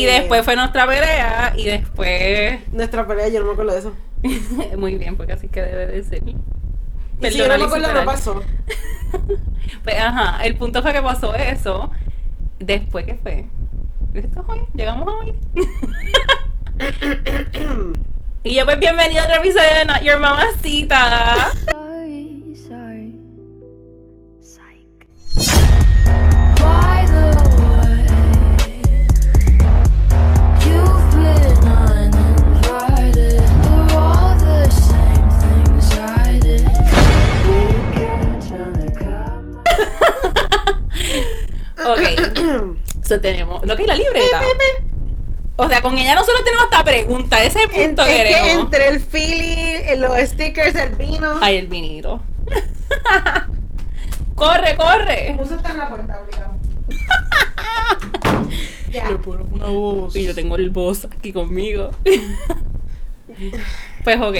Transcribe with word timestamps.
Y 0.00 0.06
después 0.06 0.44
fue 0.44 0.54
nuestra 0.54 0.86
pelea 0.86 1.54
y 1.56 1.64
después... 1.64 2.60
Nuestra 2.70 3.04
pelea, 3.04 3.30
yo 3.30 3.40
no 3.40 3.46
me 3.46 3.52
acuerdo 3.54 3.72
de 3.72 3.78
eso. 3.80 3.96
Muy 4.78 4.94
bien, 4.94 5.16
porque 5.16 5.32
así 5.32 5.48
que 5.48 5.60
debe 5.60 5.88
de 5.88 6.04
ser. 6.04 6.22
Y 6.28 6.36
si 7.32 7.38
yo 7.38 7.48
no 7.48 7.58
me 7.58 7.64
acuerdo, 7.64 7.92
no 7.92 8.04
pasó. 8.04 8.40
Pues 9.82 9.98
ajá, 9.98 10.44
el 10.44 10.56
punto 10.56 10.82
fue 10.82 10.92
que 10.92 11.02
pasó 11.02 11.34
eso. 11.34 11.90
Después, 12.60 13.06
¿qué 13.06 13.14
fue? 13.14 13.48
¿Esto 14.14 14.44
hoy? 14.46 14.60
¿Llegamos 14.74 15.12
hoy? 15.12 15.34
y 18.44 18.54
yo 18.54 18.64
pues 18.66 18.78
bienvenido 18.78 19.22
a 19.22 19.24
otro 19.24 19.38
episodio 19.38 19.74
de 19.78 19.84
Not 19.84 20.02
Your 20.02 20.20
Mamacita. 20.20 21.50
Ok. 41.92 42.76
so 43.04 43.20
tenemos. 43.20 43.64
Lo 43.64 43.76
que 43.76 43.82
es 43.82 43.88
la 43.88 43.94
libreta. 43.94 44.42
O 45.56 45.68
sea, 45.68 45.82
con 45.82 45.98
ella 45.98 46.14
nosotros 46.14 46.44
tenemos 46.44 46.64
esta 46.66 46.84
pregunta. 46.84 47.42
Ese 47.42 47.62
En- 47.62 47.70
punto 47.70 48.04
es 48.04 48.36
que 48.36 48.52
entre 48.52 48.88
el 48.88 49.00
feeling, 49.00 50.00
los 50.00 50.16
stickers, 50.28 50.74
el 50.76 50.94
vino. 50.94 51.34
Ay, 51.40 51.56
el 51.56 51.66
vinito. 51.66 52.22
corre, 54.36 54.76
corre. 54.76 55.34
Puso 55.36 55.56
está 55.56 55.70
en 55.72 55.78
la 55.78 55.88
puerta, 55.88 56.20
obligado. 56.22 56.54
ya. 58.92 59.08
una 59.50 59.66
voz. 59.66 60.14
Y 60.14 60.24
yo 60.24 60.34
tengo 60.34 60.56
el 60.56 60.70
voz 60.70 61.06
aquí 61.06 61.32
conmigo. 61.32 61.90
pues 64.04 64.20
ok. 64.20 64.36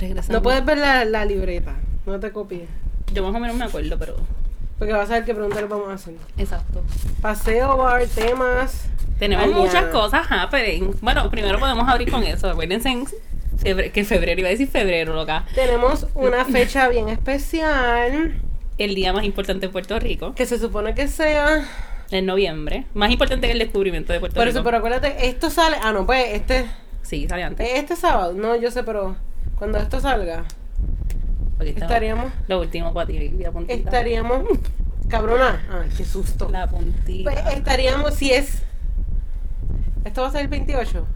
Regresamos. 0.00 0.30
No 0.30 0.42
puedes 0.42 0.64
ver 0.64 0.78
la, 0.78 1.04
la 1.04 1.24
libreta. 1.24 1.76
No 2.04 2.18
te 2.18 2.32
copies. 2.32 2.68
Yo 3.12 3.22
más 3.22 3.34
o 3.34 3.38
menos 3.38 3.56
me 3.56 3.64
acuerdo, 3.64 3.96
pero. 3.96 4.16
Porque 4.82 4.94
vas 4.94 5.08
a 5.12 5.14
ver 5.14 5.24
qué 5.24 5.32
preguntas 5.32 5.62
le 5.62 5.68
vamos 5.68 5.90
a 5.90 5.92
hacer. 5.92 6.14
Exacto. 6.36 6.82
Paseo, 7.20 7.76
bar, 7.76 8.04
temas. 8.08 8.86
Tenemos 9.16 9.46
muchas 9.52 9.84
cosas 9.92 10.26
happening. 10.28 10.96
Bueno, 11.00 11.30
primero 11.30 11.60
podemos 11.60 11.88
abrir 11.88 12.10
con 12.10 12.24
eso. 12.24 12.50
Acuérdense 12.50 12.88
en 12.88 13.06
que 13.62 14.04
febrero, 14.04 14.40
iba 14.40 14.48
a 14.48 14.50
decir 14.50 14.66
febrero, 14.66 15.14
loca. 15.14 15.44
Tenemos 15.54 16.08
una 16.16 16.44
fecha 16.44 16.88
bien 16.88 17.08
especial. 17.08 18.40
El 18.76 18.96
día 18.96 19.12
más 19.12 19.24
importante 19.24 19.66
de 19.68 19.72
Puerto 19.72 20.00
Rico. 20.00 20.34
Que 20.34 20.46
se 20.46 20.58
supone 20.58 20.96
que 20.96 21.06
sea. 21.06 21.64
En 22.10 22.26
noviembre. 22.26 22.86
Más 22.92 23.12
importante 23.12 23.46
que 23.46 23.52
el 23.52 23.60
descubrimiento 23.60 24.12
de 24.12 24.18
Puerto 24.18 24.34
Por 24.34 24.46
Rico. 24.46 24.58
eso, 24.58 24.64
pero 24.64 24.78
acuérdate, 24.78 25.28
esto 25.28 25.48
sale. 25.48 25.76
Ah, 25.80 25.92
no, 25.92 26.06
pues 26.06 26.24
este. 26.32 26.66
Sí, 27.02 27.28
sale 27.28 27.44
antes. 27.44 27.68
Este 27.72 27.94
sábado. 27.94 28.32
No, 28.32 28.56
yo 28.56 28.72
sé, 28.72 28.82
pero. 28.82 29.14
Cuando 29.54 29.78
esto 29.78 30.00
salga, 30.00 30.42
Porque 31.70 31.80
estaríamos. 31.80 32.32
Lo 32.48 32.60
último 32.60 32.92
para 32.92 33.06
ti, 33.06 33.28
la 33.38 33.50
puntita. 33.52 33.74
Estaríamos. 33.74 34.42
Cabrona. 35.08 35.66
Ay, 35.70 35.90
qué 35.96 36.04
susto. 36.04 36.48
La 36.50 36.68
puntita. 36.68 37.30
Pues 37.30 37.56
estaríamos, 37.56 38.14
si 38.14 38.32
es. 38.32 38.62
Esto 40.04 40.22
va 40.22 40.28
a 40.28 40.30
ser 40.32 40.42
el 40.42 40.48
28. 40.48 41.06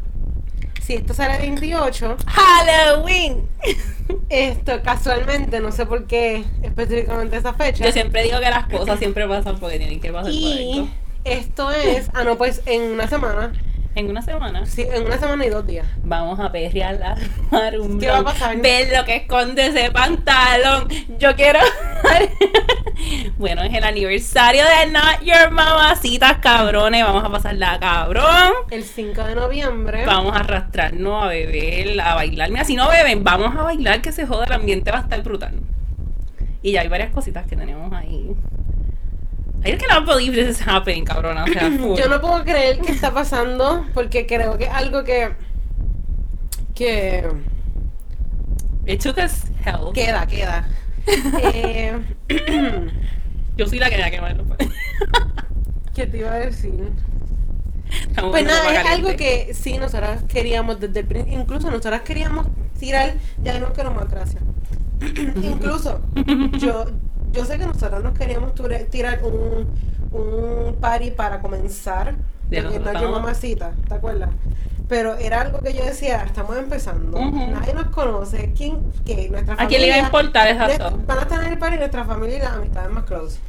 Si 0.82 0.94
esto 0.94 1.14
sale 1.14 1.34
el 1.36 1.40
28, 1.42 2.16
Halloween. 2.26 3.48
esto 4.28 4.80
casualmente, 4.82 5.58
no 5.58 5.72
sé 5.72 5.84
por 5.84 6.06
qué 6.06 6.44
específicamente 6.62 7.36
esa 7.36 7.54
fecha. 7.54 7.84
Yo 7.84 7.90
siempre 7.92 8.22
digo 8.22 8.38
que 8.38 8.50
las 8.50 8.66
cosas 8.68 8.98
siempre 9.00 9.26
pasan 9.26 9.58
porque 9.58 9.78
tienen 9.78 10.00
que 10.00 10.12
pasar 10.12 10.30
por 10.30 10.32
Y 10.32 10.88
esto. 11.24 11.70
esto 11.70 11.70
es. 11.72 12.10
Ah, 12.14 12.22
no, 12.22 12.38
pues 12.38 12.62
en 12.66 12.82
una 12.92 13.08
semana. 13.08 13.52
En 13.96 14.10
una 14.10 14.20
semana 14.20 14.66
Sí, 14.66 14.82
en 14.82 15.06
una 15.06 15.16
semana 15.16 15.46
y 15.46 15.48
dos 15.48 15.66
días. 15.66 15.86
vamos 16.04 16.38
a 16.38 16.52
perrear 16.52 16.96
la 16.96 17.16
marumba. 17.50 17.98
¿Qué 17.98 18.08
va 18.08 18.18
a 18.18 18.24
pasar? 18.24 18.56
Ver 18.58 18.94
lo 18.94 19.04
que 19.06 19.16
esconde 19.16 19.66
ese 19.68 19.90
pantalón. 19.90 20.86
Yo 21.18 21.34
quiero. 21.34 21.60
bueno, 23.38 23.62
es 23.62 23.72
el 23.72 23.84
aniversario 23.84 24.64
de 24.64 24.90
Not 24.92 25.22
Your 25.22 25.50
Mamacitas, 25.50 26.38
cabrones. 26.38 27.04
Vamos 27.04 27.24
a 27.24 27.30
pasarla 27.30 27.78
cabrón. 27.80 28.52
El 28.70 28.84
5 28.84 29.24
de 29.24 29.34
noviembre. 29.34 30.04
Vamos 30.04 30.36
a 30.36 30.40
arrastrarnos 30.40 31.24
a 31.24 31.28
beber, 31.28 31.98
a 31.98 32.14
bailar. 32.16 32.50
Mira, 32.50 32.64
si 32.64 32.76
no 32.76 32.90
beben, 32.90 33.24
vamos 33.24 33.56
a 33.56 33.62
bailar 33.62 34.02
que 34.02 34.12
se 34.12 34.26
joda, 34.26 34.44
el 34.44 34.52
ambiente 34.52 34.90
va 34.90 34.98
a 34.98 35.02
estar 35.02 35.22
brutal. 35.22 35.54
Y 36.62 36.72
ya 36.72 36.82
hay 36.82 36.88
varias 36.88 37.10
cositas 37.12 37.46
que 37.46 37.56
tenemos 37.56 37.90
ahí. 37.94 38.36
I 39.66 39.76
cannot 39.76 40.06
believe 40.06 40.34
this 40.34 40.58
is 40.58 40.60
happening, 40.60 41.04
cabrona. 41.04 41.44
O 41.44 41.52
sea, 41.52 41.70
full. 41.70 41.96
Yo 41.98 42.08
no 42.08 42.20
puedo 42.20 42.44
creer 42.44 42.80
que 42.80 42.92
está 42.92 43.12
pasando 43.12 43.86
porque 43.94 44.26
creo 44.26 44.56
que 44.58 44.68
algo 44.68 45.04
que. 45.04 45.34
que. 46.74 47.28
It 48.86 49.02
took 49.02 49.18
us 49.18 49.44
hell. 49.64 49.92
queda, 49.92 50.26
queda. 50.26 50.68
Eh, 51.06 51.98
Yo 53.56 53.66
soy 53.66 53.78
la 53.78 53.88
que 53.88 53.96
me 53.96 54.10
quemar. 54.10 54.36
¿Qué 55.94 56.06
te 56.06 56.18
iba 56.18 56.32
a 56.32 56.38
decir? 56.38 56.92
Estamos 57.90 58.32
Pues 58.32 58.44
nada, 58.44 58.80
es 58.80 58.86
algo 58.86 59.16
que 59.16 59.54
sí, 59.54 59.78
nosotras 59.78 60.24
queríamos 60.24 60.78
desde 60.78 61.00
el 61.00 61.06
principio. 61.06 61.40
Incluso 61.40 61.70
nosotras 61.70 62.02
queríamos 62.02 62.48
tirar. 62.78 63.14
Ya 63.42 63.58
no 63.58 63.72
quiero 63.72 63.92
más, 63.92 64.10
gracias. 64.10 64.42
incluso, 65.42 66.00
yo, 66.58 66.86
yo 67.36 67.44
sé 67.44 67.58
que 67.58 67.66
nosotros 67.66 68.02
nos 68.02 68.16
queríamos 68.18 68.52
tirar 68.90 69.20
un, 69.24 69.66
un 70.12 70.76
party 70.80 71.10
para 71.12 71.40
comenzar. 71.40 72.14
De 72.48 72.62
Nacho 72.62 72.76
estamos- 72.76 73.10
Mamacita, 73.10 73.72
¿te 73.88 73.94
acuerdas? 73.94 74.30
Pero 74.88 75.16
era 75.16 75.40
algo 75.40 75.58
que 75.60 75.74
yo 75.74 75.84
decía, 75.84 76.22
estamos 76.24 76.56
empezando, 76.56 77.18
nadie 77.18 77.74
nos 77.74 77.86
conoce, 77.88 78.52
¿quién? 78.56 78.78
¿Qué? 79.04 79.28
Nuestra 79.28 79.54
¿A 79.58 79.66
quién 79.66 79.80
le 79.80 79.88
iba 79.88 79.96
a 79.96 80.00
importar 80.00 80.46
exacto? 80.46 80.96
Van 81.06 81.18
a 81.18 81.22
estar 81.22 81.42
en 81.44 81.52
el 81.52 81.58
party 81.58 81.76
nuestra 81.78 82.04
familia 82.04 82.36
y 82.36 82.38
las 82.40 82.52
amistades 82.52 82.90
más 82.92 83.02
close. 83.04 83.40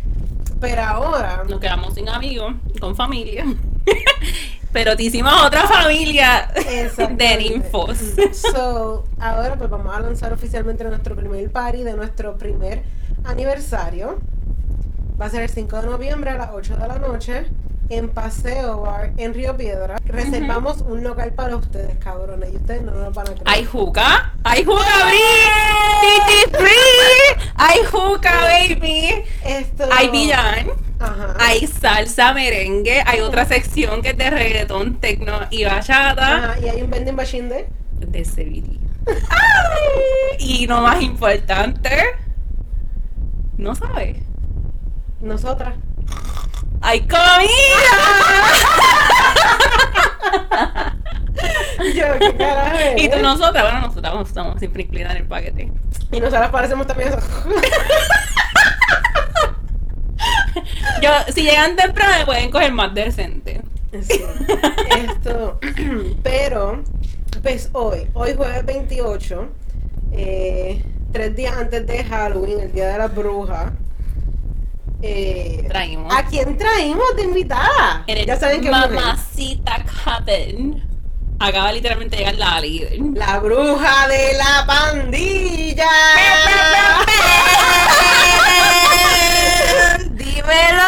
Pero 0.59 0.81
ahora, 0.81 1.44
Nos 1.48 1.59
quedamos 1.59 1.94
sin 1.94 2.09
amigos, 2.09 2.56
con 2.81 2.96
familia. 2.96 3.46
Pero 4.78 4.96
te 4.96 5.02
hicimos 5.02 5.34
otra 5.44 5.68
familia 5.68 6.54
de 6.54 7.38
ninfos. 7.38 7.98
So, 8.32 9.06
ahora 9.20 9.56
pues 9.58 9.72
vamos 9.72 9.96
a 9.96 10.00
lanzar 10.02 10.32
oficialmente 10.32 10.84
nuestro 10.84 11.16
primer 11.16 11.50
party 11.50 11.82
de 11.82 11.94
nuestro 11.94 12.38
primer 12.38 12.84
aniversario. 13.24 14.20
Va 15.20 15.26
a 15.26 15.30
ser 15.32 15.42
el 15.42 15.50
5 15.50 15.82
de 15.82 15.88
noviembre 15.88 16.30
a 16.30 16.38
las 16.38 16.52
8 16.54 16.78
de 16.78 16.88
la 16.88 17.00
noche 17.00 17.48
en 17.90 18.09
Paseo 18.09 18.81
Bar 18.81 19.12
en 19.18 19.34
Río 19.34 19.56
Piedra. 19.56 19.98
Reservamos 20.06 20.81
un 20.81 21.03
local 21.03 21.34
para 21.34 21.56
ustedes, 21.56 21.98
cabrones, 21.98 22.52
y 22.53 22.58
ustedes 22.58 22.81
no 22.81 22.92
nos 22.92 23.14
van 23.14 23.28
a 23.28 23.31
creer. 23.31 23.44
Hay 23.46 23.66
juca, 23.66 24.34
hay 24.44 24.64
juca, 24.64 24.84
Bri. 25.06 26.58
free, 26.58 27.46
hay 27.56 27.80
juca, 27.90 28.34
baby. 28.42 29.24
Esto... 29.46 29.88
Hay 29.92 30.09
villán, 30.09 30.68
Ajá. 31.00 31.36
hay 31.40 31.68
salsa, 31.68 32.34
merengue, 32.34 33.02
hay 33.06 33.22
otra 33.22 33.46
sección 33.46 34.02
que 34.02 34.09
es 34.09 34.18
de 34.18 34.30
reggaetón, 34.30 34.96
tecno 34.96 35.40
y 35.50 35.64
bachata 35.64 36.52
Ajá, 36.52 36.59
y 36.59 36.69
hay 36.69 36.81
un 36.81 36.90
vending 36.90 37.16
machine 37.16 37.50
de... 37.50 37.68
de 38.06 38.25
Sevilla. 38.25 38.80
Y 40.40 40.68
lo 40.68 40.81
más 40.81 41.02
importante, 41.02 41.90
no 43.58 43.74
sabes, 43.74 44.18
Nosotras. 45.22 45.74
Hay 46.82 47.02
comida. 47.02 47.38
Yo, 51.96 52.06
¿qué 52.20 52.36
carajo 52.38 52.78
es? 52.78 53.04
Y 53.04 53.10
tú 53.10 53.20
nosotras, 53.22 53.64
bueno, 53.64 53.82
nosotras 53.88 54.14
vamos- 54.14 54.28
estamos 54.30 54.60
siempre 54.60 54.84
inclinadas 54.84 55.16
en 55.18 55.22
el 55.24 55.28
paquete. 55.28 55.72
Y 56.12 56.20
nosotras 56.20 56.50
parecemos 56.50 56.88
también 56.88 57.10
eso. 57.10 57.20
Yo, 61.02 61.10
si 61.34 61.44
llegan 61.44 61.76
temprano, 61.76 62.14
me 62.20 62.26
pueden 62.26 62.52
coger 62.52 62.72
más 62.72 62.94
decente. 62.94 63.62
Sí. 64.02 64.24
Esto, 64.98 65.60
pero, 66.24 66.84
pues 67.42 67.69
hoy, 67.74 68.07
hoy 68.13 68.34
jueves 68.36 68.66
28, 68.66 69.48
eh, 70.13 70.84
tres 71.12 71.36
días 71.36 71.56
antes 71.57 71.86
de 71.86 72.04
Halloween, 72.04 72.60
el 72.62 72.72
día 72.74 72.88
de 72.90 72.98
la 72.98 73.07
bruja. 73.07 73.74
Eh, 75.02 75.66
Traímos. 75.68 76.14
¿A 76.14 76.24
quién 76.26 76.58
traímos 76.58 77.16
de 77.16 77.24
invitada? 77.24 78.04
En 78.08 78.18
el 78.18 78.26
Ya 78.26 78.36
saben 78.36 78.62
que. 78.62 78.72
Mamacita 78.72 79.84
Cabin. 80.04 80.84
Acaba 81.40 81.72
literalmente 81.72 82.16
de 82.16 82.24
llegar 82.24 82.36
la 82.36 82.60
líder. 82.60 83.00
La 83.14 83.38
bruja 83.40 84.08
de 84.08 84.34
la 84.38 84.66
pandilla. 84.66 85.88
¡Dímelo! 90.12 90.84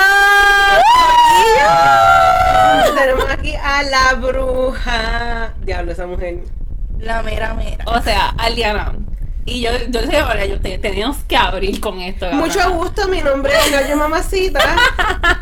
Tenemos 2.99 3.29
aquí 3.29 3.53
a 3.55 3.83
la 3.83 4.13
bruja. 4.15 5.53
Diablo, 5.61 5.91
esa 5.91 6.07
mujer. 6.07 6.39
La 6.97 7.21
mera 7.21 7.53
mera. 7.53 7.83
O 7.85 8.01
sea, 8.01 8.29
Aliana, 8.37 8.93
Y 9.45 9.61
yo, 9.61 9.71
yo 9.89 10.01
dije, 10.01 10.17
"Ahora, 10.17 10.45
yo 10.45 10.59
te, 10.59 10.77
tenemos 10.77 11.17
que 11.23 11.35
abrir 11.35 11.79
con 11.79 11.99
esto. 11.99 12.29
cabrona". 12.29 12.45
Mucho 12.45 12.71
gusto, 12.73 13.07
mi 13.07 13.21
nombre 13.21 13.51
es 13.53 13.71
Gallo 13.71 13.97
Mamacita. 13.97 14.59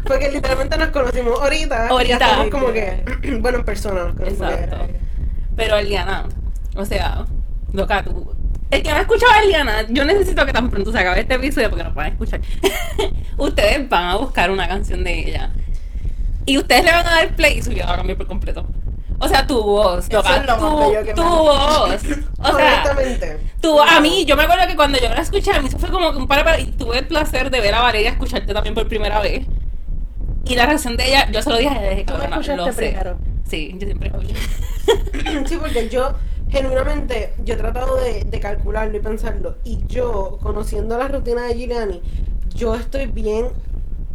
Porque 0.05 0.31
literalmente 0.31 0.77
nos 0.77 0.89
conocimos 0.89 1.39
ahorita. 1.41 1.87
Y 1.87 1.91
Ahorita. 1.91 2.13
estamos 2.13 2.47
como 2.49 2.71
que. 2.71 3.03
Bueno, 3.41 3.59
en 3.59 3.65
persona 3.65 4.05
nos. 4.05 4.27
Exacto. 4.27 4.77
Pero 5.55 5.77
Eliana, 5.77 6.25
o 6.75 6.85
sea, 6.85 7.25
loca, 7.73 8.03
tú. 8.03 8.33
El 8.69 8.83
que 8.83 8.89
no 8.89 8.95
ha 8.97 9.01
escuchado 9.01 9.31
a 9.31 9.39
Eliana, 9.43 9.85
yo 9.89 10.03
necesito 10.05 10.45
que 10.45 10.51
tan 10.53 10.69
pronto 10.69 10.91
se 10.91 10.99
acabe 10.99 11.21
este 11.21 11.35
episodio 11.35 11.69
porque 11.69 11.83
no 11.85 11.93
pueden 11.93 12.11
escuchar. 12.13 12.41
ustedes 13.37 13.89
van 13.89 14.03
a 14.05 14.15
buscar 14.17 14.51
una 14.51 14.67
canción 14.67 15.03
de 15.03 15.19
ella. 15.19 15.51
Y 16.45 16.57
ustedes 16.57 16.83
le 16.85 16.91
van 16.91 17.07
a 17.07 17.11
dar 17.11 17.35
play 17.35 17.57
y 17.57 17.61
su 17.61 17.69
vida 17.71 17.85
va 17.85 17.93
a 17.93 17.97
cambiar 17.97 18.17
por 18.17 18.27
completo. 18.27 18.65
O 19.19 19.27
sea, 19.27 19.47
tu 19.47 19.61
voz, 19.63 20.07
es 20.09 20.13
más 20.13 20.45
tu, 20.45 21.13
tu 21.15 21.23
voz. 21.23 21.89
O 22.39 22.55
sea, 22.55 22.83
tú, 23.61 23.79
a 23.81 23.99
mí, 23.99 24.25
yo 24.25 24.35
me 24.37 24.43
acuerdo 24.43 24.67
que 24.67 24.75
cuando 24.75 24.99
yo 24.99 25.09
la 25.09 25.21
escuché, 25.21 25.51
a 25.51 25.61
mí 25.61 25.67
eso 25.67 25.79
fue 25.79 25.89
como 25.89 26.11
que 26.11 26.17
un 26.19 26.27
par 26.27 26.43
para 26.43 26.59
y 26.59 26.67
tuve 26.67 26.99
el 26.99 27.07
placer 27.07 27.49
de 27.49 27.59
ver 27.59 27.73
a 27.73 27.81
Valeria 27.81 28.11
escucharte 28.11 28.53
también 28.53 28.75
por 28.75 28.87
primera 28.87 29.19
vez. 29.19 29.45
Y 30.45 30.55
la 30.55 30.65
reacción 30.67 30.95
de 30.97 31.07
ella, 31.07 31.29
yo 31.31 31.41
se 31.41 31.49
lo 31.49 31.57
dije 31.57 32.05
Tú 32.05 32.13
me 32.13 32.19
"Cabrona, 32.19 32.35
escuchaste 32.39 32.55
lo 32.57 32.65
sé". 32.71 32.73
primero. 32.89 33.17
Sí, 33.49 33.75
yo 33.79 33.87
siempre 33.87 34.09
escucho. 34.09 34.35
Sí, 35.47 35.57
porque 35.57 35.89
yo, 35.89 36.13
genuinamente, 36.49 37.33
yo 37.43 37.55
he 37.55 37.57
tratado 37.57 37.97
de, 37.97 38.23
de 38.23 38.39
calcularlo 38.39 38.95
y 38.95 38.99
pensarlo. 39.01 39.57
Y 39.63 39.79
yo, 39.87 40.37
conociendo 40.41 40.97
la 40.97 41.07
rutina 41.07 41.43
de 41.43 41.55
Giuliani, 41.55 42.01
yo 42.55 42.75
estoy 42.75 43.07
bien 43.07 43.47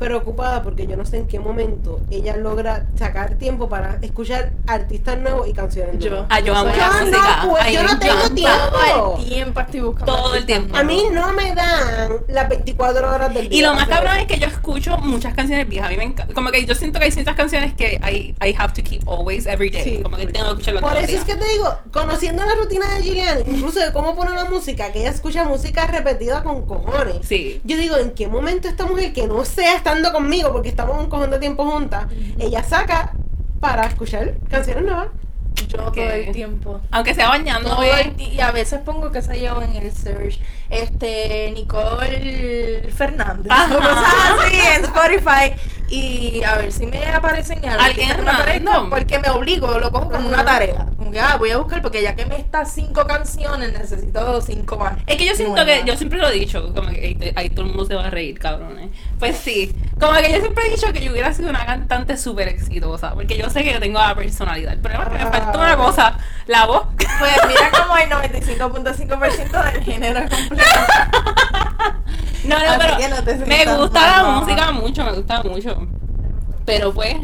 preocupada 0.03 0.63
porque 0.63 0.87
yo 0.87 0.97
no 0.97 1.05
sé 1.05 1.19
en 1.19 1.27
qué 1.27 1.39
momento 1.39 2.01
ella 2.11 2.37
logra 2.37 2.87
sacar 2.97 3.35
tiempo 3.37 3.69
para 3.69 3.99
escuchar 4.03 4.53
artistas 4.67 5.19
nuevos 5.19 5.49
y 5.49 5.53
canciones 5.53 5.99
Yo. 5.99 6.11
nuevas. 6.11 6.29
Ah, 6.31 6.41
yo 6.41 6.55
amo 6.55 6.71
Yo 6.71 6.77
la 6.77 7.45
no 7.45 7.57
Ay, 7.61 7.75
yo 7.75 7.83
no 7.83 7.99
tengo 7.99 8.31
tiempo. 8.31 8.59
Todo 8.73 9.17
el 9.19 9.25
tiempo 9.25 9.61
estoy 9.61 9.81
buscando. 9.81 10.15
Todo 10.15 10.35
el 10.35 10.47
tiempo. 10.47 10.77
A 10.77 10.83
mí 10.83 11.05
no 11.13 11.33
me 11.33 11.55
dan 11.55 12.13
las 12.29 12.49
24 12.49 13.15
horas 13.15 13.35
del 13.35 13.49
día. 13.49 13.59
Y 13.59 13.63
lo 13.63 13.75
más 13.75 13.89
cabrón 13.89 14.17
es 14.17 14.27
que 14.27 14.39
yo 14.39 14.47
escucho 14.47 14.97
muchas 14.99 15.35
canciones 15.35 15.69
viejas. 15.69 15.89
A 15.89 15.91
mí 15.91 15.97
me 15.97 16.05
encanta. 16.05 16.35
Como 16.35 16.51
que 16.51 16.65
yo 16.65 16.75
siento 16.75 16.99
que 16.99 17.07
hay 17.07 17.13
ciertas 17.13 17.37
canciones 17.37 17.75
que 17.75 18.01
I, 18.03 18.35
I 18.45 18.55
have 18.59 18.73
to 18.75 18.83
keep 18.83 19.09
always, 19.09 19.47
every 19.47 19.71
day. 19.71 19.85
Sí. 19.85 20.01
Como 20.03 20.17
que 20.17 20.27
tengo 20.27 20.47
que 20.47 20.53
escucharlo 20.53 20.81
Por 20.81 20.97
eso 20.97 21.17
es 21.17 21.25
que 21.25 21.37
te 21.37 21.49
digo, 21.49 21.75
conociendo 21.93 22.45
la 22.45 22.55
rutina 22.55 22.95
de 22.95 23.03
Gillian, 23.03 23.39
incluso 23.47 23.81
de 23.81 23.93
cómo 23.93 24.15
pone 24.15 24.35
la 24.35 24.45
música, 24.47 24.93
que 24.93 25.01
ella 25.01 25.11
escucha 25.11 25.45
música 25.45 25.87
repetida 25.87 26.43
con 26.43 26.67
cojones. 26.67 27.27
Sí. 27.27 27.61
Yo 27.65 27.77
digo, 27.77 27.97
¿en 27.97 28.11
qué 28.11 28.27
momento 28.29 28.69
esta 28.69 28.87
mujer 28.87 29.13
que 29.13 29.27
no 29.27 29.45
sea 29.45 29.77
estando 29.93 30.13
conmigo, 30.13 30.53
porque 30.53 30.71
estamos 30.71 30.99
un 30.99 31.09
cojón 31.09 31.31
de 31.31 31.39
tiempo 31.39 31.71
juntas, 31.71 32.07
ella 32.39 32.63
saca 32.63 33.13
para 33.61 33.87
escuchar 33.87 34.35
canciones 34.49 34.85
nuevas? 34.85 35.09
Yo 35.69 35.77
todo 35.79 35.93
¿Qué? 35.93 36.29
el 36.29 36.33
tiempo. 36.33 36.81
Aunque 36.91 37.15
sea 37.15 37.29
bañando, 37.29 37.69
Todo 37.69 37.85
y 38.17 38.41
a 38.41 38.51
veces 38.53 38.81
pongo 38.81 39.13
que 39.13 39.21
se 39.21 39.39
lleva 39.39 39.63
en 39.65 39.77
el 39.77 39.93
search 39.93 40.41
este 40.73 41.51
Nicole 41.55 42.89
Fernández 42.97 43.53
o 43.71 43.77
cosas 43.77 44.05
así 44.39 44.57
en 44.75 44.85
Spotify 44.85 45.53
y 45.89 46.43
a 46.43 46.57
ver 46.57 46.73
si 46.73 46.87
me 46.87 47.05
aparecen 47.07 47.63
algo 47.69 47.83
Alguien 47.83 48.17
random. 48.25 48.89
porque 48.89 49.19
me 49.19 49.29
obligo 49.29 49.79
lo 49.79 49.91
cojo 49.93 50.11
como 50.11 50.29
una 50.29 50.43
tarea 50.45 50.87
como 50.97 51.11
que 51.11 51.21
ah, 51.21 51.37
voy 51.37 51.51
a 51.51 51.59
buscar 51.59 51.83
porque 51.83 52.01
ya 52.01 52.17
que 52.17 52.25
me 52.25 52.37
estas 52.39 52.73
cinco 52.73 53.07
canciones 53.07 53.73
necesito 53.73 54.41
cinco 54.41 54.77
más 54.79 54.95
Es 55.07 55.17
que 55.17 55.27
yo 55.27 55.35
siento 55.35 55.57
nuevas. 55.57 55.81
que, 55.81 55.87
yo 55.91 55.97
siempre 55.97 56.19
lo 56.19 56.29
he 56.29 56.33
dicho, 56.33 56.73
como 56.75 56.89
que 56.89 57.33
ahí, 57.37 57.51
todo 57.51 57.63
el 57.63 57.69
mundo 57.69 57.85
se 57.85 57.95
va 57.95 58.07
a 58.07 58.11
reír, 58.11 58.39
cabrones. 58.39 58.91
Pues 59.19 59.37
sí, 59.37 59.75
como 59.99 60.13
que 60.15 60.33
yo 60.33 60.41
siempre 60.41 60.65
he 60.67 60.71
dicho 60.71 60.93
que 60.93 61.01
yo 61.01 61.13
hubiera 61.13 61.33
sido 61.35 61.51
una 61.51 61.67
cantante 61.67 62.17
súper 62.17 62.49
exitosa, 62.49 63.15
porque 63.15 63.37
yo 63.37 63.51
sé 63.51 63.65
que 63.65 63.73
yo 63.73 63.81
tengo 63.81 63.99
la 63.99 64.15
personalidad. 64.15 64.73
El 64.75 64.81
problema 64.81 65.05
es 65.05 65.11
que 65.11 65.25
me 65.25 65.31
falta 65.31 65.59
una 65.59 65.77
cosa, 65.77 66.19
la 66.47 66.67
voz. 66.67 66.87
pues 67.19 67.33
mira 67.49 67.71
como 67.71 67.97
el 67.97 68.09
95.5% 68.11 69.73
del 69.73 69.85
género 69.85 70.21
completo 70.29 70.62
No, 72.45 72.59
no, 72.59 72.71
Así 72.71 72.81
pero 72.81 72.97
que 72.97 73.09
no 73.09 73.23
te 73.23 73.35
me 73.47 73.77
gusta 73.77 74.23
la 74.23 74.31
música 74.31 74.73
mucho, 74.73 75.05
me 75.05 75.13
gusta 75.13 75.43
mucho. 75.45 75.87
Pero 76.65 76.93
pues. 76.93 77.15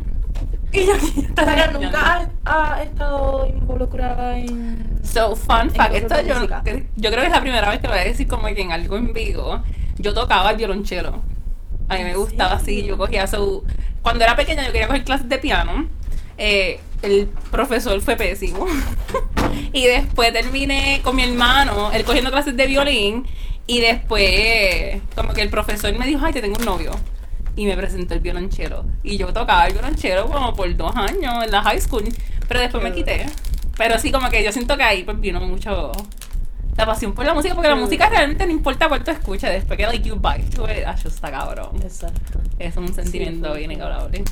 Y 0.70 0.87
yo 0.87 0.93
pero 1.35 1.73
nunca 1.73 2.29
ha, 2.44 2.75
ha 2.76 2.82
estado 2.85 3.46
involucrada 3.46 4.38
en 4.38 5.00
So, 5.02 5.35
fun 5.35 5.70
fact, 5.70 5.94
esto 5.94 6.14
de 6.14 6.26
yo, 6.26 7.11
creo 7.11 7.20
que 7.20 7.26
es 7.26 7.32
la 7.32 7.40
primera 7.40 7.70
vez 7.70 7.81
que 7.81 7.87
lo 7.87 7.94
voy 7.94 8.02
a 8.02 8.05
decir 8.05 8.29
como 8.29 8.46
que 8.49 8.61
en 8.61 8.73
algo 8.73 8.96
en 8.96 9.12
vivo. 9.12 9.62
Yo 9.96 10.12
tocaba 10.12 10.50
el 10.50 10.56
violonchelo. 10.58 11.23
A 11.88 11.96
mí 11.96 12.05
me 12.05 12.14
gustaba 12.14 12.55
así, 12.55 12.84
yo 12.84 12.99
cogía 12.99 13.26
su... 13.26 13.64
Cuando 14.02 14.25
era 14.25 14.37
pequeña 14.37 14.64
yo 14.67 14.73
quería 14.73 14.87
coger 14.87 15.05
clases 15.05 15.29
de 15.29 15.38
piano. 15.38 15.88
Eh, 16.37 16.79
el 17.03 17.29
profesor 17.50 18.00
fue 18.00 18.17
pésimo. 18.17 18.67
y 19.73 19.87
después 19.87 20.33
terminé 20.33 21.00
con 21.03 21.17
mi 21.17 21.23
hermano, 21.23 21.91
él 21.93 22.05
cogiendo 22.05 22.31
clases 22.31 22.56
de 22.56 22.67
violín. 22.67 23.27
Y 23.67 23.81
después, 23.81 25.03
como 25.15 25.35
que 25.35 25.43
el 25.43 25.50
profesor 25.50 25.93
me 25.97 26.06
dijo, 26.06 26.25
ay, 26.25 26.33
te 26.33 26.41
tengo 26.41 26.56
un 26.59 26.65
novio. 26.65 26.93
Y 27.55 27.67
me 27.67 27.77
presentó 27.77 28.15
el 28.15 28.21
violonchelo. 28.21 28.85
Y 29.03 29.19
yo 29.19 29.33
tocaba 29.33 29.67
el 29.67 29.75
violonchelo 29.75 30.27
como 30.27 30.55
por 30.55 30.75
dos 30.75 30.95
años 30.97 31.45
en 31.45 31.50
la 31.50 31.62
high 31.62 31.81
school. 31.81 32.05
Pero 32.47 32.61
después 32.61 32.83
me 32.83 32.93
quité. 32.93 33.27
Pero 33.77 33.99
sí, 33.99 34.11
como 34.11 34.31
que 34.31 34.43
yo 34.43 34.53
siento 34.53 34.77
que 34.77 34.85
ahí 34.85 35.05
pues 35.05 35.21
vino 35.21 35.41
mucho 35.41 35.93
la 36.77 36.87
pasión 36.87 37.12
por 37.12 37.27
la 37.27 37.35
música. 37.35 37.55
Porque 37.55 37.69
la 37.69 37.75
música 37.75 38.09
realmente 38.09 38.47
no 38.47 38.53
importa 38.53 38.89
cuánto 38.89 39.11
escuches. 39.11 39.51
Después 39.51 39.77
que 39.77 39.87
like 39.87 40.09
you 40.09 40.15
vibe 40.15 40.49
to 40.55 40.65
it, 40.65 40.85
ah, 40.87 40.97
está 41.05 41.31
cabrón. 41.31 41.77
exacto 41.83 42.41
Es 42.59 42.77
un 42.77 42.94
sentimiento 42.94 43.53
bien 43.53 43.71
inigualable. 43.71 44.25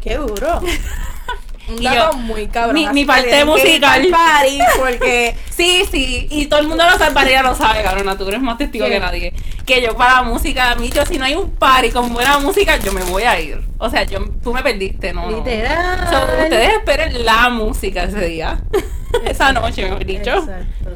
Qué 0.00 0.16
duro. 0.16 0.60
Un 1.68 1.82
dato 1.82 2.12
yo- 2.12 2.18
muy 2.18 2.46
cabrón. 2.48 2.74
mi- 2.74 2.88
mi 2.88 3.04
parte 3.04 3.44
musical. 3.44 4.06
party 4.10 4.58
porque 4.78 5.34
Sí, 5.50 5.84
sí, 5.90 6.26
y 6.30 6.46
todo 6.46 6.60
el 6.60 6.68
mundo 6.68 6.84
lo 6.84 6.98
sabe, 6.98 7.14
Valeria 7.14 7.42
lo 7.42 7.54
sabe, 7.54 7.82
cabrona, 7.82 8.18
tú 8.18 8.26
eres 8.28 8.40
más 8.40 8.58
testigo 8.58 8.86
que 8.86 8.98
nadie. 8.98 9.32
Que 9.64 9.80
yo 9.80 9.96
para 9.96 10.14
la 10.16 10.22
música, 10.22 10.72
a 10.72 10.74
mí, 10.74 10.90
yo 10.90 11.06
si 11.06 11.16
no 11.16 11.24
hay 11.24 11.34
un 11.36 11.50
party 11.52 11.90
con 11.90 12.12
buena 12.12 12.38
música, 12.38 12.76
yo 12.78 12.92
me 12.92 13.02
voy 13.04 13.22
a 13.22 13.38
ir. 13.40 13.60
O 13.78 13.88
sea, 13.88 14.02
yo, 14.02 14.18
tú 14.42 14.52
me 14.52 14.62
perdiste, 14.62 15.12
¿no? 15.12 15.30
no. 15.30 15.36
Literal. 15.38 16.08
So, 16.10 16.42
ustedes 16.42 16.74
esperen 16.74 17.24
la 17.24 17.48
música 17.50 18.04
ese 18.04 18.26
día. 18.26 18.60
Esa 19.24 19.52
noche, 19.52 19.84
mejor 19.84 20.04
dicho. 20.04 20.30
Exacto. 20.34 20.90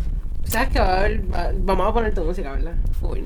¿Sabes 0.49 0.69
que 0.71 0.81
va 0.81 0.87
a 0.95 0.99
haber? 1.01 1.21
va- 1.33 1.51
vamos 1.55 1.89
a 1.89 1.93
poner 1.93 2.15
tu 2.15 2.25
música, 2.25 2.53
¿verdad? 2.53 2.73
Full. 3.01 3.19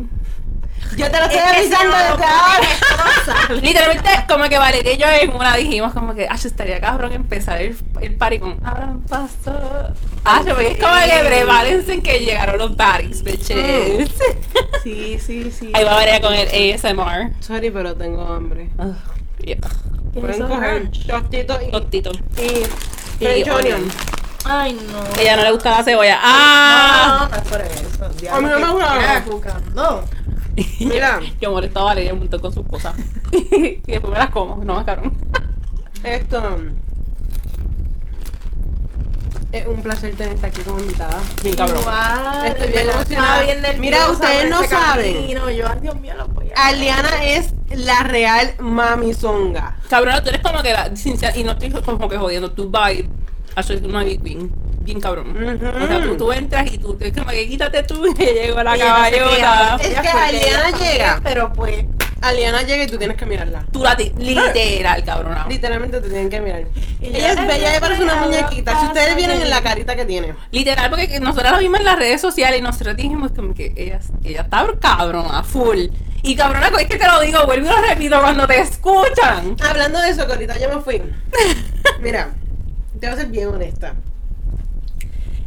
Yo 0.96 1.08
te 1.10 1.19
lo 1.19 1.24
estoy 1.26 1.38
Es 1.38 1.52
que 1.52 1.58
si 1.69 1.74
avisando 1.74 1.96
desde 1.96 2.24
ahora. 2.24 3.60
Literalmente, 3.62 4.10
como 4.28 4.44
que 4.48 4.58
Valeria 4.58 4.92
y 4.92 4.98
yo 4.98 5.06
en 5.08 5.30
una 5.36 5.56
dijimos 5.56 5.92
como 5.92 6.12
que, 6.14 6.26
ah, 6.28 6.34
estaría 6.34 6.80
cabrón 6.80 7.12
empezar 7.12 7.62
el, 7.62 7.76
el 8.00 8.16
party 8.16 8.40
con 8.40 8.58
Abran 8.66 9.00
paso. 9.02 9.52
Ah, 10.24 10.42
yo 10.44 10.58
es 10.58 10.76
como 10.78 10.94
que 10.96 11.24
prepárense 11.28 11.92
en 11.94 12.02
que 12.02 12.19
llegaron 12.19 12.58
los 12.58 12.72
parties, 12.72 13.22
bitches. 13.22 14.10
Sí, 14.82 15.19
sí, 15.24 15.52
sí. 15.52 15.70
Ahí 15.74 15.84
va 15.84 15.94
Valeria 15.94 16.20
con 16.20 16.34
el 16.34 16.48
ASMR. 16.74 17.32
Sorry, 17.40 17.70
pero 17.70 17.94
tengo 17.94 18.26
hambre. 18.26 18.70
Ugh, 18.78 18.94
yeah. 19.44 19.56
¿Qué 20.12 20.19
es 20.19 20.24
Pueden 20.24 20.42
coger 20.48 20.60
ranch? 20.82 21.06
tostito 21.06 21.58
y, 21.66 21.70
Tostito. 21.70 22.10
y 22.36 22.44
Y 23.24 23.24
French 23.24 23.48
onion. 23.48 23.56
onion. 23.56 23.92
Ay, 24.44 24.72
no. 24.91 25.20
Ella 25.20 25.37
no 25.37 25.43
le 25.44 25.53
gusta 25.53 25.70
la 25.70 25.84
cebolla. 25.84 26.15
No, 26.17 26.20
¡Ah! 26.25 27.29
no 27.31 27.37
es 27.37 27.43
por 27.43 27.61
eso. 27.61 28.05
A 28.34 28.41
mí 28.41 28.49
no 28.51 28.58
me 28.58 28.70
gusta. 28.72 28.94
Mira, 28.99 29.25
cucando. 29.25 30.05
Mira, 30.81 31.20
Yo 31.41 31.51
molesto 31.51 31.81
a 31.81 31.84
Valeria 31.84 32.13
un 32.13 32.19
montón 32.20 32.41
con 32.41 32.53
sus 32.53 32.67
cosas. 32.67 32.94
y 33.32 33.81
después 33.87 34.13
me 34.13 34.19
las 34.19 34.31
como, 34.31 34.56
no 34.65 34.75
más 34.75 34.84
cabrón. 34.84 35.17
esto. 36.05 36.58
Es 39.53 39.67
un 39.67 39.82
placer 39.82 40.15
tenerte 40.17 40.46
aquí 40.46 40.63
como 40.63 40.81
invitada. 40.81 41.19
Bien 41.43 41.55
cabrón. 41.56 41.81
Igual, 41.82 42.46
Estoy 42.46 42.69
bien 42.69 42.89
emocionada. 42.89 43.43
bien 43.43 43.61
nerviosa 43.63 43.81
Mira, 43.81 44.11
ustedes 44.11 44.51
no 44.51 44.61
ese 44.63 44.69
saben. 44.75 45.15
camino. 45.15 45.51
Yo, 45.51 45.69
ay, 45.69 45.79
Dios 45.82 46.01
mío, 46.01 46.15
lo 46.17 46.27
voy 46.29 46.51
a 46.56 46.67
Aliana 46.69 47.25
es 47.25 47.53
la 47.70 48.03
real 48.03 48.55
mami 48.61 49.13
zonga. 49.13 49.77
Cabrón, 49.91 50.22
tú 50.22 50.31
eres 50.31 50.41
como 50.41 50.63
que 50.63 50.72
la. 50.72 50.91
y 51.37 51.44
no 51.44 51.53
estoy 51.53 51.70
como 51.70 52.08
que 52.08 52.17
jodiendo. 52.17 52.51
Tu 52.53 52.65
vibe. 52.70 53.08
Eso 53.56 53.73
es 53.75 53.82
una 53.82 54.03
big 54.05 54.23
queen. 54.23 54.51
Bien 54.81 55.01
cabrón. 55.01 55.31
Ujú. 55.31 55.85
O 55.85 55.87
sea, 55.87 56.03
tú, 56.03 56.17
tú 56.17 56.32
entras 56.32 56.73
y 56.73 56.79
tú 56.79 56.94
te 56.94 57.13
como 57.13 57.31
que 57.31 57.49
quítate 57.49 57.82
tú 57.85 58.05
y 58.06 58.15
llegó 58.15 58.63
la 58.63 58.73
no 58.73 58.77
se 58.79 58.82
caballota. 58.82 59.77
Es 59.81 60.01
que 60.01 60.09
Aliana 60.09 60.71
llega. 60.79 61.21
Pero 61.23 61.53
pues. 61.53 61.85
Aliana 62.21 62.63
llega 62.63 62.85
y 62.85 62.87
tú 62.87 62.99
tienes 62.99 63.17
que 63.17 63.27
mirarla. 63.27 63.65
Tú 63.73 63.82
la 63.82 63.97
literal, 63.97 65.03
cabrón. 65.05 65.37
Literalmente 65.49 66.01
te 66.01 66.09
tienen 66.09 66.31
que 66.31 66.41
mirar. 66.41 66.65
Ella 67.01 67.32
es 67.32 67.47
bella, 67.47 67.71
ella 67.71 67.81
parece 67.81 68.03
una 68.05 68.15
muñequita. 68.17 68.79
Si 68.81 68.87
ustedes 68.87 69.17
que- 69.17 69.25
en 69.25 69.51
la 69.51 69.61
carita 69.61 69.97
que 69.97 70.05
tiene. 70.05 70.35
Literal, 70.53 70.89
porque 70.89 71.09
que 71.09 71.19
nosotros 71.19 71.51
la 71.51 71.59
vimos 71.59 71.81
en 71.81 71.87
las 71.87 71.99
redes 71.99 72.21
sociales 72.21 72.61
y 72.61 72.63
nosotros 72.63 72.94
dijimos 72.97 73.32
como 73.35 73.55
que 73.55 73.73
ella, 73.77 73.99
ella 74.23 74.43
está 74.43 74.65
cabrona, 74.81 75.43
full. 75.43 75.87
Y 76.23 76.37
cabrona, 76.37 76.69
es 76.79 76.87
que 76.87 76.97
te 76.97 77.06
lo 77.09 77.21
digo, 77.21 77.44
vuelvo 77.44 77.67
y 77.67 77.71
lo 77.71 77.82
repito 77.89 78.21
cuando 78.21 78.47
te 78.47 78.61
escuchan. 78.61 79.56
Hablando 79.61 80.01
de 80.01 80.11
eso, 80.11 80.25
que 80.25 80.32
ahorita 80.32 80.59
yo 80.61 80.69
me 80.77 80.81
fui. 80.81 81.03
Mira, 82.01 82.31
te 83.03 83.09
voy 83.09 83.17
a 83.17 83.21
ser 83.21 83.31
bien 83.32 83.49
honesta. 83.49 83.94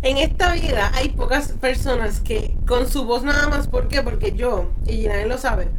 En 0.01 0.17
esta 0.17 0.51
vida 0.53 0.91
hay 0.93 1.07
pocas 1.07 1.53
personas 1.53 2.19
que 2.19 2.53
con 2.67 2.89
su 2.89 3.05
voz 3.05 3.23
nada 3.23 3.47
más, 3.47 3.69
¿por 3.69 3.87
qué? 3.87 4.01
Porque 4.01 4.33
yo, 4.33 4.71
y 4.85 5.07
nadie 5.07 5.25
lo 5.25 5.37
sabe, 5.37 5.69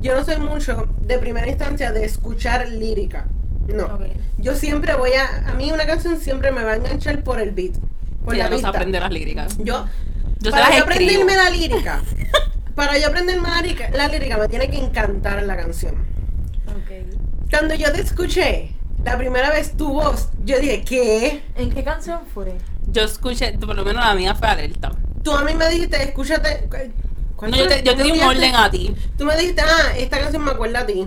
yo 0.00 0.16
no 0.16 0.24
soy 0.24 0.38
mucho 0.38 0.88
de 1.02 1.18
primera 1.18 1.46
instancia 1.46 1.92
de 1.92 2.06
escuchar 2.06 2.66
lírica. 2.70 3.26
No. 3.68 3.98
Yo 4.38 4.54
siempre 4.54 4.94
voy 4.94 5.10
a. 5.12 5.50
A 5.50 5.52
mí 5.52 5.70
una 5.72 5.84
canción 5.84 6.18
siempre 6.18 6.52
me 6.52 6.64
va 6.64 6.72
a 6.72 6.76
enganchar 6.76 7.22
por 7.22 7.38
el 7.38 7.50
beat. 7.50 7.74
Por 8.24 8.34
Ella 8.34 8.48
la 8.48 8.58
sabe 8.58 8.78
aprender 8.78 9.02
las 9.02 9.12
líricas. 9.12 9.58
Yo. 9.58 9.84
Yo 10.40 10.50
para 10.50 10.74
yo 10.74 10.84
aprenderme 10.84 11.36
la 11.36 11.50
lírica, 11.50 12.02
para 12.74 12.98
yo 12.98 13.08
aprenderme 13.08 13.46
la 13.46 13.60
lírica, 13.60 13.90
la 13.90 14.08
lírica 14.08 14.38
me 14.38 14.48
tiene 14.48 14.70
que 14.70 14.78
encantar 14.78 15.42
la 15.42 15.56
canción. 15.56 15.96
Ok. 16.68 17.50
Cuando 17.50 17.74
yo 17.74 17.92
te 17.92 18.00
escuché 18.00 18.75
la 19.06 19.16
primera 19.16 19.50
vez 19.50 19.76
tu 19.76 19.92
voz, 19.92 20.30
yo 20.44 20.58
dije, 20.58 20.82
¿qué? 20.82 21.42
¿En 21.54 21.70
qué 21.70 21.84
canción 21.84 22.20
fue? 22.34 22.58
Yo 22.88 23.02
escuché, 23.02 23.52
por 23.52 23.76
lo 23.76 23.84
menos 23.84 24.04
la 24.04 24.14
mía 24.14 24.34
fue 24.34 24.48
alerta. 24.48 24.90
Tú 25.22 25.32
a 25.32 25.44
mí 25.44 25.54
me 25.54 25.68
dijiste, 25.68 26.02
escúchate. 26.02 26.68
¿cuál 27.36 27.52
No, 27.52 27.56
yo 27.56 27.68
te, 27.68 27.84
yo 27.84 27.94
te 27.94 28.02
di 28.02 28.10
un 28.10 28.20
orden 28.20 28.54
a 28.56 28.68
ti. 28.68 28.92
Tú 29.16 29.24
me 29.24 29.36
dijiste, 29.36 29.62
ah, 29.62 29.96
esta 29.96 30.18
canción 30.18 30.44
me 30.44 30.50
acuerda 30.50 30.80
a 30.80 30.86
ti. 30.86 31.06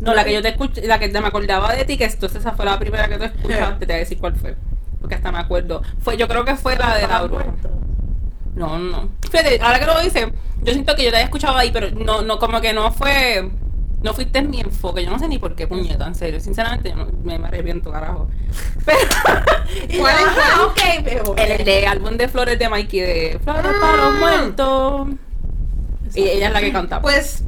No, 0.00 0.12
la 0.14 0.22
que 0.22 0.34
yo 0.34 0.42
te 0.42 0.50
escuché, 0.50 0.86
la 0.86 0.98
que 0.98 1.08
te 1.08 1.18
me 1.18 1.28
acordaba 1.28 1.72
de 1.74 1.86
ti, 1.86 1.96
que 1.96 2.04
entonces 2.04 2.40
esa 2.40 2.52
fue 2.52 2.66
la 2.66 2.78
primera 2.78 3.08
que 3.08 3.16
tú 3.16 3.24
escuchaste, 3.24 3.86
te 3.86 3.86
voy 3.86 3.94
a 3.94 3.98
decir 3.98 4.18
cuál 4.18 4.36
fue. 4.36 4.54
Porque 5.00 5.14
hasta 5.14 5.32
me 5.32 5.38
acuerdo. 5.38 5.82
Fue, 6.00 6.18
yo 6.18 6.28
creo 6.28 6.44
que 6.44 6.56
fue 6.56 6.76
la 6.76 6.94
de 6.94 7.00
la 7.00 7.06
¿Estabas 7.06 7.30
bruja. 7.30 7.44
No, 8.54 8.78
no. 8.78 9.08
Fíjate, 9.30 9.58
ahora 9.62 9.78
que 9.78 9.86
lo 9.86 10.00
dice, 10.02 10.30
yo 10.62 10.72
siento 10.74 10.94
que 10.94 11.04
yo 11.04 11.10
te 11.10 11.16
había 11.16 11.24
escuchado 11.24 11.56
ahí, 11.56 11.70
pero 11.72 11.90
no, 11.90 12.20
no, 12.20 12.38
como 12.38 12.60
que 12.60 12.74
no 12.74 12.92
fue. 12.92 13.50
No 14.02 14.14
fuiste 14.14 14.40
mi 14.40 14.60
enfoque, 14.60 15.04
yo 15.04 15.10
no 15.10 15.18
sé 15.18 15.28
ni 15.28 15.38
por 15.38 15.54
qué 15.54 15.66
puñeta, 15.66 16.06
en 16.06 16.14
serio. 16.14 16.40
Sinceramente, 16.40 16.90
yo 16.90 16.96
no, 16.96 17.06
me, 17.22 17.34
arrepiento, 17.34 17.90
carajo. 17.92 18.28
Pero. 18.86 18.98
¿Cuál 19.98 20.16
es 20.16 20.24
cuál? 20.34 20.60
ok, 20.68 21.04
me 21.04 21.20
voy. 21.20 21.36
el, 21.38 21.64
de 21.64 21.86
álbum 21.86 22.16
de 22.16 22.28
flores 22.28 22.58
de 22.58 22.68
Mikey, 22.68 23.00
de 23.00 23.40
Flores 23.44 23.72
para 23.80 23.96
los 23.96 24.14
Ah. 24.14 24.16
muertos. 24.18 25.08
Y 26.14 26.22
ella 26.22 26.46
es 26.48 26.52
la 26.52 26.60
que 26.60 26.72
canta. 26.72 27.00
Pues, 27.02 27.44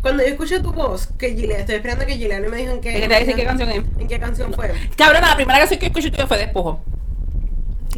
cuando 0.00 0.22
yo 0.22 0.30
escuché 0.30 0.60
tu 0.60 0.72
voz, 0.72 1.08
que 1.18 1.34
Gilead, 1.34 1.60
estoy 1.60 1.74
esperando 1.76 2.06
que 2.06 2.16
Gilead 2.16 2.40
me 2.48 2.56
dijo 2.56 2.72
en 2.72 2.80
qué. 2.80 2.92
Te 3.00 3.08
decir 3.08 3.36
qué 3.36 3.44
canción 3.44 3.68
es. 3.70 3.82
¿En 3.98 4.08
qué 4.08 4.18
canción 4.18 4.54
fue? 4.54 4.72
Cabrón, 4.96 5.20
la 5.22 5.36
primera 5.36 5.58
canción 5.58 5.78
que 5.78 5.86
escuché 5.86 6.10
tuya 6.10 6.26
fue 6.26 6.38
Despojo. 6.38 6.80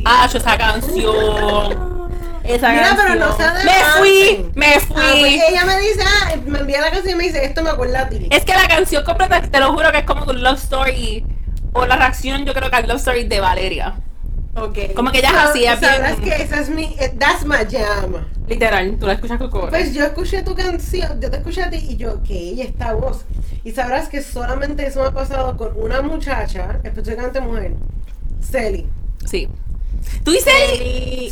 Ah, 0.04 0.28
yo 0.30 0.38
esa 0.38 0.58
canción. 0.58 1.92
Esa 2.44 2.70
Mira, 2.70 2.82
canción. 2.88 3.06
pero 3.08 3.26
no 3.26 3.36
se 3.36 3.42
Me 3.64 3.72
fui, 3.98 4.50
me 4.54 4.80
fui. 4.80 4.96
Ah, 5.02 5.14
pues 5.20 5.42
ella 5.48 5.64
me 5.64 5.78
dice, 5.80 6.02
ah, 6.04 6.32
me 6.46 6.58
envía 6.58 6.80
la 6.80 6.90
canción 6.90 7.14
y 7.14 7.16
me 7.16 7.24
dice, 7.24 7.44
esto 7.44 7.62
me 7.62 7.70
acuerda 7.70 8.00
a 8.02 8.08
ti. 8.08 8.26
Es 8.30 8.44
que 8.44 8.54
la 8.54 8.66
canción 8.68 9.04
completa, 9.04 9.40
te 9.42 9.60
lo 9.60 9.72
juro 9.72 9.92
que 9.92 9.98
es 9.98 10.04
como 10.04 10.24
tu 10.26 10.32
love 10.32 10.58
story. 10.58 11.24
O 11.74 11.86
la 11.86 11.96
reacción, 11.96 12.44
yo 12.44 12.52
creo 12.52 12.68
que 12.70 12.76
al 12.76 12.88
love 12.88 12.98
story 12.98 13.24
de 13.24 13.40
Valeria. 13.40 13.94
Ok. 14.56 14.78
Como 14.94 15.10
que 15.12 15.18
ella 15.20 15.28
es 15.30 15.34
Sab- 15.34 15.48
así, 15.50 15.64
es 15.64 15.80
Sabrás 15.80 16.20
bien- 16.20 16.36
que 16.36 16.42
esa 16.42 16.60
es 16.60 16.68
mi, 16.68 16.84
eh, 16.98 17.14
that's 17.18 17.46
my 17.46 17.56
jam. 17.70 18.26
Literal, 18.46 18.96
tú 18.98 19.06
la 19.06 19.14
escuchas 19.14 19.38
con. 19.38 19.70
Pues 19.70 19.94
yo 19.94 20.04
escuché 20.04 20.42
tu 20.42 20.54
canción, 20.54 21.18
yo 21.20 21.30
te 21.30 21.38
escuché 21.38 21.62
a 21.62 21.70
ti 21.70 21.76
y 21.76 21.96
yo, 21.96 22.22
que 22.22 22.34
ella 22.34 22.64
esta 22.64 22.92
voz. 22.92 23.24
Y 23.64 23.70
sabrás 23.72 24.08
que 24.08 24.20
solamente 24.20 24.86
eso 24.86 25.00
me 25.00 25.06
ha 25.06 25.12
pasado 25.12 25.56
con 25.56 25.70
una 25.76 26.02
muchacha, 26.02 26.80
específicamente 26.82 27.40
mujer, 27.40 27.72
Celi. 28.42 28.86
Sí. 29.24 29.48
Tú 30.24 30.32
y. 30.32 31.30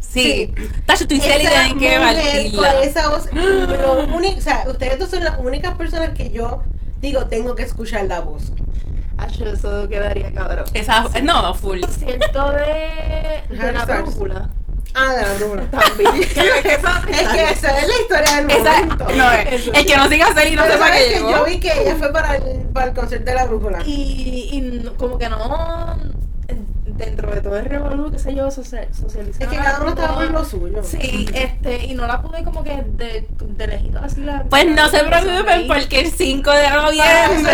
Sí. 0.00 0.52
Tacho, 0.86 1.06
tú 1.08 1.14
y 1.14 1.20
Celi 1.20 1.46
Esa 1.46 1.64
tienen 1.74 1.78
que. 1.78 2.52
Con 2.56 2.64
esa 2.82 3.08
voz, 3.08 3.28
lo 3.32 4.04
único- 4.14 4.38
o 4.38 4.42
sea, 4.42 4.64
ustedes 4.68 4.98
dos 4.98 5.10
son 5.10 5.24
las 5.24 5.38
únicas 5.38 5.74
personas 5.76 6.10
que 6.10 6.30
yo 6.30 6.62
digo, 7.00 7.26
tengo 7.26 7.54
que 7.54 7.62
escuchar 7.62 8.04
la 8.04 8.20
voz. 8.20 8.52
Eso 9.52 9.88
quedaría 9.88 10.32
cabrón. 10.32 10.64
Esa, 10.74 11.04
no, 11.22 11.54
full. 11.54 11.80
Concierto 11.80 12.50
de, 12.52 13.42
de 13.56 13.72
la 13.72 13.84
brújula. 13.84 14.50
Ah, 14.94 15.14
de 15.14 15.22
la 15.22 15.32
brújula. 15.34 15.62
También. 15.70 16.14
es 16.22 16.28
que 16.34 16.74
esa 16.74 17.78
es 17.78 17.88
la 17.88 18.00
historia 18.02 18.36
del 18.42 18.50
Esa, 18.50 18.72
momento. 18.80 19.06
no, 19.16 19.32
es, 19.32 19.68
el 19.72 19.86
que 19.86 19.96
no 19.96 20.08
siga 20.08 20.26
a 20.26 20.34
Celi 20.34 20.56
no 20.56 20.66
sepa 20.66 20.90
que 20.90 21.08
llegó. 21.08 21.30
yo 21.30 21.44
vi 21.44 21.60
que 21.60 21.72
ella 21.82 21.96
fue 21.96 22.12
para 22.12 22.36
el, 22.36 22.42
para 22.72 22.86
el 22.88 22.94
concierto 22.94 23.30
de 23.30 23.34
la 23.36 23.44
brújula. 23.46 23.78
Y, 23.86 24.50
y 24.52 24.60
no- 24.82 24.94
como 24.96 25.16
que 25.18 25.28
no 25.28 25.96
dentro 26.96 27.30
de 27.34 27.40
todo 27.40 27.56
el 27.56 27.64
revolú, 27.64 28.10
qué 28.10 28.18
sé 28.18 28.34
yo, 28.34 28.50
social, 28.50 28.86
socializar. 28.92 29.42
Es 29.42 29.48
que 29.48 29.56
cada 29.56 29.80
uno 29.80 29.90
estaba 29.90 30.14
por 30.14 30.30
lo 30.30 30.44
suyo. 30.44 30.82
Sí, 30.82 31.26
este, 31.34 31.86
y 31.86 31.94
no 31.94 32.06
la 32.06 32.20
pude 32.22 32.42
como 32.44 32.62
que 32.62 32.82
de, 32.86 33.26
de 33.40 33.66
lejito 33.66 33.98
así 34.02 34.20
la. 34.20 34.44
Pues 34.44 34.66
no 34.66 34.88
se 34.88 35.00
preocupen 35.04 35.66
porque 35.68 36.00
el 36.00 36.10
5 36.12 36.50
de 36.50 36.70
noviembre 36.70 37.52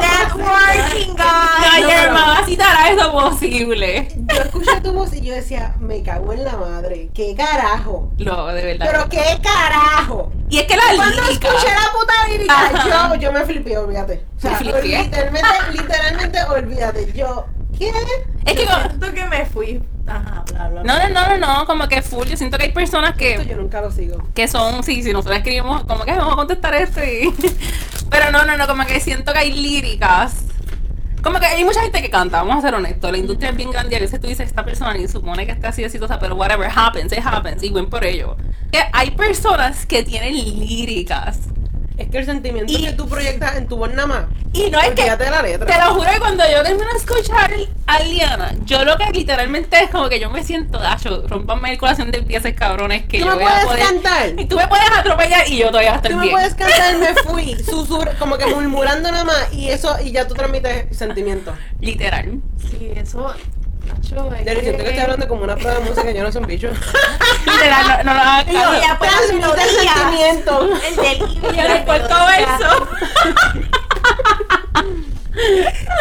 Networking, 0.00 1.14
guys. 1.14 1.84
Roger 1.84 2.12
va 2.14 2.38
a 2.38 2.44
citar 2.46 2.76
a 2.76 2.90
eso 2.90 3.12
posible. 3.12 4.08
Yo 4.14 4.42
escuché 4.42 4.80
tu 4.82 4.92
voz 4.92 5.12
y 5.14 5.20
yo 5.20 5.34
decía, 5.34 5.74
me 5.80 6.02
cago 6.02 6.32
en 6.32 6.44
la 6.44 6.56
madre. 6.56 7.10
¿Qué 7.14 7.34
carajo? 7.34 8.10
No, 8.18 8.46
de 8.48 8.64
verdad. 8.64 8.86
Pero 8.90 9.08
qué 9.08 9.40
carajo. 9.42 10.32
y 10.48 10.58
es 10.58 10.64
que 10.66 10.76
la 10.76 10.82
Cuando 10.96 11.22
lírica. 11.22 11.48
escuché 11.48 11.68
la 11.68 11.92
puta 11.92 12.28
lírica, 12.28 13.10
yo, 13.14 13.20
yo 13.20 13.32
me 13.32 13.44
flipé, 13.44 13.78
olvídate. 13.78 14.24
Literalmente, 14.42 15.48
literalmente, 15.72 16.38
olvídate. 16.44 17.12
Yo, 17.12 17.46
¿qué? 17.80 18.50
Es 18.50 18.54
que 18.56 18.64
Yo 18.64 18.70
como- 18.70 18.86
siento 18.88 19.12
que 19.12 19.24
me 19.26 19.46
fui. 19.46 19.82
Ajá, 20.06 20.44
bla, 20.50 20.68
bla. 20.68 20.82
No, 20.82 20.98
no, 20.98 21.08
no, 21.08 21.38
no, 21.38 21.58
no, 21.58 21.66
como 21.66 21.86
que 21.88 22.02
full. 22.02 22.26
Yo 22.26 22.36
siento 22.36 22.56
que 22.58 22.64
hay 22.64 22.72
personas 22.72 23.10
Esto 23.10 23.42
que, 23.42 23.46
yo 23.48 23.56
nunca 23.56 23.80
lo 23.80 23.90
sigo. 23.90 24.18
que 24.34 24.48
son, 24.48 24.82
sí, 24.82 25.02
si 25.02 25.12
nosotros 25.12 25.36
escribimos, 25.38 25.84
como 25.84 26.04
que 26.04 26.12
vamos 26.12 26.32
a 26.32 26.36
contestar 26.36 26.74
esto 26.74 27.00
y... 27.04 27.32
Pero 28.10 28.32
no, 28.32 28.44
no, 28.44 28.56
no, 28.56 28.66
como 28.66 28.84
que 28.86 28.98
siento 29.00 29.32
que 29.32 29.38
hay 29.38 29.52
líricas. 29.52 30.44
Como 31.22 31.38
que 31.38 31.46
hay 31.46 31.62
mucha 31.64 31.82
gente 31.82 32.00
que 32.00 32.08
canta, 32.10 32.38
vamos 32.42 32.56
a 32.58 32.60
ser 32.66 32.74
honestos. 32.74 33.12
La 33.12 33.18
industria 33.18 33.50
es 33.50 33.56
bien 33.56 33.70
grande 33.70 33.92
y 33.94 33.98
a 33.98 34.00
veces 34.00 34.20
tú 34.20 34.26
dices, 34.26 34.46
esta 34.48 34.64
persona 34.64 34.94
ni 34.94 35.06
supone 35.06 35.44
que 35.46 35.52
esté 35.52 35.66
así 35.66 35.84
exitosa, 35.84 36.18
pero 36.18 36.34
whatever 36.34 36.68
happens, 36.74 37.12
it 37.12 37.20
happens, 37.24 37.62
y 37.62 37.68
buen 37.70 37.88
por 37.90 38.04
ello. 38.04 38.36
Que 38.72 38.80
hay 38.92 39.10
personas 39.12 39.84
que 39.86 40.02
tienen 40.02 40.32
líricas. 40.34 41.38
Es 42.00 42.08
que 42.08 42.18
el 42.18 42.24
sentimiento 42.24 42.72
Y- 42.72 42.82
que 42.84 42.92
tú 42.92 43.06
proyectas 43.08 43.56
en 43.56 43.68
tu 43.68 43.76
voz 43.76 43.90
nada 43.92 44.06
más. 44.06 44.24
Y 44.54 44.70
no 44.70 44.80
es 44.80 44.90
que... 44.92 45.04
La 45.06 45.42
letra. 45.42 45.66
Te 45.66 45.78
lo 45.78 45.94
juro 45.94 46.10
que 46.10 46.18
cuando 46.18 46.42
yo 46.50 46.62
termino 46.62 46.86
de 46.90 46.96
escuchar 46.98 47.52
a 47.86 48.00
Liana, 48.02 48.54
yo 48.64 48.84
lo 48.84 48.96
que 48.96 49.04
literalmente 49.12 49.84
es 49.84 49.90
como 49.90 50.08
que 50.08 50.18
yo 50.18 50.30
me 50.30 50.42
siento, 50.42 50.78
dacho, 50.78 51.24
rompanme 51.28 51.72
el 51.72 51.78
corazón 51.78 52.10
de 52.10 52.22
piezas 52.22 52.54
cabrones 52.54 53.04
que 53.04 53.18
¿Tú 53.20 53.26
yo 53.26 53.36
me 53.36 53.44
voy 53.44 53.44
a 53.44 53.48
puedes 53.48 53.66
poder. 53.66 53.82
cantar? 54.02 54.40
Y 54.40 54.46
tú 54.46 54.56
me 54.56 54.66
puedes 54.66 54.90
atropellar 54.90 55.46
y 55.48 55.58
yo 55.58 55.66
todavía 55.68 55.90
voy 55.90 55.94
a 55.94 55.96
estar 55.96 56.10
Tú 56.10 56.16
me 56.16 56.22
bien. 56.24 56.34
puedes 56.34 56.54
cantar, 56.54 56.96
me 56.98 57.14
fui, 57.22 57.54
susurro, 57.64 58.10
como 58.18 58.38
que 58.38 58.46
murmurando 58.46 59.12
nada 59.12 59.24
más, 59.24 59.52
y 59.52 59.68
eso, 59.68 59.94
y 60.02 60.10
ya 60.12 60.26
tú 60.26 60.34
transmites 60.34 60.96
sentimiento. 60.96 61.52
Literal. 61.80 62.40
Sí, 62.70 62.90
eso. 62.96 63.32
Nacho, 63.94 64.34
es 64.34 64.44
Yo 64.54 64.60
siento 64.60 64.82
que 64.82 64.88
estoy 64.90 64.98
hablando 65.02 65.28
como 65.28 65.44
una 65.44 65.56
prueba 65.56 65.78
de 65.78 65.84
música, 65.88 66.10
yo 66.10 66.22
no 66.22 66.32
soy 66.32 66.42
un 66.42 66.48
bicho. 66.48 66.68
Literal, 67.46 68.04
no, 68.04 68.14
no, 68.14 68.24
no, 68.24 68.40
Y 68.50 68.54
no, 68.54 68.80
ya, 68.80 68.98
pues, 68.98 69.10
la 69.10 69.16
Transmite 69.18 69.46
melodía. 69.46 69.94
sentimiento. 69.94 70.68
El 70.88 70.96
delirio. 70.96 71.76
Y 71.76 71.84
cuarto 71.84 72.14
melodía. 72.14 72.58
verso. 72.58 72.88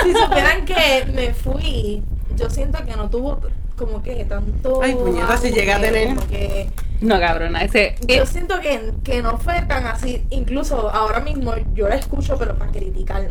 Si 0.04 0.14
supieran 0.14 0.66
que 0.66 1.06
me 1.14 1.34
fui, 1.34 2.02
yo 2.36 2.50
siento 2.50 2.84
que 2.86 2.96
no 2.96 3.10
tuvo 3.10 3.40
como 3.78 4.02
que 4.02 4.26
tanto. 4.26 4.82
Ay, 4.82 4.96
puñeta, 4.96 5.38
si 5.38 5.52
llega 5.52 5.76
a 5.78 5.80
tener- 5.82 6.16
como 6.16 6.28
que- 6.28 6.70
No, 7.02 7.20
cabrona, 7.20 7.64
ese. 7.64 7.96
yo 8.08 8.24
eh, 8.24 8.26
siento 8.26 8.60
que, 8.60 8.92
que 9.04 9.22
no 9.22 9.38
fue 9.38 9.62
tan 9.64 9.88
así. 9.88 10.26
Incluso 10.32 10.90
ahora 10.90 11.20
mismo 11.22 11.54
yo 11.74 11.88
la 11.88 11.96
escucho, 11.96 12.38
pero 12.38 12.56
para 12.58 12.72
criticarme. 12.72 13.30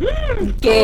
¿Qué? 0.60 0.82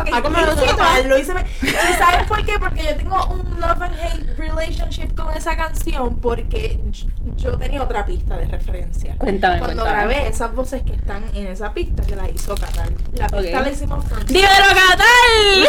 Ok, 0.00 0.08
Ah, 0.12 0.22
¿cómo 0.22 0.38
lo 0.38 1.08
lo 1.08 1.18
hice. 1.18 1.32
¿Y 1.62 1.66
sabes 1.98 2.26
por 2.28 2.44
qué? 2.44 2.52
Porque 2.58 2.82
yo 2.84 2.96
tengo 2.96 3.26
un 3.26 3.60
love 3.60 3.82
and 3.82 3.94
hate 4.00 4.36
relationship 4.38 5.14
con 5.16 5.36
esa 5.36 5.56
canción 5.56 6.16
porque 6.20 6.78
yo- 7.36 7.58
tenía 7.58 7.82
otra 7.82 8.04
pista 8.04 8.36
de 8.36 8.46
referencia. 8.46 9.16
Cuéntame, 9.18 9.58
Cuando 9.58 9.82
cuéntame. 9.82 10.14
grabé 10.14 10.28
esas 10.28 10.54
voces 10.54 10.82
que 10.82 10.92
están 10.94 11.24
en 11.34 11.48
esa 11.48 11.72
pista 11.72 12.02
que 12.04 12.14
la 12.16 12.28
hizo 12.30 12.54
Catal. 12.54 12.94
La 13.14 13.28
pista 13.28 13.60
la 13.60 13.70
hicimos 13.70 14.04
con 14.04 14.24
¡Dímelo, 14.26 14.48
Catal! 14.68 15.68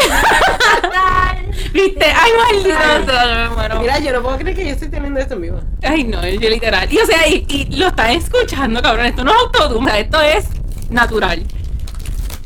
Catal. 0.81 1.45
¿Viste? 1.73 2.05
¡Ay, 2.05 2.31
maldito! 2.37 3.79
Mira, 3.79 3.99
yo 3.99 4.11
no 4.13 4.21
puedo 4.21 4.37
creer 4.37 4.55
que 4.55 4.65
yo 4.65 4.71
estoy 4.71 4.89
teniendo 4.89 5.19
esto 5.19 5.35
en 5.35 5.41
vivo. 5.41 5.59
Ay, 5.83 6.03
no, 6.03 6.18
yo 6.27 6.49
literal. 6.49 6.91
Y 6.91 6.97
o 6.97 7.05
sea, 7.05 7.27
y, 7.27 7.45
y 7.47 7.75
lo 7.75 7.87
están 7.87 8.11
escuchando, 8.11 8.81
cabrón. 8.81 9.07
Esto 9.07 9.23
no 9.23 9.31
es 9.31 9.85
sea, 9.85 9.99
esto 9.99 10.21
es 10.21 10.47
natural. 10.89 11.43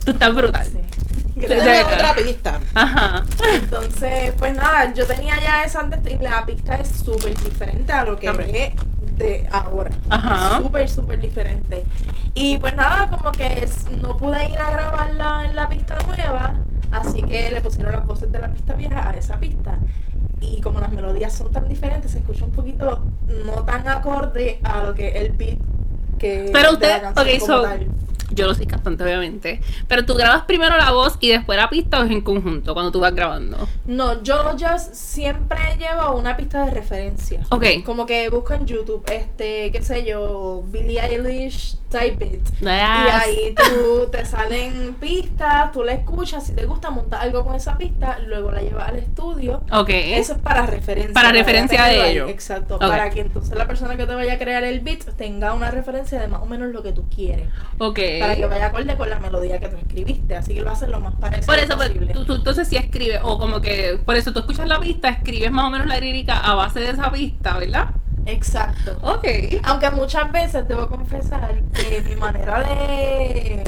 Tú 0.06 0.12
estás 0.12 0.34
brutal. 0.34 0.68
Sí. 0.68 0.80
Doy 1.48 1.58
otra 1.58 2.14
pista. 2.16 2.60
Ajá. 2.74 3.24
Entonces, 3.54 4.34
pues 4.38 4.56
nada, 4.56 4.94
yo 4.94 5.06
tenía 5.06 5.40
ya 5.42 5.64
esa 5.64 5.80
antes 5.80 6.00
y 6.12 6.24
la 6.24 6.46
pista 6.46 6.76
es 6.76 6.90
súper 6.90 7.36
diferente 7.44 7.92
a 7.92 8.06
lo 8.06 8.18
que 8.18 8.28
es 8.28 8.74
de 9.18 9.48
ahora. 9.52 9.92
Ajá. 10.10 10.60
Súper, 10.62 10.90
súper 10.90 11.20
diferente. 11.20 11.84
Y 12.34 12.58
pues 12.58 12.76
nada, 12.76 13.10
como 13.10 13.32
que 13.32 13.68
no 14.02 14.18
pude 14.18 14.50
ir 14.50 14.58
a 14.58 14.72
grabarla 14.72 15.46
en 15.46 15.56
la 15.56 15.70
pista 15.70 15.98
nueva, 16.08 16.56
así 16.92 17.22
que 17.24 17.52
le 17.52 17.62
pusieron 17.62 17.94
las 17.94 18.06
voces 18.06 18.32
de 18.32 18.40
la 18.40 18.50
pista 18.50 18.74
vieja 18.74 19.10
a 19.10 19.14
esa 19.14 19.40
pista. 19.40 19.78
Y 20.42 20.62
como 20.62 20.80
las 20.80 20.92
melodías 20.92 21.34
son 21.34 21.52
tan 21.52 21.68
diferentes, 21.68 22.12
se 22.12 22.20
escucha 22.20 22.46
un 22.46 22.52
poquito 22.52 23.04
no 23.46 23.64
tan 23.64 23.88
acorde 23.88 24.60
a 24.64 24.84
lo 24.84 24.94
que 24.94 25.10
el 25.10 25.32
beat 25.32 25.58
que 26.20 26.50
Pero 26.52 26.74
usted, 26.74 27.04
ok, 27.12 27.46
so, 27.46 27.62
tal. 27.62 27.88
Yo 28.34 28.48
lo 28.48 28.56
soy 28.56 28.66
cantante, 28.66 29.04
obviamente. 29.04 29.62
Pero 29.88 30.06
tú 30.06 30.14
grabas 30.16 30.44
primero 30.44 30.78
la 30.78 30.92
voz 30.92 31.18
y 31.20 31.30
después 31.30 31.58
la 31.58 31.70
pista 31.70 32.00
o 32.00 32.04
es 32.04 32.12
en 32.12 32.22
conjunto 32.22 32.74
cuando 32.74 32.92
tú 32.92 33.00
vas 33.00 33.14
grabando. 33.14 33.68
No, 33.86 34.22
yo, 34.24 34.56
yo 34.58 34.68
siempre 34.78 35.58
llevo 35.78 36.18
una 36.18 36.36
pista 36.38 36.66
de 36.66 36.72
referencia. 36.72 37.42
Ok. 37.50 37.66
Como 37.86 38.06
que 38.06 38.30
busco 38.30 38.54
en 38.54 38.66
YouTube, 38.66 39.04
este, 39.12 39.72
qué 39.72 39.82
sé 39.82 40.06
yo, 40.06 40.64
Billie 40.68 41.00
Eilish 41.02 41.78
Type 41.90 42.26
It. 42.26 42.48
Y 42.62 42.66
Yes. 42.66 43.14
ahí 43.14 43.56
tú 43.56 44.08
te 44.12 44.26
salen 44.26 44.96
pistas, 45.00 45.72
tú 45.72 45.84
la 45.84 45.94
escuchas, 45.94 46.46
si 46.48 46.54
te 46.54 46.66
gusta 46.66 46.90
montar 46.90 47.22
algo 47.22 47.44
con 47.46 47.56
esa 47.56 47.78
pista, 47.78 48.18
luego 48.20 48.52
la 48.52 48.62
llevas 48.62 48.90
al 48.90 48.98
estudio. 48.98 49.62
Ok. 49.72 49.90
Eso 49.90 50.34
es 50.34 50.40
para 50.40 50.66
referencia. 50.66 51.14
Para 51.14 51.32
referencia 51.32 51.84
de 51.86 52.12
ello. 52.12 52.28
Exacto. 52.28 52.80
Para 52.80 53.10
que 53.10 53.22
entonces 53.22 53.56
la 53.56 53.68
persona 53.68 53.96
que 53.96 54.06
te 54.06 54.16
vaya 54.16 54.34
a 54.34 54.38
crear 54.40 54.64
el 54.64 54.80
beat 54.80 55.04
tenga 55.16 55.54
una 55.54 55.70
referencia 55.72 56.20
de 56.20 56.28
más 56.28 56.42
o 56.42 56.46
menos 56.46 56.72
lo 56.72 56.82
que 56.82 56.92
tú 56.94 57.06
quieres. 57.14 57.48
Ok. 57.78 58.00
Para 58.24 58.36
que 58.36 58.46
vaya 58.46 58.66
acorde 58.68 58.96
con 58.98 59.10
la 59.10 59.20
melodía 59.20 59.60
que 59.60 59.68
tú 59.70 59.78
escribiste. 59.78 60.36
Así 60.36 60.54
que 60.54 60.62
lo 60.62 60.72
haces 60.72 60.90
lo 60.90 61.00
más 61.00 61.14
parecido 61.16 61.46
Por 61.48 61.60
eso, 61.60 61.76
pues, 61.76 61.90
posible. 61.90 62.14
tú, 62.14 62.26
tú 62.26 62.36
entonces 62.36 62.68
sí 62.68 62.78
escribes, 62.78 63.20
o 63.24 63.38
como 63.38 63.62
que, 63.62 64.00
por 64.06 64.16
eso 64.16 64.34
tú 64.34 64.40
escuchas 64.40 64.68
la 64.68 64.80
pista, 64.80 65.10
escribes 65.10 65.52
más 65.52 65.66
o 65.66 65.70
menos 65.70 65.88
la 65.88 66.00
lírica 66.00 66.38
a 66.38 66.56
base 66.56 66.80
de 66.80 66.90
esa 66.90 67.12
pista, 67.12 67.58
¿verdad? 67.58 67.90
Exacto. 68.26 68.98
Ok. 69.02 69.28
Aunque 69.64 69.92
muchas 69.92 70.32
veces 70.32 70.68
debo 70.68 70.88
confesar 70.88 71.62
que 71.74 72.02
mi 72.08 72.16
manera 72.16 72.64
de 72.64 73.64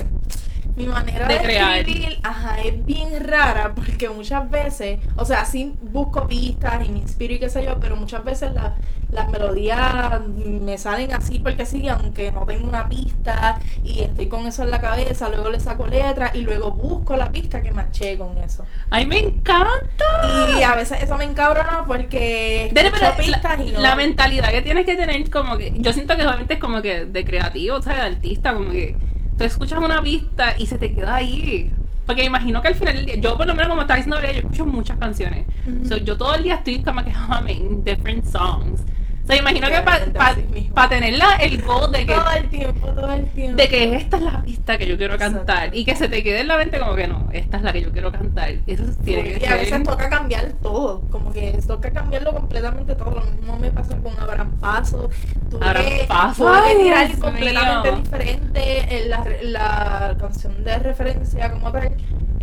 mi 0.75 0.85
manera 0.87 1.27
De 1.27 1.35
de, 1.35 1.39
crear. 1.43 1.77
escribir, 1.79 2.19
ajá, 2.23 2.57
es 2.61 2.85
bien 2.85 3.07
rara 3.27 3.73
porque 3.73 4.09
muchas 4.09 4.49
veces, 4.49 4.99
o 5.15 5.23
sea, 5.25 5.45
sí 5.45 5.73
busco 5.81 6.27
pistas 6.27 6.85
y 6.85 6.89
me 6.89 6.99
inspiro 6.99 7.33
y 7.33 7.39
qué 7.39 7.49
sé 7.49 7.63
yo, 7.63 7.79
pero 7.79 7.95
muchas 7.95 8.23
veces 8.23 8.53
la- 8.53 8.75
las 9.11 9.29
melodías 9.29 10.19
me 10.27 10.77
salen 10.77 11.13
así 11.13 11.39
porque 11.39 11.65
sí, 11.65 11.87
aunque 11.87 12.31
no 12.33 12.45
tengo 12.45 12.67
una 12.67 12.89
pista 12.89 13.59
y 13.83 14.01
estoy 14.01 14.27
con 14.27 14.45
eso 14.47 14.63
en 14.63 14.71
la 14.71 14.81
cabeza, 14.81 15.29
luego 15.29 15.49
le 15.49 15.59
saco 15.61 15.87
letra 15.87 16.31
y 16.33 16.41
luego 16.41 16.71
busco 16.71 17.15
la 17.15 17.31
pista 17.31 17.61
que 17.61 17.71
maché 17.71 18.17
con 18.17 18.37
eso. 18.39 18.65
¡Ay, 18.89 19.05
me 19.05 19.19
encanta! 19.19 20.57
Y 20.59 20.63
a 20.63 20.75
veces 20.75 21.01
eso 21.03 21.17
me 21.17 21.23
encabrona 21.23 21.85
porque 21.87 22.65
escucho 22.65 22.91
pero 22.99 23.15
pistas 23.17 23.57
la, 23.59 23.63
y 23.65 23.71
no. 23.71 23.79
la 23.79 23.95
mentalidad 23.95 24.51
que 24.51 24.61
tienes 24.61 24.85
que 24.85 24.95
tener, 24.95 25.29
como 25.29 25.57
que. 25.57 25.71
Yo 25.77 25.93
siento 25.93 26.15
que 26.17 26.23
obviamente 26.25 26.55
es 26.55 26.59
como 26.59 26.81
que 26.81 27.05
de 27.05 27.23
creativo, 27.25 27.77
o 27.77 27.81
sea, 27.81 27.93
de 27.95 28.01
artista, 28.01 28.53
como 28.53 28.71
que 28.71 28.95
tú 29.37 29.43
escuchas 29.43 29.79
una 29.79 30.01
pista 30.01 30.55
y 30.57 30.65
se 30.65 30.77
te 30.77 30.93
queda 30.93 31.15
ahí. 31.15 31.71
Porque 32.05 32.21
me 32.21 32.27
imagino 32.27 32.61
que 32.61 32.67
al 32.67 32.75
final 32.75 32.95
del 32.95 33.05
día, 33.05 33.15
yo 33.15 33.35
por 33.35 33.47
lo 33.47 33.55
menos 33.55 33.69
como 33.69 33.81
estaba 33.81 33.97
diciendo, 33.97 34.21
yo 34.21 34.27
escucho 34.27 34.65
muchas 34.65 34.97
canciones. 34.97 35.45
So, 35.87 35.97
yo 35.97 36.15
todo 36.17 36.35
el 36.35 36.43
día 36.43 36.55
estoy 36.55 36.83
como 36.83 37.03
que 37.03 37.11
humming 37.29 37.83
different 37.83 38.25
songs. 38.25 38.81
O 39.25 39.27
sea, 39.27 39.37
imagino 39.37 39.67
que 39.69 39.81
para 39.81 40.05
así 40.29 40.43
mismo. 40.53 40.87
tener 40.87 41.17
la- 41.17 41.35
el 41.37 41.59
goal 41.63 41.91
de 41.91 42.05
que, 42.05 42.13
todo 42.13 42.31
el 42.31 42.47
tiempo, 42.49 42.87
todo 42.89 43.11
el 43.11 43.25
tiempo. 43.31 43.57
de 43.57 43.67
que 43.67 43.95
esta 43.95 44.17
es 44.17 44.23
la 44.23 44.43
pista 44.43 44.77
que 44.77 44.85
yo 44.85 44.97
quiero 44.99 45.17
cantar 45.17 45.55
Exacto. 45.57 45.77
y 45.79 45.83
que 45.85 45.95
se 45.95 46.07
te 46.09 46.21
quede 46.21 46.41
en 46.41 46.47
la 46.47 46.57
mente 46.57 46.77
como 46.77 46.93
que 46.93 47.07
no, 47.07 47.27
esta 47.33 47.57
es 47.57 47.63
la 47.63 47.73
que 47.73 47.81
yo 47.81 47.91
quiero 47.91 48.11
cantar. 48.11 48.51
Eso 48.67 48.83
tiene 49.03 49.23
que 49.23 49.43
y 49.43 49.45
a 49.47 49.55
veces 49.55 49.81
toca 49.81 50.09
cambiar 50.11 50.51
todo, 50.61 51.01
como 51.09 51.33
que 51.33 51.57
toca 51.67 51.89
cambiarlo 51.91 52.33
completamente 52.33 52.93
todo. 52.93 53.11
Lo 53.15 53.21
mismo 53.31 53.57
me 53.57 53.71
pasa 53.71 53.97
con 53.97 54.13
Abraham 54.19 54.51
Paso. 54.59 55.09
Tuve, 55.49 55.65
Abraham 55.65 55.87
Paso, 56.07 56.53
tirar 56.77 57.17
completamente 57.17 57.91
mío. 57.91 58.01
diferente 58.03 58.95
en 59.03 59.09
la, 59.09 59.25
la 59.41 60.17
canción 60.19 60.63
de 60.63 60.77
referencia 60.77 61.51
como 61.51 61.71
tal. 61.71 61.95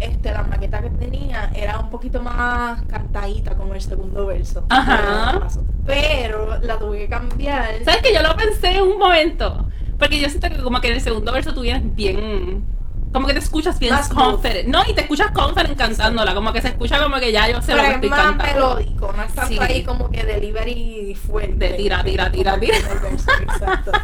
Este, 0.02 0.32
la 0.32 0.42
maqueta 0.42 0.80
que 0.82 0.90
tenía 0.90 1.50
era 1.54 1.78
un 1.78 1.90
poquito 1.90 2.20
más 2.22 2.82
cantadita 2.82 3.54
como 3.54 3.74
el 3.74 3.80
segundo 3.80 4.26
verso. 4.26 4.64
Ajá. 4.68 5.46
Pero 5.86 6.58
la 6.60 6.78
tuve 6.78 6.98
que 7.00 7.08
cambiar. 7.08 7.84
¿Sabes 7.84 8.02
que 8.02 8.12
yo 8.14 8.22
lo 8.22 8.34
pensé 8.36 8.76
en 8.76 8.82
un 8.82 8.98
momento? 8.98 9.66
Porque 9.98 10.18
yo 10.20 10.28
siento 10.28 10.48
que 10.48 10.56
como 10.62 10.80
que 10.80 10.88
en 10.88 10.94
el 10.94 11.00
segundo 11.00 11.32
verso 11.32 11.54
tú 11.54 11.60
vienes 11.62 11.94
bien... 11.94 12.64
Como 13.12 13.26
que 13.26 13.34
te 13.34 13.40
escuchas 13.40 13.78
bien 13.78 13.92
Más 13.94 14.08
confident. 14.08 14.68
No, 14.68 14.80
y 14.88 14.94
te 14.94 15.02
escuchas 15.02 15.30
confident 15.32 15.76
cantándola. 15.76 16.34
Como 16.34 16.50
que 16.52 16.62
se 16.62 16.68
escucha 16.68 17.00
como 17.02 17.16
que 17.20 17.30
ya 17.30 17.46
yo 17.46 17.60
sé 17.60 17.74
lo 17.74 17.82
que 17.82 17.88
es 17.88 17.94
estoy 17.96 18.08
más 18.08 18.20
cantando. 18.22 18.54
melódico, 18.54 19.12
no 19.14 19.22
es 19.22 19.34
tanto 19.34 19.52
Sí. 19.52 19.58
ahí 19.60 19.84
como 19.84 20.10
que 20.10 20.24
delivery 20.24 21.14
fuerte. 21.14 21.52
De 21.68 21.74
tira, 21.74 22.02
tira, 22.02 22.32
tira, 22.32 22.58
tira. 22.58 22.76
Exacto. 22.78 23.92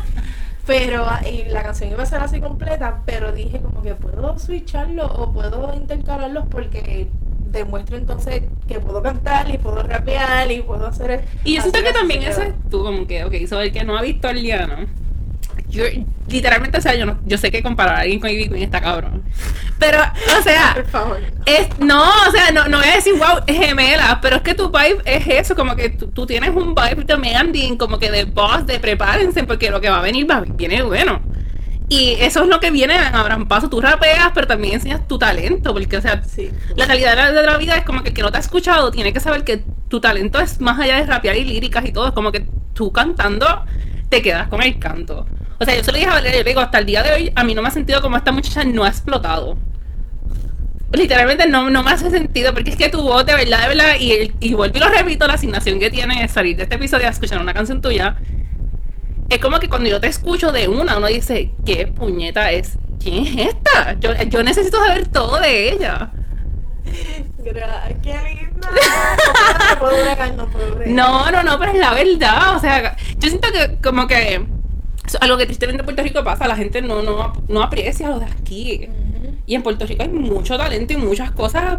Pero 0.69 1.07
ah, 1.09 1.23
y 1.27 1.47
la 1.47 1.63
canción 1.63 1.91
iba 1.91 2.03
a 2.03 2.07
ser 2.07 2.21
así 2.21 2.41
completa, 2.41 3.01
pero 3.07 3.33
dije 3.33 3.59
como 3.59 3.83
que 3.83 3.95
puedo 3.95 4.39
switcharlo 4.39 5.07
o 5.07 5.33
puedo 5.33 5.73
intercalarlos 5.75 6.45
porque 6.51 7.09
demuestro 7.51 7.97
entonces 7.97 8.43
que 8.69 8.79
puedo 8.79 9.03
cantar 9.03 9.49
y 9.49 9.57
puedo 9.57 9.83
rapear 9.83 10.53
y 10.53 10.61
puedo 10.61 10.87
hacer 10.87 11.25
Y 11.43 11.57
yo 11.57 11.63
siento 11.63 11.83
que 11.83 11.93
también 11.95 12.23
eso 12.23 12.43
es 12.43 12.53
tú, 12.71 12.85
como 12.85 13.07
que, 13.07 13.25
ok, 13.25 13.35
so 13.49 13.63
el 13.63 13.73
que 13.73 13.83
no 13.83 13.97
ha 13.97 14.03
visto 14.03 14.29
a 14.29 14.35
Liana, 14.35 14.87
yo 15.69 15.85
literalmente, 16.29 16.79
o 16.79 16.81
sea, 16.81 16.95
yo, 16.95 17.07
no, 17.07 17.19
yo 17.25 17.39
sé 17.39 17.51
que 17.51 17.63
comparar 17.63 17.97
a 17.97 18.01
alguien 18.01 18.21
con 18.21 18.31
Ivy 18.31 18.49
Queen 18.49 18.63
está 18.63 18.81
cabrón. 18.81 19.23
Pero, 19.79 19.99
o 20.39 20.43
sea, 20.43 20.73
Por 20.75 20.87
favor. 20.87 21.21
es, 21.47 21.69
no, 21.79 22.03
o 22.03 22.31
sea, 22.33 22.51
no, 22.53 22.69
no 22.69 22.79
voy 22.79 22.89
a 22.89 22.95
decir, 22.97 23.15
wow, 23.15 23.43
es 23.47 23.57
gemela, 23.57 24.19
pero 24.21 24.37
es 24.37 24.43
que 24.43 24.55
tu 24.55 24.71
vibe 24.71 25.03
es 25.05 25.27
eso, 25.27 25.55
como 25.55 25.77
que 25.77 25.91
tú, 25.91 26.09
tú 26.09 26.27
tienes 26.27 26.51
un 26.51 26.75
vibe 26.75 27.05
de 27.05 27.17
Megan 27.17 27.53
como 27.79 27.99
que 27.99 28.11
de 28.11 28.25
boss, 28.25 28.67
de 28.67 28.79
prepárense, 28.79 29.45
porque 29.45 29.71
lo 29.71 29.81
que 29.81 29.89
va 29.91 29.99
a 29.99 30.03
venir 30.03 30.31
va, 30.31 30.41
viene 30.47 30.83
bueno. 30.83 31.21
Y 31.91 32.17
eso 32.21 32.43
es 32.43 32.49
lo 32.49 32.61
que 32.61 32.71
viene 32.71 32.95
en 32.97 33.15
Abraham 33.15 33.49
Paso. 33.49 33.71
Tú 33.71 33.81
rapeas, 33.81 34.31
pero 34.35 34.47
también 34.47 34.75
enseñas 34.75 35.09
tu 35.09 35.19
talento, 35.19 35.73
porque, 35.73 35.97
o 35.97 36.03
sea, 36.03 36.23
Sí. 36.23 36.51
la 36.77 36.85
realidad 36.85 37.13
de 37.13 37.17
la, 37.17 37.33
de 37.33 37.47
la 37.47 37.57
vida 37.57 37.77
es 37.77 37.85
como 37.85 38.03
que 38.03 38.11
el 38.11 38.15
que 38.15 38.21
no 38.21 38.31
te 38.31 38.37
ha 38.37 38.41
escuchado 38.41 38.91
tiene 38.91 39.15
que 39.15 39.21
saber 39.21 39.43
que 39.43 39.65
tu 39.89 39.99
talento 39.99 40.39
es 40.39 40.61
más 40.61 40.79
allá 40.79 40.97
de 40.97 41.07
rapear 41.07 41.37
y 41.37 41.45
líricas 41.45 41.87
y 41.87 41.93
todo. 41.93 42.09
Es 42.09 42.13
como 42.13 42.31
que 42.31 42.45
tú 42.75 42.93
cantando 42.93 43.65
te 44.11 44.21
quedas 44.21 44.49
con 44.49 44.63
el 44.63 44.79
canto. 44.79 45.27
O 45.61 45.65
sea, 45.65 45.75
yo 45.75 45.83
se 45.83 45.91
lo 45.91 45.99
dije 45.99 46.09
a 46.09 46.15
Valeria, 46.15 46.39
yo 46.39 46.45
le 46.45 46.51
digo, 46.51 46.61
hasta 46.61 46.79
el 46.79 46.87
día 46.87 47.03
de 47.03 47.13
hoy 47.13 47.33
a 47.35 47.43
mí 47.45 47.55
no 47.55 47.63
me 47.63 47.69
ha 47.69 47.71
sentido 47.73 48.01
como 48.01 48.17
esta 48.17 48.31
muchacha 48.31 48.65
no 48.65 48.85
ha 48.85 48.89
explotado. 48.89 49.59
Literalmente 50.93 51.47
no, 51.49 51.69
no 51.69 51.83
me 51.83 51.91
hace 51.91 52.11
sentido, 52.11 52.55
porque 52.55 52.71
es 52.71 52.77
que 52.77 52.89
tu 52.89 53.03
voz 53.03 53.27
de 53.27 53.35
verdad, 53.35 53.63
de 53.63 53.69
verdad, 53.69 53.95
y, 53.99 54.33
y 54.41 54.55
vuelvo 54.55 54.79
y 54.79 54.81
lo 54.81 54.89
repito, 54.89 55.27
la 55.27 55.35
asignación 55.35 55.79
que 55.79 55.91
tiene 55.91 56.25
es 56.25 56.31
salir 56.31 56.57
de 56.57 56.63
este 56.63 56.77
episodio 56.77 57.07
a 57.07 57.11
escuchar 57.11 57.41
una 57.41 57.53
canción 57.53 57.81
tuya. 57.81 58.17
Es 59.29 59.39
como 59.41 59.59
que 59.59 59.69
cuando 59.69 59.91
yo 59.91 60.01
te 60.01 60.07
escucho 60.07 60.53
de 60.53 60.69
una, 60.69 60.97
uno 60.97 61.09
dice, 61.09 61.53
¿qué 61.67 61.87
puñeta 61.89 62.51
es? 62.53 62.79
¿Quién 63.03 63.27
es 63.27 63.49
esta? 63.49 63.99
Yo, 64.01 64.15
yo 64.29 64.43
necesito 64.43 64.79
saber 64.79 65.09
todo 65.09 65.39
de 65.41 65.73
ella. 65.73 66.11
¡Qué 68.03 68.13
linda! 68.13 68.71
No, 70.87 71.31
no, 71.31 71.43
no, 71.43 71.59
pero 71.59 71.73
es 71.73 71.79
la 71.79 71.93
verdad. 71.93 72.57
O 72.57 72.61
sea, 72.61 72.97
yo 73.19 73.29
siento 73.29 73.49
que 73.53 73.77
como 73.83 74.07
que 74.07 74.47
eso 75.09 75.17
es 75.17 75.23
algo 75.23 75.39
que 75.39 75.47
tristemente 75.47 75.81
en 75.81 75.87
Puerto 75.87 76.03
Rico 76.03 76.23
pasa, 76.23 76.47
la 76.47 76.55
gente 76.55 76.83
no, 76.83 77.01
no, 77.03 77.33
no 77.49 77.63
aprecia 77.63 78.11
lo 78.11 78.19
de 78.21 78.27
aquí. 78.27 78.89
Ujú. 78.89 79.37
Y 79.47 79.55
en 79.55 79.63
Puerto 79.63 79.87
Rico 79.87 80.03
hay 80.03 80.11
mucho 80.11 80.59
talento 80.59 80.93
y 80.93 80.99
muchas 80.99 81.31
cosas 81.31 81.79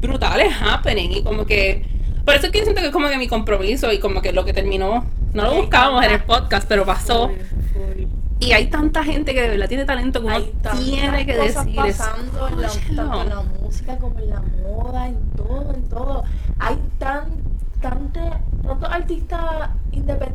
brutales 0.00 0.50
happening. 0.60 1.12
Y 1.12 1.22
como 1.22 1.44
que. 1.44 1.86
Por 2.24 2.34
eso 2.34 2.46
es 2.46 2.52
que 2.52 2.58
yo 2.60 2.64
siento 2.64 2.80
que 2.80 2.86
es 2.86 2.92
como 2.92 3.08
que 3.08 3.18
mi 3.18 3.28
compromiso 3.28 3.92
y 3.92 3.98
como 3.98 4.22
que 4.22 4.32
lo 4.32 4.46
que 4.46 4.54
terminó. 4.54 5.04
No 5.34 5.42
lo 5.44 5.54
buscábamos 5.56 6.04
en 6.06 6.12
el 6.12 6.22
podcast, 6.22 6.66
pero 6.66 6.86
pasó. 6.86 7.28
Full, 7.28 7.36
full. 7.74 8.04
Y 8.40 8.52
hay 8.52 8.68
tanta 8.68 9.04
gente 9.04 9.34
que 9.34 9.42
de 9.42 9.48
verdad 9.48 9.68
tiene 9.68 9.84
talento 9.84 10.20
que 10.20 10.26
uno 10.26 10.34
Hay 10.36 10.52
tiene 10.82 11.26
que 11.26 11.36
cosas 11.36 11.66
decir. 11.66 11.76
pasando 11.76 12.48
en 12.48 12.62
la, 12.62 12.68
tanto 12.68 13.22
en 13.22 13.28
la 13.28 13.42
música 13.60 13.98
como 13.98 14.18
en 14.18 14.30
la 14.30 14.42
moda, 14.62 15.08
en 15.08 15.30
todo, 15.36 15.74
en 15.74 15.88
todo. 15.90 16.24
Hay 16.58 16.76
tan, 16.98 17.26
tante, 17.82 18.20
tantos 18.66 18.90
artistas 18.90 19.68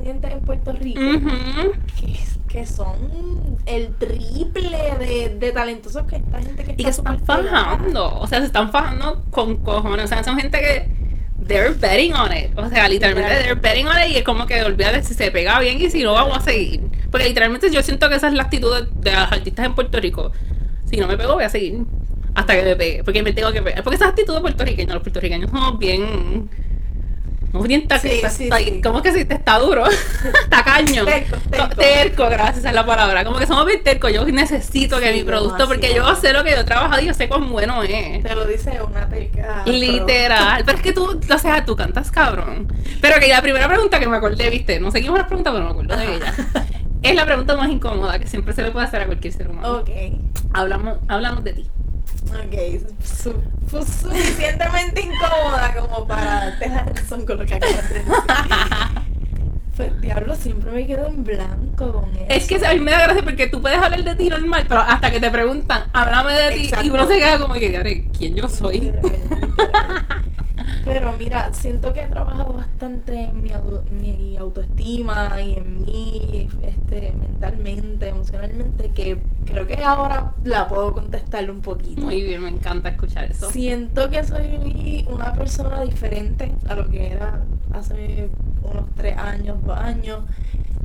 independientes 0.10 0.32
en 0.32 0.40
Puerto 0.42 0.74
Rico 0.74 1.02
Ujú. 1.02 1.72
que, 2.00 2.20
que 2.48 2.66
son 2.66 3.58
el 3.66 3.94
triple 3.96 4.78
de, 5.00 5.36
de 5.40 5.52
talentosos 5.52 6.04
que 6.06 6.18
esta 6.18 6.40
gente 6.40 6.64
que 6.64 6.72
Y 6.74 6.76
que 6.76 6.84
se 6.84 6.90
está 7.02 7.14
están 7.14 7.26
fajando. 7.26 8.20
O 8.20 8.28
sea, 8.28 8.40
se 8.40 8.46
están 8.48 8.72
fajando 8.72 9.24
con 9.32 9.58
cojones. 9.58 10.06
O 10.06 10.08
sea, 10.08 10.24
son 10.24 10.38
gente 10.38 10.60
que. 10.60 11.00
They're 11.48 11.74
betting 11.74 12.14
on 12.14 12.32
it. 12.32 12.58
O 12.58 12.70
sea, 12.70 12.88
literalmente 12.88 13.34
they're 13.36 13.56
betting 13.56 13.88
on 13.88 13.96
it. 14.04 14.12
Y 14.12 14.18
es 14.18 14.24
como 14.24 14.46
que 14.46 14.62
olvídate 14.62 15.04
si 15.04 15.14
se 15.14 15.32
pega 15.32 15.60
bien 15.60 15.82
y 15.82 15.90
si 15.90 16.04
no, 16.04 16.14
vamos 16.14 16.38
a 16.38 16.42
seguir. 16.42 16.82
Porque 17.10 17.28
literalmente 17.28 17.72
yo 17.72 17.82
siento 17.82 18.08
que 18.10 18.16
esa 18.16 18.28
es 18.28 18.34
la 18.34 18.44
actitud 18.44 18.76
de, 18.76 18.88
de 19.10 19.16
los 19.16 19.32
artistas 19.32 19.66
en 19.66 19.74
Puerto 19.74 20.00
Rico. 20.00 20.32
Si 20.86 20.98
no 20.98 21.08
me 21.08 21.18
pego, 21.18 21.36
voy 21.36 21.44
a 21.44 21.50
seguir. 21.50 21.86
Hasta 22.36 22.56
que 22.56 22.64
me 22.64 22.76
pegue. 22.76 23.04
Porque 23.04 23.24
me 23.24 23.34
tengo 23.34 23.52
que 23.52 23.62
pegar. 23.62 23.84
Porque 23.84 23.96
esa 23.96 24.10
actitud 24.10 24.36
de 24.36 24.42
puertorriqueños. 24.42 24.94
Los 24.94 25.02
puertorriqueños 25.04 25.50
somos 25.50 25.80
bien. 25.80 26.50
Bien 27.52 27.88
tac- 27.88 28.00
Sí, 28.02 28.20
ta- 28.22 28.30
sí. 28.30 28.82
¿Cómo 28.84 29.02
que 29.02 29.12
si 29.12 29.26
te 29.26 29.34
está 29.36 29.58
duro? 29.60 29.84
Tacaño. 30.50 31.04
Terco, 31.06 31.38
terco. 31.50 31.76
Terco, 31.76 32.30
gracias, 32.30 32.66
es 32.66 32.74
la 32.74 32.86
palabra. 32.86 33.26
Como 33.26 33.40
que 33.40 33.48
somos 33.48 33.66
bien 33.66 33.84
tercos. 33.84 34.14
Yo 34.14 34.26
necesito 34.26 35.00
que 35.00 35.12
mi 35.14 35.24
producto, 35.24 35.68
porque 35.68 35.94
yo 35.96 36.16
sé 36.16 36.32
lo 36.34 36.44
que 36.44 36.52
yo 36.52 36.58
he 36.58 36.64
trabajado 36.64 37.02
y 37.02 37.08
yo 37.08 37.14
sé 37.14 37.28
cuán 37.28 37.50
bueno 37.50 37.82
es. 37.84 38.22
Te 38.24 38.36
lo 38.36 38.46
dice 38.46 38.80
una 38.82 39.08
terca. 39.10 39.64
Literal. 39.66 40.64
Pero 40.66 40.78
es 40.78 40.84
que 40.84 40.94
tú, 40.94 41.20
o 41.34 41.38
sea, 41.40 41.66
tú 41.66 41.76
cantas 41.76 42.12
cabrón. 42.12 42.72
Pero 43.02 43.20
que 43.20 43.28
la 43.28 43.42
primera 43.42 43.68
pregunta 43.68 44.00
que 44.00 44.08
me 44.08 44.18
acordé, 44.18 44.50
viste, 44.50 44.80
no 44.80 44.92
seguimos 44.92 45.18
la 45.18 45.26
pregunta, 45.28 45.52
pero 45.52 45.64
me 45.66 45.72
acuerdo 45.72 45.96
de 45.98 46.16
ella. 46.16 46.34
Es 47.02 47.16
la 47.16 47.26
pregunta 47.26 47.56
más 47.56 47.70
incómoda 47.70 48.20
que 48.20 48.28
siempre 48.28 48.54
se 48.54 48.62
le 48.62 48.72
puede 48.72 48.86
hacer 48.86 49.02
a 49.02 49.06
cualquier 49.06 49.34
ser 49.34 49.48
humano. 49.50 49.78
Ok. 49.78 49.90
Hablamos, 50.54 50.98
hablamos 51.08 51.44
de 51.44 51.54
ti. 51.54 51.70
Ok, 52.28 52.82
su- 53.04 53.42
fue 53.68 53.86
suficientemente 53.86 55.02
incómoda 55.02 55.74
como 55.80 56.08
para 56.08 56.24
darte 56.26 56.70
la 56.70 56.84
razón 56.84 57.26
con 57.26 57.40
lo 57.40 57.46
que 57.46 57.56
acabas 57.56 57.90
de 57.90 57.96
decir. 58.00 58.12
Pues 59.76 60.02
diablo, 60.02 60.36
siempre 60.36 60.72
me 60.72 60.86
quedo 60.86 61.08
en 61.08 61.24
blanco 61.24 61.92
con 61.94 62.10
eso. 62.16 62.26
Es 62.30 62.48
que 62.48 62.66
a 62.66 62.74
mí 62.74 62.80
me 62.82 62.92
da 62.92 63.04
gracia 63.04 63.24
porque 63.24 63.48
tú 63.48 63.62
puedes 63.62 63.80
hablar 63.80 64.04
de 64.04 64.16
ti 64.16 64.30
normal, 64.30 64.66
pero 64.68 64.82
hasta 64.82 65.12
que 65.12 65.20
te 65.20 65.32
preguntan, 65.32 65.84
háblame 65.94 66.34
de 66.34 66.52
ti, 66.52 66.64
Exacto. 66.66 66.86
y 66.86 66.90
uno 66.90 67.08
se 67.08 67.18
queda 67.18 67.40
como 67.40 67.54
que, 67.56 67.70
"Diablo, 67.70 67.90
¿quién 68.18 68.36
yo 68.36 68.48
soy? 68.50 68.92
Pero 70.86 71.14
mira, 71.18 71.54
siento 71.54 71.94
que 71.94 72.02
he 72.02 72.08
trabajado 72.08 72.54
bastante 72.54 73.26
en 73.26 73.44
mi, 73.44 73.52
mi 73.92 74.38
autoestima 74.38 75.40
y 75.42 75.54
en 75.54 75.82
mí, 75.86 76.48
este, 76.62 77.14
mentalmente, 77.14 78.10
emocionalmente, 78.10 78.92
que 78.92 79.20
creo 79.46 79.68
que 79.68 79.84
ahora 79.84 80.34
la 80.44 80.68
puedo 80.68 80.94
contestar 80.94 81.50
un 81.50 81.62
poquito. 81.62 82.02
Muy 82.02 82.24
bien, 82.24 82.44
me 82.44 82.50
encanta 82.50 82.90
escuchar 82.90 83.32
eso. 83.32 83.50
Siento 83.50 84.10
que 84.10 84.24
soy 84.24 85.06
una 85.10 85.34
persona 85.34 85.82
diferente 85.82 86.52
a 86.68 86.76
lo 86.76 86.90
que 86.90 87.08
era 87.08 87.44
hace 87.74 88.30
unos 88.64 88.86
tres 88.96 89.18
años, 89.18 89.58
dos 89.64 89.78
años. 89.78 90.20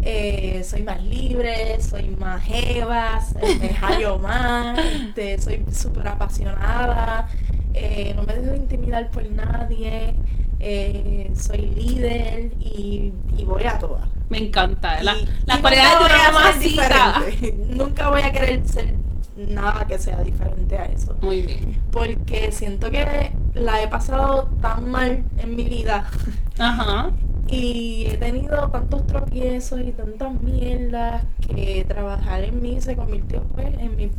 Eh, 0.02 0.62
soy 0.68 0.82
más 0.82 1.02
libre, 1.02 1.80
soy 1.80 2.10
más 2.10 2.42
jevas, 2.42 3.34
me 3.58 3.68
hallo 3.80 4.18
más, 4.18 4.78
este, 4.78 5.40
soy 5.40 5.64
súper 5.72 6.08
apasionada, 6.08 7.26
eh, 7.74 8.12
no 8.16 8.22
me 8.22 8.34
dejo 8.34 8.54
intimidar 8.54 9.10
por 9.10 9.28
nadie, 9.30 10.14
eh, 10.60 11.30
soy 11.36 11.58
líder 11.66 12.52
y, 12.60 13.12
y 13.36 13.44
voy 13.44 13.64
a 13.64 13.78
todas. 13.78 14.08
Me 14.30 14.38
encanta. 14.38 15.02
La- 15.02 15.16
Y- 15.16 15.28
las 15.46 15.58
y 15.58 15.60
cualidades 15.60 15.98
de 15.98 16.04
una 16.06 16.30
mamacita. 16.32 17.22
Nunca 17.68 18.08
voy 18.10 18.22
a 18.22 18.32
querer 18.32 18.66
ser 18.66 18.94
nada 19.36 19.84
que 19.86 19.98
sea 19.98 20.20
diferente 20.22 20.78
a 20.78 20.84
eso 20.84 21.16
Muy 21.20 21.42
bien. 21.42 21.82
porque 21.90 22.52
siento 22.52 22.88
que 22.88 23.32
la 23.54 23.82
he 23.82 23.88
pasado 23.88 24.48
tan 24.62 24.88
mal 24.88 25.24
en 25.38 25.56
mi 25.56 25.64
vida 25.64 26.06
Ajá. 26.56 27.10
Y 27.48 28.06
he 28.06 28.16
tenido 28.16 28.68
tantos 28.70 29.06
tropiezos 29.06 29.80
y 29.80 29.92
tantas 29.92 30.40
mierdas 30.40 31.24
que 31.46 31.84
trabajar 31.86 32.42
en 32.44 32.62
mí 32.62 32.80
se 32.80 32.96
convirtió 32.96 33.42
pues 33.54 33.76
en 33.78 33.96
mi 33.96 34.10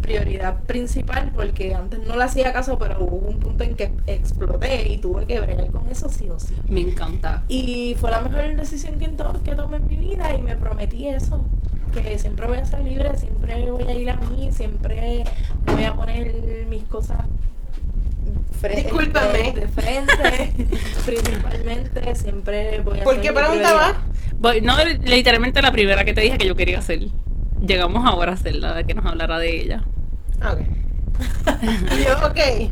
prioridad 0.00 0.60
principal 0.64 1.32
porque 1.34 1.74
antes 1.74 2.00
no 2.06 2.16
le 2.16 2.24
hacía 2.24 2.52
caso 2.52 2.78
pero 2.78 3.02
hubo 3.02 3.16
un 3.28 3.38
punto 3.38 3.64
en 3.64 3.74
que 3.74 3.92
exploté 4.06 4.92
y 4.92 4.98
tuve 4.98 5.26
que 5.26 5.40
bregar 5.40 5.70
con 5.70 5.88
eso 5.88 6.08
sí 6.08 6.28
o 6.28 6.38
sí 6.38 6.54
Me 6.68 6.80
encanta. 6.80 7.42
y 7.48 7.94
fue 7.98 8.10
la 8.10 8.20
mejor 8.20 8.56
decisión 8.56 8.98
que, 8.98 9.06
que 9.06 9.54
tomé 9.54 9.76
en 9.76 9.86
mi 9.88 9.96
vida 9.96 10.34
y 10.34 10.42
me 10.42 10.56
prometí 10.56 11.08
eso. 11.08 11.44
Que 11.92 12.18
siempre 12.18 12.48
voy 12.48 12.58
a 12.58 12.64
ser 12.64 12.80
libre, 12.80 13.16
siempre 13.16 13.70
voy 13.70 13.84
a 13.84 13.94
ir 13.94 14.10
a 14.10 14.16
mí, 14.16 14.50
siempre 14.50 15.22
voy 15.64 15.84
a 15.84 15.94
poner 15.94 16.66
mis 16.68 16.82
cosas 16.84 17.18
Discúlpame. 18.74 19.52
de, 19.52 19.60
de 19.60 19.68
frente, 19.68 20.54
principalmente, 21.06 22.14
siempre 22.14 22.80
voy 22.80 23.00
a 23.00 23.04
¿Por 23.04 23.20
qué 23.20 23.28
mi 23.30 23.34
pregunta 23.36 23.52
prioridad. 23.68 23.74
va? 23.76 24.02
Voy- 24.38 24.60
no, 24.62 24.74
literalmente 25.04 25.60
la 25.62 25.70
primera 25.72 26.04
que 26.04 26.14
te 26.14 26.22
dije 26.22 26.38
que 26.38 26.46
yo 26.46 26.56
quería 26.56 26.78
hacer. 26.78 27.00
Llegamos 27.64 28.04
ahora 28.06 28.32
a 28.32 28.34
hacerla, 28.34 28.74
de 28.74 28.84
que 28.84 28.94
nos 28.94 29.04
hablara 29.06 29.38
de 29.38 29.60
ella. 29.62 29.84
Ah, 30.40 30.52
ok. 30.54 30.60
Yo, 32.04 32.26
ok. 32.26 32.70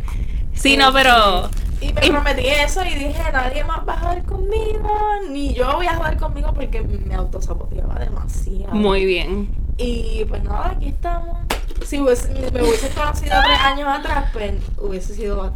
Sí, 0.54 0.76
no, 0.76 0.92
pero. 0.92 1.48
Y 1.80 1.92
me 1.92 2.06
Y- 2.06 2.10
prometí 2.10 2.46
eso 2.46 2.84
y 2.84 2.94
dije, 2.94 3.22
nadie 3.32 3.64
más 3.64 3.80
va 3.88 3.94
a 3.94 3.98
jugar 3.98 4.22
conmigo, 4.24 4.88
ni 5.30 5.52
yo 5.52 5.72
voy 5.74 5.86
a 5.86 5.96
jugar 5.96 6.16
conmigo 6.16 6.52
porque 6.54 6.80
me 6.82 7.14
autosaboteaba 7.14 7.96
demasiado. 7.98 8.72
Muy 8.74 9.04
bien. 9.04 9.48
Y 9.78 10.24
pues 10.28 10.44
nada, 10.44 10.70
aquí 10.76 10.88
estamos. 10.90 11.38
Si 11.84 11.98
hubiese- 11.98 12.28
me 12.52 12.62
hubiese 12.62 12.88
conocido 12.90 13.34
tres 13.44 13.58
años 13.60 13.88
atrás, 13.88 14.26
pues 14.32 14.52
hubiese 14.78 15.14
sido, 15.14 15.52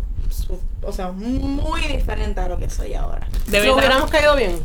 o 0.83 0.93
sea, 0.93 1.13
muy 1.13 1.81
diferente 1.83 2.41
a 2.41 2.49
lo 2.49 2.59
que 2.59 2.69
soy 2.69 2.95
ahora. 2.95 3.29
De 3.47 3.61
verdad. 3.61 3.77
hubiéramos 3.77 4.11
caído 4.11 4.35
bien. 4.35 4.59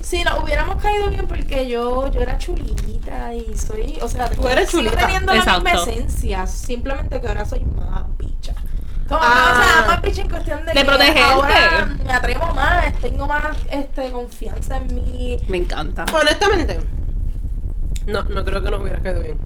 Si 0.00 0.24
nos 0.24 0.42
hubiéramos 0.42 0.76
caído 0.82 1.10
bien 1.10 1.26
porque 1.28 1.68
yo, 1.68 2.10
yo 2.10 2.20
era 2.22 2.38
chulita 2.38 3.34
y 3.34 3.54
soy, 3.56 3.98
o 4.00 4.08
sea, 4.08 4.30
Tú 4.30 4.48
eres 4.48 4.70
sigo 4.70 4.82
chulita. 4.84 5.02
teniendo 5.06 5.34
la 5.34 5.44
misma 5.58 5.72
esencia, 5.72 6.46
simplemente 6.46 7.20
que 7.20 7.28
ahora 7.28 7.44
soy 7.44 7.60
más 7.64 8.04
bicha. 8.16 8.54
Como 9.12 9.20
que, 9.20 9.28
Ah. 9.30 9.52
o 9.52 9.62
sea, 9.62 9.86
más 9.86 10.02
bicha 10.02 10.22
en 10.22 10.28
cuestión 10.30 10.60
de, 10.60 10.72
De 10.72 10.72
que 10.80 10.84
protegerte. 10.84 11.20
ahora 11.22 11.88
me 12.04 12.12
atrevo 12.12 12.46
más, 12.54 12.94
tengo 13.00 13.26
más 13.26 13.56
este, 13.70 14.10
confianza 14.10 14.76
en 14.78 14.94
mí. 14.94 15.38
Me 15.48 15.58
encanta. 15.58 16.04
Honestamente, 16.12 16.80
no, 18.06 18.22
no 18.24 18.44
creo 18.44 18.62
que 18.62 18.70
nos 18.70 18.80
hubieras 18.80 19.02
caído 19.02 19.22
bien. 19.22 19.38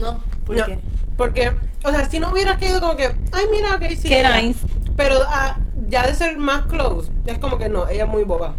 No, 0.00 0.22
¿por 0.46 0.56
No, 0.56 0.66
qué? 0.66 0.78
Porque, 1.16 1.52
o 1.84 1.90
sea, 1.90 2.08
si 2.08 2.18
no 2.20 2.30
hubieras 2.30 2.58
caído 2.58 2.80
como 2.80 2.96
que, 2.96 3.06
ay, 3.32 3.44
mira, 3.50 3.76
ok, 3.76 3.82
sí. 3.96 4.08
Qué 4.08 4.20
ella. 4.20 4.40
nice. 4.40 4.66
Pero 4.96 5.16
ah, 5.26 5.56
ya 5.88 6.06
de 6.06 6.14
ser 6.14 6.36
más 6.38 6.66
close, 6.66 7.10
es 7.26 7.38
como 7.38 7.58
que 7.58 7.68
no, 7.68 7.88
ella 7.88 8.04
es 8.04 8.08
muy 8.10 8.24
boba. 8.24 8.54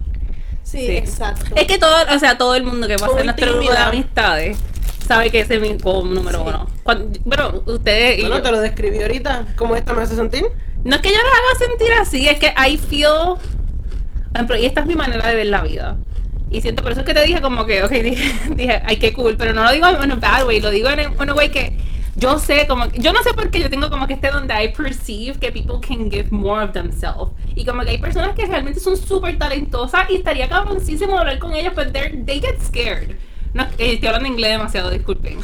Sí, 0.64 0.80
Sí. 0.88 0.98
exacto. 0.98 1.56
Es 1.56 1.68
que 1.68 1.78
todo, 1.78 1.94
o 2.14 2.20
sea, 2.20 2.38
todo 2.38 2.56
el 2.56 2.64
mundo 2.64 2.88
que 2.88 2.98
pasa 2.98 3.20
en 3.20 3.26
nuestro 3.28 3.54
grupo 3.58 3.72
de 3.72 3.78
amistades 3.78 4.58
sabe 5.06 5.30
que 5.30 5.40
ese 5.42 5.56
es 5.56 5.62
mi 5.62 5.78
como 5.78 6.04
número 6.14 6.40
Sí. 6.40 6.46
uno. 6.48 6.68
Cuando- 6.84 7.20
bueno, 7.26 7.64
ustedes 7.66 8.20
Bueno, 8.22 8.42
te 8.42 8.52
lo 8.52 8.60
describí 8.60 9.02
ahorita, 9.02 9.46
cómo 9.56 9.76
esta 9.76 9.94
me 9.94 10.02
hace 10.04 10.16
sentir. 10.16 10.46
No 10.84 10.96
es 10.96 11.02
que 11.02 11.10
yo 11.10 11.16
los 11.16 11.24
haga 11.32 11.68
sentir 11.68 11.94
así, 12.00 12.28
es 12.28 12.38
que 12.40 12.54
I 12.68 12.78
feel. 12.78 13.38
por 13.38 14.36
ejemplo, 14.36 14.58
y 14.58 14.66
esta 14.66 14.82
es 14.82 14.88
mi 14.88 14.96
manera 14.96 15.28
de 15.30 15.36
ver 15.36 15.48
la 15.48 15.62
vida. 15.64 15.98
Y 16.52 16.62
siento, 16.62 16.84
por 16.84 16.92
eso 16.92 17.02
es 17.02 17.06
que 17.08 17.14
te 17.14 17.24
dije 17.24 17.42
como 17.42 17.66
que, 17.66 17.84
ok, 17.84 17.90
dije, 18.04 18.34
dije 18.56 18.82
ay, 18.86 18.98
qué 18.98 19.14
cool, 19.14 19.36
pero 19.38 19.54
no 19.54 19.64
lo 19.64 19.72
digo 19.72 19.88
en 19.88 20.12
un 20.12 20.20
bad 20.20 20.46
way, 20.46 20.60
lo 20.60 20.70
digo 20.72 20.90
en 20.90 21.00
un 21.18 21.32
way 21.38 21.50
que 21.50 21.78
yo 22.18 22.38
sé 22.40 22.68
como, 22.68 22.90
que- 22.90 23.00
yo 23.00 23.12
no 23.14 23.24
sé 23.24 23.34
por 23.34 23.50
qué 23.50 23.60
yo 23.62 23.70
tengo 23.70 23.90
como 23.90 24.08
que 24.08 24.14
este 24.14 24.30
donde 24.32 24.54
I 24.64 24.70
perceive 24.74 25.38
que 25.40 25.52
people 25.52 25.76
can 25.86 26.10
give 26.12 26.28
more 26.32 26.64
of 26.66 26.72
themselves. 26.74 27.32
Y 27.56 27.66
como 27.66 27.82
que 27.84 27.92
hay 27.92 27.98
personas 27.98 28.36
que 28.36 28.46
realmente 28.46 28.80
son 28.80 28.96
súper 28.98 29.38
talentosas 29.38 30.10
y 30.10 30.16
estaría 30.16 30.48
cabroncísimo 30.50 31.18
hablar 31.18 31.40
con 31.40 31.54
ellas, 31.54 31.74
pero 31.76 31.92
they 31.92 32.40
get 32.42 32.62
scared. 32.62 33.16
No, 33.56 33.64
eh, 33.64 33.94
estoy 33.94 34.08
hablando 34.10 34.28
inglés 34.28 34.52
demasiado, 34.52 34.90
disculpen. 34.92 35.40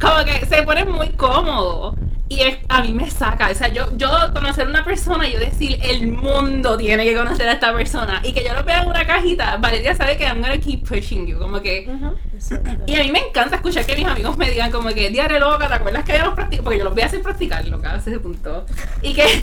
Como 0.00 0.24
que 0.24 0.44
se 0.46 0.62
pone 0.64 0.84
muy 0.84 1.10
cómodo. 1.10 1.94
Y 2.28 2.40
es- 2.40 2.58
a 2.68 2.80
mí 2.82 2.92
me 2.92 3.08
saca. 3.08 3.50
O 3.50 3.54
sea, 3.54 3.68
yo, 3.68 3.86
yo 3.96 4.08
conocer 4.34 4.66
a 4.66 4.70
una 4.70 4.84
persona 4.84 5.28
yo 5.28 5.38
decir, 5.38 5.78
el 5.80 6.08
mundo 6.08 6.76
tiene 6.76 7.04
que 7.04 7.14
conocer 7.14 7.48
a 7.48 7.52
esta 7.52 7.72
persona. 7.72 8.20
Y 8.24 8.32
que 8.32 8.42
yo 8.42 8.52
lo 8.54 8.64
vea 8.64 8.82
en 8.82 8.88
una 8.88 9.06
cajita, 9.06 9.58
Valeria 9.58 9.94
sabe 9.94 10.16
que 10.16 10.24
I'm 10.24 10.40
gonna 10.40 10.58
keep 10.58 10.88
pushing 10.88 11.24
you. 11.26 11.38
Como 11.38 11.60
que. 11.60 11.88
Exacto. 12.34 12.70
Y 12.86 12.96
a 12.96 13.04
mí 13.04 13.12
me 13.12 13.20
encanta 13.28 13.56
escuchar 13.56 13.86
que 13.86 13.94
mis 13.94 14.06
amigos 14.06 14.36
me 14.36 14.50
digan 14.50 14.72
como 14.72 14.88
que, 14.88 15.08
diario 15.10 15.38
loca, 15.38 15.68
¿te 15.68 15.74
acuerdas 15.74 16.02
que 16.04 16.12
habíamos 16.12 16.34
practicado? 16.34 16.64
Porque 16.64 16.78
yo 16.78 16.84
los 16.84 16.94
voy 16.94 17.02
a 17.04 17.06
hacer 17.06 17.22
practicar, 17.22 17.64
loca, 17.68 17.94
ese 17.94 18.18
punto. 18.18 18.66
Y 19.02 19.12
que 19.14 19.24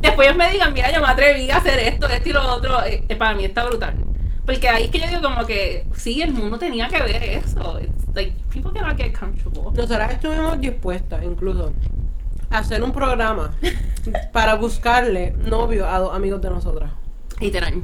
después 0.00 0.26
ellos 0.28 0.38
me 0.38 0.50
digan, 0.52 0.72
mira, 0.72 0.90
yo 0.90 1.00
me 1.02 1.08
atreví 1.08 1.50
a 1.50 1.58
hacer 1.58 1.78
esto, 1.80 2.08
esto 2.08 2.28
y 2.30 2.32
lo 2.32 2.46
otro. 2.54 2.82
Eh, 2.84 3.04
eh, 3.08 3.16
para 3.16 3.34
mí 3.34 3.44
está 3.44 3.64
brutal. 3.66 3.94
Porque 4.48 4.66
ahí 4.66 4.84
es 4.84 4.90
que 4.90 4.98
yo 4.98 5.06
digo 5.08 5.20
como 5.20 5.44
que, 5.44 5.84
sí, 5.94 6.22
el 6.22 6.32
mundo 6.32 6.58
tenía 6.58 6.88
que 6.88 7.02
ver 7.02 7.22
eso. 7.22 7.78
It's 7.80 8.14
like, 8.14 8.32
people 8.50 8.72
cannot 8.72 8.96
get 8.96 9.12
comfortable. 9.12 9.64
Nosotras 9.74 10.10
estuvimos 10.10 10.58
dispuestas 10.58 11.22
incluso 11.22 11.74
a 12.48 12.56
hacer 12.56 12.82
un 12.82 12.90
programa 12.90 13.54
para 14.32 14.54
buscarle 14.54 15.32
novio 15.32 15.86
a 15.86 15.98
dos 15.98 16.16
amigos 16.16 16.40
de 16.40 16.48
nosotras. 16.48 16.90
Literal. 17.38 17.74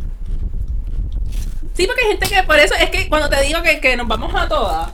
Sí, 1.74 1.86
porque 1.86 2.00
hay 2.00 2.08
gente 2.12 2.28
que, 2.28 2.42
por 2.44 2.58
eso 2.58 2.74
es 2.80 2.88
que 2.88 3.10
cuando 3.10 3.28
te 3.28 3.42
digo 3.42 3.60
que, 3.60 3.78
que 3.78 3.94
nos 3.98 4.08
vamos 4.08 4.34
a 4.34 4.48
todas, 4.48 4.90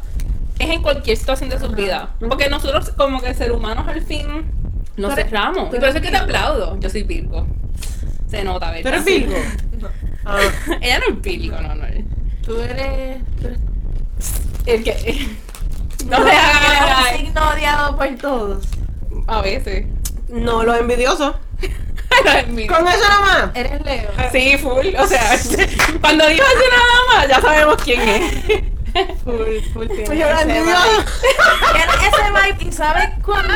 es 0.59 0.71
en 0.71 0.83
cualquier 0.83 1.17
situación 1.17 1.51
de 1.51 1.61
su 1.61 1.69
vida. 1.69 2.11
Porque 2.19 2.49
nosotros, 2.49 2.91
como 2.97 3.21
que 3.21 3.33
ser 3.33 3.53
humanos, 3.53 3.87
al 3.87 4.03
fin, 4.03 4.27
nos 4.97 5.15
cerramos. 5.15 5.73
Y 5.73 5.79
por 5.79 5.89
eso 5.89 5.99
es 5.99 6.03
que 6.03 6.11
te 6.11 6.17
aplaudo. 6.17 6.81
Yo 6.81 6.91
soy 6.91 7.05
Virgo. 7.05 7.47
Se 8.27 8.43
nota, 8.43 8.73
¿verdad? 8.73 8.83
¿Tú 8.83 8.89
eres 8.89 9.05
Virgo? 9.05 9.37
Ah, 10.25 10.39
Ella 10.81 10.99
no 11.01 11.15
es 11.15 11.21
Virgo, 11.23 11.61
no, 11.61 11.75
no. 11.75 11.87
Tú 12.45 12.61
eres, 12.61 13.23
tú 13.41 13.47
eres 13.49 13.61
El 14.67 14.85
que. 14.85 15.29
No 16.07 16.19
le 16.25 16.31
eres 16.31 16.41
hagas. 16.43 17.13
un 17.13 17.19
signo 17.19 17.49
odiado 17.51 17.97
por 17.97 18.09
todos. 18.17 18.65
A 19.27 19.43
veces. 19.43 19.87
no, 20.29 20.63
los 20.65 20.79
envidiosos. 20.79 21.35
No 22.25 22.31
es. 22.33 22.45
Con 22.69 22.89
eso 22.89 23.09
nada 23.09 23.21
más. 23.47 23.51
Eres 23.57 23.81
Leo. 23.85 24.11
Sí, 24.33 24.59
full. 24.59 24.87
O 24.99 25.07
sea, 25.07 25.39
cuando 26.01 26.27
digo 26.27 26.45
así 26.45 26.65
nada 26.71 27.17
más, 27.17 27.29
ya 27.29 27.41
sabemos 27.41 27.77
quién 27.85 28.01
es. 28.01 28.35
Full, 29.23 29.73
full 29.73 29.87
tiene 29.87 30.05
Pues 30.07 30.19
yo 30.19 30.27
era 30.27 30.41
ese 30.43 30.61
vibe. 30.61 31.05
Tiene 31.73 31.93
ese 32.09 32.59
vibe. 32.59 32.69
¿Y 32.69 32.73
sabes 32.73 33.11
cuando 33.25 33.55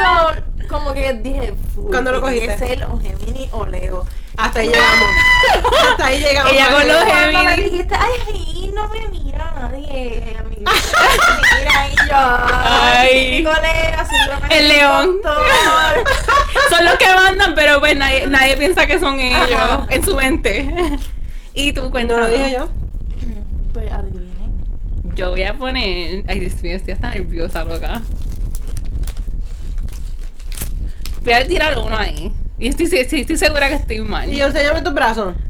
como 0.68 0.94
que 0.94 1.12
dije, 1.14 1.52
full, 1.74 1.90
¿Cuándo 1.90 2.12
lo 2.12 2.20
cogiste? 2.20 2.46
que 2.46 2.58
ser 2.58 2.84
o 2.84 2.98
Gemini 3.00 3.48
o 3.50 3.66
Leo? 3.66 4.06
Hasta 4.36 4.60
ahí 4.60 4.68
llegamos. 4.68 5.08
Hasta 5.90 6.06
ahí 6.06 6.18
llegamos. 6.20 6.52
Ella 6.52 6.68
con 6.70 6.88
los 6.88 7.04
Cuando 7.04 7.44
me 7.44 7.56
dijiste, 7.56 7.94
ay, 7.94 8.72
no 8.74 8.88
me 8.88 9.08
mira 9.08 9.54
nadie, 9.60 10.36
no 10.38 10.44
me 10.50 10.56
mira 10.56 11.88
y 11.88 11.96
yo, 12.08 12.16
Ay. 12.16 13.46
El 14.50 14.68
león. 14.68 15.16
Son 16.70 16.84
los 16.84 16.94
que 16.94 17.06
mandan, 17.14 17.54
pero 17.54 17.78
pues 17.80 17.96
nadie, 17.96 18.26
nadie 18.26 18.56
piensa 18.56 18.86
que 18.86 18.98
son 18.98 19.20
ellos 19.20 19.52
Ajá. 19.52 19.86
en 19.90 20.04
su 20.04 20.14
mente. 20.16 20.70
Y 21.56 21.72
tú 21.72 21.82
No 21.82 21.90
cuéntanos. 21.92 22.28
lo 22.28 22.36
dije 22.36 22.50
yo. 22.52 22.68
Pues 23.72 23.92
adivinen. 23.92 24.64
Yo 25.14 25.30
voy 25.30 25.44
a 25.44 25.54
poner. 25.54 26.24
Ay, 26.26 26.40
Dios 26.40 26.60
mío, 26.62 26.74
estoy 26.74 26.94
hasta 26.94 27.10
nerviosa, 27.10 27.62
loca. 27.62 28.02
Voy 31.22 31.32
a 31.32 31.46
tirar 31.46 31.78
uno 31.78 31.96
ahí. 31.96 32.32
Y 32.58 32.68
estoy, 32.68 32.86
sí, 32.86 32.98
estoy 32.98 33.36
segura 33.36 33.68
que 33.68 33.74
estoy 33.74 34.00
mal. 34.00 34.32
Y 34.32 34.36
yo, 34.36 34.46
enséñame 34.46 34.82
tus 34.82 34.94
brazos. 34.94 35.34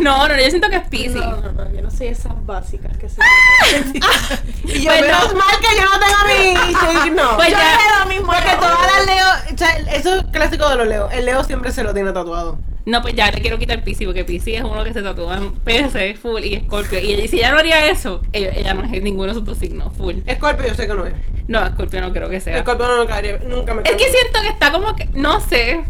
No, 0.00 0.28
no, 0.28 0.36
yo 0.36 0.48
siento 0.50 0.70
que 0.70 0.76
es 0.76 0.86
Pisces. 0.88 1.16
No, 1.16 1.36
no, 1.40 1.50
no, 1.52 1.72
yo 1.72 1.82
no 1.82 1.90
soy 1.90 2.06
esas 2.06 2.32
básicas 2.46 2.96
que 2.96 3.08
se 3.08 3.20
Y 4.64 4.82
yo, 4.82 4.90
Pues 4.90 5.00
menos 5.00 5.32
no. 5.32 5.38
mal 5.40 5.56
que 5.60 5.76
yo 5.76 5.84
no 5.84 5.98
tengo 5.98 6.96
mi 6.96 7.04
signo. 7.04 7.22
Pues 7.36 7.48
Yo 7.50 7.56
ya- 7.56 7.98
lo 8.04 8.08
mismo. 8.08 8.26
Porque 8.26 8.50
yo. 8.52 8.58
todas 8.60 8.78
las 8.80 9.06
Leo, 9.06 9.26
o 9.52 9.58
sea, 9.58 9.76
eso 9.96 10.14
es 10.14 10.24
clásico 10.26 10.68
de 10.68 10.76
los 10.76 10.86
Leo. 10.86 11.10
El 11.10 11.24
Leo 11.24 11.42
siempre 11.42 11.72
se 11.72 11.82
lo 11.82 11.92
tiene 11.92 12.12
tatuado. 12.12 12.58
No, 12.86 13.02
pues 13.02 13.14
ya 13.14 13.30
le 13.32 13.40
quiero 13.40 13.58
quitar 13.58 13.82
Pisces 13.82 14.06
porque 14.06 14.24
Pisces 14.24 14.58
es 14.58 14.62
uno 14.62 14.84
que 14.84 14.92
se 14.92 15.02
tatúa 15.02 15.38
en 15.38 15.52
PC, 15.54 16.14
full 16.22 16.44
y 16.44 16.60
Scorpio. 16.60 17.00
Y 17.00 17.26
si 17.26 17.38
ella 17.38 17.50
no 17.50 17.58
haría 17.58 17.86
eso, 17.90 18.22
ella, 18.32 18.50
ella 18.54 18.74
no 18.74 18.84
es 18.84 19.02
ninguno 19.02 19.28
de 19.28 19.34
sus 19.34 19.44
dos 19.44 19.58
signos, 19.58 19.92
full. 19.96 20.16
Escorpio 20.26 20.68
yo 20.68 20.74
sé 20.74 20.86
que 20.86 20.94
no 20.94 21.04
es. 21.04 21.14
No, 21.48 21.66
Scorpio 21.70 22.00
no 22.00 22.12
creo 22.12 22.28
que 22.30 22.40
sea. 22.40 22.58
Escorpio 22.58 22.86
no 22.86 22.98
me 22.98 23.06
caería, 23.06 23.38
nunca 23.48 23.74
me 23.74 23.82
Es 23.82 23.90
que 23.90 23.96
caería. 23.96 24.20
siento 24.20 24.40
que 24.40 24.48
está 24.48 24.70
como 24.70 24.94
que, 24.94 25.06
no 25.14 25.40
sé. 25.40 25.82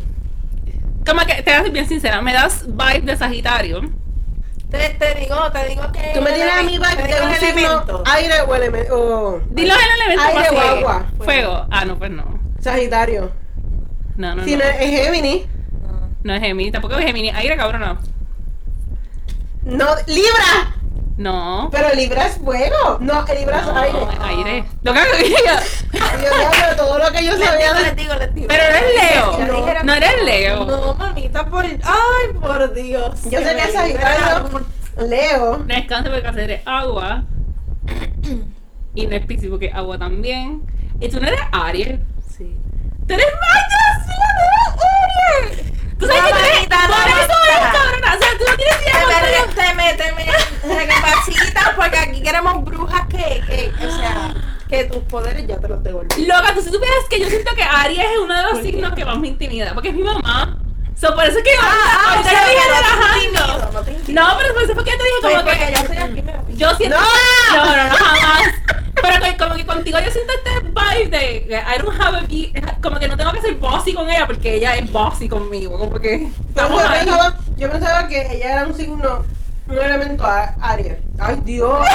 Como 1.07 1.21
que, 1.27 1.43
te 1.43 1.59
voy 1.59 1.69
a 1.69 1.71
bien 1.73 1.89
sincera, 1.89 2.21
me 2.23 2.33
das 2.33 2.65
vibe 2.67 3.01
de 3.03 3.17
Sagitario. 3.17 3.83
Te, 4.71 4.89
te 4.91 5.15
digo, 5.21 5.37
te 5.53 5.69
digo 5.69 5.83
que. 5.93 6.11
Tú 6.15 6.21
me 6.23 6.33
tienes 6.33 6.55
a 6.55 6.63
mí 6.63 6.79
vibe 6.79 7.03
de 7.15 7.23
un 7.23 7.31
elemento. 7.31 8.03
aire 8.07 8.41
o 8.41 8.55
elemento. 8.55 8.95
o- 8.97 9.41
Dilo 9.51 9.75
el 9.75 10.03
elemento 10.03 10.39
Aire 10.39 10.51
o 10.57 10.61
agua. 10.61 11.07
Fuego. 11.19 11.67
Ah, 11.71 11.85
no, 11.85 11.99
pues 11.99 12.11
no. 12.11 12.41
Sagitario. 12.61 13.31
No, 14.17 14.35
no, 14.35 14.45
Si 14.45 14.53
no. 14.57 14.59
no 14.59 14.65
es 14.65 14.79
Géminis. 14.79 15.43
No. 15.83 16.09
No 16.23 16.35
es 16.35 16.41
Gemini, 16.41 16.71
tampoco 16.73 16.97
es 16.97 17.05
Gemini. 17.05 17.31
Aire, 17.31 17.57
cabrón, 17.57 17.83
no. 17.83 17.99
No, 19.65 19.87
Libra. 20.07 20.75
No. 21.17 21.69
Pero 21.71 21.95
Libra 21.95 22.27
es 22.27 22.39
fuego. 22.39 22.99
No, 23.01 23.25
Libra 23.39 23.59
es 23.61 23.67
No, 23.67 23.77
aire. 23.79 23.99
es 24.13 24.21
aire. 24.21 24.65
Lo 24.83 24.93
que 24.93 25.01
que 25.01 25.25
diga. 25.25 25.63
Yo 25.93 26.19
diablo, 26.19 26.77
todo 26.77 26.99
lo 26.99 27.11
que 27.13 27.25
yo 27.25 27.33
Les 27.37 27.49
sabía 27.49 27.73
digo, 27.73 27.79
de 27.79 27.85
les 27.85 27.97
digo, 27.97 28.15
les 28.15 28.35
digo. 28.35 28.49
Pero 28.49 28.63
eres 28.65 28.83
Leo. 28.97 29.39
No. 29.47 29.85
No 29.85 29.95
eres 29.95 30.23
Leo. 30.25 30.65
No, 30.65 30.95
mamita, 30.95 31.47
por. 31.47 31.65
Ay, 31.65 32.33
por 32.41 32.75
Dios. 32.75 33.23
Yo 33.25 33.39
que 33.39 33.45
me 33.45 33.63
es 33.63 33.73
Sagitario. 33.73 34.61
Leo. 35.09 35.59
No 35.59 35.75
es 35.75 35.87
cáncer 35.87 36.11
porque 36.13 36.23
cáncer 36.25 36.51
es 36.51 36.63
agua. 36.67 37.25
Y 38.95 39.07
no 39.07 39.17
es 39.17 39.27
Piscis 39.27 39.51
porque 39.51 39.67
es 39.67 39.75
agua 39.75 39.99
también. 39.99 40.63
Y 41.01 41.09
tú 41.09 41.21
no 41.21 41.29
eres 41.29 41.41
Aries. 41.53 42.01
Sí. 42.37 42.57
¡Tú 43.07 43.15
eres 43.15 43.27
Maya! 43.27 44.05
¡Sí, 44.05 44.11
no 44.19 45.51
eres 45.51 45.63
Aries! 45.63 45.74
¿Tú 45.99 46.07
sabes 46.07 46.23
No, 46.23 46.27
que 46.29 46.33
tú 46.33 46.39
eres? 46.39 46.55
mamita, 46.55 46.77
Por 46.87 46.89
no, 46.89 46.97
eso 46.97 47.17
eres 47.17 47.61
mamita. 47.61 47.73
cabrona. 47.73 48.15
O 48.15 48.19
sea, 48.19 48.29
tú 48.39 48.45
no 48.49 48.57
tienes 48.57 48.83
idea 48.83 49.47
Te 49.55 49.75
me, 49.75 49.95
te 49.95 50.13
me, 50.13 50.25
te 50.25 50.25
porque 51.77 51.99
aquí 51.99 52.23
queremos 52.23 52.65
brujas 52.65 53.03
que, 53.09 53.43
que, 53.47 53.73
o 53.87 53.91
sea, 53.91 54.35
que 54.69 54.85
tus 54.85 55.03
poderes 55.05 55.47
ya 55.47 55.57
te 55.59 55.69
los 55.69 55.83
devolví. 55.83 56.27
Loca, 56.27 56.55
tú 56.55 56.63
si 56.63 56.71
supieras 56.71 56.99
que 57.11 57.21
yo 57.21 57.29
siento 57.29 57.55
que 57.55 57.63
Aries 57.63 57.99
es 58.01 58.19
uno 58.23 58.35
de 58.35 58.43
los 58.43 58.63
signos 58.63 58.93
que 58.95 59.05
más 59.05 59.19
me 59.19 59.29
intimida. 59.29 59.75
Porque 59.75 59.89
es 59.89 59.95
mi 59.95 60.03
mamá. 60.03 60.57
So, 60.99 61.13
por 61.15 61.25
eso 61.25 61.39
es 61.39 61.45
que 61.45 61.51
yo 61.51 61.59
Ah, 61.61 62.13
ahorita 62.15 62.29
o 62.29 62.31
sea, 62.31 62.43
yo 62.43 62.49
dije 62.49 62.69
relajando. 62.69 63.19
intimido, 63.19 63.73
no 63.73 63.83
te 63.83 63.91
intimido. 63.93 64.23
No, 64.29 64.39
pero 64.39 64.55
por 64.55 64.63
eso 64.63 64.75
fue 64.75 64.85
que 64.85 64.91
yo 64.93 64.97
te 64.97 65.05
dije 65.05 65.17
como 65.21 65.45
que 65.45 65.73
yo 65.73 65.81
estoy 65.81 65.97
aquí, 65.97 66.23
me 66.23 66.57
Yo 66.57 66.75
siento. 66.77 66.97
¡No! 66.97 67.57
No, 67.57 67.65
no, 67.77 67.85
no, 67.89 67.97
jamás. 67.97 68.43
Pero 69.07 69.25
que, 69.25 69.37
como 69.37 69.55
que 69.55 69.67
contigo 69.67 69.99
yo 70.01 70.11
siento 70.11 70.33
este 70.33 70.61
vibe 70.69 71.09
de 71.11 71.57
I 71.57 71.83
don't 71.83 72.01
have 72.01 72.17
a 72.19 72.21
be- 72.23 72.53
como 72.83 72.99
que 72.99 73.09
no 73.09 73.17
tengo 73.17 73.33
que 73.33 73.41
ser 73.41 73.55
bossy 73.57 73.93
con 73.95 74.09
ella 74.11 74.27
porque 74.27 74.55
ella 74.55 74.77
es 74.77 74.91
bossy 74.91 75.29
conmigo. 75.29 75.79
Como 75.79 75.99
que 76.01 76.29
yo, 76.57 76.79
ahí. 76.79 76.99
pensaba, 77.05 77.37
yo 77.57 77.71
pensaba 77.71 78.09
que 78.09 78.21
ella 78.37 78.53
era 78.53 78.67
un 78.67 78.75
signo, 78.75 79.25
un 79.69 79.79
elemento 79.79 80.25
a- 80.25 80.55
Aries. 80.61 80.97
Ay, 81.19 81.37
Dios, 81.45 81.87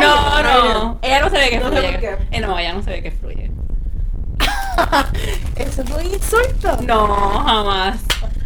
No, 0.00 0.42
no. 0.42 0.98
Ella 1.02 1.20
no 1.20 1.30
se 1.30 1.38
ve 1.38 1.48
que 1.50 1.58
No 1.58 1.68
fluye. 1.68 2.16
Eh, 2.30 2.40
no, 2.40 2.58
ella 2.58 2.72
no 2.74 2.82
se 2.82 2.90
ve 2.90 3.02
que 3.02 3.10
fluye. 3.12 3.50
Eso 5.56 5.82
es 5.82 5.90
un 5.90 6.06
insulto. 6.06 6.76
No, 6.82 7.06
jamás. 7.46 7.98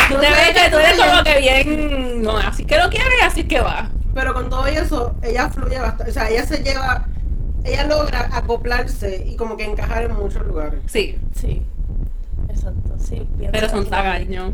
Tú 0.09 0.15
No 0.15 0.21
te 0.21 0.29
ves 0.31 0.51
que 0.55 0.71
tú 0.71 0.79
eres 0.79 0.99
como 0.99 1.23
que 1.25 1.39
bien. 1.41 2.23
No, 2.23 2.37
así 2.39 2.65
que 2.65 2.79
lo 2.79 2.89
quieres, 2.91 3.23
así 3.25 3.45
que 3.45 3.61
va. 3.61 3.89
Pero 4.15 4.35
con 4.35 4.51
todo 4.51 4.67
eso, 4.67 5.15
ella 5.23 5.49
fluye 5.49 5.79
bastante. 5.79 6.11
O 6.11 6.15
sea, 6.15 6.29
ella 6.29 6.45
se 6.47 6.63
lleva, 6.63 7.07
ella 7.65 7.87
logra 7.87 8.29
acoplarse 8.33 9.25
y 9.27 9.37
como 9.37 9.57
que 9.57 9.65
encajar 9.65 10.05
en 10.05 10.15
muchos 10.15 10.45
lugares. 10.47 10.81
Sí, 10.87 11.19
Sí. 11.35 11.63
Exacto, 12.49 12.97
sí. 12.99 13.27
pero 13.53 13.69
son 13.69 13.87
tagaños. 13.89 14.53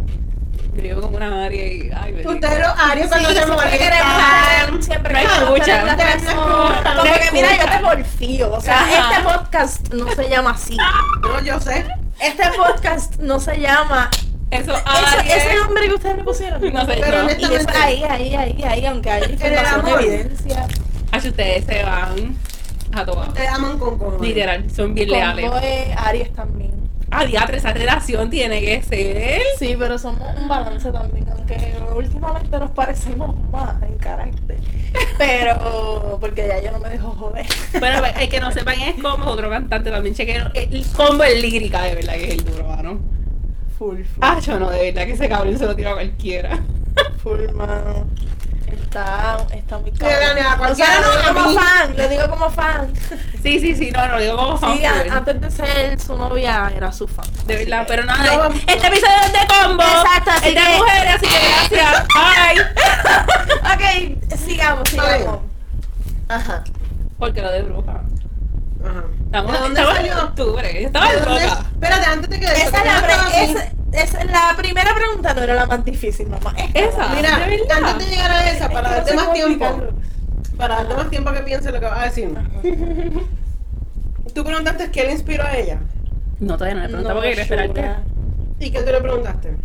Yo 0.74 0.82
vivo 0.82 1.00
como 1.00 1.16
una 1.16 1.44
área 1.46 1.66
y. 1.66 1.90
Ay, 1.94 2.12
bendito. 2.12 2.30
Ustedes 2.30 2.58
los 2.58 2.78
Aries 2.78 3.06
cuando 3.08 3.30
se 3.30 3.46
molestan. 3.46 4.82
siempre 4.82 5.12
No 5.12 5.18
escuchan. 5.18 5.80
Como 5.86 7.02
que 7.04 7.30
mira, 7.32 7.48
yo 7.56 7.70
te 7.70 7.78
porfío. 7.84 8.52
O 8.52 8.60
sea, 8.60 8.80
este 9.10 9.22
podcast 9.22 9.92
no 9.94 10.10
se 10.12 10.28
llama 10.28 10.50
así. 10.50 10.76
No, 11.22 11.40
yo 11.42 11.58
sé. 11.60 11.86
Este 12.20 12.44
podcast 12.56 13.16
no 13.18 13.40
se 13.40 13.58
llama. 13.58 14.10
Eso, 14.50 14.72
Ese, 14.76 14.82
Aries. 14.86 15.34
ese 15.36 15.54
nombre 15.56 15.88
que 15.88 15.94
ustedes 15.94 16.16
le 16.16 16.24
pusieron. 16.24 16.72
No 16.72 16.86
sé, 16.86 16.98
Pero 17.00 17.22
no. 17.24 17.30
Y 17.32 17.54
eso 17.54 17.68
ahí, 17.74 18.02
ahí, 18.04 18.34
ahí, 18.34 18.62
ahí, 18.62 18.86
aunque 18.86 19.10
hay 19.10 19.32
información, 19.32 19.88
evidencia. 20.00 20.66
Ay, 21.10 21.28
ustedes 21.28 21.64
se 21.64 21.82
van 21.82 22.36
a 22.92 23.04
todas. 23.04 23.34
Te 23.34 23.46
aman 23.48 23.78
con 23.78 23.98
cojones. 23.98 24.20
Literal, 24.20 24.70
son 24.70 24.94
bien 24.94 25.10
leales. 25.10 25.46
Como 25.46 25.58
es 25.60 25.96
Aries 25.96 26.32
también. 26.32 26.76
Ah, 27.10 27.24
diatre, 27.24 27.56
esa 27.58 27.72
relación 27.72 28.30
tiene 28.30 28.60
que 28.60 28.82
ser. 28.82 29.40
Sí, 29.58 29.76
pero 29.78 29.98
somos 29.98 30.22
un 30.36 30.48
balance 30.48 30.90
también, 30.90 31.26
aunque 31.30 31.74
últimamente 31.94 32.58
nos 32.58 32.70
parecemos 32.72 33.34
más 33.50 33.80
en 33.82 33.96
carácter. 33.98 34.58
Pero, 35.18 36.18
porque 36.20 36.46
ya 36.48 36.60
yo 36.62 36.72
no 36.72 36.78
me 36.80 36.88
dejo 36.90 37.10
joder. 37.10 37.46
Pero 37.72 38.04
el 38.04 38.28
que 38.28 38.40
no 38.40 38.50
sepan 38.52 38.80
es 38.80 39.00
como 39.02 39.26
otro 39.26 39.48
cantante 39.50 39.90
también 39.90 40.14
chequeo. 40.14 40.50
El 40.54 40.84
combo 40.96 41.22
es 41.24 41.40
lírica, 41.40 41.82
de 41.82 41.94
verdad 41.94 42.14
que 42.14 42.24
es 42.24 42.34
el 42.34 42.44
duro, 42.44 42.64
mano. 42.68 43.15
Full, 43.78 43.96
full, 44.04 44.18
Ah, 44.20 44.38
yo 44.40 44.58
no, 44.58 44.70
de 44.70 44.90
verdad 44.90 45.04
que 45.06 45.12
ese 45.12 45.28
cabrón 45.28 45.58
se 45.58 45.66
lo 45.66 45.76
tira 45.76 45.90
a 45.90 45.94
cualquiera. 45.94 46.58
full, 47.22 47.48
mano. 47.54 48.06
Está, 48.66 49.36
está 49.54 49.78
muy 49.78 49.90
Dani, 49.90 50.40
a 50.40 50.44
cabrón. 50.56 50.72
O 50.72 50.74
sea, 50.74 50.86
cualquiera 50.86 51.32
no, 51.32 51.34
como 51.40 51.48
mí. 51.50 51.54
fan, 51.56 51.96
le 51.96 52.08
digo 52.08 52.30
como 52.30 52.50
fan. 52.50 52.92
Sí, 53.42 53.60
sí, 53.60 53.74
sí, 53.76 53.90
no, 53.92 54.08
no, 54.08 54.18
digo 54.18 54.36
como 54.36 54.56
fan. 54.58 54.76
Sí, 54.78 54.84
antes 54.84 55.40
de 55.40 55.50
ser 55.50 56.00
su 56.00 56.16
novia 56.16 56.72
era 56.74 56.90
su 56.92 57.06
fan. 57.06 57.26
De 57.46 57.56
verdad, 57.56 57.84
pero 57.86 58.04
nada, 58.04 58.48
No, 58.48 58.54
este 58.54 58.86
episodio 58.86 59.16
es 59.26 59.32
de 59.32 59.38
combo. 59.46 59.82
Exacto, 59.82 60.30
así 60.30 60.48
es 60.48 60.54
de 60.54 60.60
que- 60.60 60.76
mujeres, 60.78 61.14
así 61.14 61.26
que 61.26 61.78
gracias. 61.78 62.06
Bye. 62.14 62.66
Ok, 64.26 64.36
sigamos, 64.38 64.88
sigamos. 64.88 65.38
Ajá. 66.28 66.64
Porque 67.18 67.42
lo 67.42 67.50
de 67.52 67.62
bruja. 67.62 68.02
Ajá. 68.84 69.04
Estamos, 69.26 69.52
¿De 69.52 69.58
dónde 69.58 69.80
estamos 69.80 69.98
en 70.00 70.06
salió? 70.06 70.24
octubre. 70.24 70.72
Yo 70.80 70.86
estaba 70.86 71.06
¿De 71.12 71.20
dónde- 71.20 71.44
loca. 71.46 71.60
Espérate, 71.72 72.06
antes 72.06 72.30
de 72.30 72.40
que 72.40 72.46
Esa 72.46 72.84
la, 72.84 73.02
pre- 73.02 73.44
esa- 73.44 73.72
esa- 73.92 74.24
la 74.24 74.54
primera 74.56 74.94
pregunta 74.94 75.34
no 75.34 75.42
era 75.42 75.54
la 75.54 75.66
más 75.66 75.84
difícil, 75.84 76.28
mamá. 76.28 76.54
Esa. 76.74 77.08
Mira, 77.14 77.36
antes 77.36 77.98
de 78.08 78.14
llegar 78.14 78.30
a 78.30 78.50
esa, 78.50 78.68
para 78.70 78.90
darte 78.90 79.14
más 79.14 79.32
tiempo, 79.32 79.66
para 80.56 80.76
darte 80.76 80.94
más 80.94 81.10
tiempo 81.10 81.30
a 81.30 81.34
que 81.34 81.40
piense 81.42 81.72
lo 81.72 81.80
que 81.80 81.86
vas 81.86 81.98
a 82.00 82.04
decir. 82.04 82.34
Tú 84.34 84.44
preguntaste 84.44 84.90
qué 84.90 85.04
le 85.04 85.12
inspiró 85.12 85.44
a 85.44 85.56
ella. 85.56 85.78
No, 86.40 86.54
todavía 86.58 86.74
no 86.74 86.82
le 86.82 86.88
preguntaba 86.88 87.14
No, 87.14 87.26
porque 87.26 87.46
quería. 87.46 88.02
¿Y 88.58 88.70
qué 88.70 88.82
tú 88.82 88.90
le 88.92 89.00
preguntaste? 89.00 89.56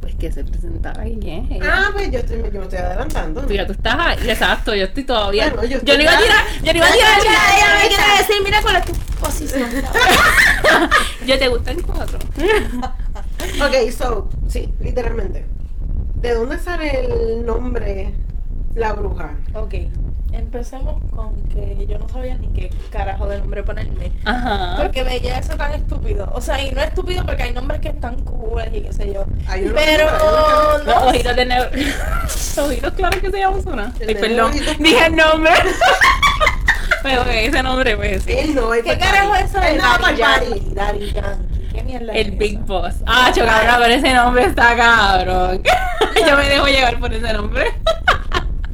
Pues 0.00 0.14
que 0.14 0.32
se 0.32 0.44
presentara 0.44 1.06
y 1.06 1.18
quién 1.18 1.44
es 1.44 1.50
ella. 1.52 1.70
Ah, 1.70 1.90
pues 1.92 2.10
yo, 2.10 2.20
estoy, 2.20 2.38
yo 2.38 2.60
me 2.60 2.62
estoy 2.62 2.78
adelantando. 2.78 3.42
Tú 3.42 3.52
ya 3.52 3.66
tú 3.66 3.72
estás 3.72 3.96
ahí, 3.98 4.30
exacto, 4.30 4.74
yo 4.74 4.84
estoy 4.84 5.04
todavía. 5.04 5.50
Bueno, 5.50 5.62
yo 5.64 5.68
yo, 5.68 5.76
estoy 5.78 5.96
no 5.96 6.02
iba 6.02 6.12
a 6.12 6.18
tirar, 6.18 6.44
yo 6.62 6.72
no 6.72 6.78
iba 6.78 6.86
a 6.86 6.92
tirar 6.92 7.20
Ella, 7.20 7.56
ella 7.56 7.82
me 7.82 7.88
quiere 7.88 8.18
decir, 8.18 8.36
mira 8.44 8.62
cuál 8.62 8.76
es 8.76 8.84
tu 8.86 8.92
posición. 9.20 9.70
Yo 11.26 11.38
te 11.38 11.48
gustan 11.48 11.82
cuatro. 11.82 12.18
Ok, 13.62 13.90
so, 13.90 14.28
sí, 14.48 14.72
literalmente. 14.80 15.46
¿De 16.16 16.34
dónde 16.34 16.58
sale 16.58 17.04
el 17.04 17.44
nombre 17.44 18.12
La 18.74 18.92
Bruja? 18.92 19.34
ok, 19.54 19.74
empecemos 20.32 21.02
con 21.14 21.34
que 21.48 21.86
yo 21.88 21.98
no 21.98 22.08
sabía 22.08 22.36
ni 22.36 22.48
qué 22.48 22.70
carajo 22.90 23.26
de 23.26 23.38
nombre 23.38 23.62
ponerme. 23.62 24.12
Ajá. 24.24 24.76
Porque 24.82 25.02
veía 25.02 25.38
eso 25.38 25.56
tan 25.56 25.72
estúpido. 25.72 26.30
O 26.34 26.40
sea, 26.40 26.60
y 26.62 26.70
no 26.72 26.80
es 26.80 26.88
estúpido 26.88 27.24
porque 27.26 27.42
hay 27.44 27.52
nombres 27.52 27.80
que 27.80 27.88
están 27.88 28.16
cool 28.22 28.62
y 28.72 28.82
qué 28.82 28.92
sé 28.92 29.12
yo. 29.12 29.24
Hay 29.48 29.64
uno- 29.64 29.74
Pero 29.74 30.06
uno 30.08 30.78
Los 30.78 30.86
no. 30.86 31.08
ojitos 31.08 31.36
de 31.36 31.44
negro. 31.46 31.70
Los 32.22 32.58
ojitos, 32.58 32.92
claro 32.94 33.20
que 33.20 33.30
se 33.30 33.38
llama 33.38 33.60
Zona. 33.62 33.92
El 34.00 34.08
Ay, 34.08 34.14
perdón. 34.14 34.52
Dije 34.78 35.06
el 35.06 35.16
nombre. 35.16 35.52
Pero 37.02 37.22
ok, 37.22 37.28
ese 37.30 37.62
nombre, 37.62 37.96
pues 37.96 38.22
sí. 38.24 38.52
No, 38.54 38.70
¿Qué 38.72 38.98
carajo 38.98 39.34
es 39.36 39.44
eso 39.50 39.58
de 39.60 39.74
no 42.00 42.12
El 42.12 42.26
es 42.32 42.38
Big 42.38 42.54
esa? 42.56 42.64
Boss. 42.66 42.94
Ah, 43.06 43.32
cho, 43.34 43.44
cabrón, 43.44 43.74
pero 43.80 43.94
ese 43.94 44.12
nombre 44.14 44.44
está 44.44 44.76
cabrón. 44.76 45.62
Yo 46.28 46.36
me 46.36 46.48
dejo 46.48 46.66
llevar 46.66 46.98
por 47.00 47.12
ese 47.14 47.32
nombre. 47.32 47.72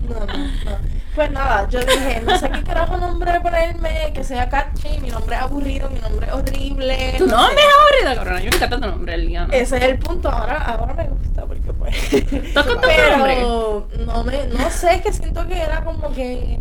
No, 0.08 0.20
no, 0.20 0.26
no. 0.26 0.95
Pues 1.16 1.30
nada, 1.30 1.66
yo 1.70 1.80
dije, 1.80 2.20
no 2.26 2.38
sé 2.38 2.50
qué 2.50 2.62
carajo 2.62 2.98
nombre 2.98 3.40
ponerme, 3.40 4.12
que 4.12 4.22
sea 4.22 4.50
catchy, 4.50 5.00
mi 5.00 5.08
nombre 5.08 5.34
es 5.34 5.40
aburrido, 5.40 5.88
mi 5.88 5.98
nombre 5.98 6.26
es 6.26 6.32
horrible. 6.34 7.14
Tu 7.16 7.26
no 7.26 7.38
nombre 7.38 7.56
sé. 7.56 7.62
es 7.62 8.04
aburrido, 8.04 8.14
cabrón. 8.22 8.42
Yo 8.42 8.50
me 8.50 8.56
encanta 8.56 8.80
tu 8.80 8.86
nombre, 8.86 9.14
Eliana. 9.14 9.54
Ese 9.54 9.78
es 9.78 9.82
el 9.84 9.98
punto, 9.98 10.28
ahora, 10.28 10.58
ahora 10.62 10.92
me 10.92 11.04
gusta 11.04 11.46
porque 11.46 11.72
pues. 11.72 12.10
¿Tú 12.52 12.60
has 12.60 12.66
contado 12.66 12.92
tu 12.92 13.10
nombre? 13.12 13.34
Pero 13.34 13.88
no 14.04 14.24
me, 14.24 14.44
no 14.48 14.70
sé, 14.70 14.96
es 14.96 15.00
que 15.00 15.12
siento 15.14 15.46
que 15.48 15.58
era 15.58 15.82
como 15.84 16.12
que, 16.12 16.58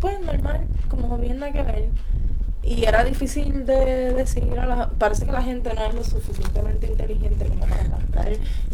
pues 0.00 0.20
normal, 0.20 0.60
como 0.90 1.16
bien 1.16 1.38
nada 1.38 1.52
que 1.52 1.62
ver. 1.62 1.88
Y 2.62 2.84
era 2.84 3.04
difícil 3.04 3.64
de 3.64 4.12
decir 4.12 4.58
a 4.58 4.66
la 4.66 4.88
Parece 4.90 5.24
que 5.24 5.32
la 5.32 5.42
gente 5.42 5.72
no 5.74 5.82
es 5.82 5.94
lo 5.94 6.04
suficientemente 6.04 6.88
inteligente 6.88 7.46
como 7.46 7.60
para 7.60 7.76
cantar. 7.76 8.13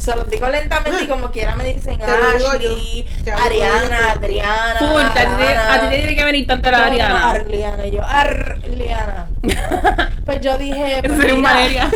Se 0.00 0.16
los 0.16 0.28
digo 0.30 0.48
lentamente 0.48 1.04
y 1.04 1.06
como 1.06 1.30
quiera 1.30 1.54
me 1.56 1.64
dicen 1.74 1.98
Te 1.98 2.04
Ashley, 2.04 3.04
yo. 3.24 3.34
Ariana. 3.36 4.12
Adriana. 4.12 4.76
Full, 4.78 5.00
a 5.02 5.12
ti 5.12 5.20
te- 5.38 5.54
Lana. 5.54 5.74
a 5.74 5.80
ti 5.80 5.86
te 5.90 5.96
tiene 5.98 6.16
que 6.16 6.24
venir 6.24 6.46
tanto 6.46 6.70
la 6.70 6.78
No, 6.78 6.84
no, 6.84 6.90
Ariana. 6.90 7.30
Arliana, 7.30 7.86
y 7.86 7.90
yo, 7.90 8.02
Arliana. 8.04 9.28
Pues 10.24 10.40
yo 10.40 10.56
dije. 10.58 10.98
Eso 10.98 11.02
pues 11.08 11.16
sería 11.18 11.34
un 11.34 11.40
mira, 11.40 11.52
Valeria. 11.54 11.90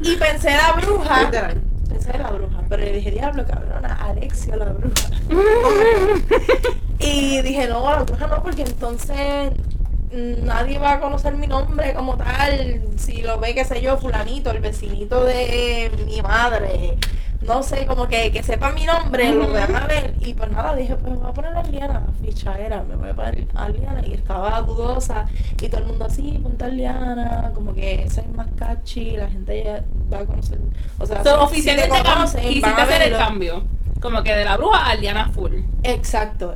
Y 0.00 0.16
pensé 0.16 0.50
la 0.52 0.72
bruja. 0.72 1.30
Pensé 1.88 2.10
en 2.14 2.22
la 2.22 2.30
bruja, 2.30 2.58
pero 2.68 2.82
le 2.82 2.92
dije, 2.92 3.10
diablo, 3.10 3.44
cabrona, 3.46 3.94
Alexia 4.02 4.56
la 4.56 4.66
bruja. 4.66 5.08
y 6.98 7.42
dije, 7.42 7.66
no, 7.68 7.90
la 7.90 8.02
bruja 8.04 8.26
no, 8.26 8.42
porque 8.42 8.62
entonces 8.62 9.50
nadie 10.16 10.78
va 10.78 10.94
a 10.94 11.00
conocer 11.00 11.34
mi 11.34 11.46
nombre 11.46 11.92
como 11.94 12.16
tal. 12.16 12.80
Si 12.96 13.22
lo 13.22 13.38
ve, 13.38 13.54
qué 13.54 13.64
sé 13.64 13.80
yo, 13.82 13.96
fulanito, 13.98 14.50
el 14.50 14.60
vecinito 14.60 15.24
de 15.24 15.90
mi 16.06 16.20
madre. 16.22 16.96
No 17.42 17.62
sé, 17.62 17.86
como 17.86 18.08
que, 18.08 18.32
que 18.32 18.42
sepa 18.42 18.72
mi 18.72 18.84
nombre, 18.86 19.30
lo 19.32 19.48
vean 19.52 19.76
a 19.76 19.86
ver. 19.86 20.14
Y 20.20 20.34
pues 20.34 20.50
nada, 20.50 20.74
dije, 20.74 20.96
pues 20.96 21.12
me 21.12 21.18
voy 21.18 21.30
a 21.30 21.32
poner 21.34 21.54
a 21.56 21.62
Liana, 21.62 22.02
ficha 22.20 22.58
era, 22.58 22.82
me 22.82 22.96
voy 22.96 23.10
a 23.10 23.14
poner 23.14 23.46
a 23.54 23.68
Liana. 23.68 24.02
Y 24.04 24.14
estaba 24.14 24.60
dudosa. 24.62 25.26
Y 25.60 25.68
todo 25.68 25.82
el 25.82 25.86
mundo 25.86 26.06
así, 26.06 26.40
ponte 26.42 26.64
a 26.64 26.68
Liana, 26.68 27.52
como 27.54 27.72
que 27.74 28.02
esa 28.04 28.22
es 28.22 28.28
más 28.30 28.48
catchy, 28.58 29.12
la 29.18 29.28
gente 29.28 29.62
ya 29.62 29.84
va 30.12 30.22
a 30.22 30.24
conocer. 30.26 30.58
O 30.98 31.06
sea, 31.06 31.22
So, 31.22 31.30
si- 31.48 31.60
si 31.62 31.68
oficialmente 31.70 31.96
te 31.98 32.02
conocen, 32.02 32.40
quisiste 32.42 32.70
van 32.70 32.80
a 32.80 32.82
hacer 32.82 33.02
el 33.02 33.16
cambio. 33.16 33.64
Como 34.00 34.22
que 34.22 34.34
de 34.34 34.44
la 34.44 34.56
bruja 34.56 34.86
a 34.90 34.94
Liana 34.96 35.28
Full. 35.28 35.52
Exacto. 35.84 36.54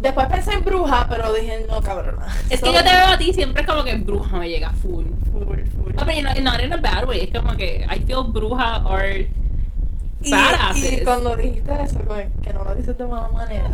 Después 0.00 0.26
pensé 0.28 0.52
en 0.52 0.64
bruja, 0.64 1.06
pero 1.08 1.32
dije, 1.32 1.66
no, 1.68 1.80
cabrona. 1.82 2.26
Es 2.48 2.60
que 2.60 2.72
yo 2.72 2.82
te 2.84 2.90
veo 2.92 3.06
a 3.06 3.18
ti 3.18 3.32
siempre 3.32 3.66
como 3.66 3.82
que 3.82 3.96
bruja 3.96 4.36
me 4.36 4.48
llega 4.48 4.70
full. 4.70 5.06
Full, 5.32 5.44
full. 5.44 5.92
No, 5.94 6.06
pero 6.06 6.22
no, 6.22 6.52
no 6.52 6.64
in 6.64 6.72
a 6.72 6.76
bad 6.76 7.08
way. 7.08 7.20
Es 7.32 7.38
como 7.40 7.56
que 7.56 7.84
I 7.90 8.00
feel 8.04 8.24
bruja 8.28 8.86
or 8.86 9.04
Y, 10.20 10.30
badasses. 10.30 10.92
y 11.00 11.04
cuando 11.04 11.34
dijiste 11.36 11.72
eso, 11.82 11.98
como 12.00 12.20
que 12.42 12.52
no 12.52 12.64
lo 12.64 12.74
dices 12.76 12.96
de 12.96 13.06
mala 13.06 13.28
manera. 13.28 13.70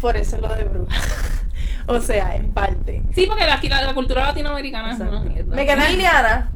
Por 0.00 0.16
eso 0.16 0.38
lo 0.38 0.48
de 0.54 0.64
bruja. 0.64 0.96
o 1.86 2.00
sea, 2.00 2.36
en 2.36 2.52
parte. 2.52 3.02
Sí, 3.14 3.26
porque 3.26 3.44
aquí 3.44 3.68
la, 3.68 3.82
la 3.82 3.94
cultura 3.94 4.26
latinoamericana 4.26 4.92
es 4.92 5.00
una 5.00 5.20
mierda. 5.20 5.56
Me 5.56 5.66
quedé 5.66 5.96
Liana. 5.96 6.50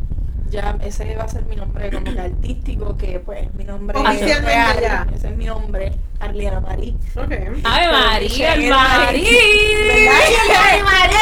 Ya, 0.51 0.77
ese 0.83 1.15
va 1.15 1.25
a 1.25 1.29
ser 1.29 1.45
mi 1.45 1.57
nombre 1.57 1.91
como 1.91 2.05
que 2.13 2.19
artístico, 2.21 2.97
que 2.97 3.21
pues 3.21 3.53
mi 3.55 3.65
nombre 3.65 3.99
real. 3.99 4.81
ya. 4.81 5.07
Ese 5.15 5.29
es 5.29 5.37
mi 5.37 5.45
nombre, 5.45 5.93
Arliana 6.21 6.61
Marí. 6.61 6.97
Ok. 7.17 7.33
¡Ave 7.65 7.93
María, 7.93 8.55
el 8.55 8.63
¿Verdad? 8.63 9.05
Marí! 9.05 9.27
¡Ay, 9.27 10.83
Marí! 10.83 11.15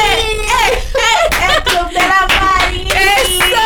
¡El 1.42 1.62
club 1.64 1.88
de 1.88 1.94
la 1.94 2.26
Marí! 2.28 2.88
¡Eso! 3.24 3.62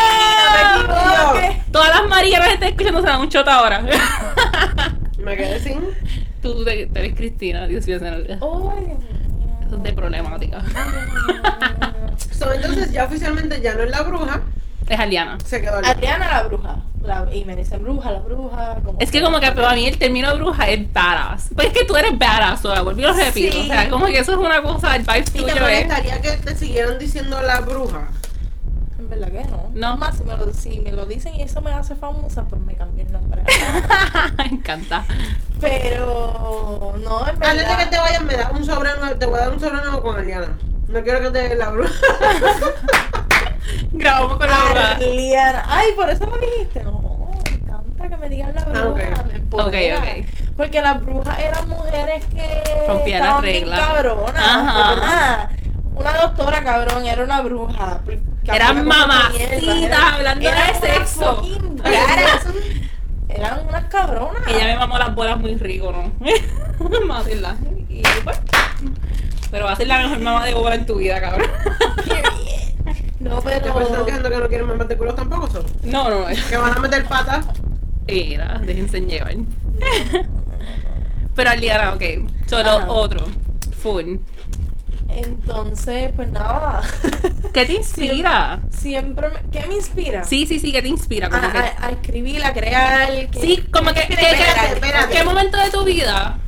Todas 1.70 1.88
las 1.90 2.08
Marías 2.08 2.40
que 2.40 2.46
me 2.46 2.54
están 2.54 2.68
escuchando 2.70 3.00
se 3.02 3.06
dan 3.06 3.20
un 3.20 3.28
shot 3.28 3.48
ahora. 3.48 3.82
Me 5.18 5.36
quedé 5.36 5.60
sin. 5.60 5.80
tú, 6.40 6.54
tú 6.54 6.64
te, 6.64 6.82
eres 6.94 7.14
Cristina, 7.14 7.66
Dios 7.66 7.86
mío, 7.86 7.98
se. 7.98 8.06
¡Ay! 8.06 8.96
Eso 9.66 9.76
es 9.76 9.82
de 9.82 9.92
problemática. 9.92 10.62
So, 12.32 12.50
entonces 12.52 12.90
ya 12.92 13.04
oficialmente 13.04 13.60
ya 13.60 13.74
no 13.74 13.82
es 13.82 13.90
la 13.90 14.02
bruja, 14.02 14.40
Es 14.90 14.98
Aliana. 14.98 15.38
se 15.44 15.60
quedó 15.60 15.76
Adriana 15.78 16.26
la 16.28 16.42
bruja. 16.48 16.76
La- 17.04 17.26
y 17.32 17.44
me 17.44 17.54
dicen 17.54 17.82
bruja, 17.82 18.10
la 18.10 18.18
bruja. 18.18 18.74
Como 18.84 18.98
Es 18.98 19.10
que 19.12 19.22
como 19.22 19.38
que 19.40 19.52
para 19.52 19.72
mí 19.74 19.86
el 19.86 19.96
término 19.98 20.34
bruja 20.36 20.68
es 20.68 20.92
badass. 20.92 21.50
Pues 21.54 21.68
es 21.68 21.72
que 21.72 21.84
tú 21.84 21.96
eres 21.96 22.18
badass, 22.18 22.64
o 22.64 22.72
sea, 22.72 22.82
vuelvo 22.82 23.00
y 23.00 23.04
lo 23.04 23.12
repito. 23.12 23.52
Sí. 23.56 23.62
O 23.62 23.72
sea, 23.72 23.88
como 23.88 24.06
que 24.06 24.18
eso 24.18 24.32
es 24.32 24.38
una 24.38 24.60
cosa, 24.62 24.96
el 24.96 25.02
vibe 25.02 25.18
¿Y 25.20 25.22
te 25.22 25.30
tuyo 25.38 25.46
es... 25.54 25.60
molestaría 25.60 26.20
que 26.20 26.30
te 26.32 26.56
siguieran 26.56 26.98
diciendo 26.98 27.40
la 27.40 27.60
bruja? 27.60 28.08
En 28.98 29.08
verdad 29.08 29.28
que 29.28 29.44
no. 29.44 29.70
No. 29.74 29.96
Más 29.96 30.16
si 30.18 30.24
me, 30.24 30.36
lo, 30.36 30.52
si 30.52 30.80
me 30.80 30.90
lo 30.92 31.06
dicen 31.06 31.34
y 31.36 31.42
eso 31.42 31.60
me 31.62 31.70
hace 31.72 31.94
famosa, 31.94 32.42
pues 32.48 32.60
me 32.62 32.74
cambié 32.74 33.04
el 33.04 33.12
nombre. 33.12 33.42
me 34.38 34.44
encanta. 34.46 35.04
Pero 35.60 36.94
no, 37.02 37.28
en 37.28 37.34
Antes 37.44 37.48
de 37.54 37.58
que 37.58 37.76
verdad. 37.76 37.90
te 37.90 37.98
vayas, 37.98 38.22
me 38.24 38.34
das 38.36 38.50
un 38.52 38.64
sobrenombre, 38.66 39.14
te 39.14 39.26
voy 39.26 39.38
a 39.38 39.42
dar 39.42 39.50
un 39.52 39.60
sobrenombre 39.60 40.02
con 40.02 40.18
Eliana. 40.18 40.58
No 40.88 41.00
quiero 41.04 41.20
que 41.20 41.30
te 41.30 41.54
la 41.54 41.70
bruja. 41.70 41.92
Grabamos 43.92 44.36
con 44.38 44.48
la 44.48 44.56
bruja. 44.64 44.90
Arliana. 44.92 45.64
Ay, 45.68 45.88
por 45.96 46.10
eso 46.10 46.26
me 46.26 46.46
dijiste. 46.46 46.82
No, 46.84 47.30
me 47.44 47.50
encanta 47.54 48.08
que 48.08 48.16
me 48.16 48.28
digan 48.28 48.54
la 48.54 48.64
bruja. 48.64 48.80
Ah, 48.82 48.88
ok. 49.20 49.26
me 49.28 49.34
empodera. 49.36 49.98
Ok, 49.98 50.02
ok. 50.04 50.26
Porque 50.56 50.80
las 50.82 51.00
brujas 51.04 51.38
eran 51.38 51.68
mujeres 51.68 52.24
que. 52.26 52.84
Rompían 52.86 53.22
las 53.24 53.40
reglas. 53.40 53.80
cabronas. 53.80 54.42
Ajá. 54.42 54.94
verdad. 54.94 55.50
Una 55.94 56.12
doctora, 56.14 56.64
cabrón, 56.64 57.06
era 57.06 57.24
una 57.24 57.40
bruja. 57.42 58.00
Eran 58.44 58.86
mamacitas, 58.86 59.62
mierda, 59.62 59.86
era- 59.86 60.14
hablando 60.14 60.50
de 60.50 60.74
sexo. 60.80 61.42
Eran 63.28 63.66
unas 63.68 63.84
cabronas. 63.84 64.42
Ella 64.48 64.64
me 64.64 64.76
mamó 64.76 64.98
las 64.98 65.14
bolas 65.14 65.38
muy 65.38 65.54
rico, 65.56 65.92
¿no? 65.92 66.10
Vamos 66.88 67.16
a 67.16 67.20
hacerla. 67.20 67.56
Y 67.88 68.02
pues. 68.24 68.40
Pero 69.50 69.64
va 69.66 69.72
a 69.72 69.76
ser 69.76 69.86
la 69.88 69.98
mejor 69.98 70.18
mamá 70.20 70.44
de 70.46 70.54
bola 70.54 70.74
en 70.76 70.86
tu 70.86 70.96
vida, 70.96 71.20
cabrón. 71.20 71.48
No, 73.20 73.40
pero. 73.42 73.80
Están 73.80 74.04
quejando 74.06 74.30
que 74.30 74.36
no 74.38 74.48
quieren 74.48 74.66
mamar 74.66 74.88
de 74.88 74.96
culos 74.96 75.14
tampoco, 75.14 75.48
son. 75.50 75.64
No, 75.84 76.08
no, 76.10 76.28
es. 76.28 76.42
Que 76.44 76.56
van 76.56 76.76
a 76.76 76.80
meter 76.80 77.04
patas. 77.04 77.46
Era, 78.06 78.58
déjense 78.64 79.00
llevar. 79.02 79.34
Pero 81.34 81.50
Aliana, 81.50 81.94
ok. 81.94 82.02
Solo 82.46 82.70
Ajá. 82.70 82.90
otro. 82.90 83.26
Full. 83.82 84.16
Entonces, 85.08 86.12
pues 86.14 86.30
nada. 86.30 86.82
¿Qué 87.52 87.66
te 87.66 87.72
inspira? 87.74 88.60
Siempre 88.70 89.28
me... 89.28 89.50
¿Qué 89.50 89.66
me 89.66 89.74
inspira? 89.74 90.24
Sí, 90.24 90.46
sí, 90.46 90.58
sí, 90.60 90.70
¿qué 90.72 90.82
te 90.82 90.88
inspira? 90.88 91.28
Como 91.28 91.44
A, 91.46 91.50
que- 91.52 91.58
a- 91.58 91.76
a 91.86 91.90
escribir, 91.90 92.44
a 92.44 92.52
crear. 92.52 93.28
que- 93.30 93.40
Sí, 93.40 93.64
como 93.72 93.92
que, 93.92 94.02
que- 94.02 94.16
que- 94.16 94.30
Espérate, 94.30 94.74
espérate. 94.74 95.12
¿qué 95.16 95.24
momento 95.24 95.58
de 95.58 95.70
tu 95.70 95.84
vida 95.84 96.38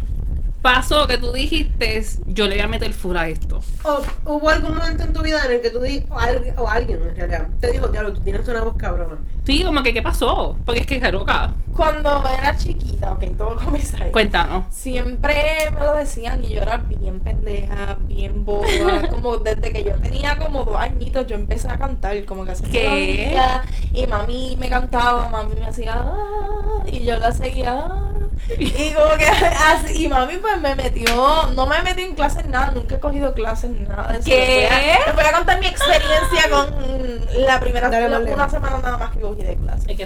pasó 0.62 1.07
que 1.09 1.18
tú 1.18 1.33
dijiste, 1.33 2.03
yo 2.27 2.46
le 2.46 2.55
voy 2.55 2.64
a 2.64 2.68
meter 2.68 2.92
full 2.92 3.16
a 3.16 3.29
esto? 3.29 3.61
¿O 3.85 4.01
hubo 4.27 4.48
algún 4.48 4.77
momento 4.77 5.03
en 5.03 5.12
tu 5.12 5.20
vida 5.22 5.44
en 5.44 5.53
el 5.53 5.61
que 5.61 5.70
tú 5.70 5.81
di, 5.81 6.05
o, 6.09 6.18
al- 6.18 6.55
o 6.57 6.68
alguien 6.68 7.03
en 7.03 7.16
realidad, 7.16 7.48
te 7.61 7.72
dijo, 7.72 7.88
diablo, 7.88 8.12
tú 8.12 8.20
tienes 8.20 8.46
una 8.48 8.62
voz 8.62 8.77
cabrona? 8.77 9.18
Sí, 9.44 9.64
como 9.64 9.83
que, 9.83 9.92
¿qué 9.92 10.03
pasó? 10.03 10.57
Porque 10.64 10.83
es 10.83 10.87
que 10.87 11.01
Jaroca, 11.01 11.53
Cuando 11.75 12.22
era 12.38 12.57
chiquita, 12.57 13.12
ok, 13.12 13.25
todo 13.37 13.57
comienza 13.57 14.05
ahí. 14.05 14.12
cuéntanos. 14.12 14.66
Siempre 14.72 15.35
me 15.75 15.81
lo 15.81 15.94
decían 15.96 16.44
y 16.44 16.51
yo 16.55 16.62
era 16.62 16.77
bien 16.77 17.18
pendeja, 17.20 17.96
bien 18.07 18.44
boba. 18.44 18.68
como 19.11 19.38
desde 19.38 19.72
que 19.72 19.83
yo 19.83 19.94
tenía 19.96 20.38
como 20.38 20.64
dos 20.64 20.77
añitos, 20.77 21.27
yo 21.27 21.35
empecé 21.35 21.68
a 21.68 21.77
cantar, 21.77 22.25
como 22.25 22.44
que 22.44 22.53
hacía 22.53 23.64
Y 23.92 24.07
mami 24.07 24.57
me 24.61 24.68
cantaba, 24.68 25.29
mami 25.29 25.55
me 25.57 25.66
hacía. 25.66 25.94
"Ah", 25.96 26.85
y 26.87 27.05
yo 27.05 27.18
la 27.18 27.33
seguía. 27.33 27.85
"Ah". 27.90 28.09
Y 28.59 28.90
como 28.92 29.16
que 29.16 29.26
así, 29.74 30.05
y 30.05 30.09
mami 30.09 30.37
pues 30.38 30.61
me 30.61 30.74
metió, 30.74 31.46
no 31.55 31.66
me 31.66 31.81
metí 31.83 32.02
en 32.02 32.14
clases 32.14 32.46
nada, 32.46 32.72
nunca 32.72 32.96
he 32.96 33.00
cogido 33.00 33.33
clases 33.35 33.70
ni 33.70 33.81
nada 33.81 34.12
eso. 34.14 34.24
¿Qué? 34.24 34.68
Les 34.70 34.70
voy 34.70 34.90
a, 34.90 35.07
les 35.07 35.14
voy 35.14 35.24
a 35.24 35.33
contar 35.33 35.61
mi 35.61 35.66
experiencia 35.66 36.50
con 36.50 37.46
la 37.46 37.61
primera, 37.61 37.88
Dale, 37.88 38.09
la- 38.09 38.18
una 38.18 38.48
semana 38.50 38.78
nada 38.78 38.96
más 38.98 39.11
que 39.12 39.20
cogí 39.20 39.42
de 39.42 39.57
clase. 39.57 39.96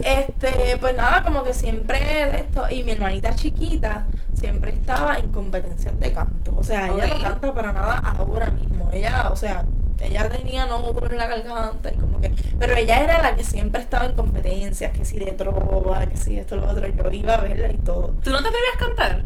Este, 0.00 0.76
pues 0.80 0.96
nada, 0.96 1.22
como 1.22 1.44
que 1.44 1.54
siempre 1.54 1.98
de 2.00 2.38
esto, 2.40 2.64
y 2.70 2.82
mi 2.82 2.92
hermanita 2.92 3.34
chiquita 3.34 4.06
siempre 4.34 4.72
estaba 4.72 5.18
en 5.18 5.30
competencias 5.30 5.98
de 6.00 6.12
canto. 6.12 6.54
O 6.56 6.64
sea, 6.64 6.88
ella 6.88 7.06
no 7.06 7.22
canta 7.22 7.54
para 7.54 7.72
nada 7.72 8.02
ahora 8.18 8.50
mismo. 8.50 8.90
Ella, 8.92 9.28
o 9.30 9.36
sea, 9.36 9.64
ella 10.00 10.28
tenía 10.28 10.66
nódulos 10.66 11.10
en 11.10 11.18
la 11.18 11.26
garganta 11.26 11.92
y 11.92 11.96
como 11.96 12.20
que. 12.20 12.32
Pero 12.58 12.74
ella 12.76 13.02
era 13.02 13.22
la 13.22 13.36
que 13.36 13.44
siempre 13.44 13.80
estaba 13.80 14.06
en 14.06 14.14
competencias, 14.14 14.92
que 14.92 15.04
si 15.04 15.18
de 15.18 15.32
trova, 15.32 16.06
que 16.06 16.16
si 16.16 16.38
esto, 16.38 16.56
lo 16.56 16.68
otro. 16.68 16.86
Yo 16.88 17.10
iba 17.10 17.34
a 17.34 17.40
verla 17.40 17.72
y 17.72 17.78
todo. 17.78 18.14
¿Tú 18.22 18.30
no 18.30 18.42
te 18.42 18.48
atrevías 18.48 18.74
a 18.74 18.78
cantar? 18.78 19.24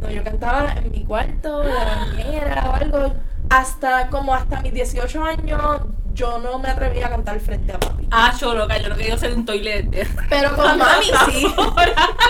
No, 0.00 0.10
yo 0.10 0.24
cantaba 0.24 0.72
en 0.72 0.90
mi 0.90 1.04
cuarto, 1.04 1.62
la 1.64 1.84
bañera 1.84 2.70
o 2.70 2.74
algo. 2.74 3.14
Hasta 3.50 4.08
como 4.08 4.32
hasta 4.34 4.60
mis 4.60 4.72
18 4.72 5.24
años, 5.24 5.82
yo 6.20 6.38
no 6.38 6.58
me 6.58 6.68
atrevía 6.68 7.06
a 7.06 7.10
cantar 7.10 7.40
frente 7.40 7.72
a 7.72 7.80
papi. 7.80 8.06
Ah, 8.10 8.34
yo 8.38 8.54
loca, 8.54 8.76
yo 8.76 8.90
no 8.90 8.96
quería 8.96 9.16
ser 9.16 9.32
un 9.32 9.46
toilet. 9.46 9.88
Pero 10.28 10.54
con 10.54 10.76
mami 10.78 11.06
sí. 11.32 11.46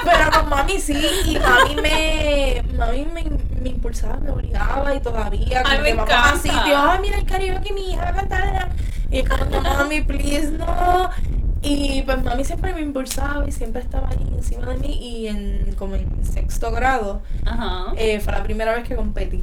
Pero 0.05 0.31
con 0.31 0.49
mami 0.49 0.79
sí. 0.79 0.95
Y 1.27 1.39
mami 1.39 1.75
me, 1.83 2.63
mami 2.79 3.05
me, 3.07 3.25
me 3.61 3.69
impulsaba, 3.71 4.17
me 4.19 4.31
obligaba 4.31 4.95
y 4.95 5.01
todavía. 5.01 5.63
Ay, 5.67 5.81
me 5.81 5.95
vamos 5.95 6.15
a 6.15 6.37
sitios, 6.37 6.77
ay, 6.77 6.99
mira 7.03 7.19
el 7.19 7.27
karaoke, 7.27 7.73
mi 7.73 7.91
hija 7.91 8.03
va 8.05 8.09
a 8.11 8.15
cantar. 8.15 8.69
Y 9.11 9.25
como, 9.25 9.45
no, 9.47 9.61
mami, 9.61 10.03
please, 10.03 10.53
no. 10.53 11.11
Y 11.63 12.03
pues 12.03 12.23
mami 12.23 12.45
siempre 12.45 12.73
me 12.73 12.81
impulsaba 12.83 13.47
y 13.47 13.51
siempre 13.53 13.83
estaba 13.83 14.09
ahí 14.09 14.25
encima 14.37 14.67
de 14.67 14.77
mí. 14.79 14.99
Y 15.03 15.27
en, 15.27 15.75
como 15.77 15.97
en 15.97 16.25
sexto 16.25 16.71
grado, 16.71 17.23
Ajá. 17.45 17.93
eh, 17.97 18.21
fue 18.21 18.33
la 18.33 18.45
primera 18.45 18.73
vez 18.73 18.87
que 18.87 18.95
competí. 18.95 19.43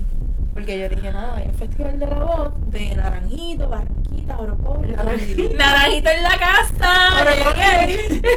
Porque 0.58 0.80
yo 0.80 0.90
dije, 0.90 1.12
no, 1.12 1.34
hay 1.36 1.50
un 1.50 1.54
festival 1.54 2.00
de 2.00 2.08
la 2.08 2.16
voz 2.16 2.72
de 2.72 2.96
Naranjito, 2.96 3.70
Barranquita, 3.70 4.40
Orocovi, 4.40 4.88
Naranjito 4.88 6.10
en 6.10 6.24
la 6.24 6.36
casa. 6.40 7.22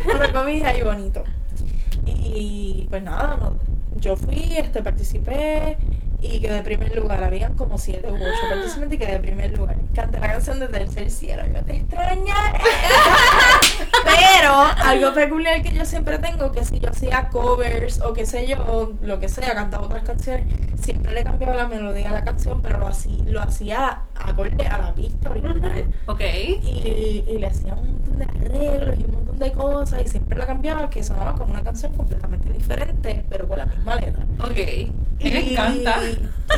Orocovi 0.04 0.62
ahí 0.62 0.82
bonito. 0.82 1.24
Y 2.04 2.86
pues 2.90 3.02
nada, 3.02 3.38
no, 3.40 3.56
yo 3.96 4.16
fui, 4.16 4.52
este, 4.54 4.82
participé 4.82 5.78
y 6.22 6.40
quedé 6.40 6.62
primer 6.62 6.94
lugar. 6.96 7.22
Habían 7.22 7.54
como 7.54 7.78
siete 7.78 8.10
u 8.10 8.14
ocho 8.14 8.48
participantes 8.48 8.96
y 8.96 8.98
quedé 8.98 9.18
primer 9.18 9.56
lugar. 9.56 9.76
Canté 9.94 10.20
la 10.20 10.32
canción 10.32 10.60
de 10.60 10.68
Tercer 10.68 11.10
Cielo. 11.10 11.42
Yo 11.46 11.64
te 11.64 11.76
extrañaré. 11.76 12.58
Pero 14.04 14.54
algo 14.84 15.14
peculiar 15.14 15.62
que 15.62 15.72
yo 15.72 15.84
siempre 15.84 16.18
tengo, 16.18 16.52
que 16.52 16.64
si 16.64 16.80
yo 16.80 16.90
hacía 16.90 17.28
covers 17.28 18.00
o 18.00 18.12
qué 18.12 18.26
sé 18.26 18.46
yo, 18.46 18.92
lo 19.02 19.18
que 19.18 19.28
sea, 19.28 19.54
cantaba 19.54 19.86
otras 19.86 20.04
canciones, 20.04 20.46
siempre 20.80 21.12
le 21.12 21.24
cambiaba 21.24 21.54
la 21.54 21.66
melodía 21.66 22.10
a 22.10 22.12
la 22.12 22.24
canción, 22.24 22.62
pero 22.62 22.78
lo 22.78 22.88
hacía, 22.88 23.24
lo 23.26 23.40
hacía 23.40 24.02
acorde 24.14 24.66
a 24.66 24.78
la 24.78 24.94
pista 24.94 25.30
original. 25.30 25.84
Ok. 26.06 26.20
Y, 26.20 27.24
y 27.28 27.38
le 27.38 27.46
hacía 27.46 27.74
un 27.74 27.92
montón 27.92 28.18
de 28.18 28.24
arreglos 28.24 28.98
y 28.98 29.04
un 29.04 29.12
montón 29.12 29.38
de 29.38 29.52
cosas 29.52 30.02
y 30.04 30.08
siempre 30.08 30.38
la 30.38 30.46
cambiaba 30.46 30.88
que 30.90 31.02
sonaba 31.02 31.34
como 31.34 31.52
una 31.52 31.62
canción 31.62 31.92
completamente 31.94 32.52
diferente, 32.52 33.24
pero 33.28 33.48
con 33.48 33.58
la 33.58 33.66
misma 33.66 33.96
letra. 33.96 34.24
Ok. 34.42 34.56
Me 35.22 35.52
encanta. 35.52 36.00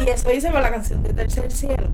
Y 0.05 0.09
eso 0.09 0.33
hice 0.33 0.51
con 0.51 0.63
la 0.63 0.71
canción 0.71 1.03
de 1.03 1.13
Tercer 1.13 1.51
Cielo. 1.51 1.89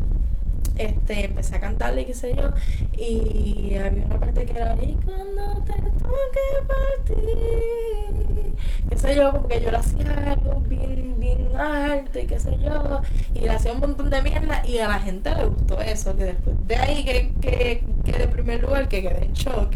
Este, 0.76 1.24
empecé 1.24 1.56
a 1.56 1.60
cantarle, 1.60 2.06
qué 2.06 2.14
sé 2.14 2.36
yo, 2.36 2.52
y 2.96 3.74
había 3.74 4.04
una 4.04 4.20
parte 4.20 4.44
que 4.44 4.52
era, 4.52 4.76
y 4.80 4.96
cuando 5.04 5.64
te 5.64 5.72
toque 5.72 6.40
partir, 6.68 8.52
qué 8.88 8.96
sé 8.96 9.16
yo, 9.16 9.32
como 9.32 9.48
que 9.48 9.60
yo 9.60 9.72
le 9.72 9.76
hacía 9.76 10.34
algo 10.34 10.60
bien, 10.60 11.16
bien 11.18 11.48
alto 11.56 12.20
y 12.20 12.26
qué 12.26 12.38
sé 12.38 12.56
yo, 12.62 13.00
y 13.34 13.40
le 13.40 13.50
hacía 13.50 13.72
un 13.72 13.80
montón 13.80 14.08
de 14.08 14.22
mierda, 14.22 14.64
y 14.64 14.78
a 14.78 14.86
la 14.86 15.00
gente 15.00 15.34
le 15.34 15.46
gustó 15.46 15.80
eso, 15.80 16.16
que 16.16 16.26
después 16.26 16.54
de 16.68 16.76
ahí 16.76 17.04
que, 17.04 17.32
que 17.40 17.82
quedé 18.04 18.22
en 18.22 18.30
primer 18.30 18.62
lugar, 18.62 18.88
que 18.88 19.02
quedé 19.02 19.24
en 19.24 19.32
shock, 19.32 19.72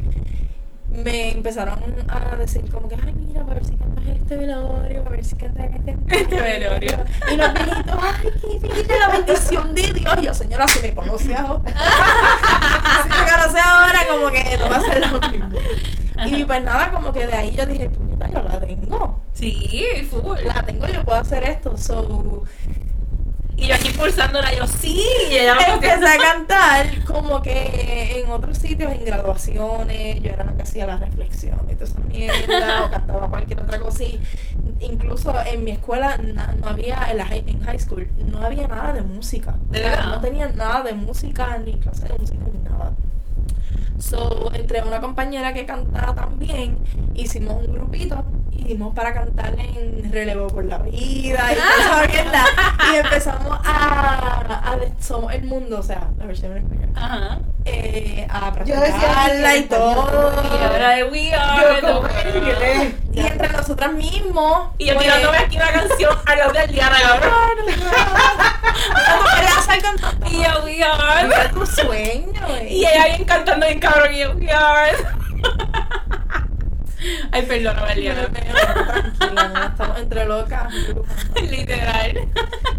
me 0.93 1.31
empezaron 1.31 1.79
a 2.09 2.37
decir 2.37 2.71
como 2.71 2.89
que, 2.89 2.95
ay, 2.95 3.13
mira, 3.15 3.43
para 3.43 3.55
ver 3.55 3.65
si 3.65 3.77
cantas 3.77 4.05
este 4.07 4.37
velorio, 4.37 5.03
para 5.03 5.17
ver 5.17 5.25
si 5.25 5.37
cantas 5.37 5.67
este, 5.75 5.97
Este 6.09 6.41
velorio. 6.41 7.05
Y 7.33 7.37
los 7.37 7.55
viejitos, 7.55 7.97
ay, 8.01 8.23
que 8.23 8.69
tiene 8.69 8.99
la 8.99 9.09
bendición 9.09 9.75
de 9.75 9.93
Dios. 9.93 10.15
Y 10.19 10.23
yo, 10.23 10.35
señora, 10.35 10.69
si 10.69 10.81
me 10.81 10.95
conoce 10.95 11.35
ahora. 11.35 11.63
si 13.03 13.09
me 13.09 13.31
conoce 13.31 13.61
ahora, 13.61 13.99
como 14.11 14.31
que 14.31 14.59
no 14.59 14.71
va 14.71 14.77
a 14.77 14.81
ser 14.81 15.11
lo 15.11 15.21
mismo. 15.29 15.59
Y 16.27 16.45
pues 16.45 16.63
nada, 16.63 16.91
como 16.93 17.13
que 17.13 17.27
de 17.27 17.33
ahí 17.33 17.53
yo 17.53 17.67
dije, 17.67 17.89
puñeta, 17.91 18.29
yo 18.31 18.43
la 18.43 18.61
tengo. 18.61 19.21
Sí, 19.33 20.09
full. 20.11 20.39
La 20.45 20.63
tengo, 20.63 20.87
yo 20.87 21.05
puedo 21.05 21.19
hacer 21.19 21.43
esto. 21.45 21.77
So, 21.77 22.45
Y 23.63 23.69
yo 23.69 23.75
aquí 23.75 23.89
impulsándola, 23.89 24.53
yo 24.55 24.67
sí. 24.67 25.05
Y 25.31 25.35
ella 25.37 25.55
me 25.55 25.75
empecé 25.75 26.07
a 26.09 26.19
cantar 26.33 27.05
como 27.05 27.41
que 27.43 28.21
en 28.25 28.31
otros 28.31 28.59
sitios, 28.59 28.91
en 28.93 29.05
graduaciones, 29.05 30.21
yo 30.23 30.31
era 30.31 30.45
la 30.45 30.53
que 30.55 30.63
hacía 30.63 30.87
la 30.87 30.97
reflexión 30.97 31.59
y 31.71 31.75
toda 31.75 31.85
esa 31.87 32.01
mierda, 32.01 32.85
o 32.87 32.91
cantaba 32.91 33.29
cualquier 33.29 33.61
otra 33.61 33.79
cosa. 33.79 34.03
Y 34.05 34.21
incluso 34.81 35.33
en 35.47 35.65
mi 35.65 35.71
escuela 35.73 36.17
na- 36.19 36.55
no 36.61 36.69
había, 36.69 37.07
en, 37.11 37.19
la 37.19 37.27
high, 37.27 37.45
en 37.47 37.61
high 37.63 37.79
school, 37.79 38.09
no 38.27 38.43
había 38.45 38.67
nada 38.67 38.93
de 38.95 39.03
música. 39.03 39.55
¿De 39.71 39.81
verdad? 39.81 40.07
No 40.07 40.21
tenían 40.21 40.57
nada 40.57 40.83
de 40.83 40.93
música, 40.95 41.57
ni 41.65 41.75
clase 41.75 42.09
de 42.09 42.15
música, 42.19 42.41
ni 42.53 42.69
nada. 42.69 42.93
So, 43.99 44.51
entre 44.55 44.83
una 44.83 45.01
compañera 45.01 45.53
que 45.55 45.65
cantaba 45.65 46.15
también, 46.15 46.77
hicimos 47.15 47.65
un 47.65 47.73
grupito, 47.73 48.25
hicimos 48.51 48.95
para 48.95 49.15
cantar 49.15 49.55
en 49.59 50.11
relevo 50.13 50.49
por 50.49 50.65
la 50.65 50.79
vida 50.79 51.41
y. 51.53 52.93
Y 52.93 52.97
empezamos 52.97 53.59
a, 53.65 54.61
a 54.73 54.77
de- 54.77 54.93
somos 55.01 55.33
el 55.33 55.45
mundo, 55.45 55.79
o 55.79 55.83
sea, 55.83 56.09
la 56.19 56.27
versión 56.27 56.53
en 56.53 56.59
español, 56.59 56.91
Ajá. 56.97 57.39
eh, 57.65 58.27
a 58.29 58.53
Yo 58.65 58.81
decía 58.81 58.99
practicarla 58.99 59.57
y 59.57 59.63
todo. 59.65 60.33
Y 60.43 60.65
ahora 60.65 60.89
de 60.91 61.05
We 61.05 61.35
Are 61.35 61.81
Yo. 61.81 62.03
Y 63.13 63.21
entre 63.21 63.49
nosotras 63.51 63.93
mismos. 63.93 64.71
Y 64.79 64.87
yo 64.87 64.95
pues, 64.95 65.05
tirándome 65.07 65.39
aquí 65.39 65.57
una 65.57 65.71
canción 65.73 66.17
a 66.27 66.35
los 66.37 66.53
del 66.55 66.73
Diana, 66.73 66.97
cabrón. 67.03 67.33
¿Cómo 67.63 69.23
querías 69.37 69.59
estar 69.59 69.83
cantando? 69.83 70.27
Y 70.31 70.43
yo, 70.43 70.65
We 70.65 70.83
Are. 70.83 71.27
Era 71.27 71.51
tu 71.51 71.67
sueño, 71.67 72.41
eh. 72.57 72.69
Y 72.71 72.85
ella 72.87 73.07
bien 73.07 73.25
cantando 73.25 73.67
bien 73.67 73.81
cabrón. 73.83 74.15
Y 74.15 74.19
yo. 74.21 74.33
Ay, 77.33 77.43
perdóname, 77.47 77.93
Eliana. 77.95 78.27
Tranquila, 78.29 79.49
no, 79.49 79.65
estamos 79.65 79.99
entre 79.99 80.25
locas. 80.25 80.73
Literal. 81.51 82.29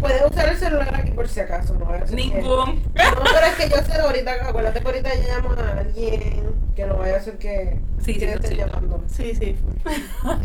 Puedes 0.00 0.22
usar 0.30 0.48
el 0.48 0.56
celular 0.56 0.94
aquí 0.94 1.10
por 1.10 1.28
si 1.28 1.40
acaso, 1.40 1.74
no 1.74 1.86
que- 2.06 2.14
Ningún. 2.14 2.82
No, 2.82 2.82
pero 2.94 3.46
es 3.46 3.54
que 3.56 3.68
yo 3.68 3.76
sé 3.82 4.00
ahorita, 4.00 4.32
acuérdate 4.48 4.80
que 4.80 4.86
ahorita 4.86 5.10
ya 5.14 5.34
llamo 5.36 5.50
a 5.52 5.78
alguien 5.80 6.54
que 6.74 6.86
no 6.86 6.96
vaya 6.96 7.16
a 7.16 7.20
ser 7.20 7.36
que 7.38 7.78
Sí, 7.98 8.14
sí, 8.14 8.20
que 8.20 8.26
sí, 8.28 8.32
esté 8.32 8.48
sí. 8.48 8.56
llamando. 8.56 9.04
Sí, 9.08 9.34
sí. 9.34 9.56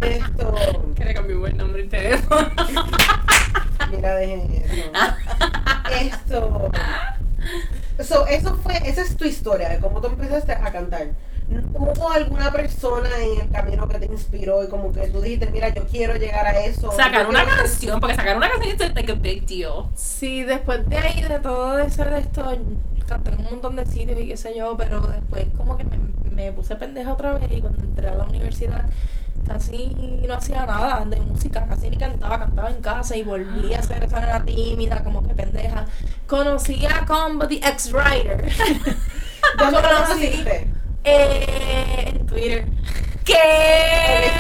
Esto, 0.01 0.55
Que 0.95 1.05
le 1.05 1.13
cambió 1.13 1.47
el 1.47 1.55
nombre 1.57 1.81
del 1.83 1.89
teléfono. 1.89 2.49
mira, 3.91 4.15
dejen 4.15 4.51
eso. 4.65 4.91
Esto. 6.01 6.68
So, 8.09 8.25
eso 8.27 8.55
fue, 8.63 8.75
esa 8.89 9.01
es 9.03 9.15
tu 9.15 9.23
historia 9.25 9.69
de 9.69 9.79
cómo 9.79 10.01
tú 10.01 10.07
empezaste 10.07 10.51
a 10.53 10.71
cantar. 10.71 11.07
¿Hubo 11.73 12.11
alguna 12.11 12.51
persona 12.51 13.09
en 13.21 13.41
el 13.41 13.49
camino 13.49 13.87
que 13.87 13.97
te 13.99 14.05
inspiró 14.05 14.63
y 14.63 14.67
como 14.67 14.91
que 14.91 15.07
tú 15.07 15.21
dijiste, 15.21 15.49
mira, 15.51 15.69
yo 15.69 15.83
quiero 15.87 16.15
llegar 16.15 16.45
a 16.45 16.59
eso? 16.65 16.91
Sacar 16.91 17.27
una 17.27 17.43
quiero- 17.43 17.57
canción, 17.57 17.99
porque 17.99 18.15
sacar 18.15 18.37
una 18.37 18.49
canción 18.49 18.75
es 18.81 18.95
like 18.95 19.11
a 19.11 19.15
big 19.15 19.45
deal. 19.47 19.85
Sí, 19.95 20.43
después 20.43 20.87
de 20.89 20.97
ahí, 20.97 21.21
de 21.23 21.39
todo 21.39 21.79
eso, 21.79 22.03
de 22.05 22.19
esto, 22.19 22.45
canté 23.07 23.31
en 23.31 23.39
un 23.39 23.45
montón 23.45 23.75
de 23.75 23.85
sitios 23.87 24.19
y 24.19 24.27
qué 24.27 24.37
sé 24.37 24.55
yo, 24.55 24.75
pero 24.77 25.01
después 25.01 25.45
como 25.57 25.77
que 25.77 25.83
me, 25.85 25.97
me 26.31 26.51
puse 26.51 26.75
pendeja 26.75 27.13
otra 27.13 27.33
vez 27.33 27.51
y 27.51 27.61
cuando 27.61 27.83
entré 27.83 28.07
a 28.09 28.15
la 28.15 28.25
universidad 28.25 28.85
casi 29.53 29.95
no 30.27 30.35
hacía 30.35 30.65
nada 30.65 31.03
de 31.05 31.19
música, 31.21 31.65
casi 31.67 31.89
ni 31.89 31.97
cantaba, 31.97 32.37
cantaba 32.39 32.69
en 32.69 32.81
casa 32.81 33.17
y 33.17 33.23
volví 33.23 33.73
a 33.73 33.81
ser 33.81 34.03
esa 34.03 34.19
nena 34.19 34.45
tímida, 34.45 35.03
como 35.03 35.23
que 35.27 35.33
pendeja. 35.33 35.85
Conocí 36.27 36.85
a 36.85 37.05
Combo, 37.05 37.47
the 37.47 37.55
ex-writer. 37.55 38.47
¿Dónde 39.57 39.81
lo 39.81 39.87
conociste? 39.89 40.67
eh, 41.03 42.05
en 42.07 42.25
Twitter. 42.27 42.65
¿Qué? 43.25 43.35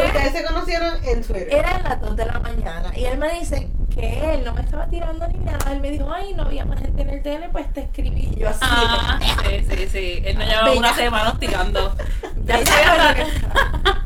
Ustedes 0.05 0.31
se 0.33 0.43
conocieron 0.45 1.03
en 1.03 1.21
Twitter. 1.23 1.47
Era 1.51 1.75
a 1.77 1.81
las 1.89 2.01
2 2.01 2.15
de 2.15 2.25
la 2.25 2.39
mañana 2.39 2.91
y 2.95 3.05
él 3.05 3.17
me 3.17 3.31
dice 3.39 3.69
que 3.93 4.33
él 4.33 4.43
no 4.45 4.53
me 4.53 4.61
estaba 4.61 4.87
tirando 4.87 5.27
ni 5.27 5.37
nada. 5.39 5.71
Él 5.71 5.79
me 5.81 5.91
dijo, 5.91 6.11
ay, 6.11 6.33
no 6.33 6.43
había 6.43 6.65
más 6.65 6.79
gente 6.79 7.01
en 7.01 7.09
el 7.09 7.21
tele, 7.21 7.49
pues 7.51 7.71
te 7.73 7.81
escribí. 7.81 8.29
Y 8.35 8.39
yo 8.39 8.49
así, 8.49 8.59
Ah, 8.63 9.19
sí, 9.47 9.65
sí, 9.69 9.87
sí. 9.91 10.21
Él 10.25 10.37
no 10.37 10.45
llevaba 10.45 10.71
una 10.73 10.93
semana 10.93 11.29
hostigando. 11.31 11.95
Ya 12.45 12.55
Ella 12.57 12.65
sé, 12.65 12.83
sabe 12.83 13.09
lo 13.09 13.15
que 13.15 13.35
está. 13.35 14.03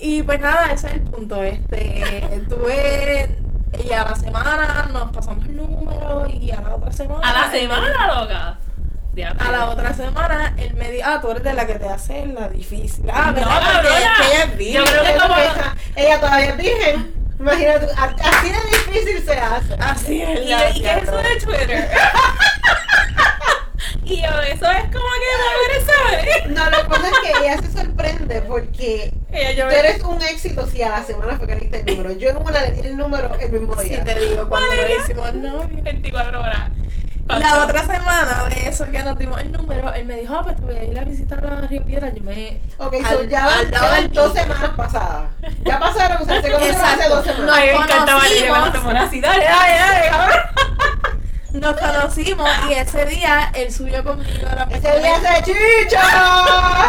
Y 0.00 0.22
pues 0.22 0.40
nada, 0.40 0.72
ese 0.72 0.86
es 0.88 0.92
el 0.94 1.00
punto. 1.02 1.42
Este, 1.42 2.40
tuve 2.48 3.36
y 3.84 3.92
a 3.92 4.04
la 4.04 4.14
semana 4.16 4.88
nos 4.92 5.10
pasamos 5.12 5.44
el 5.46 5.56
número 5.56 6.26
y 6.28 6.50
a 6.50 6.60
la 6.60 6.74
otra 6.76 6.92
semana. 6.92 7.28
A 7.28 7.32
la 7.42 7.48
me- 7.48 7.60
semana, 7.60 8.20
loca. 8.20 8.58
A 9.40 9.50
la 9.50 9.66
otra 9.70 9.92
semana 9.94 10.54
él 10.58 10.74
me 10.74 10.92
dijo, 10.92 11.08
ah, 11.10 11.18
tú 11.20 11.30
eres 11.32 11.42
de 11.42 11.52
la 11.52 11.66
que 11.66 11.74
te 11.74 11.88
hace 11.88 12.24
la 12.26 12.48
difícil. 12.48 13.04
Ah, 13.12 13.32
No, 13.32 13.40
es 13.40 13.88
que 13.88 13.98
ella 13.98 14.44
es 14.44 14.56
virgen. 14.56 14.74
Yo 14.76 14.84
creo 14.84 15.02
que 15.04 15.20
como- 15.20 15.34
ella- 15.36 15.74
Ella 15.96 16.20
todavía 16.20 16.48
es 16.50 16.56
virgen. 16.56 17.14
Imagínate, 17.40 17.86
así 17.96 18.48
de 18.50 18.58
difícil 18.92 19.24
se 19.24 19.38
hace. 19.38 19.74
Así 19.80 20.22
es. 20.22 20.40
¿Y, 20.40 20.78
y 20.78 20.82
qué 20.82 20.90
es 20.92 21.02
eso 21.02 21.16
de 21.16 21.36
Twitter? 21.44 21.88
y 24.08 24.22
yo, 24.22 24.28
eso 24.42 24.66
es 24.70 24.82
como 24.84 25.08
que 25.20 25.30
no 25.38 25.70
eres 25.70 25.84
saber. 25.86 26.50
No, 26.50 26.70
lo 26.70 26.78
que 26.82 26.88
pasa 26.88 27.08
es 27.08 27.18
que 27.20 27.44
ella 27.44 27.60
se 27.62 27.70
sorprende 27.72 28.42
porque 28.42 29.12
Ella, 29.30 29.52
yo 29.52 29.68
tú 29.68 29.74
eres 29.74 30.02
un 30.04 30.22
éxito 30.22 30.66
si 30.66 30.82
a 30.82 30.88
la 30.90 31.04
semana 31.04 31.36
fue 31.36 31.46
que 31.46 31.54
le 31.54 31.60
diste 31.62 31.80
el 31.80 31.96
número. 31.96 32.12
Yo 32.18 32.38
una 32.40 32.60
le 32.62 32.70
di 32.72 32.80
el 32.88 32.96
número 32.96 33.34
el 33.38 33.50
mismo 33.52 33.76
Sí, 33.80 33.90
día. 33.90 34.04
te 34.04 34.18
digo, 34.18 34.48
cuando 34.48 34.74
le 34.74 34.96
hicimos 34.96 35.34
novio. 35.34 35.82
24 35.82 36.40
horas. 36.40 36.70
La 37.28 37.62
otra 37.62 37.82
semana 37.82 38.44
de 38.48 38.68
eso 38.70 38.86
que 38.90 39.00
nos 39.02 39.18
dimos 39.18 39.38
el 39.42 39.52
número, 39.52 39.92
él 39.92 40.06
me 40.06 40.16
dijo, 40.16 40.34
ah, 40.34 40.42
pues 40.44 40.56
te 40.56 40.62
voy 40.62 40.76
a 40.76 40.84
ir 40.84 40.98
a 40.98 41.04
visitar 41.04 41.44
a 41.44 41.60
Río 41.66 41.84
Piedra. 41.84 42.10
Yo 42.14 42.22
me. 42.22 42.58
Ok, 42.78 42.94
so 43.06 43.18
Al- 43.18 43.28
ya 43.28 43.44
al 43.44 43.70
lado 43.70 43.70
ya 43.70 43.80
van 43.90 44.02
del 44.04 44.12
dos 44.14 44.32
semanas 44.32 44.70
pasadas. 44.74 45.30
Ya 45.62 45.78
pasaron, 45.78 46.22
o 46.22 46.24
sea, 46.24 46.40
se 46.40 46.50
conocieron 46.50 46.80
hace 46.80 47.08
dos 47.10 47.26
No, 47.26 47.32
semanas. 47.34 47.54
Ay, 47.58 47.66
me 47.68 47.74
encantaba 47.74 48.06
conocimos. 48.20 48.32
ella 48.42 48.48
cuando 48.48 48.72
se 48.72 48.84
pone 48.84 48.98
así. 49.00 49.20
Dale, 49.20 49.44
dale, 49.44 49.74
dale, 49.74 50.08
cabrón. 50.08 50.38
Nos 51.52 51.80
conocimos 51.80 52.48
y 52.68 52.74
ese 52.74 53.06
día 53.06 53.50
él 53.54 53.72
subió 53.72 54.04
conmigo 54.04 54.46
a 54.50 54.54
la 54.54 54.64
Ese 54.64 54.98
día 54.98 55.18
se 55.20 55.42
chicha. 55.44 56.02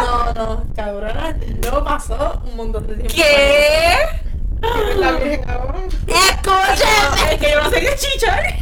No, 0.04 0.34
no, 0.34 0.64
cabrona, 0.76 1.34
no 1.70 1.84
pasó 1.84 2.42
un 2.44 2.56
montón 2.56 2.86
de 2.86 2.96
tiempo. 2.96 3.14
¿Qué? 3.14 3.96
La 4.98 5.12
virgen 5.12 5.48
ahora. 5.48 5.78
¡Escúchame! 6.06 7.32
Es 7.32 7.40
que 7.40 7.50
yo 7.50 7.62
no 7.62 7.70
sé 7.70 7.80
qué 7.80 7.88
es 7.88 8.00
chichar. 8.00 8.54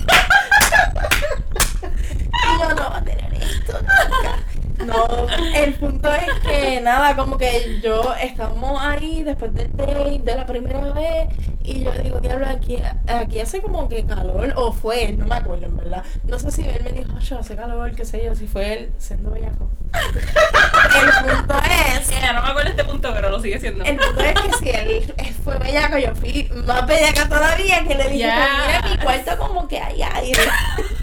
Y 2.33 2.61
yo 2.61 2.75
no 2.75 2.91
va 2.91 2.99
a 2.99 3.05
tener 3.05 3.35
esto 3.35 3.73
nunca. 3.81 4.39
No, 4.87 5.07
el 5.55 5.75
punto 5.75 6.09
es 6.15 6.41
que 6.47 6.81
nada, 6.81 7.17
como 7.17 7.37
que 7.37 7.81
yo 7.83 8.15
estábamos 8.21 8.81
ahí 8.81 9.23
después 9.23 9.53
del 9.55 9.77
date 9.77 10.21
de 10.25 10.37
la 10.37 10.47
primera 10.47 10.81
vez 10.93 11.29
y 11.65 11.83
yo 11.85 11.91
digo, 11.93 12.21
diablo, 12.21 12.47
aquí, 12.49 12.79
aquí 13.07 13.41
hace 13.41 13.61
como 13.61 13.89
que 13.89 14.07
calor, 14.07 14.53
o 14.57 14.73
fue 14.73 15.05
él, 15.05 15.19
no 15.19 15.27
me 15.27 15.35
acuerdo 15.35 15.67
en 15.67 15.77
verdad. 15.77 16.05
No 16.25 16.39
sé 16.39 16.51
si 16.51 16.63
él 16.63 16.81
me 16.85 16.93
dijo, 16.93 17.19
yo 17.19 17.39
hace 17.39 17.57
calor, 17.57 17.93
qué 17.95 18.05
sé 18.05 18.25
yo, 18.25 18.35
si 18.35 18.47
fue 18.47 18.73
él 18.73 18.93
siendo 18.99 19.31
bellaco. 19.31 19.69
el 19.93 21.25
punto 21.37 21.55
es, 21.99 22.09
Ya 22.23 22.33
no 22.33 22.43
me 22.43 22.49
acuerdo 22.49 22.71
este 22.71 22.85
punto, 22.85 23.11
pero 23.15 23.31
lo 23.31 23.41
sigue 23.41 23.59
siendo. 23.59 23.85
el 23.85 23.97
punto 23.97 24.21
es 24.21 24.35
que 24.35 24.53
si 24.59 24.71
él 24.71 25.15
fue 25.45 25.59
bellaco, 25.59 25.99
yo 25.99 26.15
fui 26.15 26.49
más 26.67 26.87
bellaca 26.87 27.29
todavía 27.29 27.85
que 27.87 27.95
le 27.95 28.09
dije. 28.11 28.29
"Pues 28.31 28.67
mira, 28.67 28.83
mi 28.91 28.99
cuarto 28.99 29.39
como 29.39 29.67
que 29.69 29.79
hay 29.79 30.03
aire. 30.03 30.41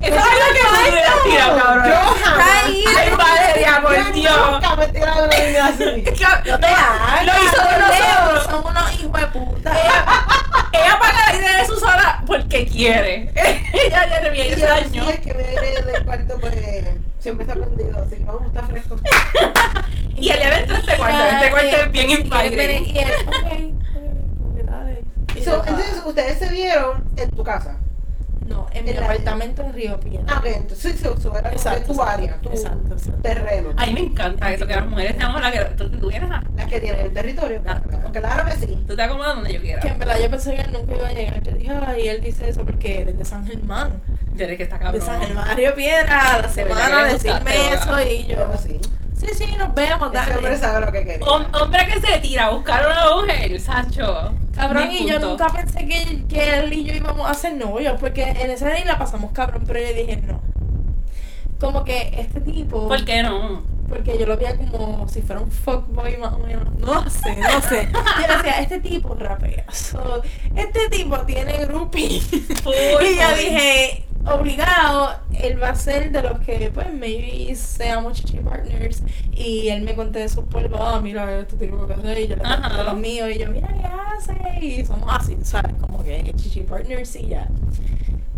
Eso 0.00 0.16
es 0.16 0.24
lo 0.40 0.54
que 0.54 0.62
más 0.72 0.90
me 0.92 1.02
da 1.02 1.14
tira, 1.24 1.46
cabrón. 1.62 1.92
Ay, 2.40 2.84
por 3.82 3.96
Yo 3.96 4.12
Dios. 4.12 4.50
nunca 4.52 4.70
me 4.76 4.86
tirado 4.88 5.26
así. 5.60 5.84
Lo 7.24 7.32
hizo 7.42 7.62
de 7.62 7.78
Leo, 7.78 8.32
nosotros. 8.32 8.44
Son 8.50 8.60
unos 8.66 8.86
hijos 8.94 9.20
de 9.20 9.26
puta. 9.26 9.70
Ella 10.72 10.92
apaga 10.94 11.32
la 11.32 11.36
idea 11.38 11.54
de 11.58 11.64
su 11.66 11.76
sala 11.80 12.22
porque 12.26 12.66
quiere. 12.66 13.30
Ella 13.72 14.06
ya 14.08 14.20
le 14.20 14.28
Y 14.28 14.32
viene 14.32 14.50
ese 14.52 14.60
yo 14.60 14.72
año. 14.72 15.04
sí 15.04 15.10
es 15.12 15.20
que 15.20 15.32
viene 15.32 15.82
del 15.92 16.04
cuarto, 16.04 16.38
pues 16.40 16.54
siempre 17.20 17.44
está 17.46 17.54
prendido, 17.54 17.98
así. 18.04 18.16
Y 20.16 20.28
este 20.74 20.96
cuarto. 20.96 21.24
Este 21.36 21.50
cuarto 21.50 21.76
es 21.76 21.92
bien 21.92 22.10
yo, 25.44 25.62
entonces, 25.66 26.02
ustedes 26.04 26.38
se 26.38 26.48
vieron 26.48 27.04
en 27.16 27.30
tu 27.30 27.44
casa. 27.44 27.76
No, 28.46 28.66
en 28.72 28.84
mi 28.84 28.90
en 28.90 28.96
la- 28.96 29.02
apartamento 29.06 29.62
en 29.62 29.72
Río 29.72 29.98
Piedra. 30.00 30.24
Ah, 30.28 30.38
ok, 30.38 30.46
entonces 30.46 30.92
sí, 30.92 30.98
sí, 30.98 31.28
era 31.38 31.50
Exacto, 31.52 31.86
tu 31.86 31.92
exacto, 31.92 32.02
área, 32.04 32.36
tu 32.40 32.48
exacto, 32.50 32.94
exacto. 32.94 33.22
terreno. 33.22 33.70
A 33.76 33.86
mí 33.86 33.92
me 33.92 34.00
encanta 34.00 34.52
eso, 34.52 34.66
que 34.66 34.74
las 34.76 34.86
mujeres 34.86 35.16
tenemos 35.18 35.40
la 35.40 35.52
que 35.52 35.58
tú, 35.76 35.90
tú 35.90 36.08
vienes 36.08 36.30
a. 36.30 36.42
Las 36.56 36.66
que 36.66 36.80
tienen 36.80 37.00
el 37.06 37.12
territorio. 37.12 37.60
Ah. 37.66 37.80
Claro 38.12 38.44
que 38.48 38.66
sí. 38.66 38.84
Tú 38.86 38.94
te 38.96 39.02
acomodas 39.02 39.34
donde 39.34 39.52
yo 39.52 39.60
quiera. 39.60 39.80
Que 39.82 39.88
en 39.88 39.98
verdad 39.98 40.16
yo 40.22 40.30
pensé 40.30 40.54
que 40.54 40.60
él 40.62 40.72
nunca 40.72 40.94
iba 40.94 41.08
a 41.08 41.12
llegar. 41.12 41.42
Yo 41.42 41.52
dije, 41.52 41.72
ay, 41.86 42.08
él 42.08 42.20
dice 42.22 42.48
eso 42.48 42.64
porque 42.64 43.02
él 43.02 43.08
es 43.10 43.18
de 43.18 43.24
San 43.24 43.46
Germán. 43.46 44.00
Desde 44.34 44.56
que 44.56 44.62
está 44.64 44.76
De 44.78 44.84
cabrón. 44.84 45.02
San 45.02 45.20
Germán 45.22 45.48
a 45.50 45.54
Río 45.54 45.74
Piedra, 45.74 46.34
a 46.34 46.42
la 46.42 46.48
semana, 46.48 47.04
decirme 47.04 47.72
eso 47.72 48.00
y 48.02 48.26
yo, 48.26 48.36
Pero 48.36 48.58
sí. 49.18 49.26
sí, 49.34 49.56
nos 49.56 49.74
vemos, 49.74 50.10
Ese 50.14 50.30
hombre 50.34 50.42
dale. 50.50 50.58
sabe 50.58 50.86
lo 50.86 50.92
que 50.92 51.04
quería. 51.04 51.26
Hom- 51.26 51.46
hombre 51.62 51.86
que 51.86 52.00
se 52.00 52.18
tira 52.18 52.46
a 52.46 52.50
buscar 52.50 52.86
una 52.86 53.16
mujer, 53.16 53.60
Sancho. 53.60 54.32
Cabrón, 54.54 54.88
y 54.90 55.06
yo 55.06 55.18
nunca 55.18 55.48
pensé 55.48 55.86
que, 55.86 56.24
que 56.28 56.58
él 56.58 56.72
y 56.72 56.84
yo 56.84 56.94
íbamos 56.94 57.28
a 57.30 57.34
ser 57.34 57.54
novios, 57.56 57.98
porque 58.00 58.22
en 58.24 58.50
ese 58.50 58.64
día 58.72 58.84
la 58.86 58.98
pasamos 58.98 59.32
cabrón, 59.32 59.64
pero 59.66 59.80
yo 59.80 59.94
dije 59.94 60.16
no. 60.18 60.40
Como 61.60 61.84
que 61.84 62.14
este 62.18 62.40
tipo. 62.40 62.86
¿Por 62.88 63.04
qué 63.04 63.22
no? 63.22 63.62
Porque 63.88 64.18
yo 64.18 64.26
lo 64.26 64.36
veía 64.36 64.56
como 64.56 65.06
si 65.08 65.22
fuera 65.22 65.40
un 65.40 65.50
fuckboy 65.50 66.16
más 66.16 66.32
o 66.34 66.38
menos. 66.38 66.66
No 66.78 67.08
sé, 67.08 67.36
no 67.36 67.60
sé. 67.62 67.88
Yo 68.28 68.36
decía, 68.36 68.60
este 68.60 68.80
tipo 68.80 69.14
rapea. 69.14 69.64
So, 69.72 70.22
este 70.56 70.88
tipo 70.90 71.16
tiene 71.20 71.52
groupies. 71.66 72.24
Full, 72.64 72.74
y 73.04 73.16
yo 73.16 73.36
dije, 73.36 74.05
obligado, 74.34 75.10
él 75.34 75.62
va 75.62 75.70
a 75.70 75.74
ser 75.74 76.10
de 76.10 76.22
los 76.22 76.38
que, 76.40 76.70
pues, 76.72 76.92
maybe 76.92 77.54
seamos 77.54 78.14
chichi 78.14 78.38
partners. 78.38 79.02
Y 79.32 79.68
él 79.68 79.82
me 79.82 79.94
conté 79.94 80.20
de 80.20 80.28
sus 80.28 80.44
polvos, 80.44 80.80
ah, 80.82 81.00
mira, 81.02 81.40
este 81.40 81.56
tipo 81.56 81.86
que 81.86 81.94
hace. 81.94 82.22
Y 82.22 82.28
yo 82.28 82.36
le 82.36 82.42
conté 82.42 82.84
los 82.84 82.96
míos. 82.96 83.28
Y 83.34 83.38
yo, 83.38 83.50
mira 83.50 83.68
qué 83.68 83.86
hace. 83.86 84.64
Y 84.64 84.84
somos 84.84 85.08
así, 85.12 85.36
¿sabes? 85.42 85.74
Como 85.80 86.02
que 86.02 86.32
chichi 86.36 86.60
partners 86.62 87.16
y 87.16 87.28
ya. 87.28 87.48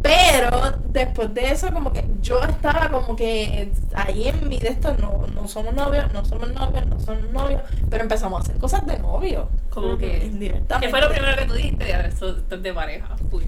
Pero 0.02 0.78
después 0.90 1.34
de 1.34 1.50
eso, 1.50 1.72
como 1.72 1.92
que 1.92 2.04
yo 2.20 2.40
estaba 2.42 2.88
como 2.88 3.16
que 3.16 3.72
ahí 3.94 4.28
en 4.28 4.48
mi 4.48 4.58
de 4.58 4.68
esto, 4.68 4.94
no, 4.94 5.26
no 5.34 5.48
somos 5.48 5.74
novios, 5.74 6.12
no 6.12 6.24
somos 6.24 6.52
novios, 6.52 6.86
no 6.86 7.00
somos 7.00 7.30
novios, 7.32 7.62
pero 7.90 8.04
empezamos 8.04 8.40
a 8.40 8.42
hacer 8.42 8.58
cosas 8.58 8.86
de 8.86 8.98
novio. 8.98 9.48
Como 9.70 9.98
que. 9.98 10.24
Indirectamente. 10.24 10.86
¿Qué 10.86 10.90
fue 10.90 11.00
lo 11.00 11.10
primero 11.10 11.36
que 11.36 11.44
tú 11.46 11.54
dijiste? 11.54 11.90
Esto 12.06 12.36
esto 12.36 12.54
es 12.54 12.62
de 12.62 12.72
pareja. 12.72 13.16
Full. 13.30 13.42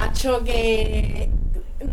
Hacho 0.00 0.44
que 0.44 1.30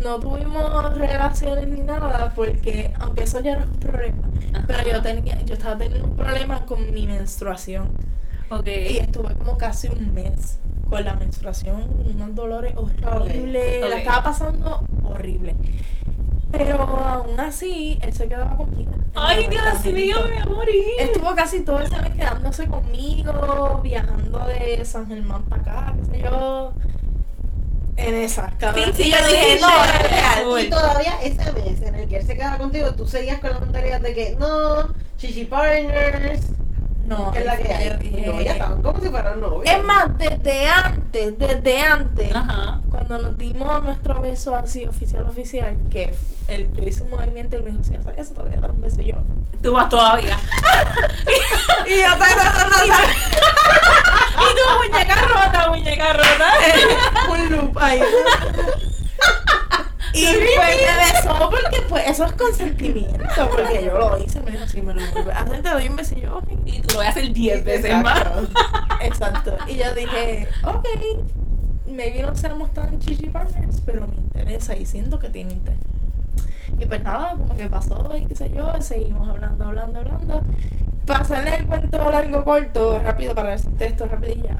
no 0.02 0.18
tuvimos 0.18 0.94
relaciones 0.96 1.68
ni 1.68 1.80
nada 1.80 2.32
porque, 2.34 2.92
aunque 3.00 3.24
eso 3.24 3.40
ya 3.40 3.54
es 3.54 3.66
un 3.66 3.76
problema, 3.78 4.22
Ajá. 4.52 4.64
pero 4.66 4.88
yo 4.88 5.02
tenía, 5.02 5.40
yo 5.42 5.54
estaba 5.54 5.76
teniendo 5.78 6.06
un 6.06 6.16
problema 6.16 6.64
con 6.66 6.92
mi 6.92 7.06
menstruación. 7.06 7.90
Ok. 8.50 8.66
Y 8.66 8.98
estuve 8.98 9.34
como 9.34 9.58
casi 9.58 9.88
un 9.88 10.14
mes 10.14 10.58
con 10.88 11.04
la 11.04 11.14
menstruación, 11.14 11.84
unos 12.14 12.34
dolores 12.34 12.74
horribles, 12.76 13.88
la 13.88 13.98
estaba 13.98 14.22
pasando 14.22 14.84
horrible. 15.04 15.56
Pero 16.52 16.80
aún 16.80 17.38
así, 17.40 17.98
él 18.02 18.12
se 18.12 18.28
quedaba 18.28 18.56
conmigo. 18.56 18.92
Ay, 19.14 19.48
Dios 19.48 19.84
mío, 19.84 20.16
me 20.24 20.30
voy 20.30 20.38
a 20.38 20.46
morir. 20.46 20.84
Estuvo 21.00 21.34
casi 21.34 21.60
todo 21.60 21.80
ese 21.80 22.00
mes 22.00 22.14
quedándose 22.14 22.68
conmigo, 22.68 23.80
viajando 23.82 24.46
de 24.46 24.84
San 24.84 25.08
Germán 25.08 25.42
para 25.44 25.62
acá, 25.62 25.94
qué 25.96 26.18
sé 26.18 26.22
yo. 26.22 26.72
En 27.96 28.14
esa, 28.14 28.52
cabrón. 28.58 28.92
Sí, 28.94 29.04
sí, 29.04 29.10
yo 29.10 29.16
dije, 29.26 29.58
no, 29.60 29.84
es 29.84 30.10
real. 30.10 30.66
Y 30.66 30.70
todavía 30.70 31.14
ese 31.22 31.52
mes 31.52 31.80
en 31.82 31.94
el 31.94 32.08
que 32.08 32.18
él 32.18 32.26
se 32.26 32.34
quedaba 32.36 32.58
contigo, 32.58 32.94
tú 32.94 33.06
seguías 33.06 33.40
con 33.40 33.50
la 33.50 33.58
mentalidad 33.60 34.00
de 34.00 34.14
que 34.14 34.36
no, 34.38 34.88
chichi 35.16 35.44
partners, 35.46 36.42
No, 37.06 37.30
que 37.32 37.38
es 37.38 37.44
la 37.46 37.56
que 37.56 37.72
hay. 37.72 37.88
yo 37.88 37.96
dije- 37.96 38.26
No, 38.26 38.40
ya 38.42 38.52
estaban 38.52 38.82
como 38.82 39.00
si 39.00 39.08
fueran 39.08 39.40
novios. 39.40 39.74
Es 39.74 39.82
más, 39.84 40.18
desde 40.18 40.68
antes, 40.68 41.38
desde 41.38 41.80
antes, 41.82 42.34
Ajá. 42.34 42.80
cuando 42.90 43.18
nos 43.18 43.38
dimos 43.38 43.82
nuestro 43.82 44.20
beso 44.20 44.54
así 44.56 44.84
oficial 44.86 45.24
oficial, 45.26 45.76
que 45.90 46.12
él 46.48 46.68
hice 46.86 47.02
un 47.02 47.10
movimiento 47.10 47.56
y 47.56 47.62
me 47.62 47.70
dijo, 47.70 47.82
si 47.84 47.94
haces 47.94 48.12
eso, 48.18 48.34
te 48.34 48.42
voy 48.42 48.54
a 48.58 48.60
dar 48.60 48.70
un 48.72 48.80
beso 48.82 49.00
yo. 49.00 49.14
Tú 49.62 49.72
vas 49.72 49.88
todavía. 49.88 50.36
Y 51.86 52.00
yo 52.00 52.08
y 54.40 54.54
tu 54.54 54.92
muñeca 54.92 55.14
rota, 55.22 55.68
muñeca 55.70 56.12
rota. 56.12 56.52
un 57.30 57.50
loop 57.50 57.78
ahí. 57.78 58.00
Y 60.12 60.24
pues 60.24 60.56
me 60.56 61.12
besó 61.12 61.50
porque 61.50 61.82
pues 61.88 62.08
eso 62.08 62.24
es 62.24 62.32
consentimiento, 62.32 63.50
porque 63.50 63.84
yo 63.84 63.98
lo 63.98 64.18
hice, 64.18 64.40
me 64.40 64.52
dijo, 64.52 64.66
si 64.66 64.80
me 64.80 64.94
lo 64.94 65.00
vuelves 65.12 65.36
a 65.36 65.40
hacer, 65.40 65.62
te 65.62 65.68
doy 65.68 65.88
un 65.88 65.96
besillo. 65.96 66.42
Y 66.64 66.80
tú 66.80 66.88
lo 66.92 66.96
voy 66.96 67.06
a 67.06 67.10
hacer 67.10 67.32
10 67.32 67.64
veces 67.64 68.02
más. 68.02 68.24
Exacto. 69.02 69.56
Y 69.66 69.76
yo 69.76 69.94
dije, 69.94 70.48
ok, 70.64 70.86
maybe 71.86 72.22
no 72.22 72.34
seamos 72.34 72.72
tan 72.72 72.98
chichi 72.98 73.28
partners, 73.28 73.82
pero 73.84 74.06
me 74.06 74.16
interesa 74.16 74.74
y 74.74 74.86
siento 74.86 75.18
que 75.18 75.28
tiene 75.28 75.52
interés. 75.52 75.80
Y 76.78 76.86
pues 76.86 77.02
nada, 77.02 77.30
como 77.32 77.56
que 77.56 77.66
pasó 77.68 78.10
y 78.16 78.26
qué 78.26 78.34
sé 78.34 78.50
yo, 78.54 78.70
seguimos 78.80 79.28
hablando, 79.28 79.64
hablando, 79.66 80.00
hablando. 80.00 80.42
Para 81.06 81.20
hacerle 81.20 81.54
el 81.54 81.66
cuento 81.66 82.10
largo 82.10 82.42
corto, 82.44 82.98
rápido, 82.98 83.32
para 83.32 83.50
decirte 83.50 83.86
esto 83.86 84.06
rapidilla. 84.06 84.56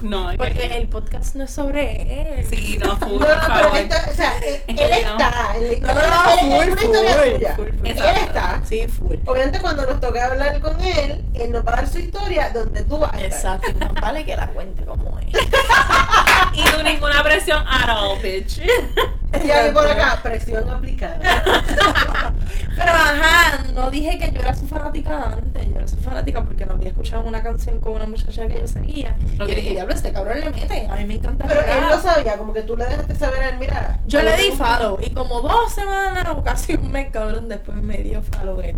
No, 0.00 0.30
es 0.30 0.38
Porque 0.38 0.54
que. 0.54 0.76
el 0.78 0.88
podcast 0.88 1.34
no 1.36 1.44
es 1.44 1.50
sobre 1.50 2.38
él. 2.38 2.46
Sí, 2.46 2.78
no, 2.82 2.96
full, 2.96 3.20
No, 3.20 3.28
no, 3.28 3.54
pero 3.54 3.74
esto, 3.76 3.96
o 4.10 4.14
sea, 4.14 4.32
él, 4.38 4.62
no. 4.66 4.82
está, 4.82 5.52
él, 5.56 5.78
No, 5.82 5.88
no, 5.88 6.00
él- 6.00 6.08
no, 6.48 6.56
full, 6.56 6.78
full, 6.78 6.96
suya. 7.36 7.54
full, 7.56 7.68
full. 7.68 7.86
Él 7.86 7.98
está. 7.98 8.62
Sí, 8.64 8.88
full. 8.88 9.16
Obviamente 9.26 9.60
cuando 9.60 9.84
nos 9.84 10.00
toca 10.00 10.24
hablar 10.24 10.58
con 10.60 10.80
él, 10.80 11.22
él 11.34 11.52
nos 11.52 11.66
va 11.66 11.72
a 11.74 11.76
dar 11.76 11.86
su 11.86 11.98
historia 11.98 12.48
donde 12.48 12.82
tú 12.84 12.96
vas 12.98 13.12
a 13.12 13.20
estar. 13.20 13.56
Exacto, 13.56 13.70
y 13.70 13.74
más 13.74 13.92
vale 14.00 14.24
que 14.24 14.36
la 14.36 14.46
cuente 14.48 14.82
como 14.86 15.18
es. 15.18 15.26
Y 16.52 16.62
tú 16.62 16.82
ninguna 16.82 17.22
presión 17.22 17.64
at 17.66 17.88
all, 17.88 18.20
bitch. 18.20 18.58
Y 19.44 19.50
aquí 19.50 19.72
por 19.72 19.86
acá, 19.86 20.18
presión 20.22 20.68
aplicada. 20.68 21.18
Pero 22.76 22.90
ajá, 22.92 23.62
no 23.74 23.90
dije 23.90 24.18
que 24.18 24.32
yo 24.32 24.40
era 24.40 24.54
su 24.54 24.66
fanática 24.66 25.34
antes, 25.34 25.68
yo 25.68 25.76
era 25.76 25.86
su 25.86 25.96
fanática 25.98 26.42
porque 26.42 26.66
no 26.66 26.72
había 26.74 26.88
escuchado 26.88 27.22
una 27.22 27.42
canción 27.42 27.78
con 27.80 27.92
una 27.92 28.06
muchacha 28.06 28.48
que 28.48 28.58
yo 28.60 28.66
seguía. 28.66 29.16
Ok. 29.34 29.46
Y 29.46 29.50
yo 29.50 29.54
dije, 29.54 29.70
diablo, 29.70 29.94
este 29.94 30.12
cabrón 30.12 30.40
le 30.40 30.50
mete, 30.50 30.86
a 30.90 30.96
mí 30.96 31.04
me 31.04 31.14
encanta 31.14 31.46
Pero 31.46 31.60
él 31.60 31.80
rap". 31.80 31.90
lo 31.90 32.00
sabía, 32.00 32.36
como 32.38 32.52
que 32.52 32.62
tú 32.62 32.76
le 32.76 32.86
dejaste 32.86 33.14
saber 33.14 33.42
a 33.42 33.48
él, 33.50 33.58
mira. 33.58 34.00
Yo 34.06 34.22
le 34.22 34.36
di 34.36 34.50
follow 34.52 34.98
y 35.00 35.10
como 35.10 35.40
dos 35.42 35.72
semanas 35.72 36.26
o 36.30 36.42
casi 36.42 36.74
un 36.74 36.90
mes, 36.90 37.10
cabrón, 37.12 37.48
después 37.48 37.76
me 37.78 37.98
dio 37.98 38.22
follow 38.22 38.60
él. 38.60 38.76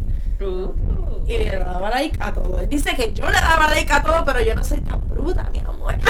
Y 1.26 1.38
le 1.38 1.56
daba 1.56 1.90
like 1.90 2.18
a 2.20 2.32
todo. 2.32 2.60
Él 2.60 2.68
dice 2.68 2.94
que 2.96 3.12
yo 3.12 3.30
le 3.30 3.40
daba 3.40 3.68
like 3.70 3.92
a 3.92 4.02
todo, 4.02 4.24
pero 4.24 4.40
yo 4.40 4.54
no 4.54 4.64
soy 4.64 4.80
tan 4.80 5.00
bruta, 5.08 5.48
mi 5.52 5.60
amor. 5.60 5.94
él, 5.94 6.00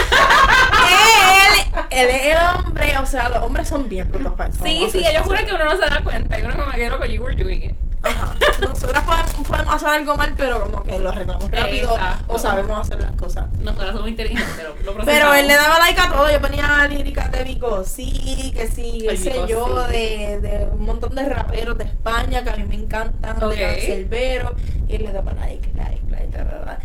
él 1.91 2.09
es 2.09 2.26
el 2.26 2.39
hombre, 2.57 2.99
o 2.99 3.07
sea, 3.07 3.28
los 3.28 3.43
hombres 3.43 3.68
son 3.68 3.89
bien 3.89 4.11
brutos 4.11 4.33
para. 4.33 4.53
Sí, 4.53 4.89
sí, 4.91 5.05
ellos 5.07 5.22
juran 5.24 5.45
que 5.45 5.55
uno 5.55 5.64
no 5.64 5.72
se 5.72 5.89
da 5.89 6.01
cuenta. 6.03 6.39
Y 6.39 6.43
uno 6.43 6.57
como 6.57 6.72
que 6.72 6.89
loco, 6.89 7.05
you 7.05 7.22
were 7.22 7.37
doing 7.37 7.62
it. 7.62 7.74
Ajá. 8.03 8.34
Nosotras 8.61 9.03
podemos, 9.05 9.48
podemos 9.48 9.74
hacer 9.74 9.88
algo 9.88 10.16
mal, 10.16 10.34
pero 10.36 10.61
como 10.62 10.82
que 10.82 10.98
lo 10.98 11.09
arreglamos 11.11 11.50
rápido 11.50 11.92
Exacto. 11.94 12.24
o 12.34 12.38
sabemos 12.38 12.80
hacer 12.80 13.00
las 13.00 13.12
cosas. 13.12 13.46
Nosotros 13.61 13.92
somos 13.92 14.09
inteligentes, 14.09 14.57
lo 14.64 14.74
procesamos. 14.92 15.05
Pero 15.07 15.34
él 15.34 15.48
le 15.48 15.55
daba 15.55 15.78
like 15.78 16.00
a 16.00 16.09
todo, 16.12 16.30
yo 16.30 16.40
ponía 16.40 16.86
líricas 16.88 17.30
de 17.32 17.44
Vico, 17.44 17.84
sí, 17.84 18.53
que 18.55 18.66
sí, 18.68 19.05
qué 19.09 19.16
sé 19.16 19.34
yo, 19.48 19.86
sí. 19.86 19.92
de, 19.92 20.40
de 20.40 20.66
un 20.72 20.84
montón 20.84 21.14
de 21.14 21.28
raperos 21.28 21.78
de 21.78 21.84
España 21.84 22.42
que 22.42 22.50
a 22.50 22.57
mí 22.57 22.64
me 22.64 22.74
encantan, 22.76 23.42
Ok. 23.42 23.53
de 23.55 23.61
Cancerbero, 23.61 24.55
y 24.88 24.96
él 24.96 25.05
le 25.05 25.12
daba 25.12 25.32
like, 25.34 25.68
like, 25.76 26.03
like, 26.11 26.28
ta, 26.36 26.44
ta. 26.44 26.78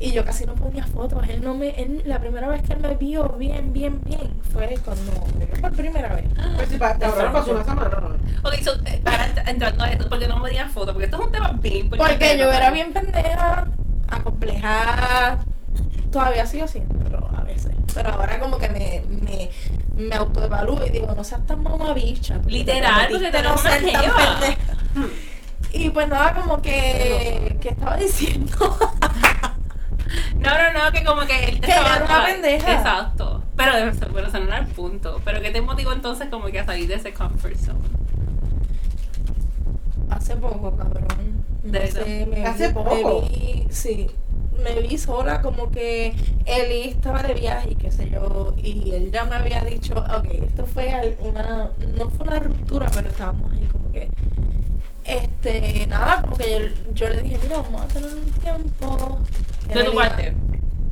Y 0.00 0.12
yo 0.12 0.24
casi 0.24 0.44
no 0.44 0.54
ponía 0.54 0.84
fotos. 0.86 1.26
Él 1.28 1.42
no 1.42 1.54
me, 1.54 1.68
él, 1.80 2.02
la 2.04 2.18
primera 2.18 2.48
vez 2.48 2.62
que 2.62 2.72
él 2.74 2.80
me 2.80 2.94
vio 2.96 3.28
bien, 3.38 3.72
bien, 3.72 4.00
bien, 4.04 4.28
fue 4.52 4.76
cuando 4.84 5.02
me 5.38 5.46
vio 5.46 5.60
por 5.60 5.72
primera 5.72 6.14
vez. 6.14 6.24
Pues 6.56 6.68
si 6.68 6.76
pa- 6.78 6.98
ahora 7.02 7.32
pasó 7.32 7.52
una 7.52 7.64
semana, 7.64 7.98
¿no? 8.00 8.48
Ok, 8.48 8.54
so, 8.62 8.72
eh, 8.86 9.00
para 9.04 9.28
ent- 9.32 9.48
entrando 9.48 9.84
a 9.84 9.88
esto, 9.90 10.08
porque 10.08 10.26
no 10.28 10.38
me 10.40 10.50
digan 10.50 10.68
fotos, 10.70 10.92
porque 10.92 11.04
esto 11.06 11.18
es 11.20 11.26
un 11.26 11.32
tema 11.32 11.52
bien 11.60 11.76
importante. 11.86 12.12
Porque 12.12 12.38
yo 12.38 12.52
era 12.52 12.70
bien 12.70 12.92
pendeja, 12.92 13.66
acomplejada. 14.08 15.38
Todavía 16.10 16.46
sigo 16.46 16.66
siendo 16.68 17.30
a 17.36 17.42
veces. 17.44 17.72
Pero 17.94 18.10
ahora 18.10 18.38
como 18.40 18.58
que 18.58 18.68
me, 18.68 19.02
me, 19.08 19.50
me 19.96 20.14
autoevalúo 20.16 20.84
y 20.86 20.90
digo, 20.90 21.14
no 21.16 21.24
seas 21.24 21.46
tan 21.46 21.62
mamabicha. 21.62 22.34
porque 22.34 22.48
te 22.50 22.58
Literal, 22.74 23.08
porque 23.10 23.30
te 23.30 23.42
no 23.42 23.54
tan 23.54 23.80
jeva. 23.80 24.16
pendeja. 24.16 25.08
Y 25.72 25.90
pues 25.90 26.08
nada, 26.08 26.34
como 26.34 26.62
que, 26.62 27.56
que 27.60 27.68
estaba 27.70 27.96
diciendo. 27.96 28.78
No, 30.44 30.50
no, 30.50 30.84
no, 30.84 30.92
que 30.92 31.04
como 31.04 31.22
que 31.22 31.44
él 31.46 31.60
te 31.60 31.68
estaba- 31.70 31.96
era 31.96 32.04
una 32.04 32.24
pendeja. 32.26 32.72
Exacto. 32.72 33.42
Pero, 33.56 33.72
pero 34.12 34.26
eso 34.26 34.38
no 34.40 34.46
era 34.46 34.58
el 34.58 34.66
punto. 34.66 35.20
Pero 35.24 35.40
¿qué 35.40 35.50
te 35.50 35.60
motivó 35.62 35.92
entonces 35.92 36.28
como 36.30 36.46
que 36.46 36.60
a 36.60 36.64
salir 36.66 36.88
de 36.88 36.94
ese 36.94 37.12
comfort 37.14 37.56
zone? 37.56 37.78
Hace 40.10 40.36
poco, 40.36 40.76
cabrón. 40.76 41.44
No 41.62 41.72
¿De 41.72 41.90
sé, 41.90 42.26
verdad? 42.26 42.26
me, 42.26 42.46
¿Hace 42.46 42.68
me 42.68 42.74
poco? 42.74 43.22
vi, 43.22 43.66
sí, 43.70 44.10
me 44.62 44.80
vi 44.80 44.98
sola 44.98 45.40
como 45.40 45.70
que 45.70 46.14
Eli 46.44 46.90
estaba 46.90 47.22
de 47.22 47.34
viaje 47.34 47.70
y 47.72 47.74
qué 47.76 47.90
sé 47.90 48.10
yo, 48.10 48.54
y 48.58 48.92
él 48.92 49.10
ya 49.10 49.24
me 49.24 49.36
había 49.36 49.62
dicho, 49.64 49.94
ok, 49.94 50.26
esto 50.46 50.66
fue 50.66 51.16
una, 51.20 51.70
no 51.96 52.10
fue 52.10 52.26
una 52.26 52.38
ruptura, 52.38 52.90
pero 52.94 53.08
estábamos 53.08 53.50
ahí 53.52 53.66
como 53.72 53.90
que, 53.92 54.10
este, 55.04 55.86
nada, 55.86 56.20
como 56.22 56.36
que 56.36 56.50
yo, 56.50 56.92
yo 56.94 57.08
le 57.08 57.22
dije, 57.22 57.38
mira, 57.42 57.56
vamos 57.62 57.80
a 57.82 57.86
tener 57.88 58.10
un 58.14 58.30
tiempo. 58.32 59.18
De 59.72 59.84
tu 59.84 59.94
parte. 59.94 60.34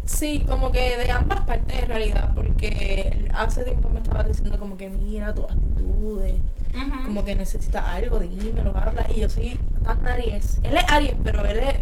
Sí, 0.04 0.44
como 0.48 0.72
que 0.72 0.96
de 0.96 1.10
ambas 1.10 1.40
partes 1.42 1.82
en 1.82 1.88
realidad, 1.88 2.32
porque 2.34 3.28
hace 3.34 3.62
tiempo 3.64 3.88
me 3.88 4.00
estaba 4.00 4.24
diciendo 4.24 4.58
como 4.58 4.76
que 4.76 4.88
mira 4.90 5.32
tus 5.32 5.44
actitudes, 5.44 6.34
Ujú. 6.74 7.04
como 7.04 7.24
que 7.24 7.34
necesitas 7.36 7.84
algo, 7.84 8.18
dímelo, 8.18 8.76
habla. 8.76 9.06
Y 9.14 9.20
yo 9.20 9.28
soy 9.28 9.58
tan 9.84 10.06
Aries. 10.06 10.58
Él 10.64 10.76
es 10.76 10.84
Aries, 10.90 11.14
pero 11.22 11.44
él 11.46 11.58
es 11.58 11.76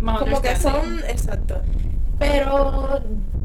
Más 0.00 0.18
como 0.18 0.40
que 0.42 0.56
son, 0.56 0.98
exacto. 1.08 1.62
Pero 2.18 3.00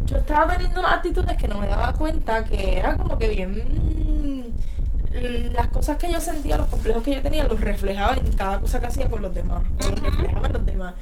yo 0.05 0.17
estaba 0.17 0.53
teniendo 0.53 0.85
actitudes 0.85 1.37
que 1.37 1.47
no 1.47 1.59
me 1.59 1.67
daba 1.67 1.93
cuenta 1.93 2.43
que 2.43 2.77
era 2.79 2.97
como 2.97 3.17
que 3.17 3.27
bien 3.29 3.63
las 5.53 5.67
cosas 5.67 5.97
que 5.97 6.11
yo 6.11 6.19
sentía, 6.19 6.57
los 6.57 6.67
complejos 6.67 7.03
que 7.03 7.15
yo 7.15 7.21
tenía, 7.21 7.47
los 7.47 7.59
reflejaba 7.59 8.15
en 8.15 8.31
cada 8.33 8.59
cosa 8.59 8.79
que 8.79 8.87
hacía 8.87 9.09
con 9.09 9.21
los 9.21 9.33
demás, 9.33 9.63
los 9.79 9.99
reflejaba 9.99 10.47
en 10.47 10.53
los 10.53 10.65
demás. 10.65 10.93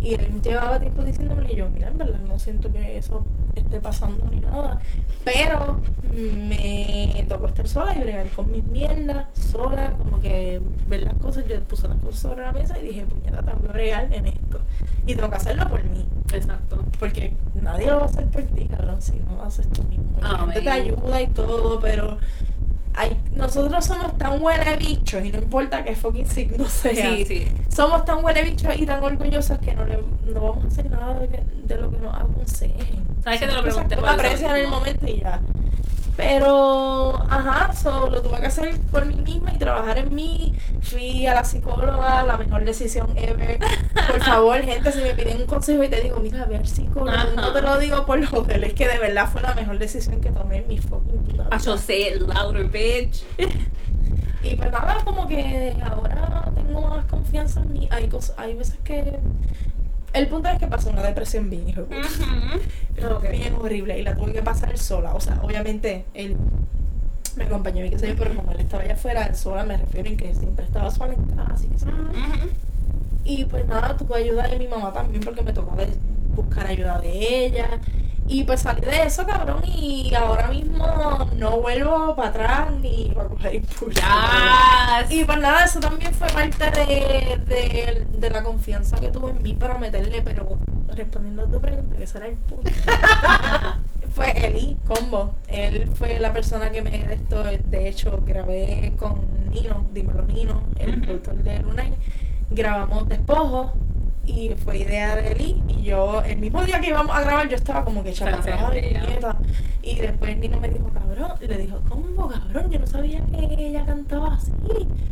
Y 0.00 0.14
él 0.14 0.40
llevaba 0.42 0.78
tiempo 0.78 1.02
diciéndome 1.02 1.52
y 1.52 1.56
yo, 1.56 1.68
mira, 1.68 1.88
en 1.88 1.98
verdad 1.98 2.20
no 2.20 2.38
siento 2.38 2.70
que 2.70 2.98
eso 2.98 3.24
esté 3.56 3.80
pasando 3.80 4.24
ni 4.30 4.40
nada. 4.40 4.80
Pero 5.24 5.80
me 6.12 7.26
tocó 7.28 7.48
estar 7.48 7.68
sola 7.68 7.96
y 7.96 8.00
bregar 8.00 8.28
con 8.30 8.50
mis 8.50 8.64
mierdas, 8.64 9.26
sola, 9.50 9.92
como 9.98 10.20
que 10.20 10.60
ver 10.88 11.02
las 11.02 11.14
cosas, 11.14 11.44
yo 11.48 11.60
puse 11.64 11.88
las 11.88 11.98
cosas 11.98 12.20
sobre 12.20 12.42
la 12.42 12.52
mesa 12.52 12.78
y 12.78 12.86
dije, 12.86 13.04
puñeta, 13.06 13.42
tengo 13.42 13.60
que 13.60 13.68
bregar 13.68 14.12
en 14.12 14.26
esto. 14.26 14.60
Y 15.06 15.14
tengo 15.14 15.30
que 15.30 15.36
hacerlo 15.36 15.68
por 15.68 15.82
mí. 15.84 16.06
Exacto. 16.32 16.84
Porque 16.98 17.34
nadie 17.54 17.86
lo 17.86 17.96
va 17.96 18.02
a 18.02 18.06
hacer 18.06 18.26
por 18.26 18.42
ti, 18.42 18.66
cabrón, 18.66 19.02
si 19.02 19.12
no 19.12 19.36
lo 19.36 19.42
haces 19.42 19.68
tú 19.68 19.82
mismo. 19.84 20.04
La 20.20 20.30
Amén. 20.30 20.50
gente 20.52 20.60
te 20.62 20.70
ayuda 20.70 21.22
y 21.22 21.26
todo, 21.28 21.80
pero 21.80 22.18
hay, 22.98 23.16
nosotros 23.34 23.84
somos 23.84 24.16
tan 24.18 24.42
huele 24.42 24.76
bichos 24.76 25.24
y 25.24 25.30
no 25.30 25.38
importa 25.38 25.84
qué 25.84 25.94
fucking 25.94 26.26
signo 26.26 26.66
sea. 26.68 27.10
Sí, 27.16 27.24
sí. 27.24 27.48
Somos 27.74 28.04
tan 28.04 28.24
huele 28.24 28.42
bichos 28.44 28.74
y 28.76 28.84
tan 28.86 29.02
orgullosos 29.02 29.58
que 29.60 29.74
no, 29.74 29.84
le, 29.84 29.98
no 30.32 30.40
vamos 30.40 30.64
a 30.64 30.68
hacer 30.68 30.90
nada 30.90 31.18
de, 31.20 31.28
que- 31.28 31.42
de 31.64 31.76
lo 31.80 31.90
que 31.90 31.98
nos 31.98 32.14
aconsejen. 32.14 33.06
Sabes 33.22 33.40
que 33.40 33.46
te 33.46 33.52
lo 33.54 33.62
pregunté 33.62 33.94
que 33.94 34.00
por 34.00 34.04
uno 34.10 34.12
eso 34.12 34.26
aprecia 34.26 34.50
en 34.58 34.64
el 34.64 34.68
momento 34.70 35.06
y 35.06 35.20
ya. 35.20 35.40
Pero, 36.18 37.14
ajá, 37.30 37.72
so, 37.72 38.10
lo 38.10 38.20
tuve 38.20 38.40
que 38.40 38.46
hacer 38.46 38.76
por 38.90 39.06
mí 39.06 39.14
misma 39.14 39.54
y 39.54 39.58
trabajar 39.58 39.98
en 39.98 40.12
mí. 40.12 40.52
Fui 40.82 41.24
a 41.28 41.34
la 41.34 41.44
psicóloga, 41.44 42.24
la 42.24 42.36
mejor 42.36 42.64
decisión 42.64 43.16
ever. 43.16 43.60
Por 43.94 44.20
favor, 44.24 44.60
gente, 44.60 44.90
si 44.90 45.00
me 45.00 45.14
piden 45.14 45.42
un 45.42 45.46
consejo 45.46 45.84
y 45.84 45.88
te 45.88 46.00
digo, 46.00 46.18
mira, 46.18 46.44
ve 46.46 46.56
al 46.56 46.66
psicólogo, 46.66 47.16
Ajá. 47.16 47.28
no 47.36 47.52
te 47.52 47.62
lo 47.62 47.78
digo 47.78 48.04
por 48.04 48.24
joder, 48.26 48.64
es 48.64 48.74
que 48.74 48.88
de 48.88 48.98
verdad 48.98 49.28
fue 49.30 49.42
la 49.42 49.54
mejor 49.54 49.78
decisión 49.78 50.20
que 50.20 50.30
tomé 50.30 50.56
en 50.56 50.66
mi 50.66 50.78
fucking 50.78 51.24
vida. 51.24 51.48
I 51.52 51.58
shall 51.58 51.78
say 51.78 52.08
it 52.08 52.20
louder, 52.20 52.64
bitch. 52.64 53.22
Y 54.42 54.54
pues 54.54 54.70
nada, 54.70 54.98
como 55.04 55.26
que 55.26 55.76
ahora 55.84 56.50
tengo 56.54 56.80
más 56.82 57.04
confianza 57.06 57.60
en 57.60 57.72
mí. 57.72 57.88
Hay, 57.90 58.08
cosas, 58.08 58.34
hay 58.38 58.54
veces 58.54 58.78
que... 58.84 59.18
El 60.12 60.26
punto 60.28 60.48
es 60.48 60.58
que 60.58 60.66
pasó 60.66 60.90
una 60.90 61.02
depresión 61.02 61.50
bien, 61.50 61.68
hijo. 61.68 61.86
Pero 62.94 63.20
que 63.20 63.28
bien 63.30 63.54
horrible 63.54 63.98
y 63.98 64.02
la 64.02 64.14
tuve 64.14 64.32
que 64.32 64.42
pasar 64.42 64.76
sola. 64.78 65.14
O 65.14 65.20
sea, 65.20 65.38
obviamente 65.42 66.04
él 66.14 66.36
me 67.36 67.44
acompañó 67.44 67.84
y 67.84 67.90
qué 67.90 67.98
sé 67.98 68.08
yo, 68.08 68.14
pero 68.16 68.34
como 68.34 68.50
él 68.52 68.60
estaba 68.60 68.82
allá 68.82 68.94
afuera, 68.94 69.34
sola 69.34 69.64
me 69.64 69.76
refiero 69.76 70.08
en 70.08 70.16
que 70.16 70.34
siempre 70.34 70.64
estaba 70.64 70.90
sola 70.90 71.14
en 71.14 71.24
casa, 71.24 71.52
así 71.54 71.68
que 71.68 71.78
sí. 71.78 71.86
Ujú. 71.86 72.48
Y 73.24 73.44
pues 73.44 73.66
nada, 73.66 73.96
tuve 73.96 74.16
ayuda 74.16 74.48
de 74.48 74.58
mi 74.58 74.66
mamá 74.66 74.92
también 74.92 75.22
porque 75.22 75.42
me 75.42 75.52
tocó 75.52 75.76
buscar 76.34 76.66
ayuda 76.66 76.98
de 77.00 77.46
ella. 77.46 77.68
Y 78.28 78.44
pues 78.44 78.60
salí 78.60 78.82
de 78.82 79.04
eso, 79.04 79.26
cabrón, 79.26 79.62
y 79.64 80.12
ahora 80.14 80.48
mismo 80.48 80.86
no 81.36 81.60
vuelvo 81.60 82.14
para 82.14 82.28
atrás 82.28 82.72
ni 82.80 83.10
para 83.14 83.28
coger 83.28 83.54
impulso. 83.54 84.00
Yes. 84.00 85.10
Y 85.10 85.24
pues 85.24 85.38
nada, 85.38 85.64
eso 85.64 85.80
también 85.80 86.12
fue 86.12 86.28
parte 86.28 86.70
de, 86.70 87.40
de, 87.46 88.06
de 88.12 88.30
la 88.30 88.42
confianza 88.42 88.98
que 88.98 89.08
tuve 89.08 89.30
en 89.30 89.42
mí 89.42 89.54
para 89.54 89.78
meterle, 89.78 90.20
pero 90.20 90.58
respondiendo 90.94 91.44
a 91.44 91.46
tu 91.46 91.58
pregunta, 91.60 91.96
que 91.96 92.06
será 92.06 92.26
el 92.26 92.36
punto. 92.36 92.70
fue 94.14 94.32
Eli 94.46 94.76
Combo. 94.86 95.34
Él 95.46 95.88
fue 95.94 96.18
la 96.18 96.32
persona 96.32 96.70
que 96.70 96.82
me 96.82 96.90
de 96.90 97.14
esto. 97.14 97.44
De 97.44 97.88
hecho, 97.88 98.22
grabé 98.26 98.92
con 98.98 99.20
Nino, 99.50 99.86
dímelo 99.92 100.22
Nino, 100.24 100.62
el 100.78 101.00
productor 101.00 101.36
de 101.36 101.60
Lunay. 101.60 101.94
Grabamos 102.50 103.08
despojos 103.08 103.72
y 104.28 104.54
fue 104.64 104.78
idea 104.78 105.16
de 105.16 105.32
Eli. 105.32 105.62
Y 105.68 105.82
yo, 105.82 106.22
el 106.22 106.38
mismo 106.38 106.62
día 106.64 106.80
que 106.80 106.88
íbamos 106.88 107.14
a 107.16 107.20
grabar, 107.22 107.48
yo 107.48 107.56
estaba 107.56 107.84
como 107.84 108.02
que 108.02 108.10
echada. 108.10 108.40
Y 109.82 109.94
después 109.96 110.36
Nino 110.36 110.60
me 110.60 110.68
dijo, 110.68 110.90
cabrón, 110.92 111.32
y 111.40 111.46
le 111.46 111.56
dijo, 111.58 111.78
¿cómo, 111.88 112.28
cabrón? 112.28 112.70
Yo 112.70 112.78
no 112.78 112.86
sabía 112.86 113.24
que 113.24 113.66
ella 113.68 113.84
cantaba 113.86 114.34
así. 114.34 114.52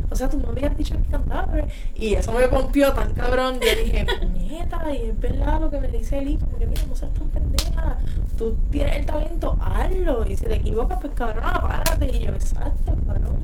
O 0.09 0.15
sea, 0.15 0.29
tú 0.29 0.37
no 0.37 0.47
me 0.47 0.59
habías 0.59 0.77
dicho 0.77 0.95
que 0.95 1.09
cantaba. 1.11 1.47
pero-". 1.51 1.67
Y 1.95 2.13
eso 2.13 2.31
me 2.31 2.47
pompió 2.47 2.93
tan 2.93 3.13
cabrón. 3.13 3.59
Yo 3.59 3.83
dije, 3.83 4.05
puñeta, 4.21 4.93
y 4.93 5.09
es 5.09 5.19
verdad 5.19 5.59
lo 5.61 5.71
que 5.71 5.79
me 5.79 5.87
dice 5.87 6.19
Eli, 6.19 6.37
como 6.37 6.57
que 6.57 6.67
mira, 6.67 6.81
no 6.87 6.95
seas 6.95 7.11
tan 7.13 7.27
pendeja. 7.29 7.97
Tú 8.37 8.55
tienes 8.69 8.97
el 8.97 9.05
talento, 9.05 9.57
hazlo. 9.59 10.27
Y 10.29 10.37
si 10.37 10.45
te 10.45 10.55
equivocas, 10.55 10.99
pues 11.01 11.13
cabrón, 11.13 11.43
párate. 11.43 12.15
Y 12.15 12.19
yo, 12.19 12.29
exacto, 12.33 12.95
cabrón. 13.07 13.37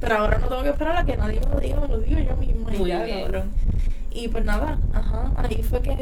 Pero 0.00 0.16
ahora 0.16 0.38
no 0.38 0.48
tengo 0.48 0.62
que 0.62 0.70
esperar 0.70 0.96
a 0.96 1.04
que 1.04 1.16
nadie 1.16 1.40
me 1.40 1.54
lo 1.54 1.60
diga, 1.60 1.80
me 1.80 1.88
lo 1.88 1.98
digo 1.98 2.20
yo 2.20 2.36
misma. 2.36 2.74
y 2.74 2.78
Muy 2.78 2.88
ya, 2.88 3.04
bien. 3.04 3.22
cabrón. 3.22 3.50
Y 4.12 4.28
pues 4.28 4.44
nada, 4.44 4.76
ajá, 4.92 5.32
ahí 5.36 5.62
fue 5.62 5.80
que 5.82 5.94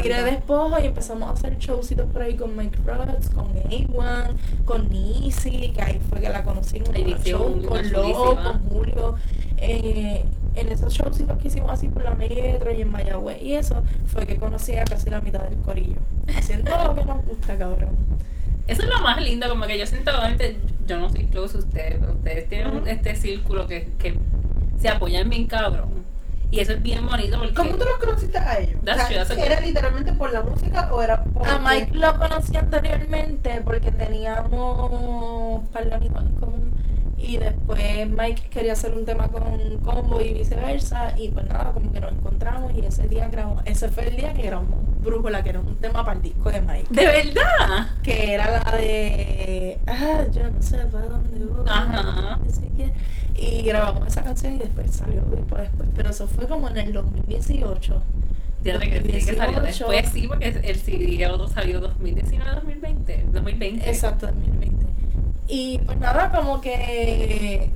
tiré 0.00 0.22
despojo 0.22 0.80
y 0.80 0.86
empezamos 0.86 1.28
a 1.28 1.32
hacer 1.32 1.58
showcitos 1.58 2.06
por 2.12 2.22
ahí 2.22 2.34
con 2.36 2.56
Mike 2.56 2.78
Rhodes, 2.86 3.28
con 3.30 3.52
A1, 3.54 4.36
con 4.64 4.88
Nisi, 4.88 5.72
que 5.72 5.82
ahí 5.82 6.00
fue 6.08 6.20
que 6.20 6.28
la 6.28 6.44
conocí 6.44 6.76
en 6.76 6.88
un 6.88 7.18
show, 7.24 7.60
con 7.66 7.90
Lo, 7.90 8.02
chulísima. 8.02 8.42
con 8.44 8.68
Julio. 8.68 9.16
Eh, 9.58 10.24
en 10.54 10.68
esos 10.70 10.92
showcitos 10.94 11.38
que 11.38 11.48
hicimos 11.48 11.70
así 11.70 11.88
por 11.88 12.04
la 12.04 12.14
metro 12.14 12.72
y 12.72 12.80
en 12.80 12.90
Mayagüez 12.90 13.42
y 13.42 13.54
eso, 13.54 13.82
fue 14.06 14.26
que 14.26 14.36
conocí 14.36 14.76
a 14.76 14.84
casi 14.84 15.10
la 15.10 15.20
mitad 15.20 15.42
del 15.42 15.58
corillo. 15.58 15.96
Haciendo 16.34 16.70
lo 16.84 16.94
que 16.94 17.04
nos 17.04 17.24
gusta, 17.24 17.58
cabrón. 17.58 17.90
Eso 18.66 18.82
es 18.82 18.88
lo 18.88 19.00
más 19.00 19.20
lindo, 19.22 19.48
como 19.48 19.66
que 19.66 19.78
yo 19.78 19.86
siento, 19.86 20.10
obviamente, 20.10 20.58
yo 20.86 20.98
no 20.98 21.08
soy 21.10 21.24
close 21.26 21.56
a 21.56 21.60
ustedes, 21.60 21.98
pero 22.00 22.12
ustedes 22.12 22.48
tienen 22.48 22.88
este 22.88 23.14
círculo 23.14 23.66
que, 23.66 23.88
que 23.98 24.18
se 24.80 24.88
apoyan 24.88 25.28
bien 25.28 25.46
cabrón. 25.46 25.95
Y 26.50 26.60
eso 26.60 26.72
es 26.72 26.82
bien 26.82 27.06
bonito 27.06 27.38
porque... 27.38 27.54
¿Cómo 27.54 27.70
tú 27.70 27.84
los 27.84 27.98
conociste 27.98 28.38
a 28.38 28.58
ellos? 28.58 28.80
O 28.80 28.84
sea, 28.84 29.24
true, 29.24 29.46
¿Era 29.46 29.60
literalmente 29.60 30.12
por 30.12 30.32
la 30.32 30.42
música 30.42 30.92
o 30.92 31.02
era 31.02 31.24
por 31.24 31.48
A 31.48 31.58
Mike 31.58 31.94
lo 31.94 32.18
conocí 32.18 32.56
anteriormente 32.56 33.60
porque 33.64 33.90
teníamos 33.90 35.68
par 35.70 35.86
de 35.86 35.94
amigos 35.94 36.22
en 36.22 36.34
común 36.36 36.72
y 37.18 37.38
después 37.38 38.08
Mike 38.08 38.48
quería 38.50 38.74
hacer 38.74 38.94
un 38.94 39.04
tema 39.04 39.28
con 39.28 39.78
Combo 39.78 40.20
y 40.20 40.34
viceversa 40.34 41.18
y 41.18 41.30
pues 41.30 41.46
nada, 41.46 41.72
como 41.72 41.92
que 41.92 42.00
nos 42.00 42.12
encontramos 42.12 42.72
y 42.74 42.80
ese 42.80 43.08
día 43.08 43.28
grabamos, 43.28 43.62
ese 43.64 43.88
fue 43.88 44.08
el 44.08 44.16
día 44.16 44.32
que 44.32 44.42
grabamos 44.42 44.85
Brújula, 45.06 45.42
que 45.42 45.50
era 45.50 45.60
un 45.60 45.76
tema 45.76 46.04
para 46.04 46.16
el 46.16 46.22
disco 46.22 46.50
de 46.50 46.60
Mike. 46.60 46.88
¿De 46.90 47.06
verdad? 47.06 47.88
Que 48.02 48.34
era 48.34 48.50
la 48.50 48.76
de 48.76 49.78
Ah, 49.86 50.24
yo 50.32 50.50
no 50.50 50.62
sé 50.62 50.78
para 50.78 51.06
dónde 51.06 51.44
voy. 51.44 51.64
Ajá. 51.68 52.38
Y 53.34 53.62
grabamos 53.62 54.06
esa 54.08 54.22
canción 54.22 54.54
y 54.54 54.58
después 54.58 54.90
salió 54.90 55.22
grupo 55.30 55.56
después. 55.56 55.88
Pero 55.94 56.10
eso 56.10 56.26
fue 56.26 56.46
como 56.46 56.68
en 56.68 56.76
el 56.78 56.92
2018. 56.92 58.02
Fíjate 58.62 58.90
que 58.90 59.02
que 59.02 59.20
salió 59.20 59.60
2018. 59.60 59.88
después, 59.88 60.12
sí, 60.12 60.26
porque 60.26 60.48
el 60.48 60.76
CD 60.76 61.24
el 61.24 61.30
otro 61.30 61.48
salió 61.48 61.80
2019, 61.80 62.50
2020, 62.52 63.26
2020. 63.32 63.88
Exacto, 63.88 64.26
2020. 64.26 64.86
Y 65.48 65.78
pues 65.86 65.98
nada, 65.98 66.32
como 66.32 66.60
que 66.60 67.70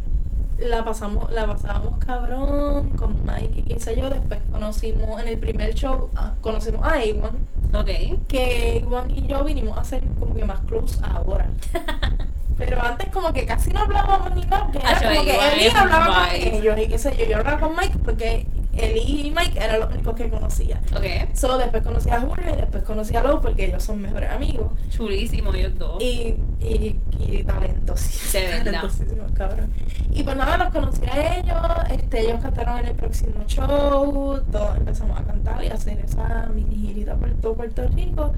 la 0.61 0.85
pasamos, 0.85 1.31
la 1.33 1.47
pasábamos 1.47 1.99
cabrón 2.05 2.91
con 2.91 3.25
Mike 3.25 3.61
y 3.61 3.63
qué 3.63 3.81
sé 3.81 3.97
yo. 3.97 4.11
Después 4.11 4.41
conocimos 4.51 5.21
en 5.21 5.29
el 5.29 5.39
primer 5.39 5.75
show, 5.75 6.11
ah, 6.17 6.35
conocimos 6.41 6.85
a 6.85 7.01
A1 7.01 7.31
Ok. 7.73 8.27
que 8.29 8.85
Juan 8.89 9.11
y 9.11 9.27
yo 9.27 9.45
vinimos 9.45 9.79
a 9.79 9.85
ser 9.85 10.03
como 10.19 10.35
que 10.35 10.45
más 10.45 10.61
close 10.61 10.99
ahora. 11.03 11.49
Pero 12.59 12.83
antes 12.83 13.09
como 13.09 13.33
que 13.33 13.47
casi 13.47 13.71
no 13.71 13.81
hablábamos 13.81 14.35
ni 14.35 14.43
nada, 14.43 14.67
porque 14.67 14.87
era 14.87 15.01
como 15.01 15.25
que 15.25 15.67
es 15.67 15.75
hablaba 15.75 16.29
con 16.29 16.37
ellos 16.37 16.79
y 16.79 16.89
qué 16.89 16.99
sé 16.99 17.17
yo, 17.17 17.25
yo 17.25 17.39
hablaba 17.39 17.59
con 17.59 17.75
Mike 17.75 17.99
porque 18.05 18.47
Eli 18.73 19.27
y 19.27 19.31
Mike 19.31 19.59
eran 19.59 19.81
los 19.81 19.93
únicos 19.93 20.15
que 20.15 20.31
conocía. 20.31 20.81
Ok. 20.95 21.35
Solo 21.35 21.59
después 21.59 21.83
conocí 21.83 22.11
a 22.11 22.21
Julio 22.21 22.45
y 22.53 22.57
después 22.57 22.83
conocí 22.85 23.17
a 23.17 23.23
Lou 23.23 23.41
porque 23.41 23.67
ellos 23.67 23.83
son 23.83 24.01
mejores 24.01 24.31
amigos. 24.31 24.73
Chulísimo 24.91 25.53
ellos 25.55 25.77
dos. 25.79 26.03
Y, 26.03 26.37
y, 26.61 27.01
y 27.19 27.43
talentosísimos. 27.45 28.33
De 28.33 28.41
verdad. 28.41 28.65
talentosísimos, 28.65 29.33
cabrón. 29.33 29.71
Y 30.13 30.23
pues 30.23 30.37
nada, 30.37 30.57
los 30.59 30.73
conocí 30.73 31.03
a 31.07 31.37
ellos, 31.39 31.57
este, 31.91 32.21
ellos 32.21 32.41
cantaron 32.43 32.79
en 32.79 32.87
el 32.87 32.95
próximo 32.95 33.45
show, 33.47 34.41
todos 34.51 34.77
empezamos 34.77 35.19
a 35.21 35.25
cantar 35.25 35.63
y 35.65 35.69
a 35.69 35.75
hacer 35.75 35.99
esa 36.01 36.49
mini 36.55 36.77
girita 36.77 37.15
por 37.17 37.31
todo 37.35 37.55
Puerto 37.55 37.87
Rico. 37.89 38.33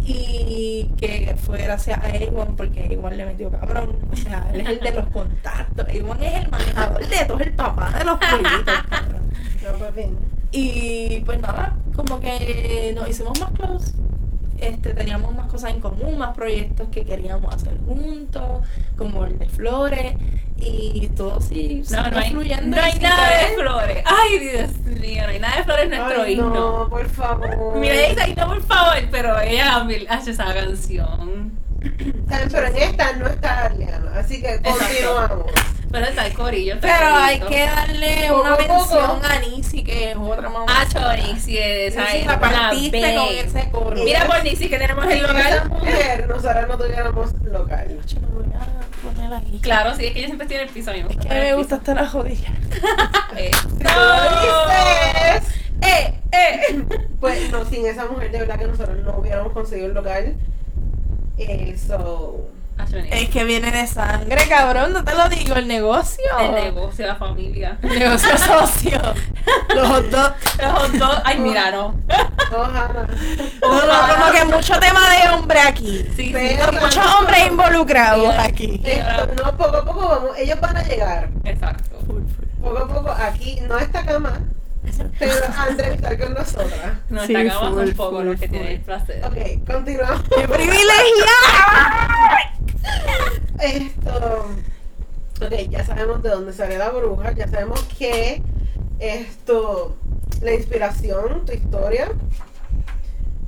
Y 0.00 0.90
que 0.96 1.36
fue 1.36 1.58
gracias 1.58 2.02
a 2.02 2.16
Ewan 2.16 2.56
porque 2.56 2.86
Ewan 2.92 3.16
le 3.16 3.26
metió 3.26 3.50
cabrón. 3.50 3.96
O 4.10 4.16
sea, 4.16 4.48
él 4.52 4.62
es 4.62 4.68
el 4.68 4.80
de 4.80 4.92
los 4.92 5.06
contactos. 5.08 5.86
Ewan 5.90 6.22
es 6.22 6.44
el 6.44 6.50
manejador 6.50 7.06
de 7.06 7.24
todo, 7.26 7.40
el 7.40 7.52
papá 7.52 7.90
de 7.98 8.04
los 8.04 8.18
pollitos. 8.18 8.74
Y 10.50 11.20
pues 11.26 11.40
nada, 11.40 11.76
como 11.94 12.20
que 12.20 12.92
nos 12.94 13.08
hicimos 13.08 13.38
más 13.38 13.50
close. 13.50 13.92
Este, 14.60 14.92
teníamos 14.94 15.34
más 15.34 15.46
cosas 15.46 15.70
en 15.70 15.80
común, 15.80 16.18
más 16.18 16.34
proyectos 16.34 16.88
que 16.88 17.04
queríamos 17.04 17.54
hacer 17.54 17.76
juntos, 17.86 18.62
como 18.96 19.24
el 19.24 19.38
de 19.38 19.46
flores, 19.46 20.14
y 20.56 21.08
todo 21.16 21.40
sí, 21.40 21.82
No, 21.90 22.18
hay, 22.18 22.30
fluyendo 22.32 22.76
no 22.76 22.82
hay 22.82 22.92
y 22.96 23.00
nada 23.00 23.28
de 23.38 23.54
flores. 23.56 24.04
Ay, 24.04 24.38
Dios 24.38 24.70
mío, 25.00 25.22
no 25.22 25.28
hay 25.28 25.38
nada 25.38 25.56
de 25.58 25.64
flores 25.64 25.84
en 25.84 25.90
nuestro 25.90 26.22
Ay, 26.22 26.32
himno. 26.32 26.50
no, 26.50 26.88
por 26.88 27.08
favor. 27.08 27.76
Mira, 27.76 27.94
ella 27.94 28.08
dice, 28.24 28.34
no, 28.36 28.46
por 28.48 28.62
favor, 28.62 28.96
pero 29.10 29.40
ella 29.40 29.86
hace 30.08 30.32
esa 30.32 30.52
canción. 30.52 31.52
Pero 31.80 32.66
en 32.66 32.76
esta 32.76 33.12
no 33.14 33.26
está 33.26 33.64
Ariana, 33.66 34.12
así 34.16 34.40
que 34.40 34.60
continuamos. 34.60 35.52
Pero 35.90 36.04
está 36.06 36.26
el 36.26 36.34
corillo. 36.34 36.74
está 36.74 36.86
Pero 36.98 37.16
hay 37.16 37.40
que 37.40 37.66
darle 37.66 38.32
una 38.32 38.54
a 38.54 38.58
mención 38.58 39.24
a 39.24 39.38
Nisi, 39.38 39.82
que 39.82 40.10
es 40.10 40.16
otra 40.16 40.48
mamá. 40.50 40.66
Ah, 40.68 40.84
Chori, 40.86 41.40
sí, 41.40 41.56
esa 41.56 42.02
Nisi 42.02 42.16
es 42.18 42.26
la 42.26 42.40
partiste 42.40 43.14
con 43.14 43.28
ese 43.28 43.70
coro. 43.70 44.04
Mira 44.04 44.26
por 44.26 44.42
Nisi 44.44 44.68
que 44.68 44.78
tenemos 44.78 45.06
el 45.06 45.22
local. 45.22 45.68
mujer, 45.70 46.26
nosotras 46.28 46.68
no 46.68 46.76
tuviéramos 46.76 47.32
local. 47.44 47.98
A. 48.58 49.40
Claro, 49.62 49.94
sí, 49.94 50.06
es 50.06 50.12
que 50.12 50.18
ella 50.18 50.28
siempre 50.28 50.46
tiene 50.46 50.64
el 50.64 50.68
piso. 50.70 50.90
a 50.90 50.94
mí 50.94 51.02
me 51.02 51.08
Es 51.10 51.16
gusta 51.16 51.28
que 51.28 51.40
me 51.40 51.54
gusta 51.54 51.76
hasta 51.76 51.94
la 51.94 52.08
jodilla. 52.08 52.48
Eh, 53.36 53.50
Eh, 55.80 56.14
eh. 56.32 56.84
pues 57.20 57.50
no, 57.50 57.64
sin 57.64 57.86
esa 57.86 58.06
mujer 58.06 58.30
de 58.32 58.40
verdad 58.40 58.58
que 58.58 58.66
nosotros 58.66 58.98
no 59.04 59.16
hubiéramos 59.18 59.52
conseguido 59.52 59.86
el 59.88 59.94
local. 59.94 60.34
Eso. 61.38 62.48
Ah, 62.76 62.84
Chori. 62.88 63.08
Es 63.10 63.28
que 63.30 63.42
viene 63.44 63.72
de 63.72 63.86
sangre, 63.88 64.48
cabrón, 64.48 64.92
no 64.92 65.02
te 65.04 65.14
lo 65.14 65.28
digo, 65.28 65.56
el 65.56 65.66
negocio. 65.66 66.24
El 66.38 66.52
negocio, 66.52 67.06
la 67.06 67.16
familia. 67.16 67.78
El 67.82 67.98
negocio 67.98 68.38
socio. 68.38 69.00
Los 69.74 69.88
hot 69.88 70.04
dogs. 70.06 70.58
Los 70.62 70.98
dos, 70.98 71.22
ay, 71.24 71.38
mira, 71.38 71.72
no. 71.72 71.94
Ojalá. 72.52 73.08
No, 73.60 73.86
no, 73.86 74.14
como 74.14 74.32
que 74.32 74.44
mucho 74.44 74.78
tema 74.78 75.10
de 75.10 75.28
hombre 75.30 75.58
aquí. 75.60 76.06
Sí, 76.14 76.32
sí. 76.32 76.58
Muchos 76.80 77.14
hombres 77.18 77.46
involucrados 77.48 78.34
aquí. 78.38 78.80
Esto, 78.84 79.44
no, 79.44 79.56
poco 79.56 79.76
a 79.76 79.84
poco 79.84 80.08
vamos, 80.08 80.38
ellos 80.38 80.60
van 80.60 80.76
a 80.76 80.82
llegar. 80.84 81.28
Exacto. 81.44 81.98
Poco 82.62 82.78
a 82.78 82.88
poco 82.88 83.10
aquí, 83.10 83.60
no 83.68 83.78
esta 83.78 84.04
cama, 84.04 84.40
pero 85.18 85.32
a 85.56 85.68
entrevistar 85.68 86.18
con 86.18 86.34
nosotras. 86.34 86.98
No 87.08 87.26
Sí, 87.26 87.34
está 87.34 87.40
acabando 87.54 87.80
full, 87.80 87.88
un 87.88 87.94
poco 87.96 88.16
full, 88.18 88.26
los 88.26 88.40
que 88.40 88.48
tienen 88.48 88.68
el 88.68 88.80
placer. 88.80 89.24
Ok, 89.24 89.36
continuamos. 89.66 90.22
¡Qué 90.22 90.48
privilegiada! 90.48 92.08
Esto. 93.60 94.46
Ok, 95.40 95.52
ya 95.70 95.84
sabemos 95.84 96.22
de 96.22 96.30
dónde 96.30 96.52
sale 96.52 96.78
la 96.78 96.90
bruja, 96.90 97.32
ya 97.32 97.48
sabemos 97.48 97.82
que 97.98 98.42
esto. 98.98 99.96
La 100.40 100.52
inspiración, 100.54 101.44
tu 101.44 101.52
historia. 101.52 102.08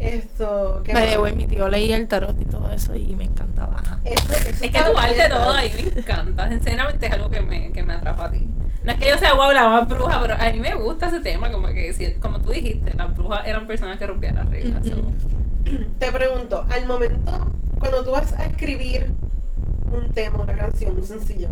Esto. 0.01 0.81
¿qué 0.85 0.95
Me 0.95 1.01
más? 1.01 1.11
de 1.11 1.17
güey, 1.19 1.35
mi 1.37 1.47
tío 1.47 1.69
leía 1.69 1.97
el 1.97 2.09
tarot 2.09 2.41
y 2.41 2.45
todo 2.47 2.71
eso 2.73 2.95
y 2.97 3.15
me 3.15 3.25
encantaba. 3.25 3.83
Eso- 4.05 4.33
eso 4.33 4.49
Es 4.65 4.71
que 4.71 4.79
arte 4.79 5.15
bien, 5.15 5.31
todo 5.31 5.53
ahí 5.53 5.73
me 5.95 6.01
encanta. 6.01 6.49
Sinceramente 6.49 7.07
es 7.07 7.13
algo 7.13 7.31
que 7.31 7.41
me, 7.43 7.71
que 7.73 7.83
me 7.83 7.93
atrapa 7.93 8.25
a 8.27 8.31
ti. 8.33 8.49
No 8.83 8.93
es 8.93 8.99
que 8.99 9.11
yo 9.11 9.19
sea 9.19 9.35
wow, 9.35 9.53
la 9.53 9.69
más 9.69 9.87
bruja, 9.89 10.19
pero 10.23 10.35
a 10.35 10.51
mí 10.51 10.59
me 10.59 10.75
gusta 10.75 11.09
ese 11.09 11.21
tema. 11.21 11.53
Como 11.53 11.69
que, 11.69 11.93
si- 11.93 12.15
como 12.15 12.41
tú 12.41 12.51
dijiste, 12.51 12.95
las 12.95 13.15
brujas 13.15 13.47
eran 13.47 13.67
personas 13.67 13.99
que 13.99 14.07
rompían 14.07 14.37
las 14.37 14.49
reglas. 14.49 14.85
So. 14.87 14.97
Te 15.99 16.11
pregunto, 16.11 16.65
al 16.71 16.87
momento, 16.87 17.53
cuando 17.79 18.03
tú 18.03 18.13
vas 18.13 18.33
a 18.33 18.47
escribir 18.47 19.11
un 19.93 20.11
tema, 20.15 20.39
una 20.43 20.55
canción, 20.57 20.97
un 20.97 21.05
sencillo, 21.05 21.49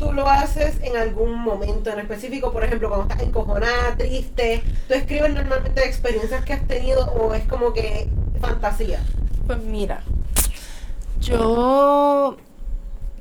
¿tú 0.00 0.12
lo 0.12 0.28
haces 0.28 0.80
en 0.82 0.96
algún 0.96 1.38
momento 1.38 1.90
en 1.90 2.00
específico? 2.00 2.52
Por 2.52 2.64
ejemplo, 2.64 2.88
cuando 2.88 3.06
estás 3.06 3.24
encojonada, 3.24 3.96
triste, 3.96 4.62
¿tú 4.88 4.94
escribes 4.94 5.32
normalmente 5.32 5.82
de 5.82 5.86
experiencias 5.86 6.44
que 6.44 6.54
has 6.54 6.66
tenido 6.66 7.04
o 7.12 7.34
es 7.34 7.44
como 7.44 7.72
que 7.72 8.08
fantasía? 8.40 8.98
Pues 9.46 9.62
mira, 9.62 10.02
yo 11.20 12.38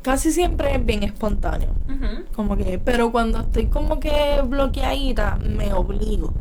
casi 0.01 0.31
siempre 0.31 0.73
es 0.75 0.85
bien 0.85 1.03
espontáneo. 1.03 1.69
Como 2.33 2.55
que, 2.55 2.79
pero 2.79 3.11
cuando 3.11 3.39
estoy 3.41 3.67
como 3.67 3.99
que 3.99 4.41
bloqueadita, 4.43 5.37
me 5.43 5.73
obligo. 5.73 6.33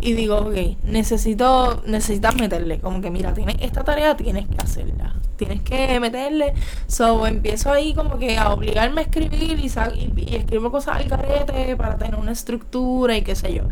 Y 0.00 0.14
digo, 0.14 0.36
ok, 0.38 0.78
necesito, 0.84 1.82
necesitas 1.84 2.34
meterle. 2.36 2.78
Como 2.78 3.00
que, 3.02 3.10
mira, 3.10 3.34
tienes 3.34 3.56
esta 3.60 3.82
tarea, 3.82 4.16
tienes 4.16 4.46
que 4.48 4.56
hacerla. 4.56 5.14
Tienes 5.40 5.62
que 5.62 5.98
meterle. 6.00 6.52
So, 6.86 7.26
empiezo 7.26 7.72
ahí 7.72 7.94
como 7.94 8.18
que 8.18 8.36
a 8.36 8.50
obligarme 8.50 9.00
a 9.00 9.04
escribir 9.04 9.58
y, 9.58 9.68
y, 9.68 10.30
y 10.30 10.36
escribo 10.36 10.70
cosas 10.70 10.96
al 10.96 11.06
carrete 11.08 11.76
para 11.76 11.96
tener 11.96 12.16
una 12.16 12.32
estructura 12.32 13.16
y 13.16 13.22
qué 13.22 13.34
sé 13.34 13.54
yo. 13.54 13.62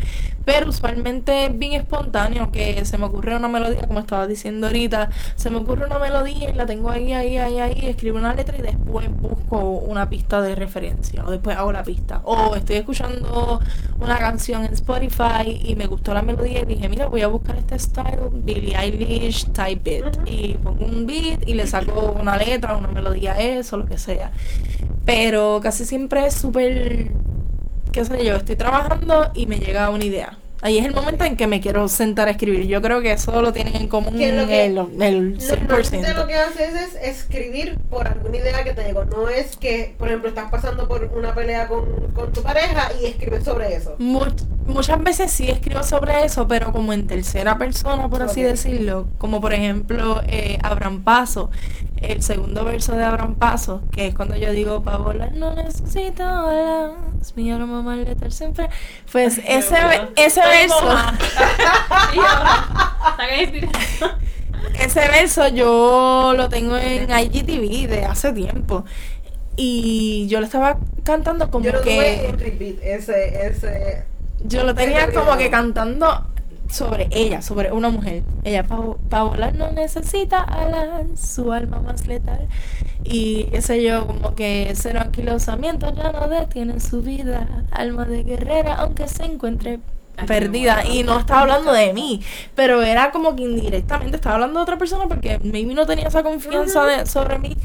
Pero 0.46 0.70
usualmente 0.70 1.44
es 1.44 1.58
bien 1.58 1.74
espontáneo, 1.74 2.50
que 2.50 2.82
se 2.86 2.96
me 2.96 3.04
ocurre 3.04 3.36
una 3.36 3.48
melodía, 3.48 3.86
como 3.86 4.00
estaba 4.00 4.26
diciendo 4.26 4.68
ahorita, 4.68 5.10
se 5.36 5.50
me 5.50 5.58
ocurre 5.58 5.84
una 5.84 5.98
melodía 5.98 6.48
y 6.48 6.54
la 6.54 6.64
tengo 6.64 6.88
ahí, 6.88 7.12
ahí, 7.12 7.36
ahí, 7.36 7.58
ahí, 7.58 7.80
escribo 7.82 8.16
una 8.16 8.32
letra 8.32 8.56
y 8.56 8.62
después 8.62 9.10
busco 9.14 9.58
una 9.58 10.08
pista 10.08 10.40
de 10.40 10.54
referencia, 10.54 11.22
o 11.26 11.30
después 11.30 11.54
hago 11.54 11.70
la 11.70 11.82
pista. 11.82 12.22
O 12.24 12.56
estoy 12.56 12.76
escuchando 12.76 13.60
una 14.00 14.16
canción 14.16 14.64
en 14.64 14.72
Spotify 14.72 15.60
y 15.62 15.74
me 15.76 15.86
gustó 15.86 16.14
la 16.14 16.22
melodía 16.22 16.62
y 16.62 16.64
dije, 16.64 16.88
mira, 16.88 17.08
voy 17.08 17.20
a 17.20 17.28
buscar 17.28 17.56
este 17.56 17.78
style, 17.78 18.30
Billie 18.32 18.74
Eilish, 18.74 19.52
type 19.52 20.00
beat. 20.00 20.18
Y 20.26 20.54
pongo 20.54 20.86
un 20.86 21.06
beat 21.06 21.46
y 21.46 21.54
le 21.58 21.66
saco 21.66 22.16
una 22.18 22.36
letra, 22.36 22.76
una 22.76 22.88
melodía 22.88 23.34
eso, 23.38 23.76
lo 23.76 23.84
que 23.84 23.98
sea. 23.98 24.32
Pero 25.04 25.60
casi 25.62 25.84
siempre 25.84 26.26
es 26.26 26.34
súper 26.34 27.10
qué 27.92 28.04
sé 28.04 28.24
yo, 28.24 28.36
estoy 28.36 28.56
trabajando 28.56 29.30
y 29.34 29.46
me 29.46 29.58
llega 29.58 29.90
una 29.90 30.04
idea. 30.04 30.38
Ahí 30.60 30.78
es 30.78 30.84
el 30.84 30.92
momento 30.94 31.24
en 31.24 31.36
que 31.36 31.46
me 31.46 31.60
quiero 31.60 31.86
sentar 31.88 32.26
a 32.26 32.32
escribir. 32.32 32.66
Yo 32.66 32.82
creo 32.82 33.00
que 33.00 33.12
eso 33.12 33.40
lo 33.40 33.52
tienen 33.52 33.76
en 33.76 33.86
común 33.88 34.18
Que 34.18 34.32
lo 34.32 34.46
que- 34.46 34.66
el, 34.66 34.78
el 35.00 35.38
Normalmente 35.38 36.12
lo 36.14 36.24
100%. 36.24 36.26
que 36.26 36.34
haces 36.34 36.74
es 36.74 36.94
escribir 36.96 37.78
por 37.88 38.08
alguna 38.08 38.36
idea 38.38 38.64
que 38.64 38.72
te 38.74 38.82
llegó. 38.82 39.04
No 39.04 39.28
es 39.28 39.56
que, 39.56 39.94
por 39.98 40.08
ejemplo, 40.08 40.28
estás 40.28 40.50
pasando 40.50 40.88
por 40.88 41.04
una 41.16 41.32
pelea 41.34 41.68
con, 41.68 41.86
con 42.12 42.32
tu 42.32 42.42
pareja 42.42 42.90
y 43.00 43.06
escribes 43.06 43.44
sobre 43.44 43.74
eso. 43.76 43.94
Much- 44.00 44.42
muchas 44.66 45.00
veces 45.02 45.30
sí 45.30 45.48
escribo 45.48 45.82
sobre 45.84 46.24
eso, 46.24 46.48
pero 46.48 46.72
como 46.72 46.92
en 46.92 47.06
tercera 47.06 47.56
persona, 47.56 48.08
por 48.10 48.22
así 48.22 48.42
decirlo. 48.42 49.06
Como 49.18 49.40
por 49.40 49.52
ejemplo, 49.54 50.22
eh, 50.26 50.58
Abraham 50.64 51.04
Paso, 51.04 51.50
el 52.02 52.20
segundo 52.22 52.64
verso 52.64 52.96
de 52.96 53.04
Abraham 53.04 53.36
Paso, 53.36 53.80
que 53.92 54.08
es 54.08 54.14
cuando 54.14 54.36
yo 54.36 54.50
digo, 54.52 54.82
para 54.82 54.98
volar 54.98 55.32
no 55.34 55.54
necesito 55.54 56.22
alas, 56.24 56.92
mi 57.36 57.50
arma 57.50 57.82
más 57.82 57.98
letal 57.98 58.30
siempre. 58.32 58.68
Pues 59.10 59.38
ese, 59.38 59.76
ese 60.16 60.40
verso... 60.48 60.78
Ese 64.78 65.00
verso 65.08 65.48
yo 65.48 66.34
lo 66.36 66.48
tengo 66.48 66.76
en 66.76 67.10
IGTV 67.10 67.88
de 67.88 68.04
hace 68.04 68.32
tiempo. 68.32 68.84
Y 69.56 70.28
yo 70.28 70.38
lo 70.38 70.46
estaba 70.46 70.78
cantando 71.02 71.50
como 71.50 71.64
Yo 71.64 71.72
lo 71.72 71.82
que. 71.82 72.32
repeat, 72.38 72.76
ese, 72.82 73.46
ese. 73.46 74.04
Yo 74.44 74.62
lo 74.62 74.74
tenía 74.74 75.04
ese 75.04 75.14
como 75.14 75.36
que 75.36 75.50
cantando 75.50 76.26
sobre 76.70 77.08
ella, 77.10 77.42
sobre 77.42 77.72
una 77.72 77.88
mujer. 77.88 78.22
Ella 78.44 78.62
para 78.62 79.24
volar 79.24 79.54
no 79.56 79.72
necesita 79.72 80.42
alas, 80.42 81.18
su 81.18 81.52
alma 81.52 81.80
más 81.80 82.06
letal. 82.06 82.46
Y 83.02 83.48
ese 83.52 83.82
yo 83.82 84.06
como 84.06 84.36
que 84.36 84.72
cero 84.76 85.00
anquilosamiento 85.02 85.92
ya 85.92 86.12
no 86.12 86.28
detiene 86.28 86.78
su 86.78 87.02
vida. 87.02 87.64
Alma 87.72 88.04
de 88.04 88.22
guerrera 88.22 88.76
aunque 88.76 89.08
se 89.08 89.24
encuentre 89.24 89.80
perdida. 90.26 90.84
Y 90.84 91.02
no 91.02 91.18
estaba 91.18 91.42
hablando 91.42 91.72
de 91.72 91.92
mí. 91.92 92.20
Pero 92.54 92.82
era 92.82 93.10
como 93.10 93.34
que 93.36 93.42
indirectamente 93.42 94.16
estaba 94.16 94.36
hablando 94.36 94.58
de 94.60 94.62
otra 94.62 94.78
persona 94.78 95.06
porque 95.08 95.38
maybe 95.42 95.74
no 95.74 95.86
tenía 95.86 96.08
esa 96.08 96.22
confianza 96.22 96.84
de- 96.84 97.06
sobre 97.06 97.38
mí. 97.38 97.56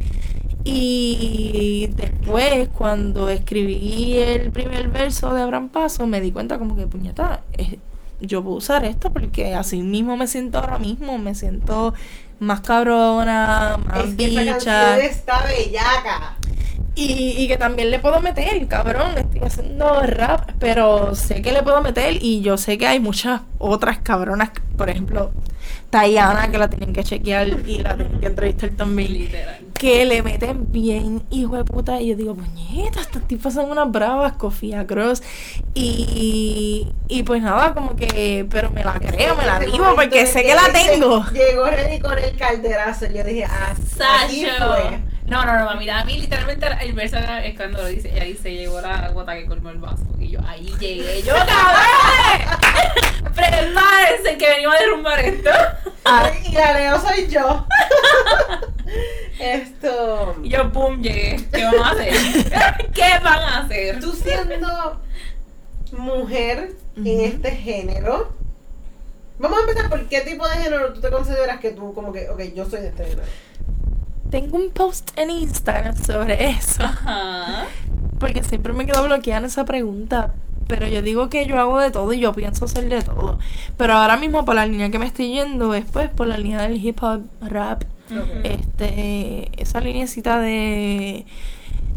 Y 0.66 1.88
después, 1.96 2.70
cuando 2.70 3.30
escribí 3.30 4.18
el 4.18 4.52
primer 4.52 4.88
verso 4.88 5.34
de 5.34 5.42
Abraham 5.42 5.70
Paso, 5.70 6.08
me 6.08 6.22
di 6.22 6.32
cuenta 6.32 6.58
como 6.58 6.76
que, 6.76 6.88
puñeta, 6.88 7.42
es- 7.58 7.78
yo 8.22 8.42
puedo 8.42 8.56
usar 8.58 8.86
esto 8.86 9.12
porque 9.12 9.54
así 9.54 9.82
mismo 9.82 10.16
me 10.16 10.28
siento 10.28 10.60
ahora 10.60 10.78
mismo, 10.80 11.18
me 11.18 11.36
siento 11.36 11.94
más 12.40 12.62
cabrona, 12.62 13.78
más 13.86 14.06
Es 14.06 14.16
que 14.16 14.26
esa 14.26 14.42
bicha. 14.42 14.54
canción 14.54 15.02
está 15.02 15.44
bellaca. 15.46 16.38
Y, 16.96 17.36
y 17.38 17.48
que 17.48 17.58
también 17.58 17.90
le 17.90 17.98
puedo 18.00 18.22
meter, 18.22 18.68
cabrón, 18.68 19.18
estoy 19.18 19.42
haciendo 19.42 20.02
rap, 20.04 20.52
pero 20.60 21.16
sé 21.16 21.42
que 21.42 21.52
le 21.52 21.64
puedo 21.64 21.82
meter 21.82 22.18
y 22.22 22.42
yo 22.42 22.58
sé 22.58 22.78
que 22.78 22.86
hay 22.86 23.00
muchas 23.00 23.42
otras 23.58 23.98
cabronas, 24.00 24.52
por 24.78 24.90
ejemplo, 24.92 25.32
Tayana, 25.90 26.50
que 26.52 26.58
la 26.60 26.70
tienen 26.70 26.94
que 26.94 27.04
chequear 27.04 27.48
y 27.48 27.80
la 27.80 27.96
tienen 27.96 28.20
que 28.20 28.28
entrevistar 28.28 28.70
también, 28.72 29.14
Literal. 29.14 29.60
que 29.74 30.06
le 30.06 30.22
meten 30.22 30.72
bien, 30.72 31.24
hijo 31.32 31.56
de 31.56 31.64
puta, 31.64 32.00
y 32.00 32.10
yo 32.10 32.16
digo, 32.16 32.36
puñeta, 32.36 33.02
estas 33.02 33.28
tipas 33.28 33.54
son 33.56 33.72
unas 33.72 33.92
bravas, 33.92 34.34
Sofía 34.40 34.86
Cross, 34.86 35.24
y, 35.74 36.88
y 37.08 37.24
pues 37.24 37.42
nada, 37.42 37.74
como 37.74 37.96
que, 37.96 38.46
pero 38.50 38.70
me 38.70 38.84
la 38.84 39.00
creo, 39.00 39.36
me 39.36 39.46
la 39.46 39.60
momento 39.60 39.96
porque 39.96 40.26
sé 40.28 40.42
que 40.44 40.50
que 40.50 40.56
la 40.56 40.72
tengo. 40.72 41.26
Llegó 41.32 41.66
Ready 41.66 42.00
con 42.00 42.18
el 42.18 42.36
calderazo. 42.36 43.06
Yo 43.08 43.24
dije, 43.24 43.46
ah, 43.46 43.74
fue. 43.76 45.13
No, 45.28 45.46
no, 45.46 45.58
no, 45.58 45.80
mira, 45.80 46.02
a 46.02 46.06
mí 46.06 46.20
literalmente 46.20 46.68
el 46.82 46.94
verso 46.94 47.18
es 47.18 47.56
cuando 47.56 47.80
lo 47.80 47.88
dice, 47.88 48.12
ella 48.14 48.26
dice, 48.26 48.54
llegó 48.54 48.82
la 48.82 49.10
gota 49.10 49.36
que 49.36 49.46
colmó 49.46 49.70
el 49.70 49.78
vaso. 49.78 50.04
Y 50.20 50.30
yo, 50.30 50.40
ahí 50.46 50.74
llegué, 50.80 51.22
yo, 51.24 51.34
cabrón. 51.34 51.84
Prepárense 53.34 54.38
que 54.38 54.50
venimos 54.50 54.76
a 54.76 54.80
derrumbar 54.80 55.20
esto. 55.20 55.50
Y 56.46 56.52
la 56.52 56.74
Leo 56.74 57.00
soy 57.00 57.28
yo. 57.28 57.66
Esto. 59.40 60.36
Y 60.44 60.50
yo, 60.50 60.72
pum, 60.72 61.02
llegué. 61.02 61.38
¿Qué 61.52 61.66
van 61.66 61.76
a 61.80 61.92
hacer? 61.92 62.14
¿Qué 62.94 63.20
van 63.24 63.40
a 63.40 63.60
hacer? 63.60 64.00
Tú 64.00 64.12
siendo 64.12 65.02
mujer 65.92 66.76
en 66.96 67.22
este 67.22 67.52
género. 67.52 68.34
Vamos 69.40 69.58
a 69.58 69.62
empezar 69.62 69.90
por 69.90 70.08
qué 70.08 70.22
tipo 70.22 70.48
de 70.48 70.56
género 70.56 70.94
tú 70.94 71.02
te 71.02 71.10
consideras 71.10 71.60
que 71.60 71.72
tú, 71.72 71.94
como 71.94 72.14
que, 72.14 72.30
ok, 72.30 72.42
yo 72.54 72.70
soy 72.70 72.82
de 72.82 72.88
este 72.90 73.04
género. 73.06 73.24
Tengo 74.34 74.58
un 74.58 74.72
post 74.72 75.12
en 75.16 75.30
Instagram 75.30 75.96
sobre 75.96 76.50
eso. 76.50 76.82
Ajá. 76.82 77.68
Porque 78.18 78.44
siempre 78.44 78.74
me 78.74 78.88
quedo 78.88 79.04
bloqueada 79.04 79.42
en 79.42 79.46
esa 79.46 79.64
pregunta. 79.64 80.34
Pero 80.68 80.88
yo 80.88 81.04
digo 81.04 81.30
que 81.30 81.46
yo 81.46 81.60
hago 81.60 81.78
de 81.78 81.92
todo 81.92 82.12
y 82.14 82.20
yo 82.20 82.34
pienso 82.34 82.66
hacer 82.66 82.90
de 82.90 83.04
todo. 83.04 83.38
Pero 83.78 83.94
ahora 83.94 84.18
mismo 84.18 84.44
por 84.44 84.56
la 84.56 84.66
línea 84.66 84.90
que 84.90 84.98
me 84.98 85.06
estoy 85.06 85.34
yendo 85.34 85.76
es 85.76 85.86
pues 85.86 86.10
por 86.10 86.26
la 86.26 86.40
línea 86.40 86.64
del 86.64 86.84
hip 86.84 87.04
hop, 87.04 87.22
rap, 87.42 87.84
este, 88.44 89.52
esa 89.62 89.82
linecita 89.82 90.40
de, 90.40 91.28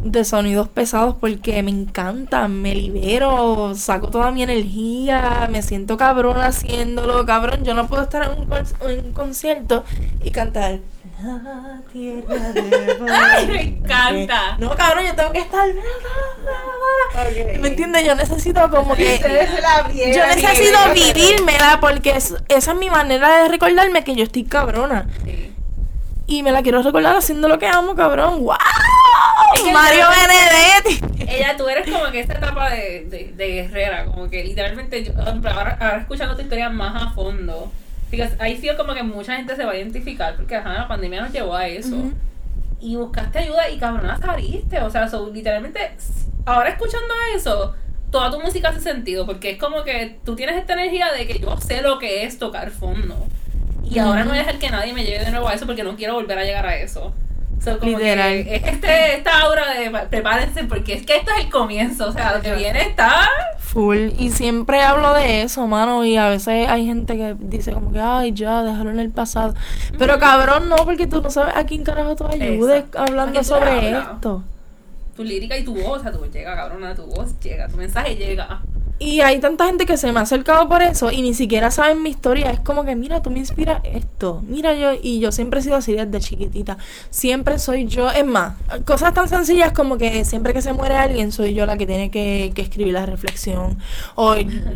de 0.05 0.25
sonidos 0.27 0.69
pesados 0.69 1.17
porque 1.19 1.63
me 1.63 1.71
encanta, 1.71 2.49
me 2.49 2.75
libero, 2.75 3.75
saco 3.75 4.09
toda 4.09 4.31
mi 4.31 4.43
energía, 4.43 5.49
me 5.51 5.63
siento 5.63 5.97
cabrón 5.97 6.37
haciéndolo, 6.43 7.25
cabrón. 7.25 7.65
Yo 7.65 7.73
no 7.73 7.87
puedo 7.87 8.03
estar 8.03 8.31
en 8.31 8.43
un, 8.43 8.91
en 8.91 9.07
un 9.07 9.13
concierto 9.13 9.85
y 10.23 10.33
cantar. 10.33 10.81
La 11.23 11.81
tierra 11.93 12.53
de 12.53 12.97
Ay, 13.11 13.47
me 13.47 13.63
encanta. 13.63 14.57
no, 14.59 14.75
cabrón, 14.77 15.07
yo 15.07 15.15
tengo 15.15 15.33
que 15.33 15.39
estar. 15.39 15.67
Ok. 17.15 17.59
¿Me 17.61 17.69
entiendes? 17.69 18.05
Yo 18.05 18.15
necesito 18.15 18.71
como 18.71 18.95
que. 18.95 19.19
Vieron. 19.93 20.15
Yo 20.15 20.27
necesito 20.27 20.79
vivírmela 20.95 21.79
porque 21.81 22.11
es- 22.11 22.35
esa 22.49 22.73
es 22.73 22.79
mi 22.79 22.91
manera 22.91 23.43
de 23.45 23.49
recordarme 23.49 24.05
que 24.05 24.15
yo 24.15 24.25
estoy 24.25 24.45
cabrona. 24.45 25.07
Sí. 25.25 25.55
Y 26.27 26.43
me 26.43 26.53
la 26.53 26.63
quiero 26.63 26.83
recordar 26.83 27.17
haciendo 27.17 27.49
lo 27.49 27.59
que 27.59 27.67
amo, 27.67 27.95
cabrón. 27.95 28.41
¡Wow! 28.45 28.57
Es 29.55 29.63
que 29.63 29.73
Mario 29.73 30.07
Benedetti. 30.11 31.23
Ella, 31.33 31.57
tú 31.57 31.69
eres 31.69 31.89
como 31.91 32.11
que 32.11 32.21
esta 32.21 32.35
etapa 32.35 32.69
de, 32.71 33.07
de, 33.09 33.33
de 33.35 33.47
guerrera, 33.49 34.05
como 34.07 34.29
que 34.29 34.43
literalmente, 34.45 35.03
yo, 35.05 35.13
ahora, 35.19 35.79
ahora 35.81 35.99
escuchando 35.99 36.35
tu 36.37 36.43
historia 36.43 36.69
más 36.69 37.01
a 37.03 37.11
fondo, 37.13 37.71
ahí 38.39 38.57
sí 38.57 38.69
como 38.77 38.95
que 38.95 39.03
mucha 39.03 39.37
gente 39.37 39.57
se 39.57 39.65
va 39.65 39.73
a 39.73 39.77
identificar, 39.77 40.37
porque 40.37 40.57
ajá, 40.57 40.73
la 40.75 40.89
pandemia 40.89 41.23
nos 41.23 41.33
llevó 41.33 41.55
a 41.55 41.67
eso. 41.67 41.97
Y 42.81 42.97
buscaste 42.97 43.39
ayuda 43.39 43.71
y 43.71 43.79
cabrona 43.79 44.19
saliste, 44.19 44.81
o 44.81 44.91
sea, 44.91 45.09
so, 45.09 45.31
literalmente, 45.33 45.81
ahora 46.45 46.69
escuchando 46.69 47.15
eso, 47.35 47.75
toda 48.11 48.31
tu 48.31 48.41
música 48.41 48.69
hace 48.69 48.81
sentido, 48.81 49.27
porque 49.27 49.51
es 49.51 49.59
como 49.59 49.83
que 49.83 50.19
tú 50.25 50.37
tienes 50.37 50.57
esta 50.57 50.75
energía 50.75 51.13
de 51.13 51.27
que 51.27 51.39
yo 51.39 51.57
sé 51.59 51.83
lo 51.83 51.99
que 51.99 52.25
es 52.25 52.39
tocar 52.39 52.71
fondo. 52.71 53.17
Y 53.89 53.99
ahora 53.99 54.25
no 54.25 54.31
voy 54.31 54.39
a 54.39 54.41
dejar 54.41 54.59
que 54.59 54.69
nadie 54.69 54.93
me 54.93 55.05
lleve 55.05 55.25
de 55.25 55.31
nuevo 55.31 55.49
a 55.49 55.55
eso 55.55 55.65
porque 55.65 55.85
no 55.85 55.97
quiero 55.97 56.15
volver 56.15 56.39
a 56.39 56.45
llegar 56.45 56.67
a 56.67 56.77
eso. 56.77 57.15
So, 57.63 57.79
como 57.79 57.99
Literal. 57.99 58.45
que 58.45 58.57
es 58.57 58.63
este, 58.65 59.17
esta 59.17 59.41
aura 59.41 59.65
de 59.75 59.91
prepárense 60.09 60.65
porque 60.65 60.93
es 60.95 61.05
que 61.07 61.17
esto 61.17 61.31
es 61.37 61.45
el 61.47 61.51
comienzo, 61.51 62.09
o 62.09 62.13
sea, 62.13 62.37
lo 62.37 62.43
que 62.43 62.55
viene 62.55 62.81
está 62.83 63.29
Full. 63.59 64.11
Y 64.19 64.31
siempre 64.31 64.81
hablo 64.83 65.13
de 65.15 65.43
eso, 65.43 65.67
mano. 65.67 66.05
Y 66.05 66.17
a 66.17 66.29
veces 66.29 66.69
hay 66.69 66.87
gente 66.87 67.17
que 67.17 67.35
dice 67.39 67.73
como 67.73 67.93
que, 67.93 67.99
ay, 68.01 68.33
ya, 68.33 68.63
déjalo 68.63 68.91
en 68.91 69.01
el 69.01 69.11
pasado. 69.11 69.55
Pero 69.99 70.19
cabrón, 70.19 70.69
no, 70.69 70.77
porque 70.77 71.07
tú 71.07 71.21
no 71.21 71.31
sabes 71.31 71.57
a 71.57 71.65
quién 71.67 71.83
carajo 71.83 72.15
tú 72.15 72.27
ayudes 72.27 72.85
Exacto. 72.85 72.99
hablando 73.01 73.23
¿A 73.23 73.33
quién 73.33 73.43
tú 73.43 73.49
sobre 73.49 73.91
esto. 73.99 74.45
tu 75.17 75.25
lírica 75.25 75.57
y 75.59 75.65
tu 75.65 75.75
voz, 75.75 75.99
o 75.99 76.03
sea, 76.03 76.13
tu 76.13 76.19
voz 76.19 76.31
llega, 76.31 76.55
cabrona, 76.55 76.95
tu 76.95 77.07
voz 77.07 77.39
llega, 77.41 77.67
tu 77.69 77.77
mensaje 77.77 78.15
llega. 78.15 78.61
Y 78.99 79.21
hay 79.21 79.41
tanta 79.41 79.67
gente 79.67 79.85
que 79.85 79.99
se 79.99 80.11
me 80.11 80.21
ha 80.21 80.23
acercado 80.23 80.69
por 80.69 80.83
eso 80.83 81.11
y 81.11 81.21
ni 81.21 81.35
siquiera 81.35 81.71
saben 81.71 82.03
mi 82.03 82.09
historia. 82.09 82.51
Es 82.51 82.61
como 82.61 82.85
que, 82.85 82.97
mira, 82.97 83.21
tú 83.21 83.31
me 83.31 83.41
inspiras 83.41 83.83
esto. 83.85 84.43
Mira, 84.49 84.75
yo, 84.75 84.93
y 85.01 85.21
yo 85.21 85.33
siempre 85.33 85.61
he 85.61 85.63
sido 85.63 85.77
así 85.77 85.93
desde 85.93 86.19
chiquitita. 86.19 86.79
Siempre 87.11 87.59
soy 87.59 87.87
yo. 87.87 88.11
Es 88.11 88.25
más, 88.25 88.55
cosas 88.87 89.13
tan 89.13 89.29
sencillas 89.29 89.73
como 89.73 89.99
que 89.99 90.25
siempre 90.25 90.55
que 90.55 90.63
se 90.63 90.73
muere 90.73 90.97
alguien, 90.97 91.31
soy 91.31 91.53
yo 91.53 91.67
la 91.67 91.77
que 91.77 91.87
tiene 91.87 92.11
que, 92.11 92.53
que 92.55 92.63
escribir 92.63 92.95
la 92.95 93.05
reflexión. 93.05 93.77
O, 94.15 94.35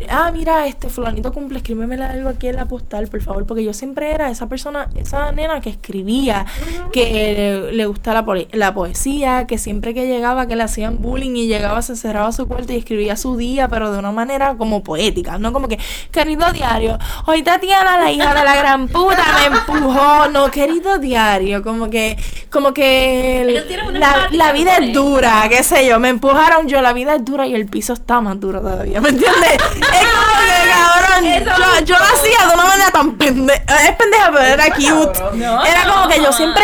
ah, 0.09 0.31
mira, 0.31 0.67
este 0.67 0.89
fulanito 0.89 1.33
cumple, 1.33 1.57
escríbeme 1.57 1.95
algo 2.03 2.29
aquí 2.29 2.47
en 2.47 2.57
la 2.57 2.65
postal, 2.65 3.07
por 3.07 3.21
favor. 3.23 3.47
Porque 3.47 3.63
yo 3.63 3.73
siempre 3.73 4.11
era 4.11 4.29
esa 4.29 4.47
persona, 4.47 4.87
esa 4.95 5.31
nena 5.31 5.61
que 5.61 5.71
escribía, 5.71 6.45
que 6.93 7.63
le, 7.65 7.71
le 7.73 7.85
gusta 7.87 8.13
la, 8.13 8.23
la 8.51 8.73
poesía, 8.73 9.47
que 9.47 9.57
siempre 9.57 9.95
que 9.95 10.05
llegaba, 10.05 10.45
que 10.45 10.55
le 10.55 10.61
hacían 10.61 11.01
bullying 11.01 11.35
y 11.35 11.47
llegaba, 11.47 11.81
se 11.81 11.95
cerraba 11.95 12.31
su 12.31 12.47
cuarto 12.47 12.71
y 12.73 12.75
escribía 12.75 13.17
su 13.17 13.35
día, 13.35 13.67
pero 13.67 13.91
de 13.91 13.97
una 13.97 14.10
manera 14.11 14.55
como 14.57 14.83
poética, 14.83 15.37
no 15.37 15.53
como 15.53 15.67
que, 15.67 15.79
querido 16.11 16.51
diario, 16.51 16.97
hoy 17.25 17.43
Tatiana, 17.43 17.97
la 17.97 18.11
hija 18.11 18.33
de 18.33 18.43
la 18.43 18.55
gran 18.55 18.87
puta, 18.87 19.23
me 19.49 19.57
empujó, 19.57 20.27
no, 20.29 20.49
querido 20.51 20.97
diario, 20.97 21.63
como 21.63 21.89
que, 21.89 22.17
como 22.49 22.73
que 22.73 23.63
la, 23.93 24.27
la 24.31 24.51
vida 24.51 24.77
es 24.77 24.93
dura, 24.93 25.45
qué 25.49 25.63
sé 25.63 25.87
yo, 25.87 25.99
me 25.99 26.09
empujaron 26.09 26.67
yo, 26.67 26.81
la 26.81 26.93
vida 26.93 27.15
es 27.15 27.25
dura 27.25 27.47
y 27.47 27.55
el 27.55 27.67
piso 27.67 27.93
está 27.93 28.21
más 28.21 28.39
duro 28.39 28.61
todavía, 28.61 29.01
¿me 29.01 29.09
entiendes? 29.09 29.53
es 29.53 29.59
como 29.79 30.37
que, 30.41 30.69
cabrón, 30.69 31.79
yo, 31.79 31.85
yo 31.85 31.95
lo 31.97 32.05
hacía 32.05 32.47
de 32.47 32.53
una 32.53 32.65
manera 32.65 32.91
tan 32.91 33.17
pendeja, 33.17 33.87
es 33.87 33.95
pendeja, 33.95 34.31
pero 34.31 34.45
era 34.45 34.65
cute. 34.75 35.19
Era 35.67 35.93
como 35.93 36.07
que 36.07 36.21
yo 36.21 36.31
siempre 36.31 36.63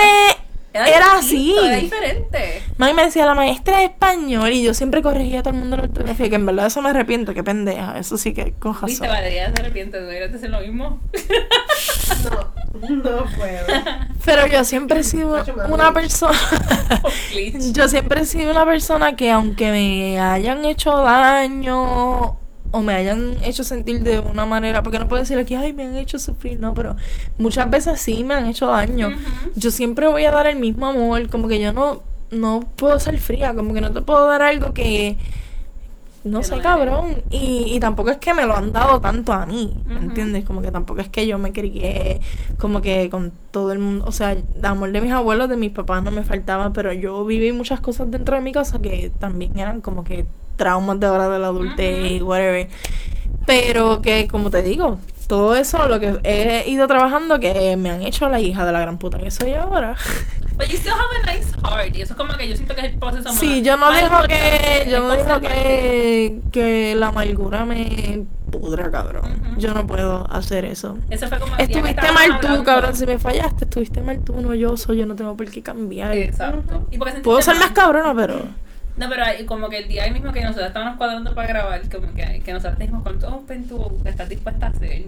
era 0.85 1.17
así. 1.17 1.37
distinto, 1.37 1.65
Era 1.65 1.77
diferente. 1.77 2.63
Mami 2.77 2.93
me 2.93 3.05
decía 3.05 3.25
la 3.25 3.33
maestra 3.33 3.77
de 3.77 3.85
español 3.85 4.51
y 4.51 4.63
yo 4.63 4.73
siempre 4.73 5.01
corregía 5.01 5.39
a 5.39 5.43
todo 5.43 5.53
el 5.53 5.59
mundo 5.59 5.77
la 5.77 5.83
ortografía, 5.83 6.29
que 6.29 6.35
en 6.35 6.45
verdad 6.45 6.67
eso 6.67 6.81
me 6.81 6.89
arrepiento, 6.89 7.33
qué 7.33 7.43
pendeja, 7.43 7.97
eso 7.97 8.17
sí 8.17 8.33
que 8.33 8.53
razón. 8.61 8.85
Viste, 8.85 9.07
Valeria 9.07 9.53
se 9.53 9.61
arrepiente, 9.61 9.99
deberías 9.99 10.33
hacer 10.33 10.49
lo 10.49 10.61
mismo. 10.61 11.01
No, 12.23 12.89
no 12.89 13.25
puedo. 13.37 13.65
Pero 14.25 14.47
yo 14.47 14.63
siempre 14.63 14.99
he 14.99 15.03
sido 15.03 15.43
una 15.69 15.93
persona. 15.93 16.37
Yo 17.71 17.87
siempre 17.87 18.21
he 18.21 18.25
sido 18.25 18.51
una 18.51 18.65
persona 18.65 19.15
que, 19.15 19.31
aunque 19.31 19.71
me 19.71 20.19
hayan 20.19 20.65
hecho 20.65 20.91
daño 20.97 22.37
o 22.71 22.81
me 22.81 22.93
hayan 22.93 23.37
hecho 23.43 23.63
sentir 23.63 24.01
de 24.01 24.19
una 24.19 24.45
manera, 24.45 24.83
porque 24.83 24.99
no 24.99 25.07
puedo 25.07 25.21
decir 25.21 25.37
aquí, 25.37 25.55
ay, 25.55 25.73
me 25.73 25.83
han 25.83 25.95
hecho 25.95 26.19
sufrir, 26.19 26.59
no, 26.59 26.73
pero 26.73 26.95
muchas 27.37 27.69
veces 27.69 27.99
sí 27.99 28.23
me 28.23 28.33
han 28.33 28.45
hecho 28.45 28.67
daño. 28.67 29.11
Yo 29.55 29.71
siempre 29.71 30.07
voy 30.07 30.25
a 30.25 30.31
dar 30.31 30.47
el 30.47 30.57
mismo 30.57 30.87
amor, 30.87 31.29
como 31.29 31.47
que 31.47 31.59
yo 31.59 31.73
no, 31.73 32.01
no 32.31 32.61
puedo 32.75 32.99
ser 32.99 33.19
fría, 33.19 33.53
como 33.53 33.73
que 33.73 33.81
no 33.81 33.91
te 33.91 34.01
puedo 34.01 34.27
dar 34.27 34.41
algo 34.41 34.73
que. 34.73 35.17
No 36.23 36.43
sé, 36.43 36.59
cabrón. 36.59 37.23
Y, 37.29 37.73
y 37.73 37.79
tampoco 37.79 38.09
es 38.09 38.17
que 38.17 38.33
me 38.33 38.45
lo 38.45 38.57
han 38.57 38.73
dado 38.73 38.99
tanto 38.99 39.31
a 39.31 39.45
mí, 39.45 39.73
¿me 39.85 39.99
entiendes? 39.99 40.43
Como 40.43 40.61
que 40.61 40.71
tampoco 40.71 40.99
es 40.99 41.07
que 41.07 41.25
yo 41.25 41.37
me 41.37 41.53
crié 41.53 42.19
como 42.57 42.81
que 42.81 43.09
con 43.09 43.31
todo 43.51 43.71
el 43.71 43.79
mundo. 43.79 44.03
O 44.05 44.11
sea, 44.11 44.33
el 44.33 44.43
amor 44.63 44.91
de 44.91 44.99
mis 44.99 45.11
abuelos, 45.13 45.47
de 45.47 45.55
mis 45.55 45.71
papás 45.71 46.03
no 46.03 46.11
me 46.11 46.23
faltaba, 46.23 46.73
pero 46.73 46.91
yo 46.91 47.23
viví 47.23 47.53
muchas 47.53 47.79
cosas 47.79 48.11
dentro 48.11 48.35
de 48.35 48.41
mi 48.41 48.51
casa 48.51 48.79
que 48.79 49.09
también 49.19 49.57
eran 49.57 49.79
como 49.79 50.03
que 50.03 50.25
traumas 50.57 50.99
de 50.99 51.07
hora 51.07 51.29
de 51.29 51.39
la 51.39 51.47
adultez 51.47 52.11
y 52.11 52.21
whatever. 52.21 52.67
Pero 53.45 54.01
que, 54.01 54.27
como 54.27 54.49
te 54.49 54.61
digo, 54.61 54.99
todo 55.27 55.55
eso 55.55 55.87
lo 55.87 55.99
que 55.99 56.19
he 56.23 56.69
ido 56.69 56.87
trabajando 56.87 57.39
que 57.39 57.77
me 57.77 57.89
han 57.89 58.01
hecho 58.01 58.27
la 58.27 58.39
hija 58.41 58.65
de 58.65 58.71
la 58.73 58.79
gran 58.81 58.97
puta 58.97 59.17
que 59.17 59.31
soy 59.31 59.53
ahora. 59.53 59.95
But 60.57 60.67
you 60.69 60.77
still 60.77 60.93
have 60.93 61.21
a 61.23 61.33
nice 61.35 61.53
heart. 61.63 61.95
Y 61.95 62.01
eso 62.01 62.13
es 62.13 62.17
como 62.17 62.33
que 62.35 62.47
yo 62.49 62.55
siento 62.55 62.73
que 62.73 62.81
es 62.81 62.93
el 62.93 62.99
proceso 62.99 63.29
más. 63.29 63.37
Sí, 63.37 63.61
yo 63.61 63.77
no 63.77 63.91
dejo 63.91 64.23
que, 64.23 64.87
yo 64.89 64.99
no 65.01 65.09
dejo 65.09 65.39
que, 65.39 66.41
que 66.51 66.95
la 66.95 67.09
amargura 67.09 67.63
me 67.63 68.25
pudra, 68.51 68.89
cabrón. 68.89 69.55
Yo 69.57 69.73
no 69.73 69.85
puedo 69.85 70.25
hacer 70.31 70.65
eso. 70.65 70.97
Eso 71.09 71.27
fue 71.27 71.39
como 71.39 71.55
Estuviste 71.57 72.11
mal 72.11 72.39
tú, 72.39 72.47
hablando. 72.47 72.63
cabrón. 72.63 72.95
Si 72.95 73.05
me 73.05 73.19
fallaste, 73.19 73.65
estuviste 73.65 74.01
mal 74.01 74.19
tú, 74.23 74.41
no 74.41 74.55
yo 74.55 74.75
soy. 74.77 74.97
Yo 74.97 75.05
no 75.05 75.15
tengo 75.15 75.37
por 75.37 75.49
qué 75.51 75.61
cambiar. 75.61 76.17
Exacto. 76.17 76.87
Y 76.89 76.97
porque 76.97 77.11
sentiste 77.11 77.21
Puedo 77.21 77.41
ser 77.41 77.57
más 77.57 77.71
cabrona, 77.71 78.13
pero. 78.15 78.39
No, 78.97 79.07
pero 79.09 79.23
hay- 79.23 79.45
como 79.45 79.69
que 79.69 79.77
el 79.79 79.87
día 79.87 80.09
mismo 80.11 80.31
que 80.33 80.41
nosotros 80.41 80.67
estábamos 80.67 80.97
cuadrando 80.97 81.33
para 81.35 81.47
grabar, 81.47 81.81
como 81.89 82.13
que, 82.13 82.41
que 82.43 82.51
nosotros 82.53 82.79
dijimos, 82.79 83.03
¿cuánto 83.03 83.27
open 83.27 83.67
tú 83.67 83.99
estás 84.05 84.27
dispuesta 84.27 84.67
a 84.67 84.69
hacer? 84.69 85.03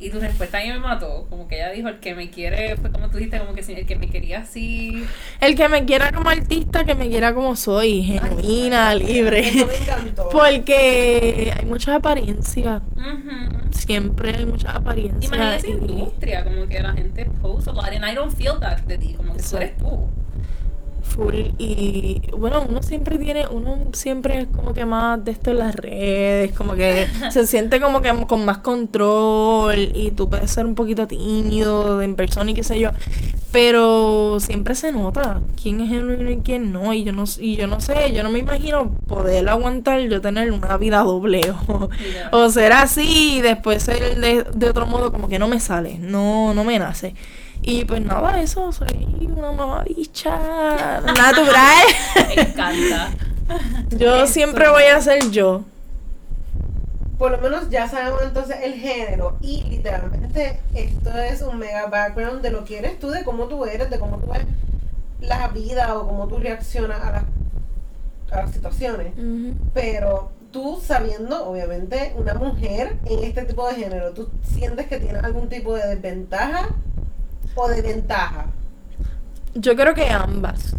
Y 0.00 0.10
tu 0.10 0.18
respuesta 0.20 0.58
a 0.58 0.62
mí 0.62 0.68
me 0.70 0.80
mató. 0.80 1.26
Como 1.30 1.46
que 1.48 1.54
ella 1.54 1.70
dijo, 1.70 1.88
el 1.88 2.00
que 2.00 2.14
me 2.16 2.28
quiere, 2.28 2.76
fue 2.76 2.90
como 2.90 3.08
tú 3.08 3.16
dijiste, 3.16 3.38
como 3.38 3.54
que 3.54 3.60
el 3.60 3.86
que 3.86 3.96
me 3.96 4.08
quería 4.10 4.40
así. 4.40 5.04
El 5.40 5.54
que 5.54 5.68
me 5.68 5.84
quiera 5.84 6.12
como 6.12 6.28
artista, 6.28 6.84
que 6.84 6.94
me 6.96 7.08
quiera 7.08 7.32
como 7.32 7.54
soy, 7.56 8.02
genuina, 8.02 8.92
Eso 8.92 9.06
libre. 9.06 9.42
me 9.66 9.76
encantó. 9.76 10.28
Porque 10.30 11.54
hay 11.56 11.64
muchas 11.64 11.96
apariencias. 11.96 12.82
Siempre 13.70 14.34
hay 14.36 14.46
muchas 14.46 14.74
apariencias. 14.74 15.24
Imagínate 15.32 15.68
y- 15.68 15.72
industria, 15.72 16.44
como 16.44 16.66
que 16.66 16.80
la 16.80 16.92
gente 16.92 17.24
post 17.40 17.68
a 17.68 17.72
lot 17.72 17.84
and 17.86 18.04
I 18.04 18.14
don't 18.14 18.34
feel 18.34 18.58
that 18.60 18.78
de 18.80 18.98
ti, 18.98 19.14
como 19.14 19.34
que 19.34 19.42
tú 19.42 19.56
eres 19.56 19.76
tú. 19.78 20.08
Full 21.14 21.34
y 21.58 22.20
bueno 22.36 22.64
uno 22.68 22.82
siempre 22.82 23.18
tiene 23.18 23.46
uno 23.46 23.78
siempre 23.92 24.40
es 24.40 24.48
como 24.48 24.74
que 24.74 24.84
más 24.84 25.24
de 25.24 25.30
esto 25.30 25.52
en 25.52 25.58
las 25.58 25.74
redes 25.74 26.52
como 26.52 26.74
que 26.74 27.06
se 27.30 27.46
siente 27.46 27.80
como 27.80 28.02
que 28.02 28.12
con 28.26 28.44
más 28.44 28.58
control 28.58 29.92
y 29.94 30.10
tú 30.10 30.28
puedes 30.28 30.50
ser 30.50 30.66
un 30.66 30.74
poquito 30.74 31.06
tímido 31.06 32.02
en 32.02 32.16
persona 32.16 32.50
y 32.50 32.54
qué 32.54 32.64
sé 32.64 32.80
yo 32.80 32.90
pero 33.52 34.40
siempre 34.40 34.74
se 34.74 34.90
nota 34.90 35.40
quién 35.60 35.80
es 35.80 35.88
genuino 35.88 36.28
y 36.28 36.38
quién 36.38 36.72
no 36.72 36.92
y 36.92 37.04
yo 37.04 37.12
no 37.12 37.24
y 37.38 37.56
yo 37.56 37.68
no 37.68 37.80
sé 37.80 38.12
yo 38.12 38.24
no 38.24 38.30
me 38.30 38.40
imagino 38.40 38.90
poder 39.06 39.48
aguantar 39.48 40.00
yo 40.00 40.20
tener 40.20 40.50
una 40.50 40.76
vida 40.76 40.98
doble 41.04 41.40
o, 41.68 41.88
o 42.32 42.50
ser 42.50 42.72
así 42.72 43.36
y 43.36 43.40
después 43.40 43.84
ser 43.84 44.20
de, 44.20 44.44
de 44.52 44.68
otro 44.68 44.86
modo 44.86 45.12
como 45.12 45.28
que 45.28 45.38
no 45.38 45.46
me 45.46 45.60
sale 45.60 45.98
no 45.98 46.52
no 46.54 46.64
me 46.64 46.78
nace 46.80 47.14
y 47.66 47.84
pues 47.84 48.00
nada, 48.04 48.40
eso, 48.40 48.70
soy 48.72 49.08
una 49.36 49.52
mamabicha 49.52 51.00
natural. 51.00 51.84
Me 52.28 52.42
encanta. 52.42 53.10
yo 53.90 54.16
Eso. 54.24 54.32
siempre 54.32 54.68
voy 54.68 54.84
a 54.84 55.00
ser 55.00 55.30
yo. 55.30 55.62
Por 57.18 57.30
lo 57.30 57.38
menos 57.38 57.70
ya 57.70 57.88
sabemos 57.88 58.20
entonces 58.22 58.56
el 58.62 58.74
género. 58.74 59.38
Y 59.40 59.62
literalmente 59.62 60.60
esto 60.74 61.10
es 61.16 61.42
un 61.42 61.58
mega 61.58 61.86
background 61.86 62.42
de 62.42 62.50
lo 62.50 62.64
que 62.64 62.78
eres 62.78 62.98
tú, 62.98 63.10
de 63.10 63.24
cómo 63.24 63.44
tú 63.46 63.64
eres, 63.64 63.88
de 63.88 63.98
cómo 63.98 64.18
tú 64.18 64.30
ves 64.30 64.42
la 65.20 65.48
vida 65.48 65.96
o 65.96 66.06
cómo 66.06 66.26
tú 66.28 66.38
reaccionas 66.38 67.00
a 67.00 67.12
las, 67.12 67.24
a 68.30 68.42
las 68.42 68.50
situaciones. 68.52 69.12
Pero 69.72 70.32
tú 70.50 70.80
sabiendo, 70.84 71.46
obviamente, 71.48 72.12
una 72.16 72.34
mujer 72.34 72.98
en 73.06 73.24
este 73.24 73.44
tipo 73.44 73.66
de 73.68 73.74
género, 73.76 74.10
¿tú 74.12 74.28
sientes 74.42 74.86
que 74.86 74.98
tienes 74.98 75.24
algún 75.24 75.48
tipo 75.48 75.74
de 75.74 75.86
desventaja 75.94 76.68
o 77.54 77.68
de 77.68 77.82
ventaja? 77.82 78.46
Yo 79.54 79.76
creo 79.76 79.94
que 79.94 80.08
ambas. 80.10 80.74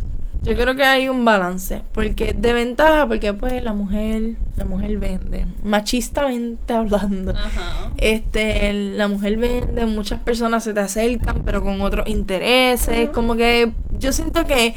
Yo 0.46 0.56
creo 0.56 0.76
que 0.76 0.84
hay 0.84 1.10
un 1.10 1.26
balance. 1.26 1.82
Porque 1.92 2.34
de 2.34 2.54
ventaja, 2.54 3.08
porque 3.08 3.34
pues 3.34 3.64
la 3.64 3.74
mujer, 3.74 4.36
la 4.56 4.66
mujer 4.66 4.98
vende. 5.00 5.48
Machistamente 5.64 6.72
hablando. 6.72 7.32
Ajá. 7.32 7.92
Este, 7.98 8.72
la 8.72 9.08
mujer 9.08 9.38
vende, 9.38 9.88
muchas 9.88 10.20
personas 10.20 10.64
se 10.64 10.74
te 10.74 10.82
acercan, 10.82 11.42
pero 11.44 11.64
con 11.64 11.82
otros 11.82 12.08
intereses. 12.08 13.10
Como 13.10 13.36
que 13.36 13.72
yo 13.98 14.12
siento 14.12 14.46
que, 14.46 14.76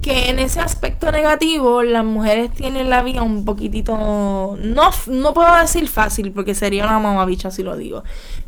que 0.00 0.30
en 0.30 0.38
ese 0.38 0.60
aspecto 0.60 1.10
negativo, 1.10 1.82
las 1.82 2.04
mujeres 2.04 2.52
tienen 2.52 2.88
la 2.88 3.02
vida 3.02 3.22
un 3.22 3.44
poquitito. 3.44 4.56
No, 4.62 4.90
no 5.08 5.34
puedo 5.34 5.56
decir 5.56 5.88
fácil, 5.88 6.30
porque 6.30 6.54
sería 6.54 6.84
una 6.84 7.00
mamabicha 7.00 7.50
si 7.50 7.64
lo 7.64 7.76
digo. 7.76 8.04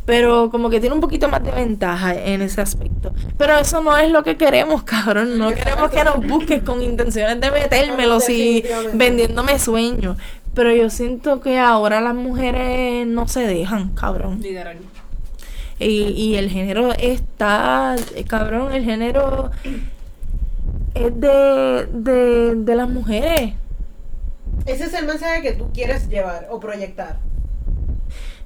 Pero 0.07 0.51
como 0.51 0.71
que 0.71 0.81
tiene 0.81 0.95
un 0.95 1.01
poquito 1.01 1.29
más 1.29 1.43
de 1.45 1.51
ventaja 1.53 2.15
en 2.15 2.43
ese 2.43 2.61
aspecto. 2.61 3.13
Pero 3.39 3.59
eso 3.59 3.81
no 3.83 3.97
es 3.97 4.11
lo 4.11 4.23
que 4.23 4.37
queremos, 4.37 4.83
cabrón. 4.85 5.39
No 5.39 5.51
queremos 5.53 5.91
que 5.91 6.03
nos 6.05 6.27
busques 6.27 6.63
con 6.63 6.83
intenciones 6.83 7.41
de 7.41 7.51
metérmelo 7.51 8.19
si 8.21 8.63
Definitivamente. 8.63 8.97
vendiéndome 8.97 9.59
sueños. 9.59 10.17
Pero 10.55 10.75
yo 10.75 10.91
siento 10.91 11.41
que 11.41 11.59
ahora 11.59 12.01
las 12.01 12.15
mujeres 12.15 13.07
no 13.07 13.29
se 13.29 13.47
dejan, 13.47 13.91
cabrón. 13.91 14.41
Literal. 14.43 14.79
Y, 15.79 16.09
y 16.09 16.37
el 16.37 16.51
género 16.51 16.93
está, 16.93 17.97
cabrón, 18.27 18.73
el 18.73 18.85
género 18.85 19.51
es 20.95 21.21
de, 21.21 21.87
de, 21.93 22.55
de 22.57 22.75
las 22.75 22.89
mujeres. 22.89 23.55
Ese 24.67 24.85
es 24.85 24.95
el 24.95 25.07
mensaje 25.07 25.41
que 25.41 25.53
tú 25.53 25.71
quieres 25.73 26.09
llevar 26.09 26.49
o 26.51 26.61
proyectar. 26.61 27.19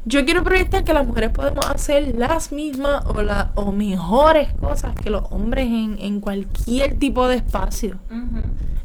Yo 0.07 0.25
quiero 0.27 0.45
proyectar 0.45 0.85
que 0.85 0.93
las 0.93 1.07
mujeres 1.07 1.31
podemos 1.31 1.65
hacer 1.67 2.15
las 2.17 2.53
mismas 2.53 3.05
o, 3.07 3.23
la, 3.23 3.53
o 3.55 3.73
mejores 3.73 4.49
cosas 4.61 4.95
que 4.95 5.09
los 5.09 5.23
hombres 5.31 5.67
en, 5.67 5.97
en 5.99 6.21
cualquier 6.21 6.99
tipo 6.99 7.27
de 7.27 7.37
espacio. 7.37 7.97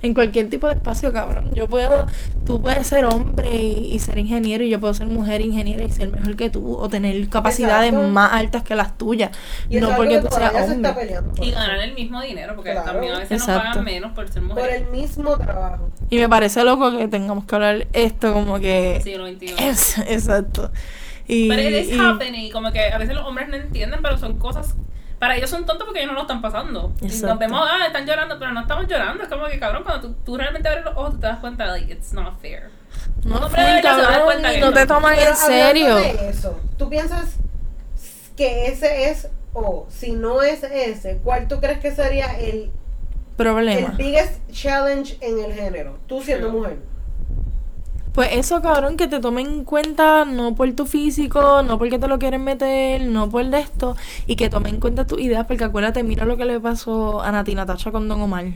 En 0.01 0.13
cualquier 0.13 0.49
tipo 0.49 0.67
de 0.67 0.75
espacio, 0.75 1.11
cabrón. 1.11 1.51
Yo 1.53 1.67
puedo, 1.67 2.05
tú 2.45 2.61
puedes 2.61 2.87
ser 2.87 3.03
hombre 3.03 3.53
y, 3.53 3.93
y 3.93 3.99
ser 3.99 4.17
ingeniero 4.17 4.63
y 4.63 4.69
yo 4.69 4.79
puedo 4.79 4.93
ser 4.93 5.07
mujer 5.07 5.41
ingeniera 5.41 5.83
y 5.83 5.91
ser 5.91 6.09
mejor 6.09 6.37
que 6.37 6.49
tú 6.49 6.73
o 6.77 6.87
tener 6.87 7.27
capacidades 7.27 7.89
Exacto. 7.91 8.09
más 8.13 8.31
altas 8.31 8.63
que 8.63 8.75
las 8.75 8.97
tuyas. 8.97 9.31
Y 9.69 9.81
no 9.81 9.93
porque 9.97 10.21
que 10.21 10.21
tú 10.21 10.27
seas 10.33 10.51
todavía 10.53 10.67
se 10.67 10.75
está 10.75 10.89
hombre. 10.91 11.05
peleando. 11.05 11.33
por 11.33 11.45
Y 11.45 11.51
ganar 11.51 11.79
el 11.79 11.95
mismo 11.95 12.21
dinero, 12.21 12.55
porque 12.55 12.71
Claro. 12.71 12.91
también 12.93 13.13
a 13.13 13.19
veces 13.19 13.45
nos 13.45 13.57
pagan 13.57 13.83
menos 13.83 14.11
por 14.13 14.29
ser 14.29 14.41
Por 14.43 14.55
mujeres. 14.55 14.81
el 14.83 14.87
mismo 14.89 15.37
trabajo. 15.37 15.89
Y 16.09 16.17
me 16.17 16.29
parece 16.29 16.63
loco 16.63 16.97
que 16.97 17.09
tengamos 17.09 17.43
que 17.43 17.55
hablar 17.55 17.87
esto 17.91 18.31
como 18.31 18.57
que... 18.61 19.01
Siglo 19.03 19.27
XXI. 19.27 19.53
Es, 19.59 19.97
exacto. 19.97 20.71
Y, 21.29 21.47
Pero 21.47 21.61
it 21.61 21.75
is 21.85 21.91
y- 21.93 21.99
happening, 21.99 22.41
y 22.45 22.49
como 22.51 22.71
que 22.71 22.79
a 22.91 22.97
veces 22.97 23.15
los 23.15 23.23
hombres 23.25 23.47
no 23.49 23.55
entienden, 23.55 24.01
pero 24.01 24.17
son 24.17 24.37
cosas. 24.39 24.75
Para 25.19 25.35
ellos 25.35 25.49
son 25.49 25.65
tontos 25.65 25.85
porque 25.85 25.99
ellos 25.99 26.11
no 26.11 26.15
lo 26.15 26.21
están 26.21 26.41
pasando. 26.41 26.91
Y 27.01 27.05
Exacto. 27.05 27.27
nos 27.27 27.39
vemos, 27.39 27.67
ah, 27.69 27.85
están 27.85 28.05
llorando, 28.07 28.39
pero 28.39 28.51
no 28.51 28.61
estamos 28.61 28.87
llorando. 28.87 29.21
Es 29.23 29.29
como 29.29 29.45
que, 29.47 29.59
cabrón, 29.59 29.83
cuando 29.83 30.07
tú, 30.09 30.15
tú 30.25 30.37
realmente 30.37 30.67
abres 30.69 30.85
los 30.85 30.95
ojos, 30.97 31.11
tú 31.15 31.19
te 31.19 31.27
das 31.27 31.39
cuenta, 31.39 31.65
like, 31.67 31.91
it's 31.93 32.13
not 32.13 32.39
fair. 32.41 32.69
no, 33.25 33.39
cabrón, 33.81 34.39
y 34.39 34.51
que 34.53 34.59
no 34.59 34.67
no. 34.67 34.73
te 34.73 34.85
toman 34.87 35.15
Pero 35.15 35.29
en 35.31 35.35
serio. 35.37 35.95
de 35.97 36.29
eso, 36.29 36.59
¿tú 36.77 36.89
piensas 36.89 37.35
que 38.35 38.67
ese 38.67 39.09
es, 39.11 39.27
o 39.53 39.85
si 39.89 40.11
no 40.13 40.41
es 40.41 40.63
ese, 40.63 41.17
cuál 41.23 41.47
tú 41.47 41.59
crees 41.59 41.79
que 41.79 41.91
sería 41.91 42.39
el, 42.39 42.55
el 42.55 42.71
Problema. 43.35 43.89
biggest 43.97 44.39
challenge 44.51 45.17
en 45.21 45.43
el 45.43 45.53
género? 45.53 45.99
Tú 46.07 46.21
siendo 46.21 46.49
Sí. 46.49 46.55
mujer. 46.55 46.77
Pues 48.19 48.31
eso, 48.33 48.61
cabrón, 48.61 48.97
que 48.97 49.07
te 49.07 49.21
tomen 49.21 49.47
en 49.47 49.63
cuenta 49.63 50.25
no 50.25 50.53
por 50.53 50.69
tu 50.73 50.85
físico, 50.85 51.63
no 51.63 51.77
porque 51.77 51.99
te 51.99 52.09
lo 52.09 52.19
quieren 52.19 52.43
meter, 52.43 53.03
no 53.03 53.29
por 53.29 53.45
de 53.45 53.61
esto, 53.61 53.95
y 54.27 54.35
que 54.35 54.49
tomen 54.49 54.73
en 54.73 54.81
cuenta 54.81 55.07
tus 55.07 55.21
ideas, 55.21 55.45
porque 55.45 55.63
acuérdate, 55.63 56.03
mira 56.03 56.25
lo 56.25 56.35
que 56.35 56.43
le 56.43 56.59
pasó 56.59 57.21
a 57.21 57.31
Natina 57.31 57.65
Tacha 57.65 57.93
con 57.93 58.09
Don 58.09 58.19
Omar. 58.19 58.47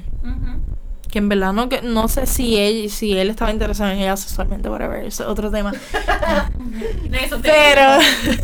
Que 1.10 1.20
en 1.20 1.30
verdad 1.30 1.54
no, 1.54 1.70
que, 1.70 1.82
no 1.82 2.10
sé 2.10 2.26
si 2.26 2.58
él, 2.58 2.90
si 2.90 3.18
él 3.18 3.30
estaba 3.30 3.54
interesado 3.54 3.90
en 3.92 4.00
ella 4.00 4.18
sexualmente, 4.18 4.68
whatever, 4.68 5.06
eso 5.06 5.24
es 5.24 5.30
otro 5.30 5.50
tema. 5.50 5.72
Pero, 7.42 8.00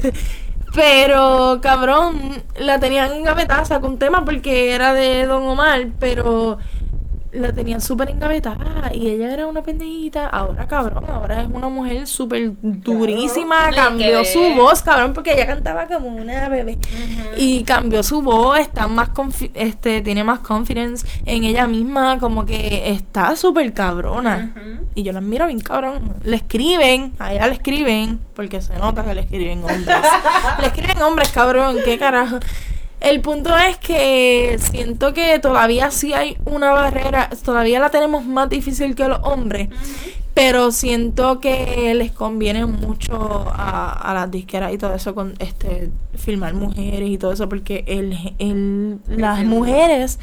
pero, 0.73 1.59
cabrón, 1.61 2.43
la 2.57 2.79
tenían 2.79 3.11
engavetada, 3.11 3.65
sacó 3.65 3.87
un 3.87 3.99
tema 3.99 4.23
porque 4.23 4.71
era 4.71 4.93
de 4.93 5.25
Don 5.25 5.43
Omar, 5.43 5.89
pero 5.99 6.59
la 7.31 7.53
tenían 7.53 7.79
súper 7.79 8.09
engavetada 8.09 8.91
y 8.93 9.07
ella 9.07 9.31
era 9.33 9.45
una 9.47 9.61
pendejita. 9.61 10.27
Ahora, 10.27 10.67
cabrón, 10.67 11.05
ahora 11.09 11.41
es 11.43 11.47
una 11.51 11.69
mujer 11.69 12.07
súper 12.07 12.51
durísima, 12.61 13.69
cambió 13.71 14.25
su 14.25 14.39
voz, 14.55 14.81
cabrón, 14.81 15.13
porque 15.13 15.33
ella 15.33 15.45
cantaba 15.47 15.85
como 15.87 16.07
una 16.09 16.49
bebé. 16.49 16.77
Y 17.37 17.63
cambió 17.63 18.01
su 18.03 18.21
voz, 18.21 18.59
está 18.59 18.87
más 18.87 19.09
confi- 19.09 19.51
este, 19.53 20.01
tiene 20.01 20.23
más 20.23 20.39
confidence 20.39 21.05
en 21.25 21.43
ella 21.43 21.67
misma, 21.67 22.17
como 22.19 22.45
que 22.45 22.89
está 22.91 23.35
súper 23.35 23.73
cabrona. 23.73 24.53
Y 24.95 25.03
yo 25.03 25.11
la 25.13 25.19
admiro 25.19 25.45
bien 25.47 25.59
cabrón. 25.59 26.15
Le 26.23 26.37
escriben, 26.37 27.13
a 27.19 27.33
ella 27.33 27.47
le 27.47 27.53
escriben, 27.53 28.19
porque 28.35 28.61
se 28.61 28.75
nota 28.77 29.03
que 29.03 29.13
le 29.13 29.21
escriben 29.21 29.59
hombres. 29.59 29.85
le 30.59 30.67
escriben 30.67 31.01
hombres, 31.01 31.29
cabrón, 31.31 31.77
qué 31.85 31.97
carajo. 31.99 32.39
El 32.99 33.21
punto 33.21 33.57
es 33.57 33.77
que 33.77 34.57
siento 34.59 35.13
que 35.13 35.39
todavía 35.39 35.89
sí 35.89 36.13
hay 36.13 36.37
una 36.45 36.71
barrera, 36.71 37.29
todavía 37.43 37.79
la 37.79 37.89
tenemos 37.89 38.25
más 38.25 38.49
difícil 38.49 38.93
que 38.93 39.07
los 39.07 39.19
hombres, 39.23 39.69
pero 40.33 40.71
siento 40.71 41.39
que 41.39 41.93
les 41.95 42.11
conviene 42.11 42.65
mucho 42.65 43.45
a, 43.49 43.91
a 43.91 44.13
las 44.13 44.29
disqueras 44.31 44.73
y 44.73 44.77
todo 44.77 44.93
eso 44.93 45.15
con 45.15 45.33
este 45.39 45.91
filmar 46.15 46.53
mujeres 46.53 47.09
y 47.09 47.17
todo 47.17 47.31
eso, 47.31 47.47
porque 47.47 47.85
el, 47.87 48.35
el, 48.37 48.99
las 49.07 49.45
mujeres 49.45 50.19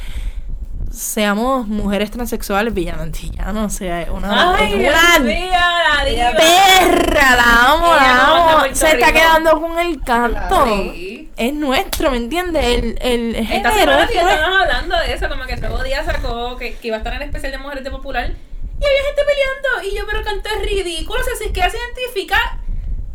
seamos 0.96 1.66
mujeres 1.66 2.10
transexuales, 2.10 2.72
villamantillanos, 2.72 3.74
o 3.74 3.76
sea, 3.76 4.02
es 4.02 4.08
una, 4.08 4.54
Ay, 4.56 4.74
una 4.74 5.18
la 5.18 6.04
diva. 6.04 6.32
perra, 6.36 7.36
la 7.36 7.72
amo, 7.72 7.86
Ella 7.94 8.06
la 8.06 8.52
amo. 8.62 8.64
Se 8.74 8.86
está 8.92 8.96
Rico. 9.06 9.12
quedando 9.12 9.60
con 9.60 9.78
el 9.78 10.00
canto. 10.02 10.64
Sí. 10.66 11.30
Es 11.36 11.52
nuestro, 11.52 12.10
¿me 12.10 12.16
entiendes? 12.16 12.64
El, 12.64 12.98
el 13.02 13.36
Esta 13.36 13.70
género 13.72 13.98
es 14.00 14.10
estábamos 14.10 14.60
hablando 14.62 14.96
de 14.98 15.12
eso, 15.12 15.28
como 15.28 15.44
que 15.44 15.56
Nuevo 15.56 15.82
Día 15.82 16.02
sacó 16.04 16.56
que, 16.56 16.74
que 16.76 16.88
iba 16.88 16.96
a 16.96 16.98
estar 16.98 17.12
en 17.14 17.22
el 17.22 17.28
especial 17.28 17.52
de 17.52 17.58
Mujeres 17.58 17.84
de 17.84 17.90
Popular. 17.90 18.24
Y 18.28 18.84
había 18.84 19.02
gente 19.06 19.22
peleando. 19.26 19.88
Y 19.90 19.96
yo, 19.98 20.06
pero 20.06 20.22
canto 20.22 20.48
es 20.48 20.62
ridículo. 20.62 21.20
O 21.20 21.24
sea, 21.24 21.34
si 21.36 21.44
es 21.44 21.50
que 21.52 21.60
ella 21.60 21.70
se 21.70 21.76
identifica, 21.78 22.58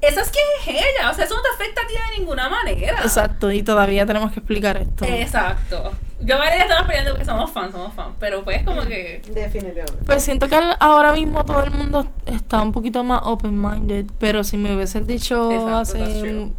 esa 0.01 0.21
es 0.21 0.29
que 0.31 0.39
es 0.61 0.67
ella. 0.67 1.09
O 1.09 1.13
sea, 1.13 1.25
eso 1.25 1.35
no 1.35 1.41
te 1.41 1.49
afecta 1.49 1.81
a 1.81 1.87
ti 1.87 1.93
de 1.93 2.19
ninguna 2.19 2.47
manera. 2.49 2.99
Exacto, 3.01 3.51
y 3.51 3.63
todavía 3.63 4.05
tenemos 4.05 4.31
que 4.31 4.39
explicar 4.39 4.77
esto. 4.77 5.05
Exacto. 5.05 5.91
Yo 6.23 6.37
Valeria 6.37 6.63
estamos 6.63 6.87
peleando 6.87 7.11
porque 7.11 7.25
somos 7.25 7.49
fans, 7.51 7.71
somos 7.71 7.93
fans. 7.93 8.15
Pero 8.19 8.43
pues 8.43 8.63
como 8.63 8.81
que. 8.83 9.21
Definitivamente. 9.33 10.05
Pues 10.05 10.23
siento 10.23 10.47
que 10.47 10.57
ahora 10.79 11.13
mismo 11.13 11.43
todo 11.45 11.63
el 11.63 11.71
mundo 11.71 12.07
está 12.25 12.61
un 12.61 12.71
poquito 12.71 13.03
más 13.03 13.21
open-minded, 13.23 14.05
pero 14.19 14.43
si 14.43 14.57
me 14.57 14.75
hubiesen 14.75 15.07
dicho 15.07 15.51
Exacto, 15.51 15.75
hace 15.77 16.51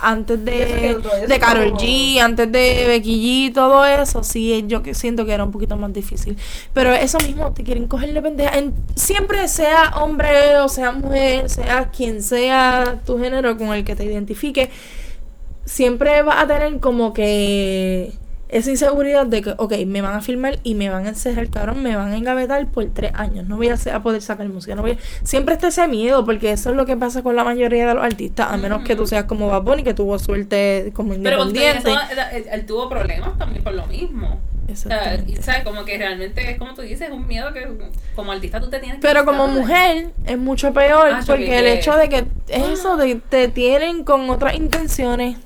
antes 0.00 0.44
de, 0.44 0.98
de 1.26 1.40
como- 1.40 1.78
G, 1.78 2.20
antes 2.20 2.50
de 2.52 2.84
Becky 2.86 3.50
G, 3.50 3.54
todo 3.54 3.84
eso, 3.86 4.22
sí, 4.22 4.64
yo 4.68 4.82
que 4.82 4.94
siento 4.94 5.24
que 5.24 5.32
era 5.32 5.44
un 5.44 5.52
poquito 5.52 5.76
más 5.76 5.92
difícil. 5.92 6.36
Pero 6.72 6.92
eso 6.92 7.18
mismo, 7.20 7.52
te 7.52 7.64
quieren 7.64 7.86
cogerle 7.88 8.20
pendeja. 8.22 8.56
En- 8.58 8.74
siempre 8.94 9.48
sea 9.48 9.94
hombre 9.96 10.58
o 10.58 10.68
sea 10.68 10.92
mujer, 10.92 11.48
sea 11.48 11.90
quien 11.90 12.22
sea 12.22 13.00
tu 13.06 13.18
género 13.18 13.56
con 13.56 13.72
el 13.72 13.84
que 13.84 13.96
te 13.96 14.04
identifique, 14.04 14.70
siempre 15.64 16.22
vas 16.22 16.44
a 16.44 16.46
tener 16.46 16.78
como 16.80 17.12
que 17.12 18.12
esa 18.48 18.70
inseguridad 18.70 19.26
de 19.26 19.42
que, 19.42 19.54
ok, 19.56 19.74
me 19.86 20.02
van 20.02 20.14
a 20.14 20.20
filmar 20.22 20.58
y 20.62 20.74
me 20.74 20.88
van 20.88 21.06
a 21.06 21.08
encerrar, 21.10 21.48
cabrón, 21.50 21.82
me 21.82 21.96
van 21.96 22.12
a 22.12 22.16
engavetar 22.16 22.64
por 22.68 22.84
tres 22.86 23.10
años, 23.14 23.46
no 23.48 23.56
voy 23.56 23.68
a, 23.68 23.76
a 23.92 24.02
poder 24.02 24.22
sacar 24.22 24.48
música, 24.48 24.74
no 24.74 24.82
voy 24.82 24.92
a- 24.92 24.96
Siempre 25.26 25.54
está 25.54 25.68
ese 25.68 25.86
miedo, 25.88 26.24
porque 26.24 26.52
eso 26.52 26.70
es 26.70 26.76
lo 26.76 26.86
que 26.86 26.96
pasa 26.96 27.22
con 27.22 27.34
la 27.36 27.44
mayoría 27.44 27.86
de 27.88 27.94
los 27.94 28.04
artistas, 28.04 28.48
a 28.52 28.56
menos 28.56 28.82
que 28.84 28.94
tú 28.96 29.06
seas 29.06 29.24
como 29.24 29.48
Bad 29.48 29.62
Bunny, 29.62 29.82
que 29.82 29.94
tuvo 29.94 30.18
suerte 30.18 30.92
como 30.94 31.14
Pero 31.22 31.44
independiente. 31.44 31.90
eso, 31.90 32.00
él, 32.52 32.66
tuvo 32.66 32.88
problemas 32.88 33.36
también 33.38 33.64
por 33.64 33.74
lo 33.74 33.86
mismo. 33.86 34.38
O 34.68 34.74
sea, 34.74 35.16
¿sabes? 35.42 35.62
Como 35.62 35.84
que 35.84 35.96
realmente 35.96 36.50
es 36.50 36.58
como 36.58 36.74
tú 36.74 36.82
dices, 36.82 37.02
es 37.02 37.10
un 37.14 37.24
miedo 37.28 37.52
que 37.52 37.68
como 38.16 38.32
artista 38.32 38.60
tú 38.60 38.68
te 38.68 38.80
tienes 38.80 38.96
que 38.98 39.02
Pero 39.06 39.24
como 39.24 39.46
mujer 39.46 40.08
es 40.26 40.36
mucho 40.38 40.72
peor, 40.72 41.08
Ah, 41.12 41.20
porque 41.24 41.44
que- 41.46 41.58
el 41.60 41.66
hecho 41.68 41.96
de 41.96 42.08
que 42.08 42.24
es 42.48 42.68
eso, 42.80 42.96
de 42.96 43.06
que 43.06 43.14
te 43.28 43.48
tienen 43.48 44.02
con 44.02 44.28
otras 44.28 44.54
intenciones. 44.54 45.36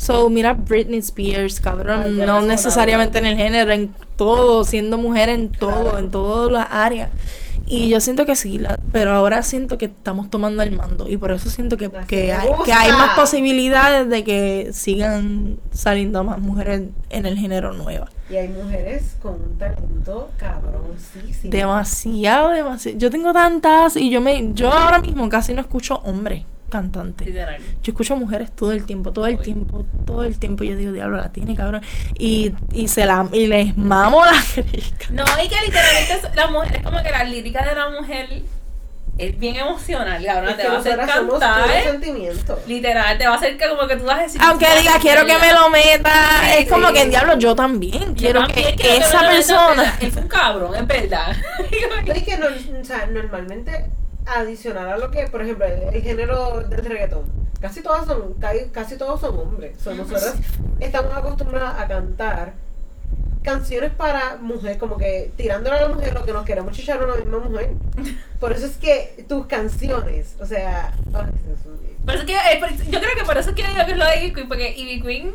So, 0.00 0.30
mira 0.30 0.54
Britney 0.54 0.98
Spears, 1.00 1.60
cabrón, 1.60 2.02
Ay, 2.06 2.12
no 2.26 2.40
necesariamente 2.40 3.18
en 3.18 3.26
el 3.26 3.36
género, 3.36 3.70
en 3.70 3.94
todo, 4.16 4.64
siendo 4.64 4.96
mujer 4.96 5.28
en 5.28 5.50
todo, 5.50 5.98
en 5.98 6.10
todas 6.10 6.50
las 6.50 6.68
áreas. 6.70 7.10
Y 7.66 7.90
yo 7.90 8.00
siento 8.00 8.24
que 8.24 8.34
sí, 8.34 8.58
la- 8.58 8.80
pero 8.92 9.12
ahora 9.12 9.42
siento 9.42 9.76
que 9.76 9.84
estamos 9.84 10.30
tomando 10.30 10.62
el 10.62 10.72
mando 10.72 11.06
y 11.06 11.18
por 11.18 11.32
eso 11.32 11.50
siento 11.50 11.76
que, 11.76 11.90
que, 12.08 12.32
hay, 12.32 12.48
que 12.64 12.72
hay 12.72 12.90
más 12.92 13.10
posibilidades 13.14 14.08
de 14.08 14.24
que 14.24 14.70
sigan 14.72 15.58
saliendo 15.70 16.24
más 16.24 16.38
mujeres 16.40 16.82
en 17.10 17.26
el 17.26 17.36
género 17.38 17.74
nueva. 17.74 18.08
Y 18.30 18.36
hay 18.36 18.48
mujeres 18.48 19.16
con 19.20 19.34
un 19.34 19.58
talento 19.58 20.30
cabroncísimo. 20.38 21.50
Demasiado, 21.52 22.48
demasiado. 22.50 22.96
Yo 22.98 23.10
tengo 23.10 23.32
tantas 23.34 23.96
y 23.96 24.08
yo 24.08 24.22
me 24.22 24.52
yo 24.54 24.72
ahora 24.72 24.98
mismo 25.00 25.28
casi 25.28 25.52
no 25.52 25.60
escucho 25.60 25.96
hombres 26.04 26.44
cantantes. 26.70 27.26
Literal. 27.26 27.60
Yo 27.82 27.92
escucho 27.92 28.16
mujeres 28.16 28.50
todo 28.52 28.72
el 28.72 28.86
tiempo, 28.86 29.12
todo 29.12 29.26
el 29.26 29.38
tiempo, 29.38 29.84
todo 30.06 30.24
el 30.24 30.38
tiempo. 30.38 30.64
Yo 30.64 30.76
digo, 30.76 30.92
diablo, 30.92 31.18
la 31.18 31.30
tiene, 31.30 31.54
cabrón. 31.54 31.82
Y, 32.18 32.52
y 32.72 32.88
se 32.88 33.04
la 33.04 33.28
y 33.32 33.46
les 33.46 33.76
mamo 33.76 34.24
la 34.24 34.32
crica. 34.54 35.06
No, 35.10 35.24
y 35.44 35.48
que 35.48 35.56
literalmente 35.66 36.14
es- 36.14 36.34
la 36.34 36.46
mujer, 36.46 36.76
es 36.76 36.82
como 36.82 37.02
que 37.02 37.10
la 37.10 37.24
lírica 37.24 37.62
de 37.64 37.74
la 37.74 37.90
mujer 37.90 38.42
es 39.18 39.38
bien 39.38 39.56
emocional, 39.56 40.24
cabrón. 40.24 40.48
Es 40.50 40.56
Te 40.56 40.66
va 40.68 40.76
a 40.76 40.78
hacer 40.78 40.96
cantar. 40.96 41.82
sentimiento. 41.82 42.58
Literal, 42.66 43.18
te 43.18 43.26
va 43.26 43.34
a 43.34 43.36
hacer 43.36 43.58
que 43.58 43.68
como 43.68 43.86
que 43.86 43.96
tú 43.96 44.04
vas 44.04 44.20
a 44.20 44.22
decir. 44.22 44.40
Aunque 44.42 44.66
diga, 44.80 44.92
quiero 44.98 45.26
que 45.26 45.36
me 45.38 45.52
lo 45.52 45.68
meta. 45.68 46.10
Sí, 46.42 46.62
es 46.62 46.68
como 46.70 46.88
sí. 46.88 46.94
que, 46.94 47.06
diablo, 47.06 47.36
yo 47.38 47.54
también. 47.54 48.00
Yo 48.00 48.14
Quiero 48.14 48.40
también 48.46 48.76
que 48.76 48.82
quiero 48.82 49.04
esa 49.04 49.20
persona. 49.28 49.98
fue 50.10 50.22
un 50.22 50.28
cabrón, 50.28 50.74
es 50.78 50.86
verdad. 50.86 51.36
Y 52.14 52.20
que 52.22 52.38
no, 52.38 52.46
o 52.46 52.84
sea, 52.84 53.06
normalmente 53.06 53.90
adicional 54.26 54.88
a 54.88 54.96
lo 54.98 55.10
que, 55.10 55.26
por 55.28 55.42
ejemplo, 55.42 55.64
el, 55.66 55.94
el 55.94 56.02
género 56.02 56.60
del 56.60 56.84
reggaetón, 56.84 57.24
casi 57.60 57.82
todas 57.82 58.06
son, 58.06 58.34
ca- 58.34 58.52
casi 58.72 58.96
todos 58.96 59.20
son 59.20 59.38
hombres. 59.38 59.76
So, 59.82 59.94
nosotros 59.94 60.34
estamos 60.80 61.16
acostumbradas 61.16 61.78
a 61.80 61.86
cantar 61.88 62.52
canciones 63.42 63.90
para 63.92 64.36
mujer, 64.36 64.76
como 64.78 64.98
que 64.98 65.32
tirándole 65.36 65.76
a 65.78 65.88
la 65.88 65.94
mujer 65.94 66.12
lo 66.12 66.24
que 66.24 66.32
nos 66.32 66.44
queremos 66.44 66.72
chichar 66.76 67.00
a 67.00 67.04
una 67.06 67.16
misma 67.16 67.38
mujer. 67.38 67.70
Por 68.38 68.52
eso 68.52 68.66
es 68.66 68.76
que 68.76 69.24
tus 69.28 69.46
canciones, 69.46 70.36
o 70.40 70.46
sea. 70.46 70.92
Por 72.04 72.14
eso 72.14 72.26
que, 72.26 72.34
eh, 72.34 72.58
por- 72.60 72.70
yo 72.70 73.00
creo 73.00 73.14
que 73.16 73.24
por 73.24 73.36
eso 73.38 73.50
es 73.50 73.56
que 73.56 73.62
digo 73.66 73.84
que 73.86 73.94
lo 73.96 74.04
de 74.04 74.16
Ivy 74.24 74.32
Queen, 74.34 74.48
porque 74.48 74.74
Ivy 74.76 75.02
Queen, 75.02 75.34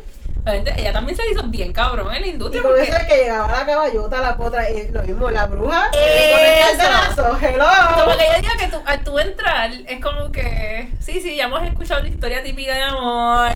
ella 0.54 0.92
también 0.92 1.16
se 1.16 1.28
hizo 1.30 1.42
bien 1.44 1.72
cabrón 1.72 2.14
en 2.14 2.20
la 2.22 2.26
Y 2.26 2.30
industria. 2.30 2.62
con 2.62 2.70
Porque, 2.72 2.84
eso 2.88 2.98
de 2.98 3.06
que 3.06 3.16
llegaba 3.24 3.50
la 3.58 3.66
caballota, 3.66 4.20
la 4.20 4.36
potra, 4.36 4.70
y 4.70 4.88
lo 4.90 5.02
mismo, 5.02 5.30
la 5.30 5.46
bruja, 5.46 5.90
Eso. 5.92 7.22
con 7.24 7.44
el 7.44 7.54
hello. 7.54 7.66
como 8.04 8.16
que 8.16 8.24
yo 8.32 8.40
digo 8.40 8.52
que 8.58 8.68
tú, 8.68 8.82
al 8.84 9.00
tú 9.04 9.18
entrar, 9.18 9.70
es 9.86 10.00
como 10.00 10.30
que, 10.32 10.88
sí, 11.00 11.20
sí, 11.20 11.36
ya 11.36 11.44
hemos 11.44 11.62
escuchado 11.64 12.02
la 12.02 12.08
historia 12.08 12.42
típica 12.42 12.74
de 12.74 12.82
amor, 12.82 13.52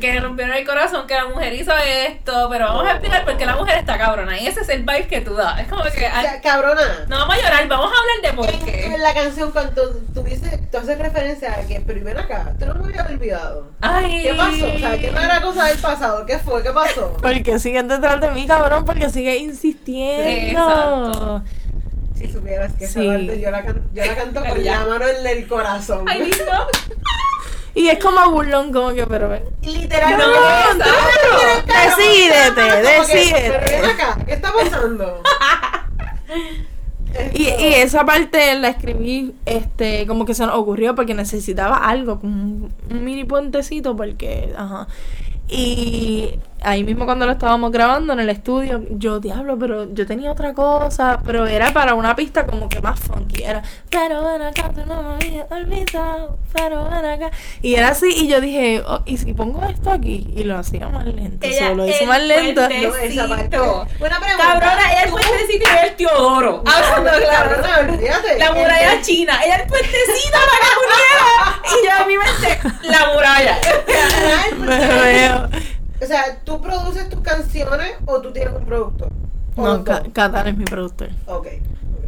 que 0.00 0.12
le 0.12 0.20
rompieron 0.20 0.54
el 0.56 0.66
corazón, 0.66 1.06
que 1.06 1.14
la 1.14 1.26
mujer 1.26 1.52
hizo 1.54 1.72
esto, 1.76 2.48
pero 2.50 2.66
vamos 2.66 2.86
a 2.86 2.90
explicar 2.92 3.24
por 3.24 3.36
qué 3.36 3.46
la 3.46 3.56
mujer 3.56 3.78
está 3.94 4.06
cabrona. 4.06 4.38
Y 4.40 4.46
ese 4.46 4.60
es 4.60 4.68
el 4.68 4.80
vibe 4.82 5.06
que 5.06 5.20
tú 5.20 5.34
das. 5.34 5.60
Es 5.60 5.68
como 5.68 5.82
que, 5.84 5.88
O 6.06 6.10
ay, 6.12 6.22
sea, 6.26 6.40
cabrona. 6.40 7.04
no 7.08 7.16
vamos 7.18 7.34
a 7.34 7.38
llorar, 7.38 7.68
vamos 7.68 7.86
a 7.92 8.00
hablar 8.00 8.30
de 8.30 8.36
por 8.36 8.50
En, 8.50 8.64
qué. 8.64 8.86
en 8.94 9.02
la 9.02 9.14
canción 9.14 9.50
cuando 9.52 9.90
tú, 10.14 10.22
dices, 10.22 10.70
tú 10.70 10.78
haces 10.78 10.98
referencia 10.98 11.52
a 11.52 11.66
que, 11.66 11.78
ven 11.80 12.18
acá, 12.18 12.52
tú 12.58 12.66
no 12.66 12.74
me 12.74 12.84
habías 12.88 13.08
olvidado. 13.10 13.68
Ay, 13.80 14.22
¿Qué 14.24 14.34
pasó? 14.34 14.66
O 14.74 14.78
sea, 14.78 14.98
que 14.98 15.10
no 15.10 15.20
era 15.20 15.40
cosa 15.40 15.64
del 15.66 15.78
pasado, 15.78 16.26
¿qué 16.26 16.38
fue? 16.38 16.62
¿Qué 16.62 16.70
pasó? 16.72 17.16
Porque 17.22 17.58
siguen 17.58 17.88
detrás 17.88 18.20
de 18.20 18.30
mí, 18.30 18.46
cabrón, 18.46 18.84
porque 18.84 19.08
sigue 19.10 19.36
insistiendo. 19.36 20.60
Exacto. 20.60 21.42
Si 22.16 22.30
supieras 22.32 22.72
que 22.74 22.84
esa 22.84 23.00
Sí. 23.00 23.06
parte 23.08 23.40
yo 23.40 23.50
la, 23.50 23.64
can- 23.64 23.82
yo 23.92 24.04
la 24.06 24.14
canto 24.14 24.44
con 24.44 24.64
la 24.64 24.80
mano 24.86 25.04
en 25.08 25.26
el 25.26 25.48
corazón. 25.48 26.04
Ay, 26.08 26.24
listo. 26.24 26.44
Y 27.74 27.88
es 27.88 27.98
como 27.98 28.30
burlón, 28.30 28.72
como 28.72 28.92
que, 28.94 29.06
pero. 29.06 29.36
Literalmente. 29.62 30.24
No, 30.24 30.74
no 30.74 30.84
Decídete, 31.66 32.82
decídete. 32.82 33.60
Pero 33.66 33.82
ven 33.82 33.90
acá, 33.90 34.18
¿qué 34.24 34.32
está 34.34 34.52
pasando? 34.52 35.22
Y 37.32 37.46
esa 37.46 38.04
parte 38.04 38.58
la 38.58 38.68
escribí, 38.68 39.34
este, 39.46 40.04
como 40.06 40.24
que 40.24 40.34
se 40.34 40.44
nos 40.46 40.56
ocurrió 40.56 40.96
porque 40.96 41.14
necesitaba 41.14 41.76
algo, 41.76 42.18
como 42.18 42.34
un, 42.34 42.74
un 42.90 43.04
mini 43.04 43.22
puentecito, 43.24 43.96
porque, 43.96 44.52
ajá. 44.56 44.88
Y 45.48 46.40
ahí 46.64 46.82
mismo 46.82 47.04
cuando 47.04 47.26
lo 47.26 47.32
estábamos 47.32 47.70
grabando 47.70 48.12
en 48.12 48.20
el 48.20 48.30
estudio, 48.30 48.82
yo, 48.90 49.20
diablo, 49.20 49.58
pero 49.58 49.92
yo 49.92 50.06
tenía 50.06 50.32
otra 50.32 50.54
cosa, 50.54 51.20
pero 51.24 51.46
era 51.46 51.72
para 51.72 51.94
una 51.94 52.16
pista 52.16 52.46
como 52.46 52.68
que 52.68 52.80
más 52.80 52.98
funky, 52.98 53.42
era, 53.42 53.62
pero 53.90 54.24
ven 54.24 54.42
acá, 54.42 54.70
tú 54.74 54.80
no 54.86 55.02
me 55.02 55.14
habías 55.14 55.50
olvidado, 55.50 56.38
pero 56.52 56.84
ven 56.84 57.04
acá. 57.04 57.30
Y 57.62 57.74
era 57.74 57.88
así, 57.88 58.08
y 58.08 58.28
yo 58.28 58.40
dije, 58.40 58.82
oh, 58.86 59.02
¿y 59.04 59.16
si 59.18 59.34
pongo 59.34 59.62
esto 59.64 59.90
aquí? 59.90 60.26
Y 60.34 60.44
lo 60.44 60.58
hacía 60.58 60.88
más 60.88 61.06
lento, 61.06 61.46
Ella, 61.46 61.68
solo 61.68 61.86
hice 61.86 62.04
el 62.04 62.08
más 62.08 62.22
lento. 62.22 62.60
parte. 62.62 62.80
Necesito. 62.80 63.86
Buena 63.98 64.20
pregunta. 64.20 64.44
Cabrona, 64.44 64.92
ella 64.92 65.02
el 65.04 65.10
puentecito 65.10 65.64
y 65.70 65.86
el 65.86 65.96
Teodoro. 65.96 66.64
Hablando 66.66 67.24
claro. 67.24 67.50
Cabrona, 67.50 67.92
olvídate. 67.92 68.38
La 68.38 68.52
muralla 68.52 69.02
china, 69.02 69.40
ella 69.44 69.56
el 69.56 69.68
puentecito 69.68 70.38
para 70.50 70.68
uniera. 70.80 71.62
Y 71.64 71.86
yo 71.86 72.02
en 72.02 72.08
mi 72.08 72.18
mente, 72.18 72.88
la 72.88 73.12
muralla. 73.12 73.58
Me 74.58 74.78
veo. 74.78 75.48
O 76.02 76.06
sea, 76.06 76.40
¿tú 76.44 76.60
produces 76.60 77.08
tus 77.08 77.20
canciones 77.20 77.92
o 78.06 78.20
tú 78.20 78.32
tienes 78.32 78.54
un 78.54 78.64
productor? 78.64 79.08
¿O 79.56 79.62
No, 79.62 79.84
Ca-? 79.84 80.02
Qatar 80.12 80.48
es 80.48 80.56
mi 80.56 80.64
productor. 80.64 81.08
Ok. 81.26 81.46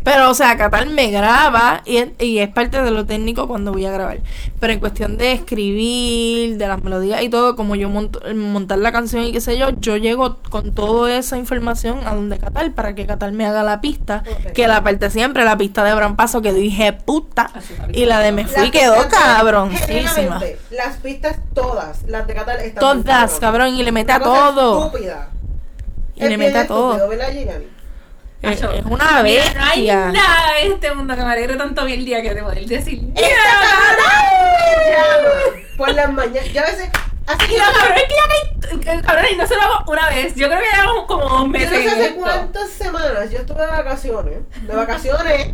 Pero, 0.07 0.31
o 0.31 0.35
sea, 0.35 0.57
Qatar 0.57 0.87
me 0.89 1.11
graba 1.11 1.83
y 1.85 1.97
es, 1.97 2.09
y 2.21 2.39
es 2.39 2.49
parte 2.49 2.81
de 2.81 2.93
lo 2.93 3.05
técnico 3.07 3.49
cuando 3.49 3.73
voy 3.73 3.87
a 3.87 3.91
grabar. 3.91 4.21
Pero 4.61 4.73
en 4.73 4.79
cuestión 4.79 5.17
de 5.17 5.33
escribir, 5.33 6.59
de 6.59 6.69
las 6.69 6.81
melodías 6.85 7.21
y 7.23 7.29
todo, 7.29 7.57
como 7.57 7.75
yo 7.75 7.89
monto- 7.89 8.21
montar 8.37 8.79
la 8.79 8.93
canción 8.93 9.25
y 9.25 9.33
qué 9.33 9.41
sé 9.41 9.59
yo, 9.59 9.71
yo 9.81 9.97
llego 9.97 10.37
con 10.49 10.73
toda 10.73 11.13
esa 11.19 11.37
información 11.39 12.07
a 12.07 12.15
donde 12.15 12.39
Qatar 12.39 12.73
para 12.73 12.95
que 12.95 13.05
Qatar 13.05 13.33
me 13.33 13.47
haga 13.47 13.65
la 13.65 13.81
pista. 13.81 14.23
Que 14.55 14.69
la 14.69 14.85
parte 14.85 15.11
siempre, 15.11 15.45
la 15.45 15.59
pista 15.59 15.83
de 15.83 15.93
Bran 15.93 16.15
Paso 16.15 16.41
que 16.41 16.53
dije 16.53 16.93
puta. 16.93 17.51
Una 17.89 17.89
Y 17.93 18.05
la 18.07 18.21
de 18.21 18.31
Me 18.31 18.47
Fui 18.47 18.63
Las 18.63 18.71
quedó 18.71 18.95
pistas, 18.95 19.21
genuinamente, 19.71 20.59
Las 20.71 20.97
pistas 20.99 21.37
todas, 21.53 22.05
las 22.05 22.29
de 22.29 22.35
Qatar 22.35 22.61
están 22.61 23.03
Todas, 23.03 23.41
cabrón, 23.41 23.75
y 23.75 23.83
le 23.83 23.91
mete 23.91 24.13
a 24.13 24.21
todo. 24.21 24.87
Estúpida. 24.87 25.31
Y 26.15 26.29
le 26.29 26.39
mete 26.39 26.59
a 26.59 26.67
todo. 26.69 26.95
estúpido. 26.97 27.76
Es, 28.43 28.62
Acho, 28.62 28.72
es 28.72 28.84
una 28.84 29.22
Mira, 29.22 29.45
no 29.55 29.64
hay 29.64 29.87
nada 29.87 30.61
en 30.61 30.72
este 30.72 30.95
mundo 30.95 31.16
que 31.16 31.22
me 31.22 31.32
alegre 31.32 31.57
tanto 31.57 31.84
bien 31.84 32.01
el 32.01 32.05
día 32.05 32.22
que 32.22 32.34
te 32.34 32.43
poder 32.43 32.66
decir. 32.66 33.01
¡Esta 33.14 33.28
llama 34.91 35.28
por 35.76 35.93
las 35.93 36.12
mañanas. 36.12 36.53
Yo 36.53 36.61
a 36.61 36.64
veces. 36.64 36.91
Así 37.26 37.55
Y 37.55 37.59
lo 37.59 37.64
cabrón 37.64 37.97
es 37.97 38.03
que 38.05 38.14
ya 38.84 38.97
que 38.97 39.03
cabrón, 39.03 39.24
y 39.32 39.37
no 39.37 39.47
se 39.47 39.55
lo 39.57 39.62
hago 39.62 39.91
una 39.91 40.09
vez. 40.11 40.34
Yo 40.37 40.49
creo 40.49 40.61
que 40.61 40.66
llevamos 40.76 41.07
como 41.07 41.24
dos 41.24 41.41
Yo 41.43 41.47
meses. 41.49 41.70
no 41.70 41.76
sé 41.76 41.82
en 41.82 41.89
hace 41.91 42.05
esto. 42.07 42.20
cuántas 42.20 42.70
semanas 42.70 43.30
yo 43.30 43.39
estuve 43.39 43.61
de 43.62 43.66
vacaciones. 43.66 44.39
De 44.62 44.74
vacaciones. 44.76 45.49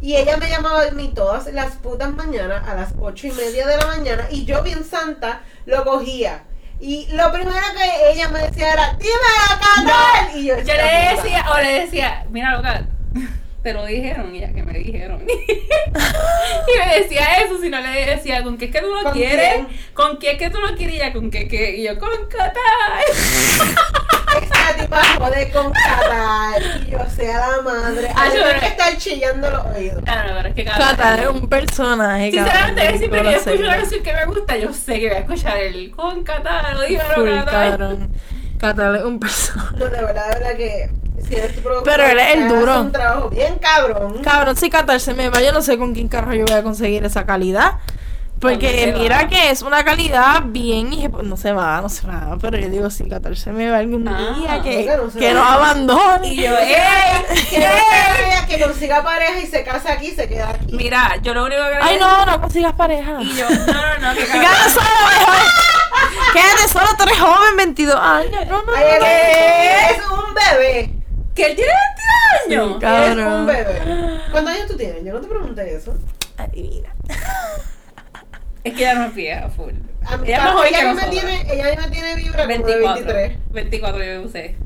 Y 0.00 0.16
ella 0.16 0.36
me 0.36 0.50
llamaba 0.50 0.82
a 0.82 0.90
mí 0.90 1.12
todas 1.14 1.46
las 1.54 1.76
putas 1.76 2.10
mañanas 2.10 2.68
a 2.68 2.74
las 2.74 2.92
ocho 3.00 3.26
y 3.28 3.32
media 3.32 3.66
de 3.66 3.76
la 3.78 3.86
mañana. 3.86 4.26
Y 4.30 4.44
yo, 4.44 4.62
bien 4.62 4.84
santa, 4.84 5.40
lo 5.64 5.84
cogía. 5.84 6.44
Y 6.80 7.06
lo 7.12 7.32
primero 7.32 7.66
que 7.76 8.12
ella 8.12 8.28
me 8.28 8.40
decía 8.40 8.72
era: 8.72 8.92
¡Dime 8.98 9.12
la 9.48 9.58
canal! 9.58 10.36
Y 10.38 10.46
yo, 10.46 10.54
Yo 10.56 10.60
"Esta 10.60 10.74
le 10.74 10.82
puta". 11.16 11.22
decía, 11.22 11.46
o 11.52 11.58
le 11.60 11.80
decía, 11.80 12.24
mira 12.30 12.50
loca, 12.56 12.82
te 13.64 13.72
lo 13.72 13.86
dijeron 13.86 14.36
y 14.36 14.40
ya 14.40 14.52
que 14.52 14.62
me 14.62 14.78
dijeron. 14.78 15.24
y 15.26 16.78
me 16.78 16.98
decía 17.00 17.38
eso, 17.42 17.58
si 17.58 17.70
no 17.70 17.80
le 17.80 18.04
decía, 18.04 18.42
¿con 18.42 18.58
qué 18.58 18.66
es 18.66 18.70
que 18.70 18.80
tú 18.80 18.92
lo 18.92 19.02
¿Con 19.04 19.12
quieres? 19.12 19.54
quién? 19.54 19.68
¿Con 19.94 20.18
qué 20.18 20.32
es 20.32 20.38
que 20.38 20.50
tú 20.50 20.60
lo 20.60 20.76
quieres? 20.76 20.96
Y 20.96 20.98
ella, 20.98 21.12
¿con 21.14 21.30
qué 21.30 21.48
qué? 21.48 21.76
Y 21.78 21.84
yo, 21.84 21.98
con 21.98 22.10
Qatar. 22.28 23.00
Esta 24.42 24.76
tipa 24.78 25.02
jode 25.18 25.50
con 25.50 25.72
Qatar 25.72 26.62
y 26.86 26.90
yo 26.90 26.98
sea 27.08 27.38
la 27.38 27.62
madre. 27.62 28.08
Ah, 28.14 28.28
yo 28.34 28.40
yo 28.40 28.60
que 28.60 28.66
estar 28.66 28.96
chillando 28.98 29.50
los 29.50 29.64
oídos. 29.74 30.02
Claro, 30.04 30.34
pero 30.36 30.48
es 30.50 30.54
que 30.54 30.64
Qatar 30.66 31.20
es 31.20 31.28
un 31.28 31.48
personaje. 31.48 32.32
Sinceramente, 32.32 32.82
cabrón, 32.82 32.98
siempre 32.98 33.22
que 33.22 33.24
yo 33.24 33.36
escucho 33.38 33.62
una 33.62 33.76
canción 33.76 34.02
que 34.02 34.12
me 34.12 34.26
gusta, 34.26 34.56
yo 34.58 34.72
sé 34.74 35.00
que 35.00 35.08
voy 35.08 35.16
a 35.16 35.20
escuchar 35.20 35.56
el 35.56 35.90
con 35.90 36.22
Qatar, 36.22 36.86
dímelo 36.86 37.14
Full, 37.14 37.30
Qatar. 37.30 37.98
Es 38.70 39.04
un 39.04 39.20
personaje. 39.20 39.68
No, 39.78 39.84
de 39.86 39.90
verdad, 39.90 40.28
verdad 40.28 40.56
que 40.56 40.90
si 41.26 41.34
eres 41.36 41.54
tu 41.56 41.62
productor, 41.62 41.84
Pero 41.96 42.04
él 42.06 42.18
es 42.18 42.34
el 42.36 42.48
duro. 42.48 42.80
un 42.80 42.92
trabajo 42.92 43.28
bien 43.30 43.58
cabrón. 43.58 44.22
Cabrón, 44.22 44.56
si 44.56 44.70
Qatar 44.70 45.00
se 45.00 45.14
me 45.14 45.28
va, 45.30 45.40
yo 45.42 45.52
no 45.52 45.62
sé 45.62 45.78
con 45.78 45.94
quién 45.94 46.08
carajo 46.08 46.34
yo 46.34 46.44
voy 46.44 46.54
a 46.54 46.62
conseguir 46.62 47.04
esa 47.04 47.24
calidad. 47.24 47.78
¿Dónde 48.36 48.56
Porque 48.58 48.84
se 48.84 48.92
va? 48.92 48.98
mira 48.98 49.28
que 49.28 49.50
es 49.50 49.62
una 49.62 49.84
calidad 49.84 50.42
bien 50.44 50.92
y 50.92 51.08
no 51.08 51.36
se 51.36 51.52
va, 51.52 51.80
no 51.80 51.88
se 51.88 52.06
va. 52.06 52.36
Pero 52.40 52.58
yo 52.58 52.68
digo, 52.68 52.90
si 52.90 53.08
Qatar 53.08 53.36
se 53.36 53.52
me 53.52 53.70
va 53.70 53.78
algún 53.78 54.06
Ah, 54.06 54.36
día, 54.38 54.62
que, 54.62 54.84
¿por 54.84 55.12
qué 55.12 55.14
no 55.14 55.20
que 55.20 55.32
nos 55.34 55.46
abandone. 55.50 56.28
Y 56.28 56.42
yo, 56.42 56.52
¡eh! 56.58 56.76
Que, 57.50 57.60
que, 58.50 58.56
que 58.58 58.64
consiga 58.64 59.02
pareja 59.02 59.38
y 59.40 59.46
se 59.46 59.64
casa 59.64 59.92
aquí 59.92 60.08
y 60.08 60.14
se 60.14 60.28
queda 60.28 60.50
aquí. 60.50 60.74
Mira, 60.74 61.16
yo 61.22 61.32
lo 61.32 61.44
único 61.44 61.62
que 61.62 61.78
Ay, 61.80 61.96
no, 61.98 62.26
no 62.26 62.40
consigas 62.40 62.72
pareja. 62.74 63.16
Y 63.22 63.34
yo, 63.34 63.48
no, 63.50 63.66
no, 63.66 63.98
no, 64.00 64.14
que 64.14 64.24
Quédate 64.26 64.70
solo. 64.70 64.86
Quédate 66.32 66.68
solo, 66.70 66.86
tú 66.98 67.04
eres 67.04 67.18
joven, 67.18 67.56
22 67.56 67.94
años. 67.96 68.46
No, 68.48 68.62
no, 68.62 68.72
Ay, 68.76 68.84
no. 69.00 69.06
eres 69.06 70.02
un 70.10 70.34
bebé. 70.34 70.94
que 71.34 71.46
él 71.46 71.56
tiene 71.56 71.72
20 72.48 72.54
años. 72.56 72.72
Sí, 72.74 72.80
Cabrón. 72.80 73.32
un 73.40 73.46
bebé. 73.46 73.80
¿Cuántos 74.32 74.54
años 74.54 74.66
tú 74.68 74.76
tienes? 74.76 75.04
Yo 75.04 75.12
no 75.14 75.20
te 75.20 75.28
pregunté 75.28 75.74
eso. 75.76 75.94
Adivina. 76.36 76.90
Es 78.64 78.72
que 78.74 78.80
ella 78.82 78.94
no 78.94 79.04
es 79.06 79.14
vieja, 79.14 79.48
full. 79.50 79.72
A 80.06 80.16
mí, 80.16 80.26
Ella 80.28 80.36
es 80.38 80.42
más 80.44 80.52
joven 80.54 80.68
ella, 80.68 80.80
que 80.80 80.86
a 80.86 80.94
mí 80.94 81.00
me 81.00 81.08
tiene, 81.08 81.46
ella 81.52 81.80
me 81.80 81.88
tiene 81.88 82.14
vibra 82.16 82.42
como 82.44 82.66
de 82.66 82.74
24. 82.74 83.04
23. 83.04 83.38
24 83.52 84.04
yo 84.04 84.22
usé. 84.22 84.56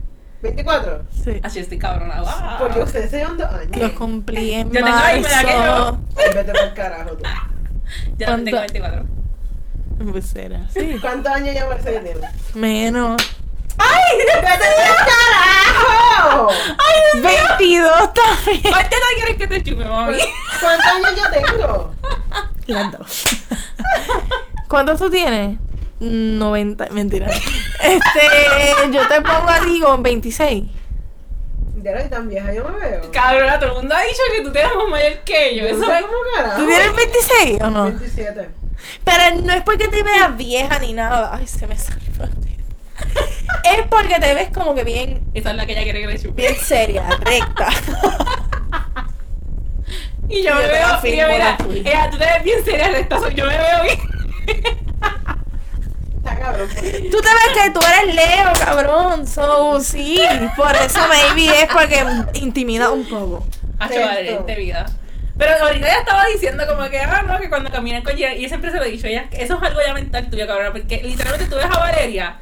24. 0.42 1.02
Sí. 1.24 1.40
Así 1.42 1.58
estoy 1.58 1.78
cabrona. 1.78 2.20
Wow. 2.20 2.58
Porque 2.58 2.80
ustedes 2.80 3.10
se 3.10 3.18
llevan 3.18 3.36
dos 3.38 3.52
años. 3.52 3.76
Lo 3.76 3.94
cumplí 3.96 4.54
en 4.54 4.68
Yo 4.68 4.72
tengo 4.84 4.88
la 4.88 5.12
misma 5.14 5.28
edad 5.28 5.44
que 5.44 5.52
yo. 5.52 5.98
Ay, 6.16 6.34
vete 6.34 6.52
por 6.52 6.74
carajo 6.74 7.10
tú. 7.16 7.24
Ya 8.18 8.26
¿Cuánto? 8.26 8.44
tengo 8.44 8.58
24. 8.60 9.04
Pues 10.12 10.36
era 10.36 10.60
así. 10.64 10.96
¿Cuántos 11.00 11.32
años 11.32 11.54
ya 11.54 11.68
parece 11.68 11.92
que 11.92 11.98
tienes? 12.00 12.54
Menos. 12.54 13.20
¡Ay! 13.78 14.18
¡Vete 14.18 14.48
por 14.86 14.96
carajo! 16.16 16.48
22 17.58 18.14
también. 18.14 18.62
¿Cuánto 18.62 18.96
edad 18.96 19.06
quieres 19.16 19.36
que 19.38 19.46
te 19.48 19.62
chupe, 19.64 19.84
mami? 19.84 20.18
¿Cuántos 20.60 20.86
años 20.86 21.14
yo 21.16 21.30
tengo? 21.56 21.94
Las 22.66 22.92
dos. 22.92 23.24
¿Cuántos 24.68 24.98
tú 24.98 25.10
tienes? 25.10 25.58
90, 26.00 26.88
mentira. 26.90 27.28
Este, 27.80 28.92
yo 28.92 29.06
te 29.06 29.20
pongo 29.22 29.48
a 29.48 29.60
ti 29.60 29.80
con 29.80 30.02
26. 30.02 30.64
Ya 31.80 31.94
no 31.94 32.10
tan 32.10 32.28
vieja, 32.28 32.52
yo 32.52 32.68
me 32.68 32.78
veo. 32.88 33.10
Cabrona, 33.12 33.58
todo 33.60 33.70
el 33.70 33.76
mundo 33.76 33.94
ha 33.94 34.02
dicho 34.02 34.20
que 34.36 34.42
tú 34.42 34.50
te 34.52 34.58
eres 34.58 34.72
más 34.74 34.88
mayor 34.88 35.12
que 35.24 35.56
yo. 35.56 35.64
Eso 35.64 35.78
no 35.78 35.86
sé 35.86 36.02
cómo 36.02 36.12
carajo. 36.34 36.60
¿Tú 36.60 36.66
tienes 36.66 36.96
26 36.96 37.60
o 37.62 37.70
no? 37.70 37.84
27. 37.84 38.48
Pero 39.04 39.40
no 39.42 39.52
es 39.52 39.62
porque 39.62 39.86
te 39.88 40.02
veas 40.02 40.36
vieja 40.36 40.78
ni 40.80 40.92
nada. 40.92 41.30
Ay, 41.34 41.46
se 41.46 41.66
me 41.68 41.78
salió. 41.78 42.02
Es 43.64 43.86
porque 43.88 44.18
te 44.20 44.34
ves 44.34 44.48
como 44.52 44.74
que 44.74 44.82
bien, 44.82 45.22
Esa 45.34 45.50
es 45.52 45.56
la 45.56 45.66
que 45.66 45.72
ella 45.72 45.84
quiere 45.84 46.00
que 46.00 46.06
le 46.08 46.18
chupe. 46.18 46.42
bien 46.42 46.56
seria, 46.56 47.08
recta. 47.20 47.68
Y 50.28 50.42
yo 50.42 50.50
Yo 50.50 50.55
me 50.56 50.66
veo, 50.68 50.88
y 51.05 51.16
yo, 51.16 51.28
mira, 51.28 51.56
ella, 51.84 52.10
tú 52.10 52.18
te 52.18 52.24
ves 52.24 52.44
bien 52.44 52.64
seria, 52.64 52.88
restazo, 52.88 53.30
yo 53.30 53.46
me 53.46 53.56
veo 53.56 53.82
bien. 53.82 53.98
Está 56.18 56.38
cabrón. 56.38 56.68
pues. 56.72 57.10
Tú 57.10 57.20
te 57.20 57.28
ves 57.28 57.64
que 57.64 57.70
tú 57.70 57.80
eres 57.80 58.14
Leo, 58.14 58.52
cabrón. 58.64 59.26
So, 59.26 59.80
sí. 59.80 60.20
Por 60.56 60.74
eso 60.76 60.98
maybe 61.09 61.62
es 61.62 61.68
porque 61.72 62.05
intimida 62.34 62.90
un 62.90 63.05
poco. 63.09 63.46
Hacho, 63.78 63.94
Esto. 63.94 64.06
valiente 64.06 64.55
vida. 64.56 64.86
Pero 65.38 65.52
ahorita 65.64 65.86
ella 65.86 66.00
estaba 66.00 66.24
diciendo 66.26 66.64
como 66.66 66.90
que, 66.90 66.98
ah, 66.98 67.22
no, 67.26 67.38
que 67.38 67.48
cuando 67.48 67.70
caminan 67.70 68.02
con 68.02 68.16
ella, 68.16 68.34
y 68.34 68.48
siempre 68.48 68.72
se 68.72 68.78
lo 68.78 68.84
he 68.84 68.90
dicho, 68.90 69.06
ella, 69.06 69.28
eso 69.30 69.56
es 69.56 69.62
algo 69.62 69.80
ya 69.86 69.94
mental 69.94 70.28
tuyo, 70.28 70.48
cabrón, 70.48 70.72
porque 70.72 71.00
literalmente 71.02 71.46
tú 71.46 71.56
ves 71.56 71.66
a 71.66 71.78
Valeria 71.78 72.36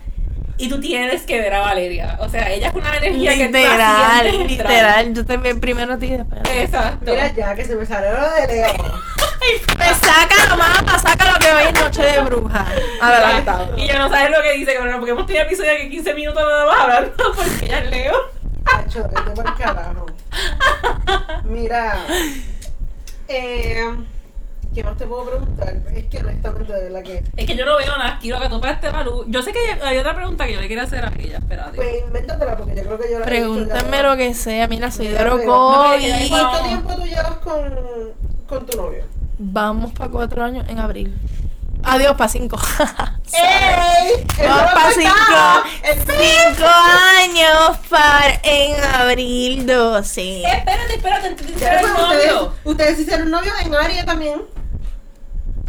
y 0.58 0.68
tú 0.68 0.80
tienes 0.80 1.22
que 1.22 1.40
ver 1.40 1.52
a 1.54 1.60
Valeria. 1.60 2.16
O 2.20 2.28
sea, 2.28 2.50
ella 2.50 2.68
es 2.68 2.74
una 2.74 2.96
energía 2.96 3.34
que 3.34 3.46
Literal, 3.46 4.22
sientes 4.30 4.50
entrar. 4.50 4.68
literal. 4.74 5.14
Yo 5.14 5.26
te 5.26 5.36
veo 5.36 5.60
primero 5.60 5.92
a 5.94 5.98
ti 5.98 6.06
y 6.06 6.16
después. 6.16 6.40
a 6.40 6.42
ti. 6.44 6.50
Exacto. 6.50 7.10
Mira 7.12 7.32
ya, 7.34 7.54
que 7.54 7.64
se 7.64 7.76
me 7.76 7.84
salió 7.86 8.12
lo 8.12 8.30
de 8.30 8.46
Leo. 8.46 8.72
Pues 9.76 9.96
sácalo, 9.98 10.56
mamá, 10.56 10.98
sácalo 10.98 11.38
que 11.38 11.52
hoy 11.52 11.64
es 11.68 11.74
noche 11.80 12.02
de 12.02 12.20
bruja. 12.20 12.66
Adelantado. 13.00 13.76
Y 13.78 13.86
yo 13.86 13.96
no 13.96 14.08
sabes 14.08 14.30
lo 14.32 14.42
que 14.42 14.52
dice, 14.54 14.74
cabrón, 14.74 14.96
porque 14.96 15.12
hemos 15.12 15.26
tenido 15.26 15.44
episodios 15.44 15.74
que 15.76 15.88
15 15.90 16.14
minutos 16.14 16.42
nada 16.42 16.66
más 16.66 16.80
hablando 16.80 17.12
porque 17.36 17.66
es 17.66 17.90
Leo. 17.90 18.14
Vete 18.92 19.30
por 19.36 19.56
carajo. 19.56 20.06
Mira. 21.44 21.96
Eh, 23.28 23.84
¿Qué 24.76 24.84
más 24.84 24.94
te 24.98 25.06
puedo 25.06 25.24
preguntar? 25.24 25.74
Es 25.94 26.04
que 26.04 26.18
honestamente, 26.18 26.70
de 26.70 26.82
verdad 26.82 27.02
que. 27.02 27.24
Es 27.34 27.46
que 27.46 27.56
yo 27.56 27.64
no 27.64 27.78
veo 27.78 27.96
nada, 27.96 28.18
quiero 28.20 28.38
que 28.38 28.48
tú 28.50 28.60
este 28.62 28.90
Malu. 28.90 29.24
Yo 29.26 29.40
sé 29.40 29.50
que 29.50 29.58
hay 29.82 29.96
otra 29.96 30.14
pregunta 30.14 30.44
que 30.44 30.52
yo 30.52 30.60
le 30.60 30.66
quiero 30.66 30.82
hacer 30.82 31.02
a 31.02 31.10
ella, 31.18 31.38
espérate. 31.38 31.76
Pues 31.76 32.02
invéntatela 32.06 32.58
porque 32.58 32.76
yo 32.76 32.82
creo 32.82 32.98
que 32.98 33.10
yo 33.10 33.18
la 33.20 33.24
Pregúntame 33.24 34.02
lo 34.02 34.16
que 34.18 34.34
sea. 34.34 34.68
Mira, 34.68 34.90
soy 34.90 35.06
de 35.06 35.18
Orocovi. 35.18 36.12
pero- 36.28 36.28
¿Cuánto 36.28 36.64
tiempo 36.68 36.94
tú 36.94 37.02
llevas 37.06 37.36
con, 37.36 37.74
con 38.46 38.66
tu 38.66 38.76
novio? 38.76 39.04
Vamos 39.38 39.92
para 39.94 40.10
cuatro 40.10 40.44
años 40.44 40.68
en 40.68 40.78
abril. 40.78 41.18
Adiós 41.82 42.14
para 42.14 42.28
cinco. 42.28 42.58
¡Ey! 43.32 44.26
Vamos 44.46 44.72
para 44.74 44.90
cinco. 44.92 46.04
Cinco 46.04 46.66
años 47.22 47.78
para 47.88 48.40
en 48.42 48.84
abril 48.94 49.64
12. 49.66 50.42
Espérate, 50.42 50.94
espérate, 50.96 51.30
pues, 51.30 51.50
ustedes, 51.50 52.32
ustedes 52.64 52.98
hicieron 52.98 53.30
novio 53.30 53.52
en 53.64 53.74
Aria 53.74 54.04
también. 54.04 54.42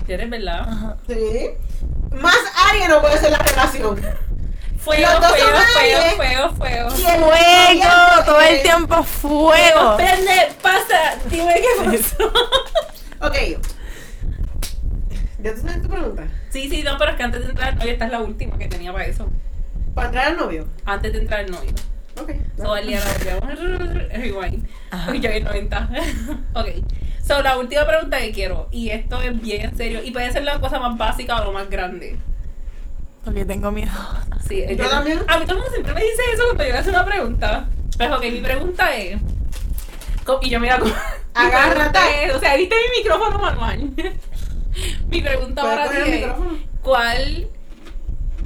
¿Eres 0.08 0.30
verdad? 0.30 0.62
Ajá. 0.62 0.98
Sí. 1.08 1.50
Más 2.22 2.38
Aria 2.70 2.88
no 2.88 3.02
puede 3.02 3.18
ser 3.18 3.32
la 3.32 3.40
relación. 3.40 4.00
Fuego, 4.78 5.08
fuego, 5.20 5.58
fuego, 5.74 6.16
fuego, 6.16 6.50
fuego. 6.56 6.90
Fuego, 6.92 7.20
novio, 7.20 8.26
todo 8.26 8.42
el 8.42 8.62
tiempo 8.62 9.04
fuego. 9.04 9.98
Prende, 9.98 10.50
pasa, 10.62 11.18
dime 11.30 11.56
qué 11.56 11.84
pasó. 11.84 12.32
Ok. 13.20 13.34
¿Ya 15.40 15.56
tú 15.56 15.62
sabes 15.62 15.82
tu 15.82 15.90
pregunta? 15.90 16.28
Sí, 16.50 16.70
sí, 16.70 16.84
no, 16.84 16.98
pero 17.00 17.12
es 17.12 17.18
que 17.18 17.24
antes 17.24 17.44
de 17.44 17.50
entrar, 17.50 17.76
oye, 17.82 17.92
esta 17.92 18.06
es 18.06 18.12
la 18.12 18.20
última 18.20 18.58
que 18.60 18.68
tenía 18.68 18.94
para 18.94 19.06
eso. 19.08 19.28
¿Para 19.96 20.08
entrar 20.08 20.28
al 20.28 20.38
novio? 20.38 20.68
Antes 20.86 21.14
de 21.14 21.20
entrar 21.20 21.40
al 21.42 21.52
novio. 21.52 21.72
Ok. 22.22 22.32
So, 22.58 22.74
al 22.74 22.88
día 22.88 23.00
rewind. 24.12 24.68
Yo 25.22 25.32
vi 25.32 25.40
90. 25.42 25.90
ok. 26.54 26.68
So, 27.26 27.42
la 27.42 27.58
última 27.58 27.86
pregunta 27.86 28.20
que 28.20 28.32
quiero, 28.32 28.68
y 28.72 28.90
esto 28.90 29.22
es 29.22 29.40
bien 29.42 29.62
en 29.70 29.78
serio, 29.78 30.02
y 30.04 30.12
puede 30.12 30.32
ser 30.32 30.44
la 30.44 30.60
cosa 30.60 30.80
más 30.80 30.98
básica 30.98 31.42
o 31.42 31.46
lo 31.46 31.52
más 31.52 31.70
grande. 31.70 32.18
Porque 33.26 33.44
tengo 33.44 33.70
miedo. 33.72 33.92
Sí, 34.48 34.62
es 34.62 34.78
Yo 34.78 34.86
que- 34.86 34.90
también. 34.90 35.20
A 35.28 35.38
mí 35.38 35.46
todo 35.46 35.58
el 35.58 35.62
mundo 35.64 35.72
siempre 35.74 35.94
me 35.94 36.02
dice 36.02 36.22
eso 36.34 36.44
cuando 36.46 36.64
yo 36.64 36.72
le 36.72 36.78
hago 36.78 36.90
una 36.90 37.06
pregunta. 37.06 37.68
Pues, 37.98 38.12
ok, 38.12 38.22
mi 38.24 38.40
pregunta 38.42 38.96
es. 38.96 39.20
Y 40.42 40.50
yo 40.50 40.60
mira 40.60 40.80
como. 40.80 40.92
mi 40.94 40.96
Agárrate. 41.34 42.00
es- 42.26 42.34
O 42.36 42.40
sea, 42.40 42.56
viste 42.56 42.76
mi 42.76 43.04
micrófono 43.04 43.38
manual. 43.40 43.92
mi 45.10 45.22
pregunta 45.22 45.62
¿Puedes 45.62 45.78
para 45.78 45.90
ti 45.90 45.96
poner 45.98 46.08
el 46.08 46.14
es: 46.14 46.20
micrófono? 46.22 46.58
¿cuál, 46.82 47.48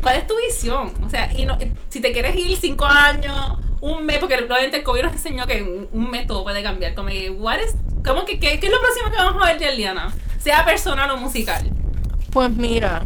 ¿Cuál 0.02 0.18
es 0.18 0.28
tu 0.28 0.34
visión? 0.38 0.91
O 1.06 1.10
sea, 1.10 1.32
y 1.36 1.45
no, 1.45 1.57
si 1.90 1.99
te 2.02 2.11
quieres 2.11 2.36
ir 2.36 2.57
cinco 2.57 2.86
años, 2.86 3.60
un 3.82 4.06
mes, 4.06 4.18
porque 4.19 4.36
probablemente 4.38 4.78
el 4.78 4.84
COVID 4.84 5.03
nos 5.03 5.14
enseñó 5.14 5.45
que 5.48 5.57
en 5.60 5.88
un 5.91 6.10
mes 6.11 6.28
todo 6.28 6.44
puede 6.44 6.61
cambiar. 6.64 6.94
Como 6.95 7.10
que, 7.10 7.30
what 7.30 7.60
is- 7.60 7.76
¿cómo 8.06 8.26
que, 8.26 8.40
qué, 8.40 8.60
¿qué 8.60 8.68
es 8.68 8.72
lo 8.72 8.80
próximo 8.80 9.11
que 9.11 9.18
vamos 9.18 9.44
a 9.44 9.48
ver 9.48 9.60
de 9.60 9.69
Eliana? 9.69 10.14
Sea 10.40 10.65
personal 10.65 11.10
o 11.11 11.18
musical. 11.18 11.69
Pues 12.32 12.49
mira, 12.52 13.06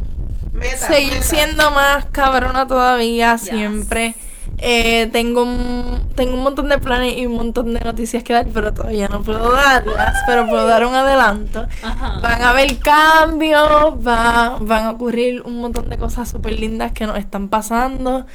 Meta, 0.53 0.87
seguir 0.87 1.13
meta. 1.13 1.23
siendo 1.23 1.71
más 1.71 2.05
cabrona 2.11 2.67
todavía, 2.67 3.33
Yes. 3.35 3.41
siempre. 3.49 4.15
Eh, 4.57 5.07
tengo, 5.11 5.43
un, 5.43 6.09
tengo 6.15 6.33
un 6.35 6.43
montón 6.43 6.69
de 6.69 6.77
planes 6.77 7.17
y 7.17 7.25
un 7.25 7.33
montón 7.33 7.73
de 7.73 7.81
noticias 7.81 8.23
que 8.23 8.31
dar, 8.33 8.47
pero 8.53 8.73
todavía 8.73 9.07
no 9.09 9.21
puedo 9.21 9.51
darlas, 9.51 10.15
pero 10.25 10.47
puedo 10.47 10.65
dar 10.65 10.85
un 10.85 10.95
adelanto. 10.95 11.67
Ajá. 11.83 12.19
Van 12.21 12.41
a 12.41 12.49
haber 12.51 12.77
cambios, 12.79 13.93
va, 14.05 14.57
van 14.61 14.85
a 14.85 14.91
ocurrir 14.91 15.41
un 15.41 15.59
montón 15.59 15.89
de 15.89 15.97
cosas 15.97 16.29
súper 16.29 16.57
lindas 16.59 16.93
que 16.93 17.05
nos 17.05 17.17
están 17.17 17.49
pasando. 17.49 18.25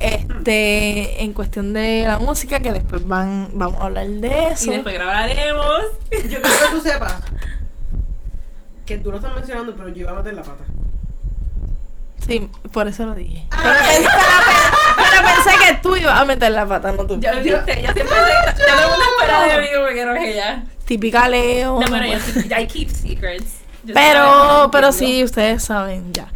Este, 0.00 1.22
en 1.22 1.32
cuestión 1.32 1.72
de 1.72 2.04
la 2.06 2.18
música, 2.18 2.60
que 2.60 2.72
después 2.72 3.06
van, 3.06 3.48
vamos 3.54 3.80
a 3.80 3.84
hablar 3.84 4.06
de 4.08 4.28
Y 4.28 4.52
eso. 4.52 4.70
después 4.70 4.94
grabaremos. 4.94 5.66
Yo 6.10 6.20
quiero 6.20 6.42
que 6.42 6.74
tú 6.76 6.80
sepas 6.82 7.14
que 8.84 8.98
tú 8.98 9.10
lo 9.10 9.16
estás 9.16 9.34
mencionando, 9.34 9.74
pero 9.74 9.88
yo 9.88 10.00
iba 10.02 10.10
a 10.10 10.14
meter 10.14 10.34
la 10.34 10.42
pata. 10.42 10.64
Sí, 12.26 12.48
por 12.72 12.88
eso 12.88 13.04
lo 13.06 13.14
dije. 13.14 13.46
Ah. 13.50 13.62
Pero, 13.62 13.74
pensé, 13.84 14.08
pero- 14.08 15.10
pero 15.10 15.24
pensé 15.34 15.64
que 15.66 15.74
tú 15.82 15.96
ibas 15.96 16.18
a 16.20 16.24
meter 16.24 16.52
la 16.52 16.66
pata, 16.66 16.92
no 16.92 17.06
tú. 17.06 17.20
Yo, 17.20 17.32
yo, 17.34 17.42
yo 17.42 17.64
siempre 17.64 17.74
sé, 17.74 17.82
yo 17.84 17.94
tengo 17.94 18.10
una 18.94 19.04
espera 19.18 19.42
de 19.56 19.60
mí 19.60 19.66
como 19.74 19.86
que 19.88 20.04
no 20.06 20.14
es 20.14 20.24
ella. 20.28 20.64
Típica 20.86 21.28
Leo. 21.28 21.80
No, 21.80 21.86
pero 21.86 22.04
yo 22.06 22.56
I 22.58 22.66
keep 22.66 22.90
secrets. 22.90 23.60
Yo 23.84 23.92
Pero, 23.94 24.68
pero 24.72 24.92
sí, 24.92 25.22
ustedes 25.24 25.62
saben 25.64 26.12
ya. 26.14 26.28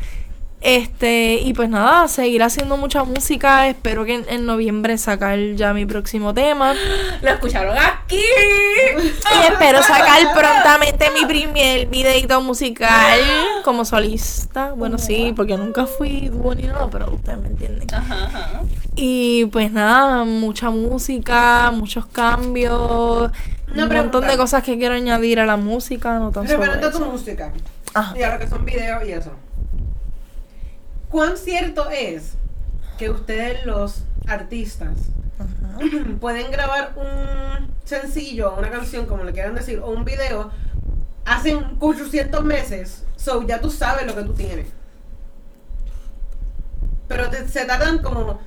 Este, 0.61 1.35
y 1.35 1.55
pues 1.55 1.69
nada, 1.69 2.09
seguir 2.09 2.43
haciendo 2.43 2.77
mucha 2.77 3.05
música. 3.05 3.69
Espero 3.69 4.05
que 4.05 4.15
en, 4.15 4.25
en 4.29 4.45
noviembre 4.45 4.99
sacar 4.99 5.39
ya 5.55 5.73
mi 5.73 5.87
próximo 5.87 6.35
tema. 6.35 6.75
Lo 7.23 7.31
escucharon 7.31 7.77
aquí. 7.77 8.21
Y 8.99 9.53
espero 9.53 9.83
sacar 9.83 10.21
prontamente 10.35 11.11
mi 11.11 11.27
primer 11.27 11.87
videito 11.87 12.41
musical 12.41 13.21
como 13.63 13.85
solista. 13.85 14.73
Bueno, 14.73 14.99
sí, 14.99 15.33
porque 15.37 15.57
nunca 15.57 15.87
fui 15.87 16.31
ni 16.57 16.63
nada, 16.63 16.89
pero 16.91 17.13
ustedes 17.13 17.39
me 17.39 17.49
entienden. 17.49 17.87
Ajá, 17.93 18.25
ajá. 18.25 18.61
Y 18.97 19.47
pues 19.47 19.71
nada, 19.71 20.25
mucha 20.25 20.71
música, 20.71 21.71
muchos 21.73 22.07
cambios, 22.07 23.31
Una 23.73 23.85
un 23.85 23.95
montón 23.95 24.27
de 24.27 24.37
cosas 24.37 24.63
que 24.63 24.77
quiero 24.79 24.95
añadir 24.95 25.41
a 25.41 25.47
la 25.47 25.57
música, 25.57 26.19
no 26.19 26.33
tan 26.33 26.49
solo 26.49 26.61
Referente 26.61 26.87
a 26.87 26.91
tu 26.91 27.05
música. 27.05 27.53
Ajá. 27.95 28.19
Y 28.19 28.23
a 28.23 28.35
lo 28.35 28.39
que 28.41 28.49
son 28.49 28.65
videos 28.65 29.07
y 29.07 29.13
eso. 29.13 29.33
¿Cuán 31.11 31.37
cierto 31.37 31.89
es 31.91 32.33
que 32.99 33.11
ustedes 33.11 33.65
los 33.65 34.03
artistas 34.27 34.97
pueden 36.21 36.51
grabar 36.51 36.93
un 36.97 37.69
sencillo, 37.85 38.55
una 38.57 38.71
canción, 38.71 39.07
como 39.07 39.25
le 39.25 39.33
quieran 39.33 39.55
decir, 39.55 39.79
o 39.79 39.91
un 39.91 40.05
video, 40.05 40.51
hacen 41.25 41.77
800 41.81 42.45
meses, 42.45 43.05
so 43.17 43.47
ya 43.47 43.61
tú 43.61 43.71
sabes 43.71 44.07
lo 44.07 44.15
que 44.15 44.23
tú 44.23 44.35
tienes. 44.35 44.69
Pero 47.07 47.31
te- 47.31 47.49
se 47.49 47.65
tardan 47.65 47.99
como 48.03 48.41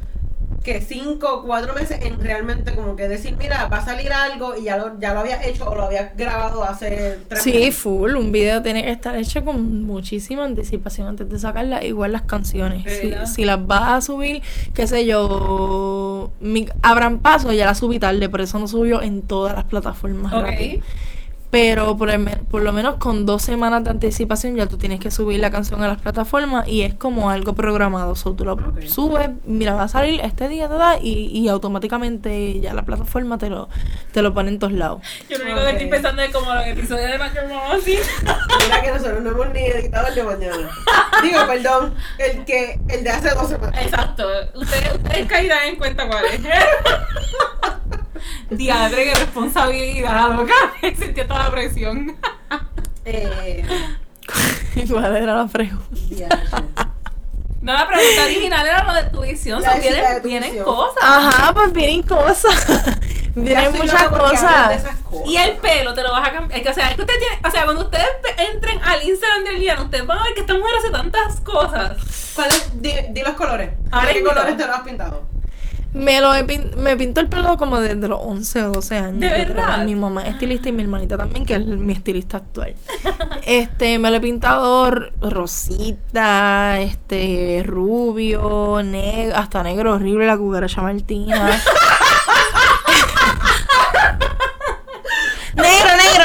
que 0.63 0.81
5 0.81 1.27
o 1.27 1.43
4 1.43 1.73
meses 1.73 1.99
en 2.01 2.19
realmente 2.19 2.75
como 2.75 2.95
que 2.95 3.07
decir, 3.07 3.35
mira, 3.37 3.67
va 3.67 3.77
a 3.77 3.85
salir 3.85 4.13
algo 4.13 4.55
y 4.55 4.63
ya 4.63 4.77
lo, 4.77 4.99
ya 4.99 5.13
lo 5.13 5.21
había 5.21 5.43
hecho 5.43 5.69
o 5.69 5.75
lo 5.75 5.83
había 5.83 6.13
grabado 6.15 6.63
hace 6.63 7.19
3 7.27 7.41
Sí, 7.41 7.71
full, 7.71 8.15
un 8.15 8.31
video 8.31 8.61
tiene 8.61 8.83
que 8.83 8.91
estar 8.91 9.15
hecho 9.15 9.43
con 9.43 9.83
muchísima 9.83 10.45
anticipación 10.45 11.07
antes 11.07 11.29
de 11.29 11.39
sacarla, 11.39 11.83
igual 11.83 12.11
las 12.11 12.23
canciones. 12.23 12.83
Si, 12.85 13.13
si 13.33 13.45
las 13.45 13.65
vas 13.65 13.89
a 13.89 14.01
subir, 14.01 14.43
qué 14.73 14.87
sé 14.87 15.05
yo, 15.05 16.31
mi, 16.39 16.67
Abran 16.81 17.19
Paso 17.19 17.51
ya 17.53 17.65
la 17.65 17.75
subí 17.75 17.99
tarde, 17.99 18.29
por 18.29 18.41
eso 18.41 18.59
no 18.59 18.67
subió 18.67 19.01
en 19.01 19.21
todas 19.23 19.55
las 19.55 19.65
plataformas. 19.65 20.33
Pero 21.51 21.97
por, 21.97 22.09
el 22.09 22.25
por 22.49 22.61
lo 22.61 22.71
menos 22.71 22.95
con 22.95 23.25
dos 23.25 23.41
semanas 23.41 23.83
de 23.83 23.89
anticipación 23.89 24.55
ya 24.55 24.67
tú 24.67 24.77
tienes 24.77 25.01
que 25.01 25.11
subir 25.11 25.37
la 25.41 25.51
canción 25.51 25.83
a 25.83 25.87
las 25.89 26.01
plataformas 26.01 26.65
y 26.65 26.81
es 26.83 26.93
como 26.93 27.29
algo 27.29 27.53
programado. 27.53 28.15
So, 28.15 28.31
tú 28.33 28.45
lo 28.45 28.53
Ok. 28.53 28.81
subes, 28.87 29.29
mira, 29.45 29.73
va 29.75 29.83
a 29.83 29.87
salir 29.89 30.21
este 30.21 30.47
día, 30.47 30.69
¿verdad? 30.69 30.99
Y, 31.01 31.27
y 31.37 31.49
automáticamente 31.49 32.59
ya 32.61 32.73
la 32.73 32.83
plataforma 32.83 33.37
te 33.37 33.49
lo, 33.49 33.67
te 34.13 34.21
lo 34.21 34.33
pone 34.33 34.49
en 34.49 34.59
todos 34.59 34.71
lados. 34.73 35.01
Yo 35.29 35.37
lo 35.39 35.43
único 35.43 35.59
Ok. 35.59 35.65
que 35.65 35.71
estoy 35.73 35.87
pensando 35.89 36.21
es 36.21 36.31
como 36.31 36.53
los 36.53 36.65
episodios 36.67 37.11
de 37.11 37.17
Mama 37.17 37.31
Mira 37.85 38.81
que 38.81 38.91
nosotros 38.91 39.21
no 39.21 39.29
hemos 39.31 39.49
ni 39.53 39.59
editado 39.65 40.07
el 40.07 40.15
de 40.15 40.23
mañana. 40.23 40.69
Digo, 41.21 41.39
perdón, 41.47 41.93
el 42.17 42.45
que 42.45 42.79
el 42.87 43.03
de 43.03 43.09
hace 43.09 43.29
dos 43.35 43.49
semanas. 43.49 43.75
Exacto. 43.83 44.23
Ustedes, 44.55 44.93
ustedes 44.95 45.27
caerán 45.27 45.67
en 45.67 45.75
cuenta 45.75 46.07
cuál 46.07 46.23
es. 46.25 46.39
Diadre, 48.49 49.05
qué 49.05 49.15
responsabilidad, 49.15 50.33
loca. 50.35 50.53
Sentía 50.97 51.27
toda 51.27 51.43
la 51.45 51.51
presión. 51.51 52.15
Eh, 53.05 53.63
¿Cuál 54.89 55.15
era 55.17 55.35
la 55.35 55.47
pregunta? 55.47 55.85
No, 57.61 57.73
la 57.73 57.87
pregunta 57.87 58.23
original 58.25 58.65
era 58.65 58.83
lo 58.83 58.93
de 58.93 59.03
tu 59.09 59.21
visión. 59.21 59.61
La 59.61 59.75
vienen, 59.75 59.95
chica 59.99 60.13
de 60.15 60.21
tu 60.21 60.27
vienen 60.27 60.49
visión. 60.49 60.65
cosas. 60.65 61.03
Ajá, 61.03 61.53
pues 61.53 61.73
vienen 61.73 62.03
cosas. 62.03 62.97
Vienen 63.33 63.71
muchas 63.71 64.09
cosas. 64.09 64.83
Y 65.25 65.37
el 65.37 65.55
pelo 65.55 65.93
te 65.93 66.03
lo 66.03 66.11
vas 66.11 66.27
a 66.27 66.33
cambiar. 66.33 66.59
Es 66.59 66.63
que, 66.65 66.69
O 66.69 66.73
sea, 66.73 66.89
es 66.89 66.95
que 66.95 67.01
usted 67.03 67.13
tiene, 67.17 67.39
o 67.47 67.49
sea, 67.49 67.63
cuando 67.63 67.83
ustedes 67.83 68.09
entren 68.53 68.77
al 68.83 69.01
Instagram 69.03 69.45
del 69.45 69.59
Lian, 69.61 69.79
ustedes 69.79 70.05
van 70.05 70.17
a 70.17 70.23
ver 70.25 70.33
que 70.33 70.41
esta 70.41 70.53
mujer 70.53 70.73
hace 70.77 70.89
tantas 70.89 71.39
cosas. 71.39 72.33
¿Cuál 72.35 72.49
es? 72.49 72.81
Di, 72.81 72.91
di 73.11 73.21
los 73.21 73.33
colores. 73.35 73.69
Ahora 73.89 74.07
¿De 74.09 74.13
qué 74.15 74.23
colores 74.23 74.57
te 74.57 74.67
lo 74.67 74.73
has 74.73 74.81
pintado? 74.81 75.30
Me 75.93 76.21
lo 76.21 76.33
he 76.33 76.45
pin- 76.45 76.71
me 76.77 76.95
pinto 76.95 77.19
el 77.19 77.27
pelo 77.27 77.57
como 77.57 77.79
desde 77.81 78.07
los 78.07 78.19
11 78.23 78.63
o 78.63 78.71
12 78.71 78.97
años. 78.97 79.19
¿De 79.19 79.27
verdad? 79.29 79.83
Mi 79.83 79.93
mamá 79.95 80.23
es 80.23 80.33
estilista 80.35 80.69
y 80.69 80.71
mi 80.71 80.83
hermanita 80.83 81.17
también, 81.17 81.45
que 81.45 81.55
es 81.55 81.65
mi 81.65 81.93
estilista 81.93 82.37
actual. 82.37 82.75
Este, 83.45 83.97
me 83.99 84.09
lo 84.11 84.17
he 84.17 84.21
pintado 84.21 84.89
rosita, 85.19 86.79
este, 86.79 87.63
rubio, 87.65 88.81
negro, 88.83 89.35
hasta 89.35 89.63
negro 89.63 89.93
horrible, 89.95 90.27
la 90.27 90.37
cucaracha 90.37 90.81
martina. 90.81 91.49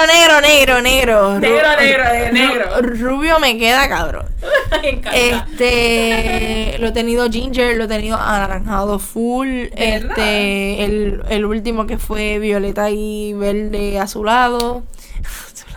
negro, 0.07 0.41
negro, 0.41 0.81
negro, 0.83 1.39
negro, 1.41 1.41
negro. 1.41 1.41
Negro, 1.41 1.69
Ru- 1.69 1.79
negro, 1.79 2.05
eh, 2.13 2.31
negro. 2.33 2.67
Rubio 2.83 3.39
me 3.39 3.59
queda 3.59 3.89
cabrón. 3.89 4.27
Me 4.83 4.89
encanta. 4.91 5.17
Este, 5.17 6.77
lo 6.79 6.89
he 6.89 6.93
tenido 6.93 7.29
ginger, 7.31 7.77
lo 7.77 7.85
he 7.85 7.89
tenido 7.89 8.17
anaranjado 8.17 8.99
full. 8.99 9.67
Este, 9.77 10.85
el, 10.85 11.23
el 11.29 11.45
último 11.45 11.87
que 11.87 11.99
fue 11.99 12.39
violeta 12.39 12.91
y 12.91 13.33
verde 13.35 13.99
azulado. 13.99 14.83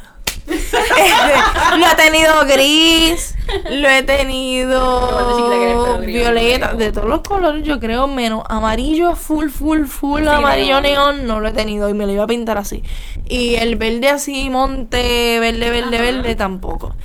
Este, 0.50 1.78
lo 1.78 1.86
he 1.88 1.96
tenido 1.96 2.46
gris, 2.46 3.36
lo 3.70 3.88
he 3.90 4.04
tenido 4.04 6.00
violeta, 6.00 6.74
de 6.74 6.92
todos 6.92 7.08
los 7.08 7.22
colores 7.22 7.64
yo 7.64 7.80
creo, 7.80 8.08
menos 8.08 8.44
amarillo, 8.50 9.16
full, 9.16 9.50
full, 9.50 9.86
full, 9.86 10.24
Sí, 10.24 10.28
amarillo 10.30 10.82
neón. 10.82 11.18
neón, 11.18 11.28
no 11.28 11.40
lo 11.40 11.48
he 11.50 11.52
tenido 11.52 11.90
y 11.90 11.94
me 11.94 12.06
lo 12.06 12.12
iba 12.14 12.24
a 12.24 12.28
pintar 12.28 12.58
así. 12.58 12.84
Y 13.28 13.56
el 13.56 13.76
verde 13.76 14.10
así, 14.10 14.50
monte, 14.50 15.40
verde, 15.40 15.70
verde, 15.70 15.96
Ajá. 15.98 16.06
verde 16.06 16.36
tampoco. 16.36 16.96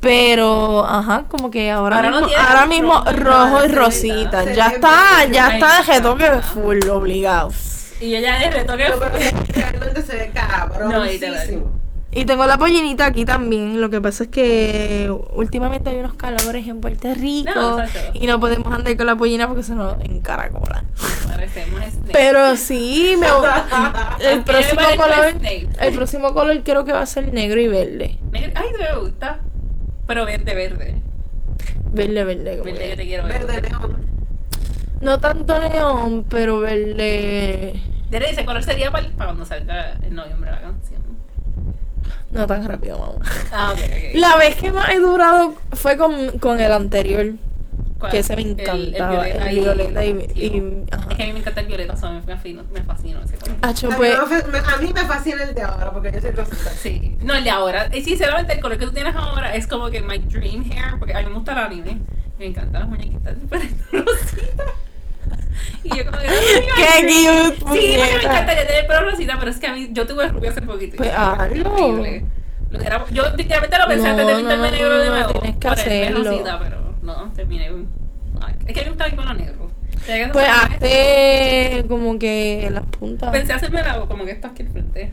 Pero, 0.00 0.84
ajá, 0.84 1.24
como 1.28 1.50
que 1.50 1.70
ahora, 1.70 1.96
Ahora 1.96 2.10
mismo, 2.10 2.26
tiene 2.26 2.42
ahora 2.42 2.66
mismo 2.66 3.04
rojo, 3.04 3.14
rojo 3.16 3.64
y 3.64 3.68
rosita. 3.68 4.44
se 4.44 4.54
Ya 4.54 4.68
está, 4.68 5.24
ya 5.30 5.54
está 5.54 5.78
de 5.82 5.92
retoque 5.94 6.30
full, 6.54 6.78
obligado. 6.90 7.50
Y 8.00 8.14
ella 8.14 8.38
de 8.38 8.50
retoque. 8.50 8.88
No, 8.90 8.96
pero 8.98 9.12
realmente 9.54 10.02
se 10.02 10.16
ve 10.16 10.32
No, 10.80 11.04
literal. 11.04 11.36
cabronísimo. 11.38 11.85
Y 12.16 12.24
tengo 12.24 12.46
la 12.46 12.56
pollinita 12.56 13.04
aquí 13.04 13.26
también. 13.26 13.78
Lo 13.78 13.90
que 13.90 14.00
pasa 14.00 14.24
es 14.24 14.30
que 14.30 15.14
últimamente 15.34 15.90
hay 15.90 15.96
unos 15.98 16.14
calores 16.14 16.66
en 16.66 16.80
Puerto 16.80 17.12
Rico 17.12 17.50
No, 17.54 17.78
y 18.14 18.26
no 18.26 18.40
podemos 18.40 18.72
andar 18.72 18.96
con 18.96 19.04
la 19.06 19.14
pollina 19.16 19.46
porque 19.46 19.62
se 19.62 19.74
nos 19.74 20.00
encaracola. 20.02 20.82
Parecemos 21.28 21.78
Snape. 21.84 22.12
Pero 22.12 22.56
sí, 22.56 23.16
me, 23.20 23.26
el 24.32 24.42
próximo 24.44 24.80
color, 24.96 25.34
el 25.78 25.92
próximo 25.94 26.32
color 26.32 26.62
creo 26.64 26.86
que 26.86 26.92
va 26.92 27.02
a 27.02 27.06
ser 27.06 27.34
negro 27.34 27.60
y 27.60 27.68
verde. 27.68 28.18
Negro- 28.32 28.52
Ay, 28.54 28.68
me 28.78 28.98
gusta. 28.98 29.40
Pero 30.06 30.24
verde, 30.24 30.54
verde. 30.54 30.94
Verde, 31.92 32.24
verde. 32.24 32.58
como 32.58 32.64
Verde, 32.72 32.88
yo 32.90 32.96
te 32.96 33.04
quiero 33.04 33.24
ver. 33.24 33.46
Verde 33.46 33.68
neón. 33.68 33.96
No 35.02 35.20
tanto 35.20 35.58
neón, 35.60 36.24
pero 36.30 36.60
verde. 36.60 37.78
Dere, 38.10 38.30
ese 38.30 38.46
color 38.46 38.62
sería 38.62 38.90
para 38.90 39.06
cuando 39.10 39.44
salga 39.44 39.98
en 40.02 40.14
noviembre 40.14 40.50
la 40.50 40.62
canción. 40.62 41.02
No 42.36 42.46
tan 42.46 42.66
rápido, 42.66 42.98
mamá. 42.98 43.14
Ah, 43.52 43.72
ok, 43.72 43.78
ok. 43.78 44.14
La 44.14 44.36
vez 44.36 44.56
que 44.56 44.70
más 44.72 44.88
he 44.90 44.98
durado 44.98 45.54
fue 45.72 45.96
con, 45.96 46.38
con 46.38 46.60
el 46.60 46.72
anterior. 46.72 47.26
¿Cuál? 47.98 48.12
que 48.12 48.18
ese 48.18 48.36
me 48.36 48.42
El- 48.42 48.48
el 48.60 48.60
encantaba, 48.94 49.26
el 49.26 49.58
violeta 49.58 50.04
y- 50.04 50.10
y- 50.34 50.84
ajá. 50.92 51.06
Es 51.10 51.16
que 51.16 51.22
a 51.22 51.26
mí 51.28 51.32
me 51.32 51.38
encanta 51.38 51.60
el 51.62 51.66
violeta, 51.66 51.94
o 51.94 51.96
sea, 51.96 52.10
me, 52.10 52.20
me 52.20 52.82
fascina 52.82 53.22
ese 53.24 53.36
color. 53.38 53.56
Hacho, 53.62 53.86
A 53.86 53.90
mí, 53.90 53.96
pues, 53.96 54.48
me 54.48 54.58
a 54.58 54.76
mí 54.76 54.92
me 54.92 55.00
fascina 55.06 55.42
el 55.44 55.54
de 55.54 55.62
ahora 55.62 55.90
porque 55.92 56.12
yo 56.12 56.20
soy 56.20 56.30
rosita. 56.32 56.70
Sí. 56.72 57.16
No, 57.22 57.34
el 57.34 57.44
de 57.44 57.48
ahora. 57.50 57.88
Y 57.96 58.02
sinceramente, 58.02 58.52
el 58.52 58.60
color 58.60 58.76
que 58.76 58.84
tú 58.84 58.92
tienes 58.92 59.16
ahora 59.16 59.54
es 59.54 59.66
como 59.66 59.88
que 59.88 60.02
my 60.02 60.18
dream 60.18 60.70
hair, 60.70 60.98
porque 60.98 61.14
a 61.14 61.20
mí 61.22 61.26
me 61.28 61.36
gusta 61.36 61.52
el 61.52 61.58
anime. 61.58 61.98
Me 62.38 62.44
encantan 62.44 62.80
las 62.82 62.88
muñequitas 62.90 63.34
súper 63.40 63.60
rositas. 63.92 64.66
Y 65.84 65.96
yo 65.96 66.04
como 66.06 66.18
que... 66.18 66.26
Qué 66.76 67.06
cute, 67.06 67.56
Sí, 67.56 67.62
porque 67.64 67.98
me 67.98 68.22
encantaría 68.24 68.66
tener 68.66 68.80
el 68.82 68.86
pelo 68.86 69.10
rosita, 69.10 69.36
pero 69.38 69.50
es 69.50 69.58
que 69.58 69.66
a 69.66 69.72
mí, 69.74 69.88
yo 69.92 70.06
tuve 70.06 70.28
rubio 70.28 70.50
hace 70.50 70.62
poquito. 70.62 70.96
Pues, 70.96 71.12
hazlo. 71.14 71.96
Lo 72.70 72.78
que 72.78 72.86
era- 72.86 73.04
yo 73.10 73.22
literalmente 73.36 73.78
lo 73.78 73.86
pensé 73.86 74.08
antes 74.08 74.26
de 74.26 74.34
pintarme 74.34 74.70
negro 74.70 74.98
de 74.98 75.08
nuevo. 75.08 75.32
tienes 75.40 75.56
que 75.56 75.68
hacerlo. 75.68 76.24
rosita, 76.30 76.58
pero 76.58 76.94
no, 77.02 77.32
terminé... 77.32 77.70
Es 78.66 78.74
que 78.74 78.80
a 78.80 78.82
mí 78.82 78.84
me 78.84 78.88
gusta 78.90 79.08
mi 79.08 79.16
pelo 79.16 79.34
negro. 79.34 79.70
Pues 80.32 80.46
hazte 80.48 81.84
como 81.88 82.18
que 82.18 82.68
las 82.70 82.84
puntas. 82.86 83.30
Pensé 83.30 83.52
hacerme 83.52 83.80
algo 83.80 84.06
como 84.06 84.24
que 84.24 84.32
esto 84.32 84.46
aquí 84.48 84.62
al 84.62 84.68
frente. 84.68 85.12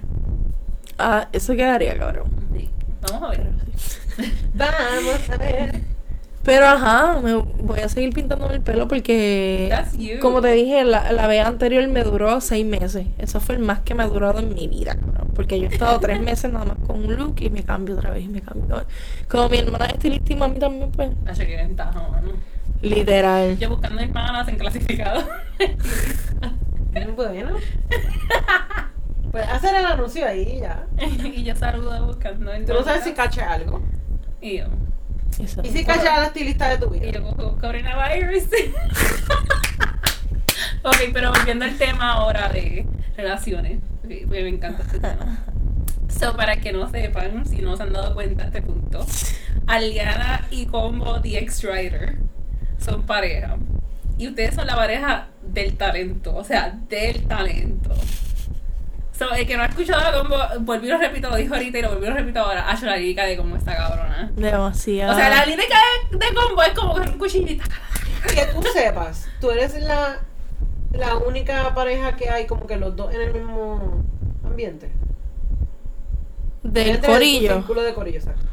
Ah, 1.00 1.28
eso 1.32 1.56
quedaría 1.56 1.98
cabrón. 1.98 2.30
Sí. 2.56 2.70
Vamos 3.02 3.24
a 3.24 3.32
ver. 3.32 3.48
Vamos 4.54 5.30
a 5.30 5.38
ver. 5.38 5.82
Pero 6.44 6.68
ajá, 6.68 7.20
me 7.24 7.36
voy 7.36 7.80
a 7.80 7.88
seguir 7.88 8.14
pintándome 8.14 8.56
el 8.56 8.61
pelo 8.61 8.88
porque, 8.90 9.68
That's 9.70 9.98
you. 9.98 10.20
como 10.20 10.41
te 10.41 10.52
dije, 10.52 10.84
la, 10.84 11.11
la 11.14 11.26
vez 11.28 11.45
anterior 11.45 11.88
me 11.88 12.03
duró 12.03 12.41
seis 12.41 12.65
meses. 12.65 13.07
Eso 13.18 13.40
fue 13.40 13.56
el 13.56 13.61
más 13.61 13.80
que 13.80 13.95
me 13.95 14.03
ha 14.03 14.07
durado 14.07 14.40
en 14.40 14.53
mi 14.53 14.68
vida, 14.68 14.95
cabrón. 14.95 15.30
Porque 15.34 15.57
yo 15.60 15.68
he 15.68 15.74
estado 15.74 15.99
tres 15.99 16.20
meses 16.30 16.52
nada 16.52 16.65
más 16.65 16.78
con 16.86 16.98
un 17.06 17.15
look 17.15 17.36
y 17.40 17.49
me 17.49 17.64
cambio 17.64 17.95
otra 17.95 18.11
vez 18.11 18.26
y 18.26 18.28
me 18.28 18.41
cambio. 18.41 18.84
Como 19.30 19.48
mi 19.48 19.60
hermana 19.60 19.86
es 19.86 19.94
estilista 19.94 20.34
y 20.34 20.36
mami 20.36 20.60
también, 20.60 20.91
pues, 20.91 21.11
ventaja, 21.38 22.07
mano. 22.10 22.32
literal. 22.82 23.57
Yo 23.57 23.70
buscando 23.70 24.02
hermanas 24.02 24.48
en 24.49 24.57
clasificado. 24.57 25.24
Bueno. 27.15 27.57
Puedes 29.32 29.49
hacer 29.49 29.76
el 29.76 29.86
anuncio 29.86 30.28
ahí 30.28 30.60
ya. 30.60 30.86
y 31.24 31.44
yo 31.44 31.56
saludo 31.56 32.06
buscando. 32.06 32.52
Tú 32.68 32.74
no 32.74 32.84
sabes 32.84 33.03
si 33.03 33.14
caché 33.14 33.41
algo. 33.41 33.82
Y 34.41 34.57
yo. 34.60 34.65
¿Y 35.64 35.70
si 35.70 35.84
callas 35.86 36.08
a 36.08 36.20
la 36.22 36.26
estilista 36.28 36.70
de 36.70 36.78
tu 36.78 36.94
Y 36.94 37.00
vida? 37.00 37.12
yo 37.12 37.24
cojo 37.24 37.58
coronavirus. 37.60 38.44
ok, 40.84 40.96
pero 41.14 41.32
volviendo 41.32 41.66
al 41.66 41.78
tema 41.78 42.14
ahora 42.14 42.50
de 42.50 42.86
relaciones. 43.16 43.80
ok, 44.04 44.12
porque 44.26 44.44
me 44.44 44.50
encanta 44.50 44.84
este 44.84 45.00
tema. 45.00 45.46
So, 46.20 46.36
para 46.36 46.58
que 46.58 46.72
no 46.72 46.90
sepan, 46.90 47.46
si 47.46 47.62
no 47.62 47.76
se 47.76 47.84
han 47.84 47.94
dado 47.94 48.14
cuenta 48.14 48.44
a 48.44 48.48
este 48.48 48.62
punto, 48.62 49.06
Aliana 49.68 50.46
y 50.52 50.66
Combo 50.68 51.20
The 51.22 51.40
X 51.40 51.64
Rider 51.64 52.18
son 52.78 53.06
pareja. 53.06 53.58
Y 54.18 54.28
ustedes 54.28 54.56
son 54.56 54.68
la 54.68 54.76
pareja 54.76 55.28
del 55.42 55.76
talento, 55.76 56.36
o 56.36 56.44
sea, 56.44 56.78
del 56.88 57.24
talento. 57.24 57.92
So, 59.18 59.31
el 59.31 59.45
que 59.45 59.56
no 59.56 59.64
ha 59.64 59.68
escuchado 59.68 60.02
a 60.07 60.11
Combo, 60.22 60.38
volví 60.61 60.88
y 60.88 60.90
lo 60.90 60.98
repito, 60.98 61.30
lo 61.30 61.35
dijo 61.35 61.53
ahorita 61.53 61.77
y 61.77 61.81
lo 61.84 61.90
volví 61.94 62.06
y 62.07 62.10
lo 62.10 62.15
repito 62.15 62.40
ahora. 62.40 62.69
Acho, 62.69 62.88
la 62.88 62.98
lírica 62.98 63.23
de 63.26 63.38
cómo 63.38 63.56
está 63.56 63.76
cabrona. 63.77 64.31
Demasiado. 64.35 65.14
O 65.14 65.15
sea, 65.15 65.30
la 65.30 65.45
lírica 65.45 65.76
de, 66.11 66.18
de 66.18 66.26
Combo 66.34 66.64
es 66.64 66.73
como 66.73 66.95
que 66.95 67.02
un 67.02 67.18
cuchillito. 67.19 67.64
Que 68.34 68.45
tú 68.48 68.64
sepas, 68.73 69.27
tú 69.40 69.52
eres 69.52 69.76
la, 69.81 70.19
la 70.94 71.18
única 71.18 71.73
pareja 71.76 72.15
que 72.15 72.30
hay 72.30 72.48
como 72.48 72.65
que 72.65 72.77
los 72.77 72.95
dos 72.95 73.14
en 73.14 73.22
el 73.22 73.34
mismo 73.34 74.03
ambiente. 74.45 74.91
Del 76.64 76.99
corillo. 77.02 77.56
círculo 77.57 77.84
de 77.84 77.94
corillo, 77.94 78.18
exacto. 78.19 78.45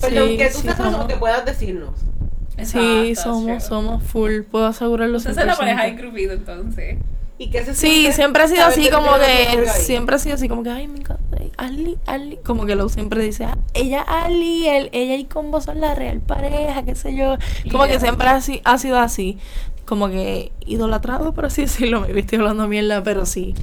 Perdón, 0.00 0.28
Sí, 0.28 0.36
que 0.36 0.46
tú 0.50 0.58
sí, 0.58 0.68
sepas 0.68 0.76
somos- 0.92 1.04
o 1.04 1.08
que 1.08 1.16
puedas 1.16 1.44
decirnos. 1.44 1.98
Sí, 2.00 2.58
Exacto, 2.58 3.22
somos, 3.22 3.64
somos 3.64 4.02
full. 4.04 4.42
Puedo 4.42 4.66
asegurarlo. 4.66 5.18
Son 5.20 5.34
la 5.34 5.54
100%. 5.54 5.56
pareja 5.56 5.88
grupito, 5.90 6.32
entonces. 6.34 6.98
¿Y 7.42 7.50
qué 7.50 7.64
se 7.64 7.74
Sí, 7.74 8.08
siempre 8.12 8.42
ha 8.44 8.48
sido 8.48 8.64
así 8.64 8.88
como 8.90 9.10
que 9.18 9.66
siempre 9.72 10.16
ha 10.16 10.18
sido 10.18 10.34
así 10.36 10.48
como 10.48 10.62
que 10.62 10.70
ay 10.70 10.86
me 10.88 10.98
encanta 11.00 11.38
Ali, 11.56 11.98
Ali, 12.06 12.36
como 12.38 12.66
que 12.66 12.74
lo 12.76 12.88
siempre 12.88 13.22
dice 13.22 13.44
"Ah, 13.44 13.58
ella 13.74 14.00
Ali, 14.02 14.68
él, 14.68 14.88
ella 14.92 15.16
y 15.16 15.24
Combo 15.24 15.60
son 15.60 15.80
la 15.80 15.94
real 15.94 16.20
pareja, 16.20 16.82
qué 16.84 16.94
sé 16.94 17.14
yo, 17.16 17.36
como 17.70 17.84
Yeah. 17.86 17.94
que 17.94 18.00
siempre 18.00 18.28
ha, 18.28 18.40
ha 18.64 18.78
sido 18.78 18.98
así, 18.98 19.38
como 19.84 20.08
que 20.08 20.52
idolatrado 20.66 21.32
por 21.34 21.46
así 21.46 21.62
decirlo, 21.66 22.00
me 22.08 22.20
estoy 22.20 22.38
hablando 22.38 22.68
mierda, 22.68 23.02
pero 23.02 23.26
sí. 23.26 23.54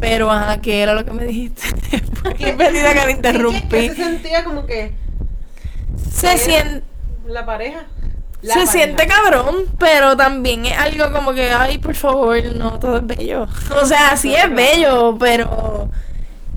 Pero 0.00 0.30
ajá, 0.30 0.60
que 0.62 0.80
era 0.82 0.94
lo 0.94 1.04
que 1.04 1.10
me 1.12 1.24
dijiste. 1.26 1.62
Qué 2.38 2.52
perdida 2.54 2.94
que 2.94 3.00
me 3.00 3.02
¿Y 3.02 3.06
qué- 3.06 3.10
interrumpí. 3.12 3.88
se 3.88 3.94
sentía 3.96 4.44
como 4.44 4.64
que 4.66 4.92
Se 6.10 6.38
siente 6.38 6.82
la 7.26 7.44
pareja. 7.44 7.86
La 8.42 8.54
se 8.54 8.60
pareja. 8.60 8.72
siente 8.72 9.06
cabrón, 9.06 9.54
pero 9.78 10.16
también 10.16 10.64
es 10.66 10.76
algo 10.78 11.12
como 11.12 11.32
que, 11.34 11.50
ay, 11.50 11.78
por 11.78 11.94
favor, 11.94 12.42
no 12.56 12.78
todo 12.78 12.96
es 12.98 13.06
bello. 13.06 13.46
O 13.82 13.84
sea, 13.86 14.16
sí 14.16 14.34
es 14.34 14.52
bello, 14.54 15.16
pero 15.18 15.88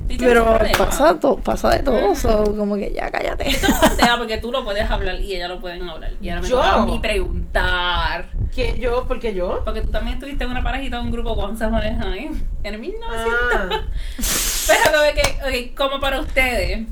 ¿Y 0.09 0.17
tienes 0.17 0.43
pero 0.43 0.59
pasa 0.77 1.19
to- 1.19 1.37
pasa 1.37 1.69
de 1.71 1.79
todo, 1.79 2.15
so, 2.15 2.43
como 2.55 2.75
que 2.75 2.93
ya 2.93 3.09
cállate. 3.09 3.49
Esto 3.49 3.67
es 3.67 3.91
un 3.91 3.97
tema 3.97 4.17
porque 4.17 4.37
tú 4.37 4.51
lo 4.51 4.63
puedes 4.63 4.89
hablar 4.89 5.19
y 5.19 5.35
ella 5.35 5.47
lo 5.47 5.59
pueden 5.59 5.87
hablar. 5.89 6.11
Y 6.21 6.29
ahora 6.29 6.41
me 6.41 6.47
Yo. 6.49 6.55
toca 6.57 6.73
a 6.73 6.85
mí 6.85 6.99
preguntar. 7.01 8.25
¿Quién 8.53 8.75
yo? 8.79 9.07
¿Por 9.07 9.19
qué 9.19 9.33
yo? 9.33 9.61
Porque 9.65 9.81
tú 9.81 9.89
también 9.89 10.15
estuviste 10.17 10.43
en 10.43 10.51
una 10.51 10.61
parejita 10.63 10.97
de 10.97 11.03
un 11.03 11.11
grupo 11.11 11.35
con 11.35 11.57
Sajones 11.57 11.97
High 11.99 12.29
en 12.63 12.73
el 12.73 12.79
1900. 12.79 13.31
Ah. 13.53 13.81
Pero 14.67 14.97
como 14.97 15.13
que, 15.15 15.71
ok, 15.71 15.75
como 15.77 15.99
para 15.99 16.19
ustedes, 16.19 16.85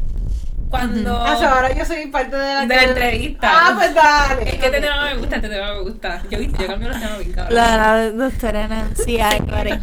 cuando. 0.72 1.16
Ah, 1.16 1.34
ahora 1.34 1.76
yo 1.76 1.86
soy 1.86 2.08
parte 2.08 2.36
de 2.36 2.42
la, 2.42 2.62
De 2.62 2.76
la 2.76 2.84
entrevista. 2.84 3.52
Ah, 3.52 3.74
pues 3.78 3.94
dale. 3.94 4.50
Es 4.50 4.56
que 4.56 4.66
este 4.66 4.82
tema 4.82 5.06
me 5.06 5.18
gusta, 5.18 5.36
este 5.36 5.50
tema 5.50 5.74
me 5.74 5.82
gusta. 5.82 6.24
Yo, 6.32 6.40
yo 6.40 6.68
cambio 6.68 6.90
los 6.90 7.00
temas 7.00 7.20
bien 7.20 7.32
cabrón. 7.34 7.56
La, 7.56 7.78
la 7.78 8.12
doctora 8.12 8.68
Nancy 8.68 9.20
Álvarez. 9.20 9.80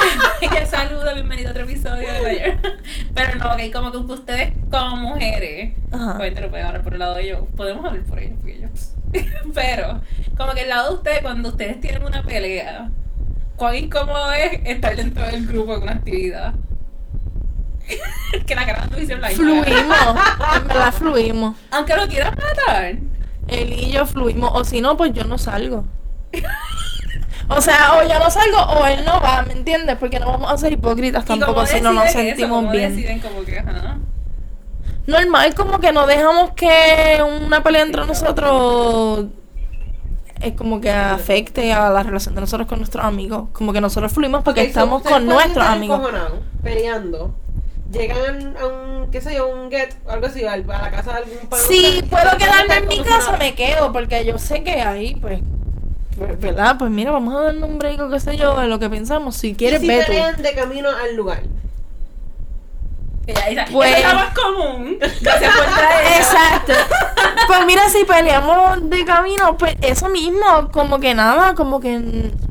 que 0.40 0.66
saludo, 0.66 1.14
bienvenido 1.14 1.48
a 1.48 1.50
otro 1.52 1.62
episodio 1.62 2.12
de 2.12 2.20
Bayer. 2.20 2.58
Pero 3.14 3.34
no, 3.36 3.52
ok, 3.54 3.72
como 3.72 3.92
que 3.92 3.98
ustedes 3.98 4.52
como 4.70 4.96
mujeres, 4.96 5.74
Ajá. 5.92 6.16
obviamente 6.16 6.40
lo 6.40 6.50
pueden 6.50 6.66
hablar 6.66 6.82
por 6.82 6.92
el 6.92 6.98
lado 6.98 7.14
de 7.14 7.22
ellos, 7.22 7.40
podemos 7.56 7.84
hablar 7.84 8.04
por 8.04 8.18
ellos, 8.18 8.36
porque 8.38 8.56
ellos. 8.56 8.94
Pero, 9.54 10.00
como 10.36 10.52
que 10.52 10.62
el 10.62 10.68
lado 10.68 10.90
de 10.90 10.94
ustedes, 10.96 11.20
cuando 11.20 11.50
ustedes 11.50 11.80
tienen 11.80 12.04
una 12.04 12.22
pelea, 12.22 12.90
cuán 13.56 13.76
incómodo 13.76 14.32
es 14.32 14.60
estar 14.64 14.96
dentro 14.96 15.24
del 15.24 15.46
grupo 15.46 15.74
con 15.74 15.84
una 15.84 15.92
actividad. 15.92 16.54
que 18.46 18.54
la 18.54 18.66
cara 18.66 18.86
visión 18.96 19.20
la 19.20 19.30
Fluimos, 19.30 19.66
en 20.56 20.68
verdad 20.68 20.92
fluimos. 20.92 21.56
Aunque 21.70 21.96
lo 21.96 22.06
quieran 22.08 22.34
matar. 22.36 22.96
Él 23.48 23.72
y 23.72 23.90
yo 23.90 24.06
fluimos, 24.06 24.50
o 24.54 24.64
si 24.64 24.80
no, 24.80 24.96
pues 24.96 25.12
yo 25.12 25.24
no 25.24 25.38
salgo. 25.38 25.84
O 27.48 27.60
sea, 27.60 27.94
o 27.96 28.08
yo 28.08 28.18
no 28.18 28.30
salgo 28.30 28.58
o 28.58 28.86
él 28.86 29.04
no 29.04 29.20
va, 29.20 29.42
¿me 29.42 29.52
entiendes? 29.52 29.96
Porque 29.98 30.18
no 30.18 30.26
vamos 30.26 30.50
a 30.50 30.56
ser 30.56 30.72
hipócritas 30.72 31.24
tampoco 31.24 31.66
si 31.66 31.80
no 31.80 31.92
nos 31.92 32.06
eso, 32.06 32.18
sentimos 32.18 32.70
bien. 32.70 32.94
deciden 32.94 33.20
como 33.20 33.44
que, 33.44 33.58
ajá. 33.58 33.98
Normal, 35.06 35.54
como 35.54 35.80
que 35.80 35.92
no 35.92 36.06
dejamos 36.06 36.52
que 36.52 37.20
una 37.44 37.62
pelea 37.62 37.82
entre 37.82 38.06
nosotros 38.06 39.26
es 40.40 40.54
como 40.54 40.80
que 40.80 40.90
afecte 40.90 41.72
a 41.72 41.90
la 41.90 42.02
relación 42.02 42.34
de 42.34 42.40
nosotros 42.40 42.68
con 42.68 42.78
nuestros 42.78 43.04
amigos. 43.04 43.48
Como 43.52 43.72
que 43.72 43.80
nosotros 43.80 44.12
fluimos 44.12 44.42
porque 44.42 44.62
estamos 44.62 45.02
con 45.02 45.26
nuestros 45.26 45.66
amigos. 45.66 46.00
peleando. 46.62 47.34
Llegan 47.92 48.56
a 48.56 48.66
un, 48.66 49.10
qué 49.10 49.20
sé 49.20 49.34
yo, 49.34 49.48
un 49.48 49.70
get, 49.70 49.94
algo 50.08 50.26
así, 50.26 50.44
a 50.44 50.56
la 50.56 50.90
casa 50.90 51.12
de 51.12 51.18
algún 51.18 51.48
pan. 51.48 51.60
Si 51.68 52.02
puedo 52.08 52.38
quedarme 52.38 52.76
en 52.76 52.88
mi 52.88 53.02
casa, 53.02 53.36
me 53.36 53.54
quedo, 53.54 53.92
porque 53.92 54.24
yo 54.24 54.38
sé 54.38 54.64
que 54.64 54.80
ahí, 54.80 55.14
pues, 55.16 55.40
pues, 56.16 56.40
¿verdad? 56.40 56.76
Pues 56.78 56.90
mira, 56.90 57.10
vamos 57.10 57.34
a 57.34 57.44
darle 57.44 57.64
un 57.64 57.78
break 57.78 58.00
o 58.00 58.08
qué 58.08 58.18
sé 58.18 58.36
yo, 58.36 58.58
de 58.58 58.66
lo 58.66 58.78
que 58.78 58.88
pensamos. 58.88 59.36
Si 59.36 59.54
¿Quieres 59.54 59.80
quieres, 59.80 59.80
si 59.80 59.88
ve 59.88 60.04
tú. 60.06 60.12
pelean 60.12 60.42
de 60.42 60.54
camino 60.54 60.88
al 60.88 61.16
lugar. 61.16 61.42
Ella, 63.26 63.66
Pues- 63.70 63.96
es 63.98 64.02
la 64.02 64.14
más 64.14 64.34
común. 64.34 64.98
Que 65.00 65.08
se. 65.08 66.16
Exacto. 66.16 66.72
Pues 67.46 67.66
mira, 67.66 67.88
si 67.88 68.04
peleamos 68.04 68.88
de 68.90 69.04
camino, 69.04 69.56
pues 69.56 69.76
eso 69.82 70.08
mismo, 70.08 70.70
como 70.72 70.98
que 70.98 71.14
nada, 71.14 71.54
como 71.54 71.80
que 71.80 72.00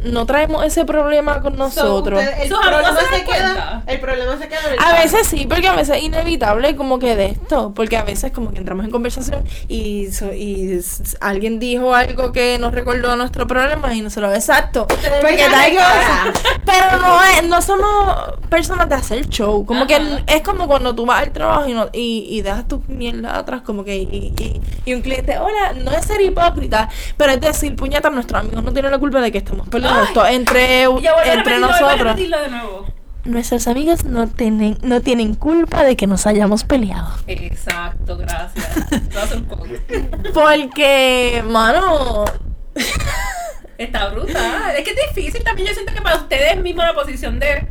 no 0.04 0.26
traemos 0.26 0.64
ese 0.66 0.86
problema 0.86 1.42
con 1.42 1.54
So, 1.54 1.58
nosotros. 1.60 2.20
ustedes- 2.20 2.44
el, 2.44 2.50
Sus 2.50 2.60
amigos 2.66 2.82
problema 2.90 3.18
se 3.18 3.24
queda, 3.24 3.84
el 3.88 4.00
problema 4.00 4.38
se 4.38 4.48
queda 4.48 4.60
en 4.68 4.74
el 4.74 4.80
A 4.80 4.94
veces 5.02 5.28
sí, 5.28 5.46
porque 5.48 5.68
a 5.68 5.76
veces 5.76 5.98
es 5.98 6.04
inevitable 6.04 6.76
como 6.76 7.00
que 7.00 7.16
de 7.16 7.26
esto, 7.28 7.74
porque 7.76 7.98
a 7.98 8.04
veces 8.04 8.32
como 8.32 8.52
que 8.52 8.60
entramos 8.60 8.86
en 8.86 8.92
conversación 8.92 9.44
y, 9.68 10.12
so- 10.12 10.34
y 10.34 10.80
alguien 11.20 11.60
dijo 11.60 11.94
algo 11.96 12.32
que 12.32 12.58
nos 12.60 12.74
recordó 12.74 13.16
nuestro 13.16 13.46
problema 13.48 13.94
y 13.94 14.02
nosotros, 14.02 14.34
exacto, 14.34 14.88
porque 14.88 15.46
tal 15.50 15.72
cosa. 15.74 16.34
Pero 16.66 16.98
no 17.02 17.24
es, 17.24 17.44
no 17.44 17.62
somos 17.62 18.16
personas 18.50 18.88
de 18.90 18.96
hacer 18.96 19.28
show, 19.30 19.66
como 19.66 19.86
que 19.88 19.96
Ajá. 19.96 20.20
es 20.28 20.42
como 20.42 20.61
cuando 20.68 20.96
tú 20.96 21.06
vas 21.06 21.24
al 21.24 21.32
trabajo 21.32 21.68
y, 21.68 21.74
no, 21.74 21.90
y, 21.94 22.28
y 22.30 22.42
dejas 22.42 22.68
tu 22.68 22.84
mierda 22.88 23.38
atrás 23.38 23.62
como 23.62 23.84
que 23.84 23.98
y, 23.98 24.34
y, 24.38 24.62
y 24.86 24.94
un 24.94 25.02
cliente, 25.02 25.38
hola, 25.38 25.74
no 25.84 25.92
es 25.92 26.06
ser 26.06 26.22
hipócrita, 26.22 26.90
pero 27.18 27.34
es 27.34 27.42
decir, 27.42 27.76
puñeta, 27.76 28.10
nuestros 28.10 28.42
amigos 28.42 28.64
no 28.64 28.74
tienen 28.74 28.92
la 28.92 29.00
culpa 29.00 29.22
de 29.22 29.32
que 29.32 29.40
estemos 29.40 29.68
peleando 29.68 30.04
esto 30.04 30.26
entre, 30.26 30.84
entre 30.84 31.60
nosotros. 31.60 32.16
de 32.16 32.28
nuevo. 32.50 32.86
Nuestros 33.24 33.68
amigos 33.68 34.04
no 34.04 34.28
tienen, 34.28 34.78
no 34.82 35.02
tienen 35.02 35.36
culpa 35.36 35.84
de 35.84 35.96
que 35.96 36.08
nos 36.08 36.26
hayamos 36.26 36.64
peleado. 36.64 37.10
Exacto, 37.28 38.18
gracias. 38.18 38.68
Porque, 40.34 41.44
mano, 41.48 42.26
Está 43.78 44.10
brutal. 44.10 44.76
Es 44.78 44.84
que 44.84 44.92
es 44.92 45.16
difícil 45.16 45.44
también. 45.44 45.68
Yo 45.70 45.74
siento 45.74 45.94
que 45.94 46.02
para 46.02 46.18
ustedes 46.18 46.62
mismos 46.62 46.86
la 46.86 46.94
posición 46.94 47.40
de. 47.40 47.68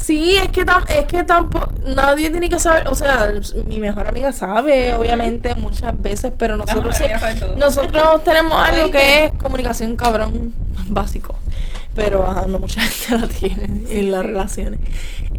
Sí, 0.00 0.36
es 0.36 0.48
que, 0.48 0.64
tam- 0.64 0.84
es 0.88 1.04
que 1.06 1.24
tampoco, 1.24 1.72
nadie 1.86 2.30
tiene 2.30 2.48
que 2.48 2.58
saber, 2.58 2.88
o 2.88 2.94
sea, 2.94 3.32
mi 3.66 3.78
mejor 3.78 4.06
amiga 4.08 4.32
sabe, 4.32 4.94
obviamente, 4.94 5.54
muchas 5.54 6.00
veces, 6.00 6.32
pero 6.36 6.56
nosotros, 6.56 6.96
sí- 6.96 7.04
nosotros 7.56 8.24
tenemos 8.24 8.52
algo 8.54 8.90
que 8.90 9.24
es 9.26 9.32
comunicación 9.34 9.96
cabrón 9.96 10.54
básico. 10.88 11.36
Pero 11.94 12.24
ajá, 12.24 12.46
no 12.46 12.60
mucha 12.60 12.80
gente 12.82 13.18
la 13.18 13.28
tiene 13.28 13.64
en 13.90 14.12
las 14.12 14.24
relaciones. 14.24 14.78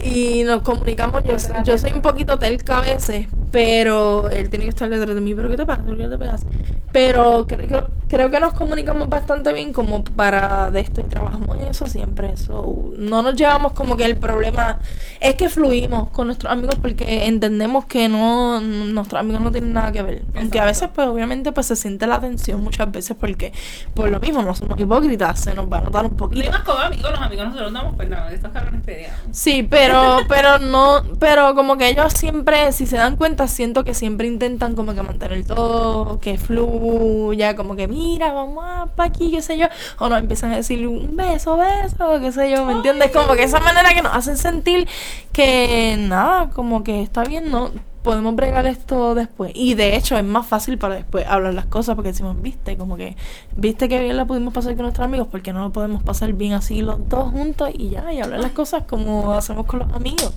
Y 0.04 0.44
nos 0.44 0.62
comunicamos, 0.64 1.24
yo, 1.24 1.36
yo 1.64 1.78
soy 1.78 1.92
un 1.94 2.02
poquito 2.02 2.40
telca 2.40 2.80
a 2.80 2.82
veces, 2.82 3.28
pero 3.52 4.30
él 4.30 4.50
tiene 4.50 4.66
que 4.66 4.70
estar 4.70 4.90
detrás 4.90 5.14
de 5.14 5.22
mí, 5.22 5.36
pero 5.36 5.50
¿qué 5.50 5.58
te 5.58 5.66
pasa? 5.66 5.84
¿Por 5.84 5.98
qué 5.98 6.08
te 6.08 6.18
pegas? 6.18 6.46
Pero 6.92 7.46
creo, 7.48 7.90
creo, 8.10 8.30
que 8.30 8.40
nos 8.40 8.54
comunicamos 8.54 9.08
bastante 9.08 9.54
bien 9.54 9.72
como 9.72 10.04
para 10.04 10.70
de 10.72 10.82
esto 10.82 11.00
y 11.02 11.06
trabajamos 11.06 11.58
en 11.58 11.68
eso 11.68 11.88
siempre. 11.88 12.36
So, 12.36 12.92
no 12.98 13.22
nos 13.22 13.36
llevamos 13.36 13.72
como 13.72 13.96
que 13.96 14.04
el 14.04 14.18
problema 14.18 14.80
es 15.22 15.36
que 15.36 15.48
fluimos 15.48 16.10
con 16.10 16.28
nuestros 16.28 16.52
amigos 16.52 16.76
porque 16.82 17.28
entendemos 17.28 17.86
que 17.86 18.10
no 18.10 18.60
nuestros 18.60 19.20
amigos 19.20 19.42
no 19.42 19.52
tienen 19.52 19.72
nada 19.72 19.92
que 19.92 20.02
ver. 20.02 20.24
Aunque 20.36 20.60
a 20.60 20.66
veces 20.66 20.90
pues 20.94 21.08
obviamente 21.08 21.54
pues 21.54 21.68
se 21.68 21.78
siente 21.78 22.08
la 22.08 22.20
tensión 22.20 22.62
muchas 22.62 22.92
veces 22.92 23.16
porque 23.18 23.54
por 23.94 24.10
lo 24.10 24.20
mismo 24.20 24.42
no 24.42 24.54
somos 24.54 24.78
hipócritas, 24.78 25.40
se 25.40 25.54
nos 25.54 25.72
va 25.72 25.78
a 25.78 25.82
notar 25.82 26.06
un 26.06 26.18
poquito. 26.18 26.52
más 26.52 26.64
como 26.64 26.80
amigos, 26.80 27.12
los 27.12 27.22
amigos 27.22 27.46
nosotros 27.46 27.72
nos 27.72 27.82
damos 27.82 27.96
cuenta 27.96 28.28
de 28.28 28.36
estos 28.36 28.52
cabrones 28.52 28.82
peleados. 28.84 29.20
Sí, 29.32 29.66
pero, 29.70 29.91
pero 30.28 30.60
no, 30.60 31.04
pero 31.20 31.56
como 31.56 31.78
que 31.78 31.90
ellos 31.90 32.14
siempre, 32.14 32.72
si 32.72 32.86
se 32.86 32.98
dan 32.98 33.16
cuenta, 33.16 33.48
siento 33.48 33.84
que 33.84 33.94
siempre 33.94 34.28
intentan 34.28 34.76
como 34.76 34.94
que 34.94 35.02
mantener 35.02 35.46
todo, 35.46 36.20
que 36.20 36.38
fluya, 36.38 37.56
como 37.56 37.76
que 37.76 37.88
mira, 37.88 38.32
vamos 38.32 38.64
a 38.68 38.88
pa' 38.88 39.06
aquí, 39.06 39.32
qué 39.32 39.42
sé 39.42 39.58
yo, 39.58 39.68
o 40.00 40.10
nos 40.10 40.20
empiezan 40.20 40.52
a 40.54 40.58
decir 40.58 40.88
un 40.88 41.16
beso, 41.16 41.58
beso, 41.58 42.20
qué 42.20 42.32
sé 42.32 42.52
yo, 42.52 42.66
¿me 42.66 42.74
entiendes? 42.74 43.12
Como 43.12 43.34
que 43.34 43.44
esa 43.44 43.60
manera 43.60 43.94
que 43.94 44.02
nos 44.02 44.16
hacen 44.16 44.38
sentir 44.38 44.88
que 45.34 45.96
nada, 46.00 46.50
como 46.50 46.84
que 46.84 47.02
está 47.02 47.24
bien, 47.24 47.52
no, 47.52 47.72
podemos 48.04 48.36
bregar 48.36 48.66
esto 48.66 49.16
después. 49.16 49.52
Y 49.56 49.74
de 49.76 49.96
hecho 49.96 50.18
es 50.18 50.24
más 50.24 50.46
fácil 50.48 50.78
para 50.78 50.96
después 50.96 51.26
hablar 51.28 51.54
las 51.54 51.66
cosas 51.66 51.96
porque 51.96 52.10
decimos, 52.12 52.42
viste, 52.42 52.78
como 52.78 52.98
que, 52.98 53.16
viste 53.56 53.88
que 53.90 54.00
bien 54.02 54.18
la 54.18 54.26
pudimos 54.26 54.54
pasar 54.54 54.74
con 54.76 54.84
nuestros 54.84 55.06
amigos, 55.06 55.28
porque 55.32 55.54
no 55.54 55.62
lo 55.62 55.72
podemos 55.72 56.04
pasar 56.04 56.34
bien 56.34 56.54
así 56.54 56.82
los 56.82 57.08
dos 57.10 57.32
juntos 57.32 57.70
y 57.74 57.90
ya, 57.90 58.12
y 58.14 58.22
hablar 58.22 58.40
las 58.40 58.52
cosas 58.52 58.84
como 58.88 59.34
hacemos 59.34 59.66
con 59.66 59.80
los 59.80 59.94
amigos. 59.94 60.34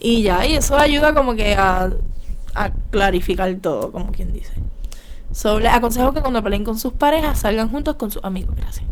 Y 0.00 0.22
ya, 0.22 0.44
y 0.46 0.54
eso 0.54 0.76
ayuda 0.76 1.14
como 1.14 1.34
que 1.34 1.54
a, 1.54 1.90
a 2.54 2.70
clarificar 2.90 3.54
todo, 3.56 3.92
como 3.92 4.12
quien 4.12 4.32
dice. 4.32 4.52
So, 5.32 5.60
les 5.60 5.72
aconsejo 5.72 6.12
que 6.12 6.20
cuando 6.20 6.42
peleen 6.42 6.64
con 6.64 6.78
sus 6.78 6.92
parejas 6.92 7.38
salgan 7.38 7.70
juntos 7.70 7.96
con 7.96 8.10
sus 8.10 8.22
amigos. 8.24 8.54
Gracias. 8.56 8.86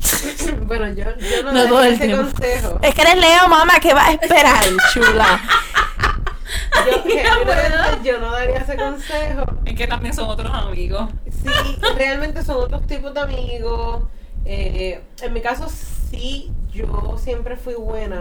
Bueno, 0.66 0.88
yo, 0.88 1.04
yo 1.04 1.42
no, 1.44 1.52
No 1.52 1.66
todo 1.68 1.82
el 1.82 1.94
ese 1.94 2.06
tiempo. 2.06 2.24
consejo. 2.24 2.78
Es 2.82 2.94
que 2.94 3.02
eres 3.02 3.16
Leo, 3.18 3.48
mamá, 3.48 3.74
¿qué 3.80 3.92
vas 3.94 4.08
a 4.08 4.12
esperar, 4.12 4.64
chula? 4.92 5.40
Yo, 7.04 8.02
yo 8.02 8.18
no 8.18 8.30
daría 8.32 8.58
ese 8.58 8.76
consejo. 8.76 9.44
Es 9.64 9.74
que 9.74 9.86
también 9.86 10.14
son 10.14 10.28
otros 10.28 10.52
amigos. 10.52 11.10
Sí, 11.26 11.78
realmente 11.96 12.42
son 12.42 12.56
otros 12.56 12.86
tipos 12.86 13.12
de 13.14 13.20
amigos. 13.20 14.02
Eh, 14.44 15.02
en 15.20 15.32
mi 15.32 15.40
caso, 15.40 15.68
sí, 16.10 16.50
yo 16.72 17.16
siempre 17.18 17.56
fui 17.56 17.74
buena. 17.74 18.20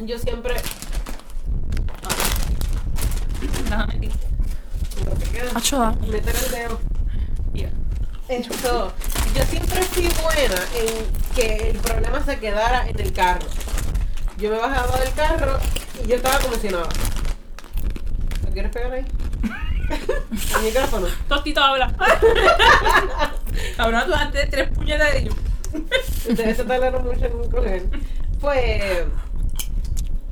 Yo 0.00 0.18
siempre. 0.18 0.54
Déjame 3.64 3.94
ti. 3.94 4.10
Lo 5.04 5.18
que 5.18 5.24
queda. 5.30 5.50
Achoda. 5.54 5.92
Meter 6.06 6.34
el 6.44 6.50
dedo. 6.50 6.80
Mira. 7.52 7.70
Esto, 8.28 8.92
yo 9.34 9.44
siempre 9.44 9.82
fui 9.82 10.08
buena 10.22 10.60
en 10.74 11.34
que 11.34 11.70
el 11.70 11.78
problema 11.78 12.22
se 12.24 12.38
quedara 12.38 12.88
en 12.88 12.98
el 13.00 13.12
carro. 13.12 13.46
Yo 14.36 14.50
me 14.50 14.58
bajaba 14.58 14.98
del 14.98 15.12
carro 15.14 15.58
y 16.04 16.08
yo 16.08 16.16
estaba 16.16 16.38
como 16.38 16.56
si 16.56 16.68
nada. 16.68 16.88
¿Lo 18.44 18.52
quieres 18.52 18.72
pegar 18.72 18.92
ahí? 18.92 19.04
Al 20.54 20.62
micrófono. 20.62 21.06
Tostito 21.28 21.60
habla. 21.60 21.92
Tú 23.76 24.14
antes 24.14 24.50
tres 24.50 24.68
puñetas 24.70 25.12
de 25.12 25.18
ellos. 25.20 25.34
Ustedes 26.28 26.56
se 26.56 26.64
tardaron 26.64 27.04
mucho 27.04 27.24
en 27.24 27.50
coger. 27.50 27.84
Pues. 28.40 29.04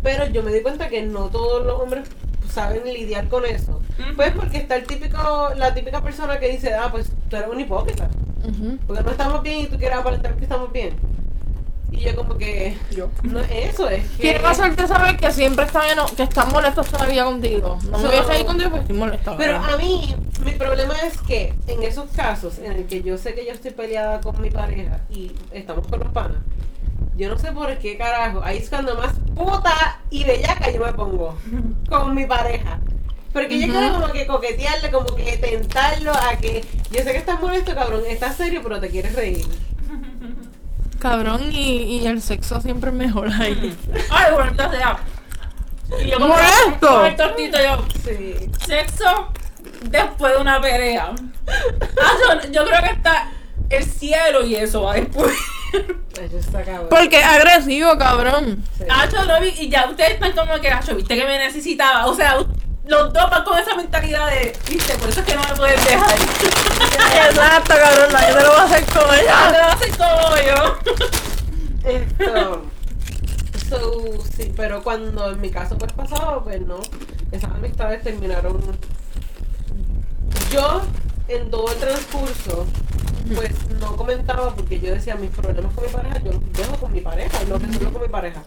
Pero 0.02 0.26
yo 0.26 0.42
me 0.42 0.52
di 0.52 0.60
cuenta 0.60 0.88
que 0.88 1.02
no 1.02 1.28
todos 1.30 1.64
los 1.64 1.80
hombres 1.80 2.08
saben 2.50 2.84
lidiar 2.84 3.28
con 3.28 3.44
eso. 3.44 3.80
Pues 4.16 4.32
porque 4.32 4.58
está 4.58 4.76
el 4.76 4.86
típico, 4.86 5.50
la 5.56 5.72
típica 5.74 6.02
persona 6.02 6.38
que 6.38 6.50
dice, 6.50 6.74
ah, 6.74 6.88
pues 6.90 7.10
tú 7.28 7.36
eres 7.36 7.48
un 7.48 7.60
hipócrita. 7.60 8.08
Porque 8.86 9.02
no 9.02 9.10
estamos 9.10 9.42
bien 9.42 9.60
y 9.60 9.66
tú 9.66 9.78
quieres 9.78 9.96
aparentar 9.96 10.36
que 10.36 10.42
estamos 10.42 10.70
bien. 10.72 10.94
Y 11.96 12.00
yo 12.04 12.16
como 12.16 12.36
que, 12.36 12.76
Yo. 12.90 13.08
no 13.22 13.38
es 13.40 13.50
eso, 13.74 13.88
es 13.88 14.04
que... 14.10 14.22
Quiero 14.22 14.48
hacerte 14.48 14.86
saber 14.88 15.16
que 15.16 15.30
siempre 15.30 15.64
están, 15.64 15.88
eno- 15.90 16.06
que 16.16 16.24
están 16.24 16.50
molestos 16.50 16.88
todavía 16.88 17.24
contigo. 17.24 17.78
No 17.90 17.98
me 17.98 18.08
voy 18.08 18.16
a 18.16 18.24
seguir 18.24 18.46
contigo 18.46 18.70
porque 18.70 18.82
estoy 18.82 18.96
molesta. 18.98 19.36
Pero 19.36 19.52
¿verdad? 19.60 19.74
a 19.74 19.76
mí, 19.78 20.14
mi 20.44 20.52
problema 20.52 20.94
es 21.06 21.18
que 21.18 21.54
en 21.68 21.82
esos 21.84 22.10
casos 22.10 22.58
en 22.58 22.72
el 22.72 22.86
que 22.86 23.02
yo 23.02 23.16
sé 23.16 23.34
que 23.34 23.46
yo 23.46 23.52
estoy 23.52 23.70
peleada 23.70 24.20
con 24.20 24.40
mi 24.42 24.50
pareja 24.50 25.00
y 25.08 25.32
estamos 25.52 25.86
con 25.86 26.00
los 26.00 26.08
panas, 26.10 26.38
yo 27.16 27.28
no 27.28 27.38
sé 27.38 27.52
por 27.52 27.78
qué 27.78 27.96
carajo, 27.96 28.40
ahí 28.42 28.58
es 28.58 28.68
cuando 28.68 28.96
más 28.96 29.12
puta 29.36 30.00
y 30.10 30.24
bellaca 30.24 30.70
yo 30.72 30.84
me 30.84 30.92
pongo 30.94 31.38
con 31.88 32.12
mi 32.14 32.26
pareja. 32.26 32.80
Porque 33.32 33.58
yo 33.60 33.66
Ujú. 33.66 33.72
quiero 33.78 33.94
como 33.94 34.12
que 34.12 34.26
coquetearle, 34.26 34.90
como 34.90 35.06
que 35.14 35.36
tentarlo 35.38 36.12
a 36.12 36.36
que 36.40 36.64
yo 36.90 36.98
sé 37.02 37.12
que 37.12 37.18
estás 37.18 37.40
molesto, 37.40 37.74
cabrón, 37.74 38.02
estás 38.08 38.36
serio, 38.36 38.60
pero 38.62 38.80
te 38.80 38.88
quieres 38.90 39.14
reír. 39.14 39.44
Cabrón, 41.08 41.52
y, 41.52 41.98
y 42.00 42.06
el 42.06 42.22
sexo 42.22 42.62
siempre 42.62 42.88
es 42.88 42.96
mejor 42.96 43.28
ahí. 43.30 43.76
Ay, 44.10 44.32
bueno, 44.32 44.50
entonces 44.52 44.80
ya. 44.80 44.96
Y 46.02 46.10
yo 46.10 46.18
¡Molesto! 46.18 46.80
Con 46.80 47.04
el 47.04 47.14
tostito 47.14 47.58
yo. 47.62 47.84
Sí. 48.02 48.50
Sexo 48.66 49.28
después 49.82 50.32
de 50.34 50.40
una 50.40 50.62
pelea. 50.62 51.12
Ah, 51.46 52.40
yo, 52.42 52.50
yo 52.50 52.64
creo 52.64 52.80
que 52.80 52.90
está 52.92 53.28
el 53.68 53.84
cielo 53.84 54.46
y 54.46 54.56
eso 54.56 54.84
va 54.84 54.94
después. 54.94 55.30
Eso 56.22 56.38
está 56.38 56.62
cabrón. 56.62 56.86
Porque 56.88 57.18
es 57.18 57.24
agresivo, 57.26 57.98
cabrón. 57.98 58.64
Sí. 58.78 58.84
Acho, 58.88 59.24
no, 59.26 59.38
vi- 59.42 59.54
y 59.60 59.68
ya 59.68 59.86
ustedes 59.90 60.12
están 60.12 60.32
como 60.32 60.58
que, 60.58 60.70
Acho, 60.70 60.94
viste 60.96 61.16
que 61.16 61.26
me 61.26 61.36
necesitaba. 61.36 62.06
O 62.06 62.14
sea, 62.14 62.36
los 62.86 63.12
dos 63.12 63.30
van 63.30 63.44
con 63.44 63.58
esa 63.58 63.74
mentalidad 63.76 64.28
de, 64.30 64.56
viste, 64.68 64.94
por 64.94 65.08
eso 65.08 65.20
es 65.20 65.26
que 65.26 65.34
no 65.34 65.42
me 65.42 65.54
puedes 65.56 65.84
dejar. 65.84 66.14
Exacto, 67.28 67.74
cabrón. 67.74 68.12
Nadie 68.12 68.34
te 68.34 68.42
lo 68.42 68.50
va 68.50 68.60
a 68.60 68.64
hacer 68.64 68.84
como 68.86 69.12
ella. 69.12 69.50
te 69.50 69.58
vas 69.58 69.68
a 69.68 69.72
hacer 69.72 69.90
como 69.96 70.36
yo. 70.46 71.90
Esto. 71.90 72.62
So, 73.68 74.24
sí, 74.36 74.52
pero 74.54 74.82
cuando 74.82 75.30
en 75.30 75.40
mi 75.40 75.50
caso 75.50 75.78
pues 75.78 75.92
pasaba, 75.92 76.42
pues 76.44 76.60
no. 76.60 76.80
Esas 77.32 77.50
amistades 77.50 78.02
terminaron. 78.02 78.60
Yo, 80.50 80.82
en 81.28 81.50
todo 81.50 81.72
el 81.72 81.78
transcurso, 81.78 82.66
pues 83.34 83.52
no 83.80 83.96
comentaba 83.96 84.54
porque 84.54 84.78
yo 84.78 84.92
decía 84.92 85.14
mis 85.16 85.30
problemas 85.30 85.72
con 85.74 85.84
mi 85.84 85.90
pareja, 85.90 86.18
yo 86.18 86.32
los 86.32 86.52
dejo 86.52 86.76
con 86.76 86.92
mi 86.92 87.00
pareja, 87.00 87.42
y 87.42 87.46
lo 87.46 87.58
resuelvo 87.58 87.92
con 87.92 88.02
mi 88.02 88.08
pareja. 88.08 88.42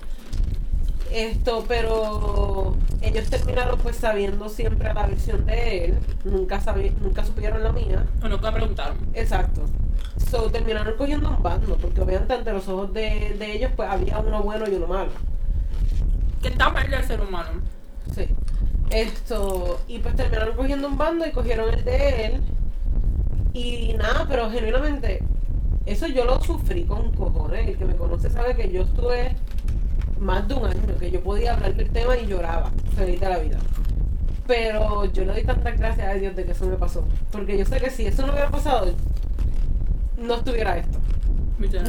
Esto, 1.12 1.64
pero 1.68 2.76
ellos 3.02 3.30
terminaron 3.30 3.80
pues 3.80 3.96
sabiendo 3.96 4.50
siempre 4.50 4.94
la 4.94 5.08
versión 5.08 5.46
de 5.46 5.86
él, 5.86 5.98
nunca 6.26 6.60
sabi- 6.60 6.94
nunca 7.02 7.24
supieron 7.24 7.64
la 7.64 7.72
mía. 7.72 8.06
O 8.24 8.28
nunca 8.28 8.52
preguntaron. 8.52 8.98
Exacto. 9.14 9.62
So, 10.30 10.50
terminaron 10.52 10.96
cogiendo 10.98 11.30
un 11.30 11.42
bando, 11.42 11.78
porque 11.78 12.02
obviamente 12.02 12.34
ante 12.34 12.52
los 12.52 12.68
ojos 12.68 12.94
de, 12.94 13.36
de 13.40 13.56
ellos 13.56 13.72
pues 13.76 13.90
había 13.90 14.20
uno 14.20 14.42
bueno 14.44 14.66
y 14.70 14.76
uno 14.76 14.88
malo. 14.88 15.12
Que 16.42 16.50
está 16.50 16.70
mal 16.70 16.90
del 16.90 17.04
ser 17.04 17.22
humano. 17.22 17.62
Sí. 18.14 18.28
Esto, 18.90 19.80
y 19.88 20.00
pues 20.00 20.16
terminaron 20.16 20.56
cogiendo 20.56 20.88
un 20.88 20.98
bando 20.98 21.26
y 21.26 21.32
cogieron 21.32 21.74
el 21.74 21.84
de 21.84 22.26
él. 22.26 22.42
Y 23.54 23.94
nada, 23.98 24.26
pero 24.28 24.50
genuinamente, 24.52 25.24
eso 25.86 26.08
yo 26.08 26.26
lo 26.26 26.42
sufrí 26.42 26.84
con 26.84 27.12
cojones. 27.14 27.68
El 27.70 27.78
que 27.78 27.86
me 27.86 27.96
conoce 27.96 28.30
sabe 28.30 28.56
que 28.56 28.70
yo 28.72 28.82
estuve 28.84 29.36
más 30.19 30.48
de 30.48 30.53
un 30.56 30.65
año, 30.65 30.81
que 30.99 31.11
yo 31.11 31.22
podía 31.22 31.53
hablar 31.53 31.76
del 31.76 31.89
tema 31.89 32.18
y 32.18 32.26
lloraba, 32.27 32.72
feliz 32.95 33.19
de 33.19 33.30
la 33.30 33.38
vida. 33.39 33.57
Pero 34.48 35.06
yo 35.06 35.26
le 35.26 35.34
doy 35.34 35.44
tantas 35.44 35.77
gracias 35.77 36.07
a 36.07 36.14
Dios 36.14 36.35
de 36.35 36.45
que 36.45 36.52
eso 36.53 36.65
me 36.65 36.77
pasó. 36.77 37.03
Porque 37.31 37.57
yo 37.57 37.65
sé 37.65 37.80
que 37.80 37.89
si 37.89 38.06
eso 38.07 38.26
no 38.26 38.31
hubiera 38.34 38.49
pasado, 38.49 38.94
no 40.18 40.35
estuviera 40.35 40.77
esto. 40.77 40.98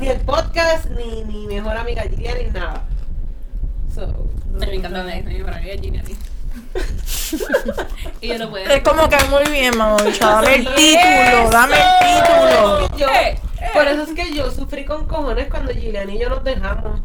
Ni 0.01 0.09
el 0.09 0.21
podcast, 0.21 0.87
ni 0.91 1.25
mi 1.25 1.47
mejor 1.47 1.77
amiga 1.77 2.03
Giria, 2.03 2.35
ni 2.43 2.51
nada. 2.51 2.83
So, 3.95 4.07
me 4.53 4.75
encanta 4.75 5.05
la 5.05 5.15
mi 5.23 5.43
para 5.43 5.61
mí 5.61 5.71
es 5.71 5.81
Ginny 5.81 5.99
así. 5.99 6.17
y 8.21 8.29
yo 8.29 8.39
no 8.39 8.51
puedo. 8.51 8.65
Es 8.71 8.83
como 8.83 9.09
que 9.09 9.17
muy 9.31 9.45
bien, 9.53 9.77
mamá. 9.77 9.97
Dame 10.21 10.55
el 10.57 10.65
título, 10.75 11.51
dame 11.51 11.77
el 11.77 12.23
título. 12.23 12.97
Yo- 12.97 13.09
Eh, 13.09 13.39
eh. 13.61 13.71
por 13.73 13.87
eso 13.87 14.03
es 14.03 14.11
que 14.15 14.35
yo 14.35 14.51
sufrí 14.51 14.85
con 14.85 15.07
cojones 15.07 15.49
cuando 15.49 15.73
Gillian 15.73 16.09
y 16.11 16.19
yo 16.19 16.29
nos 16.29 16.43
dejamos. 16.45 17.01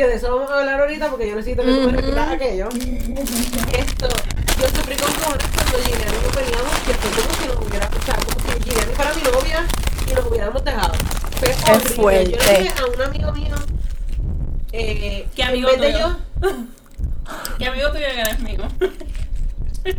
Que 0.00 0.06
de 0.06 0.14
eso 0.14 0.34
vamos 0.34 0.50
a 0.50 0.60
hablar 0.60 0.80
ahorita 0.80 1.10
porque 1.10 1.28
yo 1.28 1.36
necesito 1.36 1.62
que 1.62 1.74
tú 1.74 1.80
me 1.82 1.92
repitas 1.92 2.30
aquello. 2.30 2.70
Esto, 2.70 4.08
yo 4.58 4.68
sufrí 4.74 4.96
con 4.96 5.12
cojones 5.12 5.46
cuando 5.54 5.76
Gillian 5.76 6.08
y 6.08 6.24
yo 6.24 6.30
peleamos 6.30 6.72
que 6.86 6.94
fue 6.94 7.10
como 7.22 7.34
si 7.34 7.46
nos 7.46 7.56
hubiera, 7.68 7.86
o 7.86 8.02
sea, 8.06 8.14
como 8.14 8.40
si 8.40 8.62
Gillian 8.64 8.88
fuera 8.94 9.12
mi 9.12 9.22
novia 9.24 9.66
y 10.10 10.14
nos 10.14 10.24
hubiéramos 10.24 10.64
dejado. 10.64 10.94
Fue 11.38 11.50
horrible. 11.50 11.84
Yo 11.84 11.94
fuerte. 11.96 12.30
le 12.30 12.62
dije 12.62 12.72
a 12.80 12.86
un 12.86 13.02
amigo 13.02 13.32
mío, 13.32 13.54
eh, 14.72 15.28
¿Qué 15.36 15.42
en 15.42 15.48
amigo 15.48 15.68
vez 15.68 15.80
de 15.80 15.92
tuyo? 15.92 16.16
yo, 16.40 16.48
¿Qué 17.58 17.66
amigo 17.66 17.92
tuyo 17.92 18.06
que 18.06 18.20
eres 18.22 18.40
mío? 18.40 18.68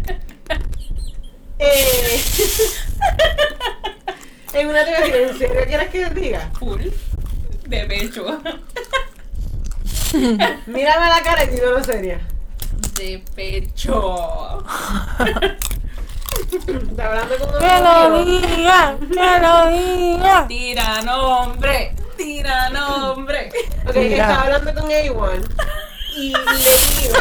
eh, 1.59 2.21
en 4.53 4.67
una 4.67 4.83
te 4.83 4.89
voy 4.89 4.99
a 4.99 5.05
decir, 5.05 5.15
¿en 5.15 5.37
serio 5.37 5.63
quieres 5.67 5.89
que 5.89 6.09
diga? 6.09 6.49
Full. 6.57 6.87
De 7.67 7.85
pecho. 7.85 8.41
Mírame 10.67 11.05
a 11.05 11.09
la 11.09 11.21
cara 11.23 11.43
y 11.43 11.47
dime 11.47 11.67
una 11.73 11.83
seria. 11.83 12.19
De 12.95 13.23
pecho. 13.35 14.63
Está 16.51 17.05
hablando 17.07 17.37
con 17.37 17.49
un 17.53 17.59
Que 17.59 17.79
lo 17.81 18.25
diga, 18.25 18.95
que 18.99 19.39
lo 19.39 19.67
diga. 19.67 20.47
Tira 20.47 21.01
nombre. 21.01 21.95
Tira 22.17 22.69
nombre. 22.69 23.51
Ok, 23.87 23.95
Mira. 23.95 24.23
estaba 24.25 24.41
hablando 24.43 24.73
con 24.73 24.89
A1 24.89 25.49
y, 26.17 26.19
y 26.27 26.31
le 26.31 26.37
digo, 27.01 27.15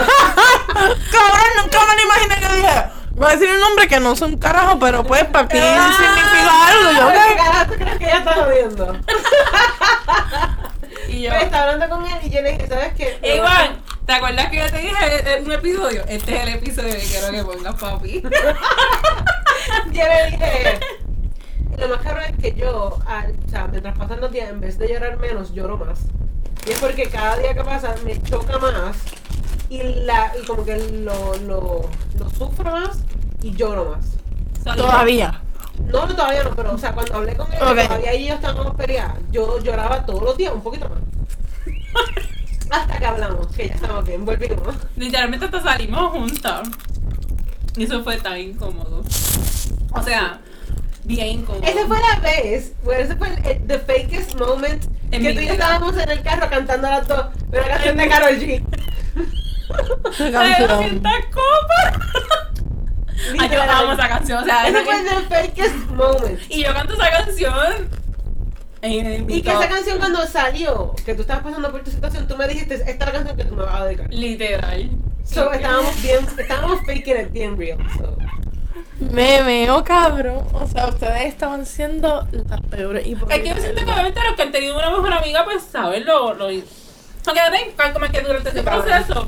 Cabrón, 0.74 1.50
nunca 1.62 1.78
me 1.86 1.94
lo 1.96 2.02
imaginé 2.02 2.34
que 2.40 2.48
dije. 2.56 2.84
Voy 3.12 3.26
a 3.26 3.30
decir 3.36 3.50
un 3.50 3.60
nombre 3.60 3.88
que 3.88 4.00
no 4.00 4.12
es 4.12 4.20
un 4.22 4.36
carajo, 4.38 4.78
pero 4.78 5.04
pues 5.04 5.24
para 5.26 5.46
ti 5.48 5.58
significa 5.58 6.66
algo. 6.68 6.90
Yo, 7.00 7.08
"¿Qué 7.08 7.18
¿qué? 7.28 7.36
carajo 7.36 7.74
crees 7.74 7.98
que 7.98 8.04
ella 8.04 8.18
está 8.18 8.32
jodiendo? 8.34 8.96
Y 11.08 11.22
yo. 11.22 11.30
Pues 11.30 11.42
estaba 11.44 11.72
dije, 12.42 12.66
¿sabes 12.68 12.92
qué? 12.94 13.18
Ey, 13.22 13.38
Iván, 13.38 13.82
¿te 14.06 14.12
acuerdas 14.12 14.48
que 14.50 14.56
yo 14.56 14.70
te 14.70 14.78
dije 14.78 15.36
en 15.36 15.44
un 15.46 15.52
episodio? 15.52 16.04
Este 16.08 16.36
es 16.36 16.42
el 16.42 16.48
episodio 16.54 16.92
que 16.94 17.00
quiero 17.00 17.30
que 17.30 17.44
pongas, 17.44 17.74
papi. 17.76 18.22
Yo 19.92 20.02
le 20.04 20.30
dije, 20.30 20.80
lo 21.78 21.88
más 21.88 21.98
caro 22.02 22.20
es 22.20 22.36
que 22.38 22.52
yo, 22.52 22.98
al- 23.06 23.34
o 23.46 23.50
sea, 23.50 23.66
mientras 23.66 23.96
pasan 23.96 24.20
los 24.20 24.32
días, 24.32 24.48
en 24.48 24.60
vez 24.60 24.78
de 24.78 24.88
llorar 24.88 25.16
menos, 25.18 25.52
lloro 25.52 25.76
más. 25.76 26.00
Y 26.66 26.70
es 26.72 26.78
porque 26.78 27.08
cada 27.08 27.36
día 27.38 27.54
que 27.54 27.62
pasa 27.62 27.94
me 28.04 28.20
choca 28.22 28.58
más 28.58 28.96
y, 29.68 29.82
la, 29.82 30.32
y 30.40 30.46
como 30.46 30.64
que 30.64 30.76
lo, 30.76 31.36
lo, 31.38 31.88
lo 32.18 32.30
sufro 32.30 32.70
más 32.70 32.98
y 33.42 33.54
lloro 33.54 33.84
más. 33.96 34.76
Todavía. 34.76 35.42
No, 35.86 36.06
no, 36.06 36.14
todavía 36.14 36.44
no, 36.44 36.54
pero 36.54 36.74
o 36.74 36.78
sea, 36.78 36.92
cuando 36.92 37.14
hablé 37.14 37.36
con 37.36 37.50
él, 37.52 37.58
Ok. 37.62 37.82
todavía 37.86 38.12
ella 38.12 38.34
estábamos 38.34 38.74
peleadas, 38.76 39.16
yo 39.30 39.58
lloraba 39.60 40.04
todos 40.04 40.22
los 40.22 40.36
días, 40.36 40.52
un 40.52 40.62
poquito 40.62 40.88
más. 40.88 40.98
Hasta 42.70 42.98
que 42.98 43.06
hablamos, 43.06 43.46
que 43.48 43.68
ya 43.68 43.74
estamos 43.74 44.04
bien, 44.04 44.24
volvimos. 44.24 44.74
Literalmente 44.96 45.46
hasta 45.46 45.60
salimos 45.62 46.10
juntas. 46.12 46.68
Y 47.76 47.84
eso 47.84 48.02
fue 48.04 48.16
tan 48.18 48.38
incómodo. 48.38 49.02
O 49.92 50.02
sea, 50.02 50.40
bien 51.04 51.40
incómodo. 51.40 51.64
Esa 51.64 51.86
fue 51.86 51.98
la 52.00 52.20
vez, 52.20 52.72
bueno, 52.84 53.02
ese 53.02 53.16
fue 53.16 53.28
el, 53.28 53.46
el- 53.46 53.66
the 53.66 53.78
fakest 53.80 54.38
moment 54.38 54.84
En 55.10 55.22
que 55.22 55.32
tú 55.34 55.40
y 55.40 55.46
yo 55.46 55.52
estábamos 55.54 55.96
en 55.96 56.08
el 56.10 56.22
carro 56.22 56.48
cantando 56.48 56.88
las 56.88 57.06
dos 57.08 57.26
una 57.52 57.62
canción 57.64 57.96
de 57.96 58.08
Karol 58.08 58.38
G. 58.38 58.64
Canción. 60.32 60.68
200 60.68 61.12
copas. 61.32 62.06
Ay, 63.38 63.50
yo 63.52 63.62
amo 63.62 63.92
esa 63.92 64.08
canción. 64.08 64.42
O 64.42 64.44
sea, 64.46 64.68
Ese 64.68 64.82
fue 64.82 64.94
can- 64.94 65.04
the 65.28 65.34
fakest 65.34 65.90
moment. 65.90 66.40
Y 66.48 66.64
yo 66.64 66.72
canto 66.74 66.94
esa 66.94 67.10
canción. 67.10 67.99
Y 68.82 69.42
que 69.42 69.50
esa 69.50 69.68
canción 69.68 69.98
cuando 69.98 70.26
salió, 70.26 70.94
que 71.04 71.14
tú 71.14 71.22
estabas 71.22 71.42
pasando 71.42 71.70
por 71.70 71.82
tu 71.82 71.90
situación, 71.90 72.26
tú 72.26 72.36
me 72.36 72.48
dijiste, 72.48 72.74
esta 72.74 72.90
es 72.90 72.98
la 72.98 73.12
canción 73.12 73.36
que 73.36 73.44
tú 73.44 73.54
me 73.54 73.64
vas 73.64 73.80
a 73.80 73.84
dedicar. 73.84 74.12
Literal. 74.12 74.90
So, 75.24 75.52
estábamos 75.52 76.02
bien, 76.02 76.26
estábamos 76.38 76.80
faking 76.86 77.20
it 77.20 77.32
bien 77.32 77.58
real. 77.58 77.78
So. 77.98 78.16
Meme, 79.12 79.70
oh 79.70 79.82
cabrón. 79.84 80.44
O 80.52 80.66
sea, 80.66 80.86
ustedes 80.86 81.24
estaban 81.26 81.64
siendo 81.66 82.26
las 82.48 82.60
peores. 82.62 83.06
Y 83.06 83.14
por 83.16 83.30
Es 83.32 83.40
que 83.40 83.48
yo 83.48 83.56
siento 83.56 83.84
que 83.84 83.90
obviamente 83.90 84.20
los 84.24 84.34
que 84.34 84.42
han 84.42 84.52
tenido 84.52 84.78
una 84.78 84.90
mejor 84.90 85.12
amiga, 85.12 85.44
pues 85.44 85.62
saben 85.62 86.04
lo. 86.04 86.34
lo 86.34 86.46
aunque 86.46 87.40
ahora, 87.40 87.92
como 87.92 88.06
que 88.08 88.20
durante 88.22 88.48
ese 88.48 88.62
proceso, 88.62 89.26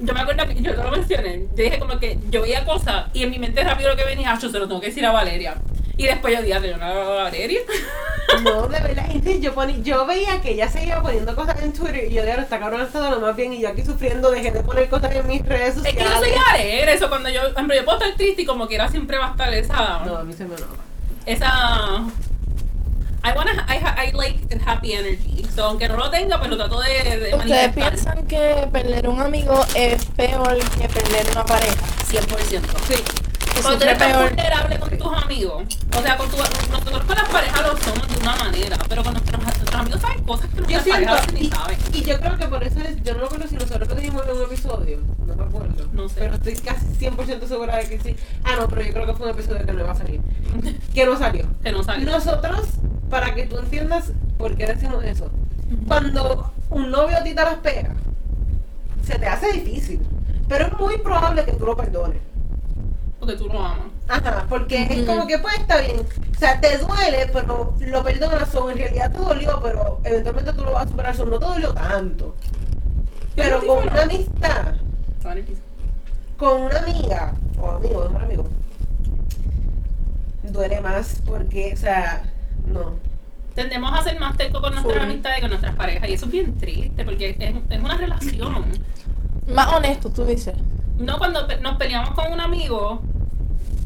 yo 0.00 0.14
me 0.14 0.20
acuerdo 0.20 0.46
que 0.48 0.60
yo 0.60 0.72
lo 0.72 0.90
mencioné. 0.90 1.46
Yo 1.56 1.64
dije 1.64 1.78
como 1.78 1.98
que 1.98 2.18
yo 2.28 2.42
veía 2.42 2.64
cosas 2.64 3.06
y 3.12 3.22
en 3.22 3.30
mi 3.30 3.38
mente 3.38 3.62
rápido 3.62 3.90
lo 3.90 3.96
que 3.96 4.04
venía, 4.04 4.32
"Ah, 4.32 4.38
yo 4.40 4.48
se 4.48 4.58
lo 4.58 4.66
tengo 4.66 4.80
que 4.80 4.88
decir 4.88 5.06
a 5.06 5.12
Valeria. 5.12 5.54
Y 5.96 6.06
después 6.06 6.34
yo 6.36 6.42
dije, 6.42 6.70
yo 6.70 6.76
no 6.76 6.84
a 6.86 7.22
Valeria. 7.24 7.60
No, 8.42 8.66
de 8.66 8.80
verdad, 8.80 9.04
entonces 9.10 9.40
yo, 9.40 9.54
poni- 9.54 9.82
yo 9.82 10.06
veía 10.06 10.40
que 10.40 10.52
ella 10.52 10.68
seguía 10.68 11.00
poniendo 11.00 11.36
cosas 11.36 11.62
en 11.62 11.72
Twitter 11.72 12.10
y 12.10 12.14
yo 12.14 12.22
de 12.24 12.32
esta 12.32 12.58
cabrón 12.58 12.80
está 12.80 13.10
lo 13.10 13.20
más 13.20 13.36
bien 13.36 13.52
y 13.52 13.60
yo 13.60 13.68
aquí 13.68 13.84
sufriendo, 13.84 14.30
dejé 14.30 14.50
de 14.50 14.60
poner 14.62 14.88
cosas 14.88 15.14
en 15.14 15.26
mis 15.28 15.44
redes 15.46 15.68
Es 15.68 15.74
sociales. 15.76 16.02
que 16.02 16.10
yo 16.10 16.18
soy 16.18 16.32
alegre, 16.52 16.94
eso 16.94 17.08
cuando 17.08 17.28
yo, 17.28 17.42
ejemplo, 17.48 17.74
yo 17.76 17.84
puedo 17.84 17.98
estar 17.98 18.16
triste 18.16 18.42
y 18.42 18.44
como 18.46 18.66
quiera 18.66 18.88
siempre 18.88 19.18
va 19.18 19.28
a 19.28 19.30
estar 19.32 19.54
esa, 19.54 20.00
No, 20.04 20.16
a 20.16 20.24
mí 20.24 20.32
se 20.32 20.44
me 20.44 20.50
nota. 20.56 20.66
esa, 21.26 22.00
I 23.26 23.32
wanna, 23.36 23.52
I, 23.68 23.76
ha- 23.84 24.04
I 24.04 24.12
like 24.12 24.58
happy 24.66 24.92
energy, 24.94 25.46
so 25.54 25.64
aunque 25.66 25.86
no 25.88 25.96
lo 25.96 26.10
tenga, 26.10 26.38
pues 26.38 26.50
lo 26.50 26.56
trato 26.56 26.80
de, 26.80 27.16
de 27.18 27.34
¿Ustedes 27.34 27.72
piensan 27.72 28.26
que 28.26 28.68
perder 28.72 29.08
un 29.08 29.20
amigo 29.22 29.64
es 29.74 30.04
peor 30.06 30.58
que 30.80 30.88
perder 30.88 31.26
una 31.32 31.44
pareja? 31.44 31.76
100%. 32.10 32.60
Sí. 32.88 32.94
Cuando 33.62 33.78
tú 33.78 33.84
siempre 33.84 34.06
eres 34.06 34.16
peor. 34.16 34.28
vulnerable 34.28 34.78
con 34.78 34.98
tus 34.98 35.22
amigos, 35.24 35.62
o 35.96 36.02
sea, 36.02 36.16
con 36.16 36.30
tu, 36.30 36.36
nosotros 36.36 37.04
con 37.04 37.16
las 37.16 37.28
parejas 37.28 37.62
lo 37.62 37.76
somos 37.76 38.08
de 38.08 38.16
una 38.20 38.36
manera, 38.36 38.76
pero 38.88 39.02
con 39.02 39.12
nuestros, 39.12 39.42
nuestros 39.42 39.74
amigos 39.74 40.00
saben 40.00 40.22
cosas 40.24 40.50
que 40.50 40.60
nuestras 40.60 40.88
parejas 40.88 41.32
ni 41.32 41.46
saben. 41.48 41.78
y 41.92 42.02
yo 42.02 42.20
creo 42.20 42.36
que 42.36 42.48
por 42.48 42.64
eso 42.64 42.80
es, 42.80 43.02
yo 43.02 43.14
no 43.14 43.20
lo 43.20 43.48
si 43.48 43.54
nosotros 43.56 43.84
en 43.98 44.36
un 44.36 44.42
episodio, 44.42 45.00
no 45.26 45.34
me 45.34 45.44
acuerdo. 45.44 45.86
No 45.92 46.08
sé. 46.08 46.16
Pero 46.20 46.34
estoy 46.34 46.54
casi 46.56 46.86
100% 46.98 47.46
segura 47.46 47.76
de 47.76 47.88
que 47.88 48.00
sí. 48.00 48.16
Ah, 48.44 48.56
no, 48.58 48.68
pero 48.68 48.82
yo 48.82 48.92
creo 48.92 49.06
que 49.06 49.14
fue 49.14 49.26
un 49.26 49.32
episodio 49.32 49.64
que 49.64 49.72
no 49.72 49.80
iba 49.80 49.92
a 49.92 49.94
salir. 49.94 50.20
Que 50.94 51.06
no 51.06 51.18
salió. 51.18 51.46
Que 51.62 51.72
no 51.72 51.82
saben. 51.82 52.04
Nosotros, 52.04 52.66
para 53.10 53.34
que 53.34 53.46
tú 53.46 53.58
entiendas 53.58 54.12
por 54.38 54.56
qué 54.56 54.66
decimos 54.66 55.04
eso, 55.04 55.30
cuando 55.86 56.52
un 56.70 56.90
novio 56.90 57.16
a 57.16 57.22
ti 57.22 57.34
te 57.34 57.42
las 57.42 57.56
pega, 57.56 57.94
se 59.02 59.18
te 59.18 59.26
hace 59.26 59.52
difícil. 59.52 60.00
Pero 60.48 60.66
es 60.66 60.72
muy 60.78 60.98
probable 60.98 61.44
que 61.44 61.52
tú 61.52 61.64
lo 61.64 61.76
perdones. 61.76 62.20
Porque 63.24 63.38
tú 63.38 63.48
lo 63.48 63.58
amas. 63.64 63.86
Ajá, 64.08 64.44
porque 64.48 64.82
es 64.82 65.06
como 65.06 65.26
que 65.26 65.38
pues 65.38 65.54
está 65.58 65.80
bien. 65.80 66.00
O 66.00 66.38
sea, 66.38 66.60
te 66.60 66.76
duele, 66.78 67.30
pero 67.32 67.74
lo 67.80 68.02
perdonas 68.04 68.54
o 68.54 68.70
en 68.70 68.78
realidad 68.78 69.10
te 69.12 69.18
dolió, 69.18 69.60
pero 69.62 70.00
eventualmente 70.04 70.52
tú 70.52 70.62
lo 70.64 70.72
vas 70.72 70.86
a 70.86 70.88
superar, 70.90 71.16
so, 71.16 71.24
no 71.24 71.38
te 71.38 71.46
dolió 71.46 71.72
tanto. 71.72 72.34
Pero 73.34 73.66
con 73.66 73.88
una 73.88 74.02
amistad, 74.02 74.74
con 76.36 76.62
una 76.62 76.78
amiga, 76.80 77.34
o 77.60 77.70
amigo, 77.70 78.04
mejor 78.08 78.22
amigo, 78.24 78.44
duele 80.42 80.80
más 80.80 81.20
porque, 81.24 81.72
o 81.74 81.76
sea, 81.76 82.24
no. 82.66 82.92
Tendemos 83.54 83.92
a 83.98 84.02
ser 84.02 84.18
más 84.18 84.36
tercos 84.36 84.60
con 84.60 84.72
nuestras 84.72 84.96
Full. 84.96 85.04
amistades 85.04 85.36
que 85.36 85.40
con 85.42 85.50
nuestras 85.50 85.74
parejas, 85.76 86.08
y 86.08 86.12
eso 86.12 86.26
es 86.26 86.32
bien 86.32 86.58
triste, 86.58 87.04
porque 87.04 87.30
es, 87.38 87.54
es 87.70 87.80
una 87.82 87.96
relación. 87.96 88.64
Más 89.48 89.72
honesto, 89.72 90.10
tú 90.10 90.24
dices. 90.24 90.54
No 90.98 91.18
cuando 91.18 91.46
pe- 91.46 91.60
nos 91.60 91.76
peleamos 91.76 92.10
con 92.10 92.32
un 92.32 92.40
amigo, 92.40 93.00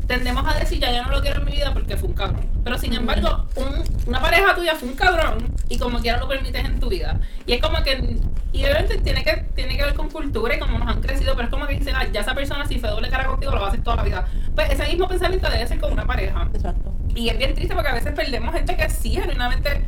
tendemos 0.08 0.44
a 0.46 0.58
decir 0.58 0.80
ya 0.80 0.90
yo 0.92 1.02
no 1.04 1.10
lo 1.10 1.20
quiero 1.20 1.38
en 1.38 1.44
mi 1.44 1.52
vida 1.52 1.72
porque 1.72 1.96
fue 1.96 2.08
un 2.08 2.14
cabrón. 2.14 2.46
Pero 2.64 2.76
sin 2.78 2.92
embargo, 2.94 3.46
un- 3.54 3.84
una 4.08 4.20
pareja 4.20 4.54
tuya 4.56 4.74
fue 4.74 4.88
un 4.88 4.96
cabrón 4.96 5.54
y 5.68 5.78
como 5.78 6.00
quiera 6.00 6.18
lo 6.18 6.26
permites 6.26 6.64
en 6.64 6.80
tu 6.80 6.88
vida. 6.88 7.20
Y 7.46 7.52
es 7.52 7.60
como 7.62 7.80
que, 7.84 8.16
y 8.52 8.64
obviamente 8.64 8.98
tiene 8.98 9.22
que, 9.22 9.36
tiene 9.54 9.76
que 9.76 9.84
ver 9.84 9.94
con 9.94 10.08
cultura 10.10 10.56
y 10.56 10.58
como 10.58 10.78
nos 10.78 10.88
han 10.88 11.00
crecido, 11.02 11.34
pero 11.36 11.44
es 11.48 11.50
como 11.52 11.66
que 11.66 11.74
dicen, 11.78 11.94
ah, 11.94 12.04
ya 12.12 12.22
esa 12.22 12.34
persona 12.34 12.66
si 12.66 12.78
fue 12.78 12.88
doble 12.90 13.08
cara 13.10 13.26
contigo 13.26 13.52
lo 13.52 13.60
va 13.60 13.66
a 13.66 13.68
hacer 13.68 13.82
toda 13.84 13.96
la 13.96 14.02
vida. 14.02 14.26
Pues 14.54 14.70
ese 14.70 14.84
mismo 14.88 15.06
pensamiento 15.06 15.48
debe 15.50 15.66
ser 15.68 15.78
con 15.78 15.92
una 15.92 16.06
pareja. 16.06 16.48
Exacto. 16.54 16.92
Y 17.14 17.28
es 17.28 17.38
bien 17.38 17.54
triste 17.54 17.74
porque 17.74 17.90
a 17.90 17.94
veces 17.94 18.12
perdemos 18.12 18.52
gente 18.54 18.76
que 18.76 18.88
sí, 18.88 19.10
genuinamente 19.10 19.84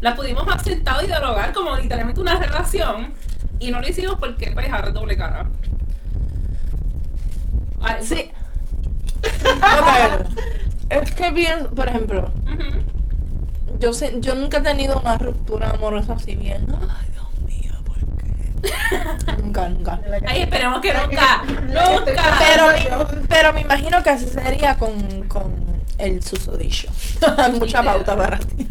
la 0.00 0.14
pudimos 0.16 0.44
aceptar 0.52 1.02
y 1.04 1.06
dialogar 1.06 1.52
como 1.52 1.76
literalmente 1.76 2.20
una 2.20 2.36
relación 2.38 3.12
y 3.60 3.70
no 3.70 3.80
lo 3.80 3.88
hicimos 3.88 4.16
porque 4.18 4.50
pues 4.50 4.66
es 4.66 4.94
doble 4.94 5.16
cara. 5.16 5.46
Sí. 8.00 8.30
Es 10.90 11.12
que 11.12 11.30
bien, 11.30 11.68
por 11.74 11.88
ejemplo, 11.88 12.30
yo 13.78 13.92
sé, 13.92 14.16
yo 14.20 14.34
nunca 14.34 14.58
he 14.58 14.60
tenido 14.60 14.98
una 14.98 15.16
ruptura 15.18 15.70
amorosa 15.70 16.14
así 16.14 16.34
bien. 16.34 16.66
Ay, 16.80 17.06
Dios 17.12 17.40
mío, 17.46 17.72
¿por 17.84 17.96
qué? 18.18 19.32
nunca, 19.42 19.68
nunca. 19.68 20.00
Ay, 20.26 20.42
esperemos 20.42 20.80
que 20.80 20.92
nunca, 20.92 21.44
nunca. 21.66 22.38
Pero, 22.38 23.06
pero 23.28 23.52
me 23.52 23.60
imagino 23.60 24.02
que 24.02 24.10
así 24.10 24.26
sería 24.26 24.76
con, 24.76 25.28
con 25.28 25.52
el 25.98 26.22
susodicho. 26.22 26.88
Mucha 27.58 27.82
pauta 27.82 28.16
para 28.16 28.38
ti. 28.38 28.68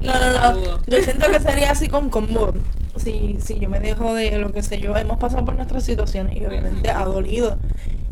No, 0.00 0.14
no, 0.14 0.52
no. 0.54 0.80
Yo 0.86 1.02
siento 1.02 1.30
que 1.30 1.40
sería 1.40 1.72
así 1.72 1.88
con 1.88 2.10
combo. 2.10 2.54
Si, 2.96 3.38
si 3.40 3.58
yo 3.58 3.68
me 3.68 3.80
dejo 3.80 4.14
de 4.14 4.38
lo 4.38 4.52
que 4.52 4.62
sé 4.62 4.80
yo, 4.80 4.96
hemos 4.96 5.18
pasado 5.18 5.44
por 5.44 5.54
nuestras 5.54 5.84
situaciones 5.84 6.36
y 6.36 6.44
obviamente 6.44 6.90
ha 6.90 7.04
dolido. 7.04 7.58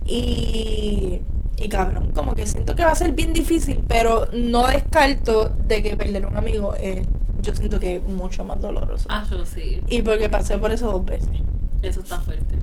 Y, 0.07 1.21
y 1.59 1.69
cabrón, 1.69 2.11
como 2.15 2.35
que 2.35 2.47
siento 2.47 2.75
que 2.77 2.85
va 2.85 2.93
a 2.93 2.95
ser 2.95 3.13
bien 3.13 3.33
difícil, 3.33 3.81
pero 3.89 4.27
no 4.33 4.67
descarto 4.67 5.51
de 5.67 5.83
que 5.83 5.97
perder 5.97 6.27
un 6.27 6.37
amigo 6.37 6.75
es, 6.75 7.07
yo 7.43 7.55
siento 7.55 7.81
que 7.81 7.97
es 7.97 8.03
mucho 8.05 8.45
más 8.45 8.61
doloroso. 8.61 9.07
Ah, 9.09 9.25
yo 9.31 9.45
sí. 9.45 9.81
Y 9.89 10.03
porque 10.03 10.29
pasé 10.29 10.59
por 10.59 10.71
eso 10.73 10.91
dos 10.91 11.05
veces. 11.05 11.29
Eso 11.83 12.01
está 12.01 12.21
fuerte. 12.21 12.55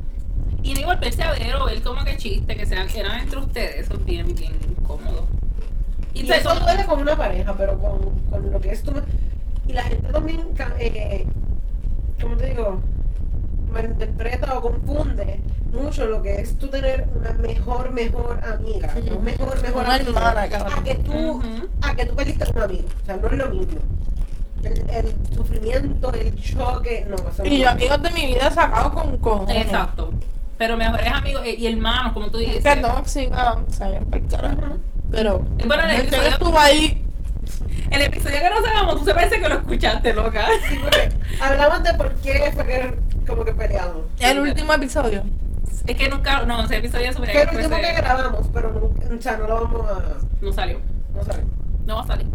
Y 0.64 0.74
no 0.74 0.80
igual 0.80 0.98
verse 1.00 1.22
a 1.24 1.32
ver 1.34 1.56
o 1.56 1.66
ver 1.66 1.82
como 1.82 2.04
que 2.06 2.16
chiste 2.18 2.56
que 2.56 2.66
sean, 2.66 2.88
eran 2.96 3.20
entre 3.20 3.40
ustedes, 3.40 3.86
eso 3.86 3.96
es 3.96 4.06
bien, 4.06 4.34
bien 4.34 4.54
incómodo. 4.70 5.26
Y 6.14 6.30
eso 6.32 6.50
como- 6.50 6.62
duele 6.62 6.86
con 6.86 7.02
una 7.02 7.18
pareja, 7.18 7.54
pero 7.58 7.78
con, 7.80 8.00
con 8.30 8.52
lo 8.52 8.60
que 8.62 8.72
es 8.72 8.84
tu... 8.84 8.92
Y 9.68 9.74
la 9.74 9.84
gente 9.84 10.08
también, 10.12 10.42
eh, 10.80 11.26
¿cómo 12.22 12.36
te 12.38 12.48
digo? 12.50 12.80
Malinterpreta 13.74 14.58
o 14.58 14.62
confunde 14.62 15.42
mucho 15.72 16.06
lo 16.06 16.22
que 16.22 16.40
es 16.42 16.58
tú 16.58 16.68
tener 16.68 17.08
una 17.16 17.32
mejor, 17.34 17.92
mejor 17.92 18.40
amiga. 18.46 18.94
Un 19.18 19.24
mejor, 19.24 19.62
mejor 19.62 19.84
Una 19.86 19.96
amigo, 19.96 20.10
hermana, 20.12 20.48
cabrón. 20.50 20.74
A 20.80 20.84
que 20.84 20.96
tú, 20.96 21.42
a 21.82 21.96
que 21.96 22.06
tú 22.06 22.16
perdiste 22.16 22.46
un 22.56 22.62
amigo. 22.62 22.88
O 23.02 23.06
sea, 23.06 23.18
no 23.18 23.28
es 23.28 23.34
lo 23.38 23.50
mismo. 23.50 23.80
El, 24.64 24.90
el 24.92 25.14
sufrimiento, 25.36 26.14
el 26.14 26.36
choque, 26.42 27.06
no. 27.10 27.18
Y 27.46 27.50
no. 27.58 27.64
yo 27.64 27.70
amigos 27.72 28.02
de 28.04 28.10
mi 28.12 28.26
vida 28.28 28.48
he 28.48 28.52
sacado 28.52 28.94
con 28.94 29.18
cojones. 29.18 29.66
Exacto. 29.66 30.12
Pero 30.58 30.78
mejores 30.78 31.08
amigos 31.12 31.46
y 31.46 31.68
hermanos, 31.68 32.14
como 32.14 32.30
tú 32.30 32.38
dices. 32.38 32.64
No 32.82 33.04
sigan, 33.06 33.70
salgan 33.72 34.06
para 34.06 34.24
el 34.24 34.30
carajo. 34.30 34.78
Pero, 35.12 35.40
Bueno, 35.66 35.84
el 35.84 36.02
episodio- 36.02 36.30
estuvo 36.30 36.58
ahí. 36.60 37.00
El 37.92 38.02
episodio 38.02 38.38
que 38.40 38.50
nos 38.50 38.68
hagamos, 38.68 39.00
tú 39.00 39.06
se 39.06 39.14
parece 39.14 39.40
que 39.42 39.50
lo 39.50 39.56
escuchaste, 39.56 40.14
loca. 40.14 40.46
Sí, 40.70 40.78
porque 40.82 41.10
hablamos 41.42 41.84
de 41.84 41.94
por 41.96 42.14
qué 42.16 42.52
fue 42.56 42.66
que 42.66 42.96
como 43.26 43.46
que 43.46 43.54
peleamos. 43.54 44.04
El 44.20 44.40
último 44.40 44.74
episodio. 44.74 45.24
Es 45.86 45.98
que 45.98 46.10
nunca, 46.10 46.46
no, 46.46 46.64
ese 46.64 46.78
episodio 46.78 47.12
sobre 47.14 47.34
Fue 47.34 47.42
el 47.42 47.58
último 47.58 47.76
que 47.76 47.94
grabamos, 47.94 48.48
pero 48.54 48.72
nunca, 48.72 49.16
o 49.18 49.22
sea, 49.22 49.38
no 49.38 49.48
lo 49.48 49.56
vamos 49.62 49.92
a... 49.92 50.18
no 50.42 50.54
salió. 50.54 50.80
No 51.14 51.24
sabemos. 51.24 51.52
No 51.86 51.96
va 51.96 52.02
a 52.02 52.08
salir. 52.08 52.28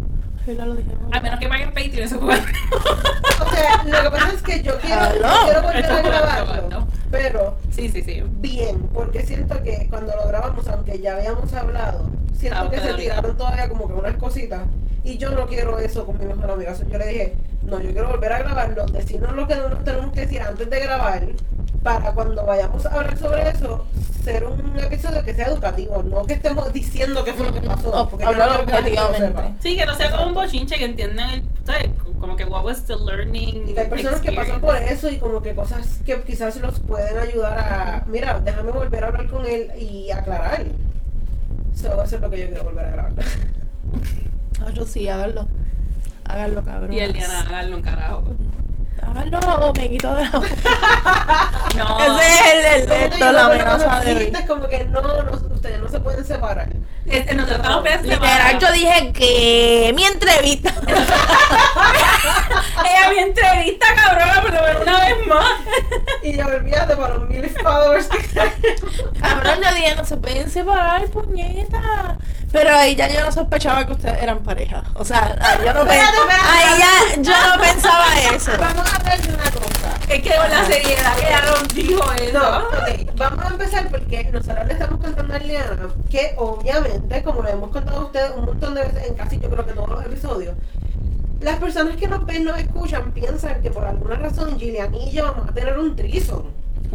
Al 0.47 1.21
menos 1.21 1.39
que 1.39 1.47
paguen 1.47 1.69
Patreon, 1.69 1.99
eso 2.03 2.19
fue. 2.19 2.35
O 2.35 3.49
sea, 3.51 3.83
lo 3.85 4.03
que 4.03 4.17
pasa 4.17 4.33
es 4.33 4.41
que 4.41 4.63
yo 4.63 4.77
quiero, 4.79 5.01
yo 5.15 5.21
quiero 5.45 5.61
volver 5.61 5.85
a 5.85 6.01
grabarlo, 6.01 6.45
grabando. 6.53 6.87
pero 7.11 7.57
Sí, 7.71 7.89
sí, 7.89 8.01
sí. 8.01 8.23
bien, 8.27 8.79
porque 8.93 9.21
siento 9.25 9.61
que 9.63 9.87
cuando 9.89 10.15
lo 10.15 10.27
grabamos, 10.27 10.67
aunque 10.67 10.99
ya 10.99 11.15
habíamos 11.15 11.51
hablado, 11.53 12.09
siento 12.37 12.59
Ah, 12.59 12.69
que 12.69 12.79
se 12.79 12.93
tiraron 12.95 13.37
todavía 13.37 13.69
como 13.69 13.87
que 13.87 13.93
unas 13.93 14.15
cositas, 14.15 14.61
y 15.03 15.17
yo 15.17 15.29
no 15.31 15.45
quiero 15.47 15.77
eso 15.79 16.05
con 16.05 16.17
mi 16.19 16.25
mejor 16.25 16.51
amiga. 16.51 16.73
Yo 16.89 16.97
le 16.97 17.07
dije, 17.07 17.35
no, 17.63 17.79
yo 17.79 17.91
quiero 17.91 18.09
volver 18.09 18.33
a 18.33 18.39
grabarlo, 18.39 18.85
decirnos 18.87 19.33
lo 19.33 19.47
que 19.47 19.55
nos 19.55 19.83
tenemos 19.83 20.11
que 20.13 20.21
decir 20.21 20.41
antes 20.41 20.69
de 20.69 20.79
grabar, 20.79 21.23
para 21.83 22.11
cuando 22.11 22.45
vayamos 22.45 22.85
a 22.85 22.89
hablar 22.93 23.17
sobre 23.17 23.49
eso, 23.49 23.85
ser 24.23 24.43
un 24.43 24.77
episodio 24.77 25.23
que 25.23 25.33
sea 25.33 25.47
educativo, 25.47 26.03
no 26.03 26.25
que 26.25 26.33
estemos 26.33 26.73
diciendo 26.73 27.23
qué 27.23 27.33
fue 27.33 27.45
lo 27.45 27.53
que 27.53 27.61
pasó. 27.61 27.89
O- 27.89 28.09
porque 28.09 28.25
yo 28.25 28.31
hablar 28.31 28.49
no 28.49 28.59
objetivamente. 28.77 29.27
sepa. 29.27 29.51
Sí, 29.61 29.77
que 29.77 29.85
no 29.85 29.95
sea 29.95 30.11
como 30.11 30.28
un 30.29 30.35
bochinche, 30.35 30.77
que 30.77 30.85
entiendan 30.85 31.29
el, 31.31 31.43
¿sabes? 31.65 31.89
Como 32.19 32.35
que 32.35 32.45
what 32.45 32.63
was 32.65 32.85
the 32.85 32.95
learning 32.95 33.69
Y 33.69 33.73
que 33.73 33.81
hay 33.81 33.89
personas 33.89 34.21
que 34.21 34.31
pasan 34.31 34.55
experience. 34.55 34.81
por 34.81 34.93
eso 34.93 35.09
y 35.09 35.17
como 35.17 35.41
que 35.41 35.55
cosas 35.55 35.99
que 36.05 36.21
quizás 36.23 36.55
los 36.57 36.79
pueden 36.79 37.17
ayudar 37.17 37.57
a, 37.57 38.05
mira, 38.07 38.39
déjame 38.39 38.71
volver 38.71 39.03
a 39.03 39.07
hablar 39.07 39.27
con 39.27 39.45
él 39.45 39.71
y 39.79 40.11
aclarar. 40.11 40.65
So, 41.75 42.01
eso 42.03 42.15
es 42.15 42.21
lo 42.21 42.29
que 42.29 42.39
yo 42.39 42.47
quiero 42.47 42.63
volver 42.63 42.85
a 42.85 42.91
grabar. 42.91 43.13
Ah, 44.61 44.71
yo 44.71 44.85
sí, 44.85 45.07
háganlo. 45.07 45.47
Háganlo, 46.25 46.61
cabrón. 46.65 46.91
Y 46.91 46.99
el 46.99 47.13
Diana, 47.13 47.39
háganlo 47.39 47.77
un 47.77 47.81
carajo. 47.81 48.23
Háganlo 49.09 49.39
o 49.39 49.73
me 49.73 49.89
quito 49.89 50.13
de 50.15 50.23
la 50.23 50.31
No. 51.77 51.97
Ese 51.99 52.27
es 52.77 52.87
el, 52.87 53.13
el, 53.23 53.33
la 53.33 53.45
amenaza 53.45 53.99
de 54.01 54.15
hoy. 54.15 54.33
como 54.47 54.67
que 54.67 54.83
no, 54.85 55.01
no, 55.01 55.31
ustedes 55.53 55.79
no 55.79 55.87
se 55.89 55.99
pueden 55.99 56.25
separar. 56.25 56.69
Este, 57.05 57.33
nosotros 57.33 57.59
estamos 57.59 57.83
pensando. 57.83 58.15
Literal, 58.25 58.59
yo 58.59 58.71
dije 58.71 59.13
que 59.13 59.93
mi 59.95 60.03
entrevista. 60.03 60.73
Ella 62.85 63.09
mi 63.11 63.17
entrevista, 63.19 63.85
cabrona, 63.95 64.43
pero 64.43 64.81
una 64.81 64.99
vez 65.05 65.27
más. 65.27 65.45
Y 66.23 66.33
ya 66.35 66.47
olvídate 66.47 66.95
para 66.95 67.15
los 67.15 67.29
mil 67.29 67.49
followers 67.49 68.07
que 68.07 68.19
Cabrón, 69.19 69.59
yo 69.63 69.73
dije, 69.75 69.95
no 69.95 70.05
se 70.05 70.17
pueden 70.17 70.49
separar, 70.51 71.05
puñeta. 71.07 72.17
Pero 72.51 72.75
ahí 72.75 72.95
ya 72.95 73.07
yo 73.07 73.23
no 73.23 73.31
sospechaba 73.31 73.85
que 73.85 73.93
ustedes 73.93 74.21
eran 74.23 74.39
pareja. 74.39 74.83
O 74.95 75.05
sea, 75.05 75.35
yo 75.63 75.73
no, 75.73 75.85
pe- 75.85 75.95
Espérate, 75.97 76.17
espérate, 76.17 76.49
ahí 76.49 76.79
ya 76.79 77.21
yo 77.21 77.55
no 77.55 77.61
pensaba 77.61 78.05
eso. 78.33 78.51
Vamos 78.59 78.93
a 78.93 78.98
hablar 78.99 79.21
de 79.21 79.33
una 79.33 79.51
cosa. 79.51 79.99
Es 80.09 80.21
que 80.21 80.35
con 80.35 80.49
la 80.49 80.65
seriedad 80.65 81.15
que 81.15 81.29
dijo 81.81 82.11
eso. 82.13 82.39
No, 82.39 82.57
ok, 82.59 83.15
vamos 83.15 83.45
a 83.45 83.47
empezar 83.49 83.89
porque 83.89 84.23
nosotros 84.31 84.67
le 84.67 84.73
estamos 84.73 84.99
contando 84.99 85.33
a 85.33 85.39
Liana 85.39 85.89
que 86.09 86.33
obviamente, 86.37 87.23
como 87.23 87.41
lo 87.41 87.49
hemos 87.49 87.71
contado 87.71 87.99
a 87.99 88.05
ustedes 88.05 88.31
un 88.35 88.45
montón 88.45 88.75
de 88.75 88.83
veces 88.83 89.07
en 89.07 89.13
casi 89.15 89.39
yo 89.39 89.49
creo 89.49 89.65
que 89.65 89.73
todos 89.73 89.89
los 89.89 90.05
episodios, 90.05 90.55
las 91.41 91.57
personas 91.57 91.95
que 91.95 92.07
nos 92.07 92.25
ven, 92.25 92.43
nos 92.43 92.59
escuchan, 92.59 93.11
piensan 93.11 93.61
que 93.61 93.71
por 93.71 93.85
alguna 93.85 94.15
razón 94.15 94.59
Gillian 94.59 94.93
y 94.93 95.11
yo 95.11 95.25
vamos 95.25 95.49
a 95.49 95.53
tener 95.53 95.77
un 95.77 95.95
trison. 95.95 96.43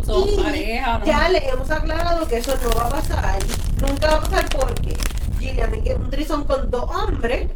Somos 0.04 0.42
pareja, 0.42 0.98
¿no? 0.98 1.04
Ya 1.06 1.28
le 1.28 1.48
hemos 1.48 1.70
aclarado 1.70 2.26
que 2.26 2.38
eso 2.38 2.54
no 2.62 2.70
va 2.76 2.86
a 2.86 2.90
pasar, 2.90 3.38
nunca 3.80 4.08
va 4.08 4.16
a 4.16 4.20
pasar 4.20 4.46
porque 4.48 4.96
Gillian 5.44 5.70
quiere 5.80 5.96
un 5.96 6.10
trison 6.10 6.44
con 6.44 6.70
dos 6.70 6.84
hombres 6.84 7.48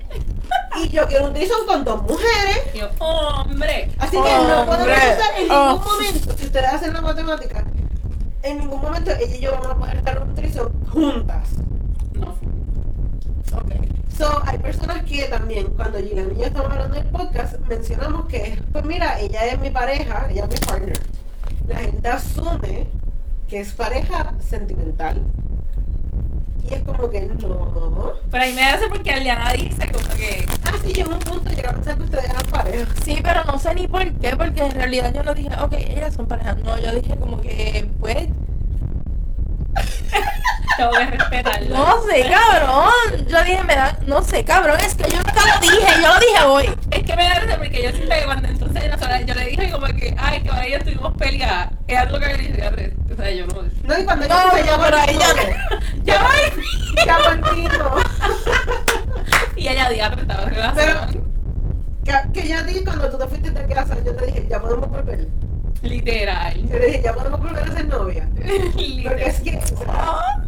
y 0.83 0.89
yo 0.89 1.07
quiero 1.07 1.27
un 1.29 1.35
trison 1.35 1.67
con 1.67 1.85
dos 1.85 2.03
mujeres. 2.03 2.59
Y 2.75 2.79
yo, 2.79 2.89
hombre. 2.99 3.91
Así 3.99 4.13
que 4.13 4.19
no 4.49 4.67
podemos 4.67 4.89
estar 4.99 5.35
en 5.39 5.43
ningún 5.49 5.57
Oh. 5.57 5.79
momento, 5.79 6.35
si 6.37 6.45
ustedes 6.47 6.69
hacen 6.73 6.93
la 6.93 7.01
matemática, 7.01 7.65
en 8.43 8.59
ningún 8.59 8.81
momento 8.81 9.11
ella 9.13 9.37
y 9.37 9.41
yo 9.41 9.53
vamos 9.53 9.69
a 9.69 9.75
poder 9.77 9.97
estar 9.97 10.17
en 10.17 10.23
un 10.23 10.35
trison 10.35 10.73
juntas. 10.93 11.49
No. 12.15 12.35
So, 14.17 14.43
hay 14.47 14.59
personas 14.59 15.05
que 15.05 15.25
también, 15.29 15.69
cuando 15.77 15.99
Gillian 15.99 16.33
y 16.33 16.41
yo 16.41 16.47
estamos 16.47 16.73
hablando 16.73 16.95
del 16.97 17.07
podcast, 17.07 17.57
mencionamos 17.69 18.27
que, 18.27 18.61
pues 18.73 18.85
mira, 18.85 19.21
ella 19.21 19.47
es 19.47 19.61
mi 19.61 19.71
pareja, 19.71 20.27
ella 20.29 20.45
es 20.45 20.49
mi 20.51 20.67
partner. 20.67 20.99
La 21.69 21.77
gente 21.79 22.09
asume 22.09 22.89
que 23.47 23.61
es 23.61 23.73
pareja 23.73 24.35
sentimental. 24.41 25.23
Y 26.71 26.75
es 26.75 26.83
como 26.83 27.09
que 27.09 27.23
no. 27.23 28.13
Pero 28.31 28.45
ahí 28.45 28.53
me 28.53 28.63
hace 28.65 28.89
porque 28.89 29.11
Aliana 29.11 29.53
dice 29.53 29.91
como 29.91 30.09
que. 30.17 30.47
Ah, 30.65 30.73
sí, 30.85 30.93
llegó 30.93 31.13
un 31.13 31.21
punto, 31.21 31.51
llega 31.51 31.71
a 31.71 31.75
pensar 31.75 31.97
que 31.97 32.03
ustedes 32.03 32.25
eran 32.25 32.47
pareja. 32.47 32.87
Sí, 33.05 33.19
pero 33.23 33.45
no 33.45 33.59
sé 33.59 33.75
ni 33.75 33.89
por 33.89 34.13
qué, 34.15 34.37
porque 34.37 34.63
en 34.63 34.73
realidad 34.73 35.13
yo 35.15 35.23
no 35.23 35.35
dije, 35.35 35.51
ok, 35.61 35.73
ellas 35.73 36.15
son 36.15 36.27
pareja. 36.27 36.55
No, 36.55 36.79
yo 36.79 36.93
dije 36.93 37.17
como 37.17 37.41
que, 37.41 37.89
pues, 38.01 38.29
Tengo 40.77 40.91
que 40.93 41.07
respetarlo. 41.07 41.77
no 41.77 42.03
sé, 42.03 42.31
cabrón. 42.31 43.27
Yo 43.27 43.45
dije, 43.45 43.65
me 43.65 43.75
da, 43.75 43.99
no 44.07 44.23
sé, 44.23 44.45
cabrón, 44.45 44.79
es 44.81 44.95
que 44.95 45.11
yo 45.11 45.17
nunca 45.17 45.41
lo 45.45 45.61
dije, 45.61 46.03
yo 46.03 46.09
lo 46.09 46.21
dije 46.21 46.45
hoy. 46.47 46.71
Es 46.91 47.03
que 47.03 47.17
me 47.17 47.25
da 47.25 47.41
risa 47.41 47.57
porque 47.57 47.83
yo 47.83 47.93
que 47.93 48.25
cuando 48.25 48.49
entonces 48.49 48.83
yo 49.27 49.35
le 49.35 49.45
dije 49.47 49.71
como 49.71 49.87
que, 49.87 50.15
ay, 50.19 50.41
que 50.43 50.49
ahora 50.49 50.69
ya 50.69 50.77
estuvimos 50.77 51.15
peleadas. 51.17 51.71
Es 51.87 51.99
algo 51.99 52.19
que 52.19 52.27
me 52.27 52.35
dice, 52.35 52.69
o 52.69 53.08
sea, 53.19 53.31
yo 53.33 53.47
no. 53.47 53.55
No, 53.85 53.99
y 54.01 54.05
cuando 54.05 54.29
No, 54.29 54.51
se 54.53 54.61
no, 54.61 54.67
llama 54.67 54.85
pero 54.85 54.97
ahí 54.99 55.19
ya 55.19 55.35
Ya 57.05 57.19
va. 57.19 57.33
el 57.33 57.41
tino. 57.55 57.95
Y 59.57 59.69
ella 59.69 59.89
día 59.91 60.07
apretaba 60.07 60.45
relación. 60.47 61.29
Que, 62.05 62.13
que 62.41 62.49
ya 62.49 62.63
dije 62.63 62.85
cuando 62.85 63.11
tú 63.11 63.19
te 63.19 63.27
fuiste 63.27 63.51
de 63.51 63.67
casa, 63.75 63.97
yo 64.05 64.15
te 64.15 64.27
dije, 64.27 64.47
ya 64.49 64.61
podemos 64.61 64.89
volver. 64.89 65.29
Literal. 65.83 66.69
Yo 66.69 66.79
le 66.79 66.87
dije, 66.87 67.03
ya 67.03 67.13
podemos 67.15 67.41
volver 67.41 67.63
a 67.63 67.73
ser 67.73 67.87
novia. 67.89 68.29
Porque 68.35 68.83
Literal. 68.87 69.21
es 69.21 69.41
que, 69.41 69.57
o 69.59 69.67
sea, 69.67 70.43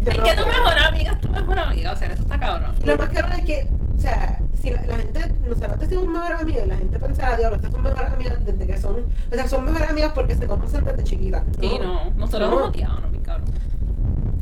yo 0.00 0.10
Es 0.10 0.18
no 0.18 0.24
que 0.24 0.34
tu 0.34 0.46
mejor 0.46 0.78
amiga 0.78 1.12
es 1.12 1.20
tu 1.20 1.28
mejor 1.28 1.58
amiga, 1.58 1.92
o 1.92 1.96
sea, 1.96 2.08
eso 2.08 2.22
está 2.22 2.38
cabrón. 2.40 2.74
Lo 2.84 2.96
más 2.96 3.08
caro 3.10 3.28
es 3.36 3.44
que, 3.44 3.66
sea, 4.02 4.38
si 4.60 4.70
la, 4.70 4.82
la 4.82 4.96
gente, 4.96 5.34
nosotros 5.48 5.78
decimos 5.80 6.06
mejores 6.08 6.40
amigas, 6.40 6.66
la 6.68 6.76
gente 6.76 6.98
pensará, 6.98 7.36
diablo, 7.36 7.56
estas 7.56 7.72
son 7.72 7.82
mejores 7.82 8.12
amigas 8.12 8.44
desde 8.44 8.66
que 8.66 8.78
son, 8.78 8.96
o 9.30 9.34
sea, 9.34 9.48
son 9.48 9.64
mejores 9.64 9.90
amigas 9.90 10.12
porque 10.14 10.34
se 10.34 10.46
conocen 10.46 10.84
desde 10.84 11.04
chiquitas. 11.04 11.42
Sí, 11.60 11.78
no, 11.82 12.10
nosotros 12.16 12.50
No. 12.50 12.58
nos 12.60 12.68
odiábamos, 12.68 13.10
mi 13.10 13.18
cabrón. 13.18 13.46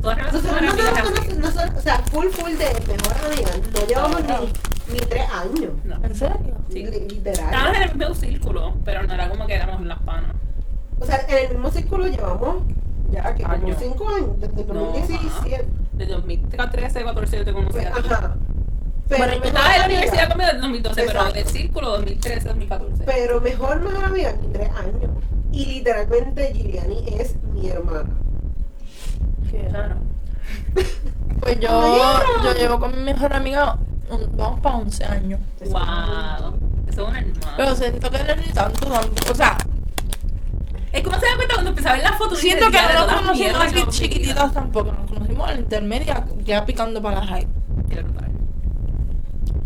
Todas 0.01 0.17
las 0.17 0.33
Nosotros 0.33 0.59
relaciones 0.59 0.75
no 0.75 0.89
amigas 0.89 1.03
nos 1.03 1.19
así. 1.19 1.27
conocemos, 1.29 1.55
nosotros, 1.55 1.77
o 1.79 1.81
sea, 1.81 1.97
full 2.11 2.27
full 2.27 2.51
de 2.51 2.65
mejores 2.93 3.23
amigas, 3.25 3.59
no 3.73 3.87
llevamos 3.87 4.21
ni, 4.23 4.93
ni 4.93 4.99
tres 4.99 5.23
años, 5.31 5.71
No. 5.85 5.95
¿En 6.05 6.15
serio? 6.15 6.55
Sí. 6.69 6.83
li- 6.85 7.07
literal. 7.09 7.45
Estábamos 7.45 7.77
en 7.77 7.83
el 7.83 7.95
mismo 7.97 8.15
círculo, 8.15 8.73
pero 8.83 9.03
no 9.03 9.13
era 9.13 9.29
como 9.29 9.45
que 9.47 9.53
éramos 9.55 9.81
las 9.85 9.99
panas. 9.99 10.31
O 10.99 11.05
sea, 11.05 11.19
en 11.27 11.37
el 11.45 11.49
mismo 11.53 11.69
círculo 11.71 12.07
llevamos 12.07 12.57
ya 13.11 13.33
que 13.35 13.43
como 13.43 13.55
Años. 13.55 13.77
cinco 13.79 14.07
años, 14.09 14.39
desde 14.39 14.61
el 14.61 14.67
No, 14.67 14.73
2017. 14.85 15.67
De 15.93 16.05
2013, 16.05 17.03
14 17.03 17.37
yo 17.37 17.45
te 17.45 17.53
conocí 17.53 17.73
Pues, 17.73 17.85
a 17.87 17.91
ti. 17.91 18.07
ajá. 18.09 18.35
Pero 19.11 19.25
Bueno, 19.25 19.33
yo 19.43 19.47
estaba 19.49 19.73
en 19.75 19.79
la 19.81 19.85
universidad 19.87 20.29
conmigo 20.29 20.47
desde 20.51 20.61
2012, 20.61 20.95
pero 20.95 21.09
Exacto. 21.11 21.33
del 21.33 21.47
círculo 21.47 21.89
2013, 21.91 22.47
2014. 22.47 23.03
Pero 23.05 23.41
mejor 23.41 23.79
mejor 23.81 24.05
amiga 24.05 24.33
tres 24.53 24.69
años. 24.69 25.11
Y 25.51 25.65
literalmente 25.65 26.53
Giliani 26.53 27.03
es 27.19 27.35
mi 27.53 27.67
hermana. 27.69 28.09
Claro. 29.49 29.95
Pues 31.41 31.59
yo, 31.59 32.11
yo 32.43 32.53
llevo 32.53 32.79
con 32.79 32.91
mi 32.95 33.01
mejor 33.01 33.33
amiga, 33.33 33.75
un- 34.11 34.37
vamos 34.37 34.59
para 34.59 34.75
11 34.75 35.03
años. 35.05 35.39
Wow. 35.65 36.53
Eso 36.87 37.01
es 37.01 37.07
una 37.09 37.19
hermana. 37.19 37.53
Pero 37.57 37.75
siento 37.75 38.11
que 38.11 38.23
no 38.23 38.29
es 38.31 38.37
ni 38.47 38.53
tanto, 38.53 38.85
tanto. 38.87 39.31
O 39.31 39.35
sea, 39.35 39.57
Es 40.91 41.01
como 41.03 41.19
se 41.19 41.25
da 41.25 41.35
cuenta 41.35 41.53
cuando 41.55 41.69
empezaba 41.71 41.95
a 41.95 41.97
ver 41.97 42.07
las 42.09 42.17
fotos. 42.19 42.37
siento 42.37 42.69
que 42.69 42.77
no 42.79 42.83
nos 42.93 42.93
"Todas 43.07 43.15
conocimos 43.21 43.65
vivido". 43.73 43.87
chiquititos 43.89 44.53
tampoco. 44.53 44.91
Nos 44.91 45.09
conocimos 45.11 45.49
en 45.49 45.55
la 45.55 45.61
intermedia, 45.61 46.25
ya 46.43 46.63
picando 46.63 47.01
para 47.01 47.21
la 47.21 47.25
high. 47.27 47.47
Era 47.89 48.01
brutal. 48.03 48.30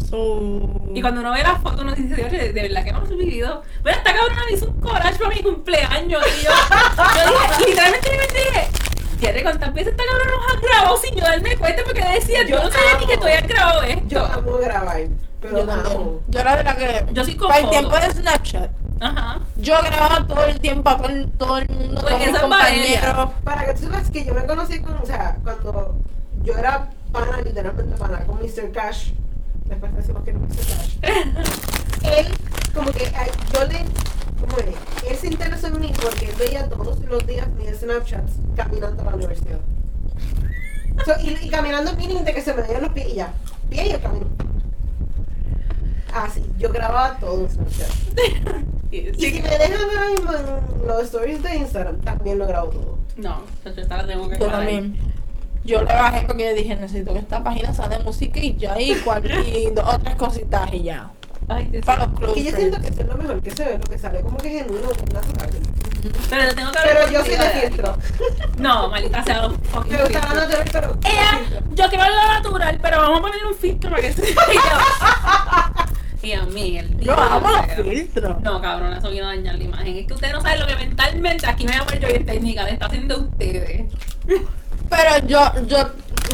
So... 0.09 0.81
Y 0.93 1.01
cuando 1.01 1.21
uno 1.21 1.31
ve 1.33 1.43
las 1.43 1.61
fotos, 1.61 1.81
uno 1.81 1.93
dice, 1.93 2.15
"Dios, 2.15 2.31
de, 2.31 2.51
verdad 2.53 2.83
que 2.83 2.89
hemos 2.89 3.09
vivido. 3.09 3.63
Bueno, 3.81 3.97
esta 3.97 4.13
cabrona 4.13 4.41
me 4.49 4.55
hizo 4.55 4.67
un 4.67 4.79
collage 4.79 5.17
para 5.19 5.35
mi 5.35 5.41
cumpleaños. 5.41 6.23
Y 6.41 6.45
yo, 6.45 6.51
yo 6.51 7.31
dije, 7.31 7.65
literalmente 7.69 8.09
me 8.11 8.17
dije, 8.27 8.67
Tierra, 9.19 9.41
¿cuántas 9.43 9.73
veces 9.73 9.91
esta 9.93 10.03
cabrona 10.05 10.31
nos 10.31 10.55
ha 10.57 10.59
grabado 10.61 10.97
sin 10.97 11.15
yo 11.15 11.21
darme 11.21 11.57
cuenta? 11.57 11.83
Porque 11.83 12.03
decía, 12.13 12.43
yo, 12.43 12.57
Yo 12.57 12.63
no 12.63 12.71
sabía 12.71 12.97
ni 12.99 13.05
que 13.07 13.17
tú 13.17 13.23
habías 13.23 13.47
grabado 13.47 13.81
esto. 13.83 14.03
Yo 14.07 14.25
amo 14.25 14.57
grabar, 14.57 14.97
pero 15.41 15.65
yo 15.65 15.71
amo. 15.71 16.21
Yo 16.27 16.39
era 16.39 16.57
de 16.57 16.63
la 16.63 16.75
que. 16.75 17.05
Yo 17.13 17.23
soy 17.23 17.35
con 17.35 17.47
Para 17.49 17.59
el 17.61 17.69
tiempo 17.69 17.95
de 17.97 18.11
Snapchat. 18.11 18.71
Ajá. 19.01 19.39
Yo 19.57 19.73
grababa 19.81 20.25
todo 20.27 20.45
el 20.45 20.59
tiempo 20.59 20.89
a 20.89 20.97
todo, 20.97 21.09
el- 21.57 21.67
mundo, 21.69 22.01
Porque 22.01 22.15
todos 22.15 22.31
mis 22.31 22.39
compañeros. 22.39 23.29
Para 23.43 23.65
que 23.65 23.73
tú 23.73 23.79
sepas 23.81 24.09
que 24.09 24.23
yo 24.25 24.33
me 24.33 24.45
conocí 24.45 24.79
con, 24.81 24.95
o 24.97 25.05
sea, 25.05 25.37
cuando 25.43 25.95
yo 26.43 26.57
era 26.57 26.89
pana, 27.11 27.41
literalmente 27.43 27.95
pana, 27.97 28.19
con 28.25 28.37
Mr. 28.39 28.71
Cash. 28.71 29.11
Después 29.65 29.95
decimos 29.95 30.23
que 30.23 30.33
Mr. 30.33 30.47
Cash. 30.55 30.97
él, 32.03 32.27
como 32.73 32.91
que 32.91 33.11
yo 33.53 33.65
le. 33.65 33.85
¿Cómo 34.39 34.57
es? 34.57 35.09
Él 35.11 35.17
se 35.17 35.27
interesó 35.27 35.67
en 35.67 35.79
mí 35.79 35.91
porque 36.01 36.25
él 36.25 36.35
veía 36.37 36.67
todos 36.69 36.99
los 37.05 37.25
días 37.25 37.47
mis 37.57 37.77
Snapchats 37.79 38.33
caminando 38.55 39.01
a 39.01 39.05
la 39.05 39.15
universidad. 39.15 39.59
So, 41.05 41.13
y, 41.21 41.37
y 41.45 41.49
caminando 41.49 41.93
meaning 41.95 42.23
de 42.23 42.33
que 42.33 42.41
se 42.41 42.53
me 42.53 42.61
veían 42.61 42.83
los 42.83 42.91
pies 42.91 43.09
y 43.09 43.15
ya. 43.15 43.33
Pie 43.69 43.87
y 43.87 43.91
el 43.91 44.01
camino. 44.01 44.27
Ah, 46.13 46.29
sí, 46.33 46.45
yo 46.57 46.71
grababa 46.71 47.17
todo 47.19 47.41
en 47.41 47.49
Snapchat. 47.49 47.89
Sí, 48.91 49.11
Y 49.17 49.31
si 49.31 49.41
me 49.41 49.49
dejan 49.49 49.89
ahora 49.89 50.09
mismo 50.09 50.31
en 50.31 50.87
los 50.87 51.03
stories 51.03 51.43
de 51.43 51.55
Instagram, 51.55 51.99
también 52.01 52.37
lo 52.37 52.47
grabo 52.47 52.69
todo. 52.69 52.97
No, 53.17 53.41
yo 53.65 53.71
la 53.89 54.07
tengo 54.07 54.29
que 54.29 54.39
Yo 54.39 54.47
también. 54.47 54.97
Yo 55.65 55.81
le 55.81 55.93
bajé 55.93 56.25
porque 56.27 56.53
dije, 56.53 56.75
necesito 56.75 57.13
que 57.13 57.19
esta 57.19 57.43
página 57.43 57.73
sea 57.73 57.87
de 57.87 57.99
música 57.99 58.39
y 58.39 58.55
ya, 58.55 58.79
y, 58.79 58.93
cual, 58.95 59.23
y 59.25 59.71
dos 59.71 59.95
otras 59.95 60.15
cositas 60.15 60.71
y 60.71 60.83
ya. 60.83 61.09
Ay, 61.47 61.65
Dios 61.65 61.85
Para 61.85 62.07
los 62.07 62.33
Que 62.33 62.43
yo 62.43 62.55
siento 62.55 62.79
que 62.81 62.87
eso 62.87 63.01
es 63.01 63.07
lo 63.07 63.17
mejor 63.17 63.41
que 63.41 63.51
se 63.51 63.65
ve, 63.65 63.77
lo 63.77 63.83
que 63.83 63.97
sale 63.97 64.21
como 64.21 64.37
que 64.37 64.49
genuino, 64.49 64.91
es 64.91 65.13
natural. 65.13 65.49
Pero 66.29 66.49
te 66.49 66.55
tengo 66.55 66.71
que 66.71 66.77
Pero 66.83 67.11
yo 67.11 67.19
contigo 67.19 67.43
de 67.43 67.49
filtro. 67.49 67.97
No, 68.57 68.89
maldita 68.89 69.23
sea 69.23 69.47
los 69.47 69.57
fucking 69.63 69.91
Me 69.91 70.03
gusta 70.03 70.19
la 70.19 70.33
natural, 70.33 70.69
pero. 70.71 70.97
Ella, 71.03 71.61
yo 71.73 71.89
quiero 71.89 72.05
lo 72.05 72.33
natural, 72.33 72.79
pero 72.81 72.97
vamos 72.97 73.19
a 73.19 73.21
ponerle 73.21 73.47
un 73.47 73.55
filtro 73.55 73.89
para 73.89 74.01
que 74.01 74.13
se 74.13 74.21
vea. 74.21 75.89
Y 76.21 76.33
a 76.33 76.43
mí, 76.43 76.77
el 76.79 76.89
Yo 76.97 77.15
día 77.15 77.25
amo 77.35 77.49
los 77.49 77.87
filtros. 77.87 78.41
No, 78.41 78.61
cabrón, 78.61 78.93
eso 78.93 79.11
vino 79.11 79.25
a 79.25 79.27
dañar 79.27 79.55
la 79.55 79.63
imagen. 79.63 79.97
Es 79.97 80.07
que 80.07 80.13
ustedes 80.13 80.33
no 80.33 80.41
saben 80.41 80.59
lo 80.59 80.67
que 80.67 80.75
mentalmente 80.75 81.47
aquí 81.47 81.65
me 81.65 81.73
voy 81.73 81.81
a 81.81 81.85
poner 81.85 82.01
yo 82.01 82.07
en 82.07 82.25
técnica 82.25 82.63
le 82.63 82.71
está 82.71 82.85
haciendo 82.87 83.15
a 83.15 83.19
ustedes. 83.19 83.93
Pero 84.89 85.27
yo, 85.27 85.39
yo, 85.67 85.77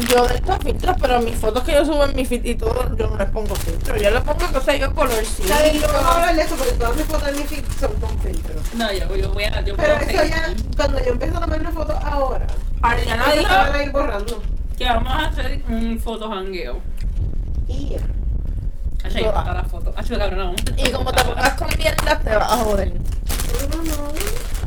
yo 0.08 0.26
de 0.28 0.34
estos 0.34 0.58
filtros, 0.58 0.96
pero 1.00 1.20
mis 1.20 1.34
fotos 1.36 1.62
que 1.64 1.72
yo 1.72 1.84
subo 1.84 2.04
en 2.04 2.14
mi 2.16 2.24
feed 2.24 2.44
y 2.44 2.54
todo, 2.54 2.96
yo 2.96 3.08
no 3.08 3.16
les 3.16 3.28
pongo 3.30 3.54
filtros. 3.54 4.00
Yo 4.00 4.10
les 4.10 4.20
pongo 4.22 4.52
cosas 4.52 4.78
yo 4.78 4.94
colorcito. 4.94 5.48
¿Sabes? 5.48 5.74
No 5.80 5.86
vamos 5.88 6.04
a 6.04 6.14
hablar 6.20 6.36
de 6.36 6.42
eso 6.42 6.54
porque 6.56 6.72
todas 6.72 6.96
mis 6.96 7.06
fotos 7.06 7.28
en 7.28 7.36
mi 7.36 7.42
feed 7.44 7.64
son 7.80 7.92
con 7.94 8.18
filtros. 8.20 8.74
No, 8.74 8.92
yo, 8.92 9.16
yo 9.16 9.32
voy 9.32 9.44
a. 9.44 9.60
Yo 9.62 9.76
Pero 9.76 9.94
eso 9.94 10.24
ya, 10.24 10.54
cuando 10.76 10.98
yo 11.04 11.12
empiezo 11.12 11.36
a 11.36 11.40
tomar 11.40 11.60
una 11.60 11.70
foto 11.72 11.98
ahora, 12.04 12.46
Ariana 12.82 13.24
se 13.24 13.30
van 13.30 13.38
dijo 13.38 13.52
a 13.78 13.82
ir 13.82 13.90
borrando. 13.92 14.42
que 14.78 14.84
vamos 14.84 15.12
a 15.12 15.26
hacer 15.26 15.62
un 15.68 15.98
foto 16.00 16.28
jangueo. 16.30 16.80
Y 17.68 17.96
ahí 19.04 19.24
está 19.24 19.54
la 19.54 19.64
foto. 19.64 19.92
Ay, 19.96 20.04
cabrón, 20.06 20.54
no. 20.54 20.54
Y 20.76 20.90
como 20.90 21.12
te 21.12 21.24
pongas 21.24 21.54
con 21.54 21.68
mierdas, 21.78 22.22
te 22.22 22.36
vas 22.36 22.52
a 22.52 22.56
joder. 22.58 22.92
no, 22.94 23.82
no. 23.82 24.12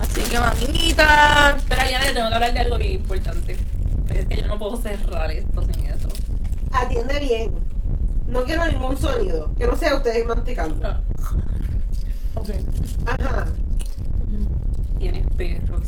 Así 0.02 0.22
que, 0.22 0.40
mamita. 0.40 1.58
Pero 1.68 1.82
Ariana, 1.82 2.06
tengo 2.14 2.30
que 2.30 2.34
hablar 2.36 2.54
de 2.54 2.60
algo 2.60 2.78
bien 2.78 2.92
importante. 2.94 3.58
Es 4.14 4.26
que 4.26 4.38
yo 4.38 4.48
no 4.48 4.58
puedo 4.60 4.78
cerrar 4.78 5.32
esto 5.32 5.62
sin 5.64 5.86
eso. 5.88 6.10
Atiende 6.72 7.20
bien. 7.20 7.52
No 8.28 8.44
quiero 8.44 8.66
ningún 8.66 8.98
sonido. 8.98 9.54
Que 9.58 9.68
no 9.68 9.76
sea 9.76 9.96
ustedes 9.96 10.26
masticando. 10.26 10.88
Ah, 10.88 11.00
Ok. 12.36 12.50
Ajá. 13.06 13.46
Tienes 15.00 15.26
perros. 15.38 15.88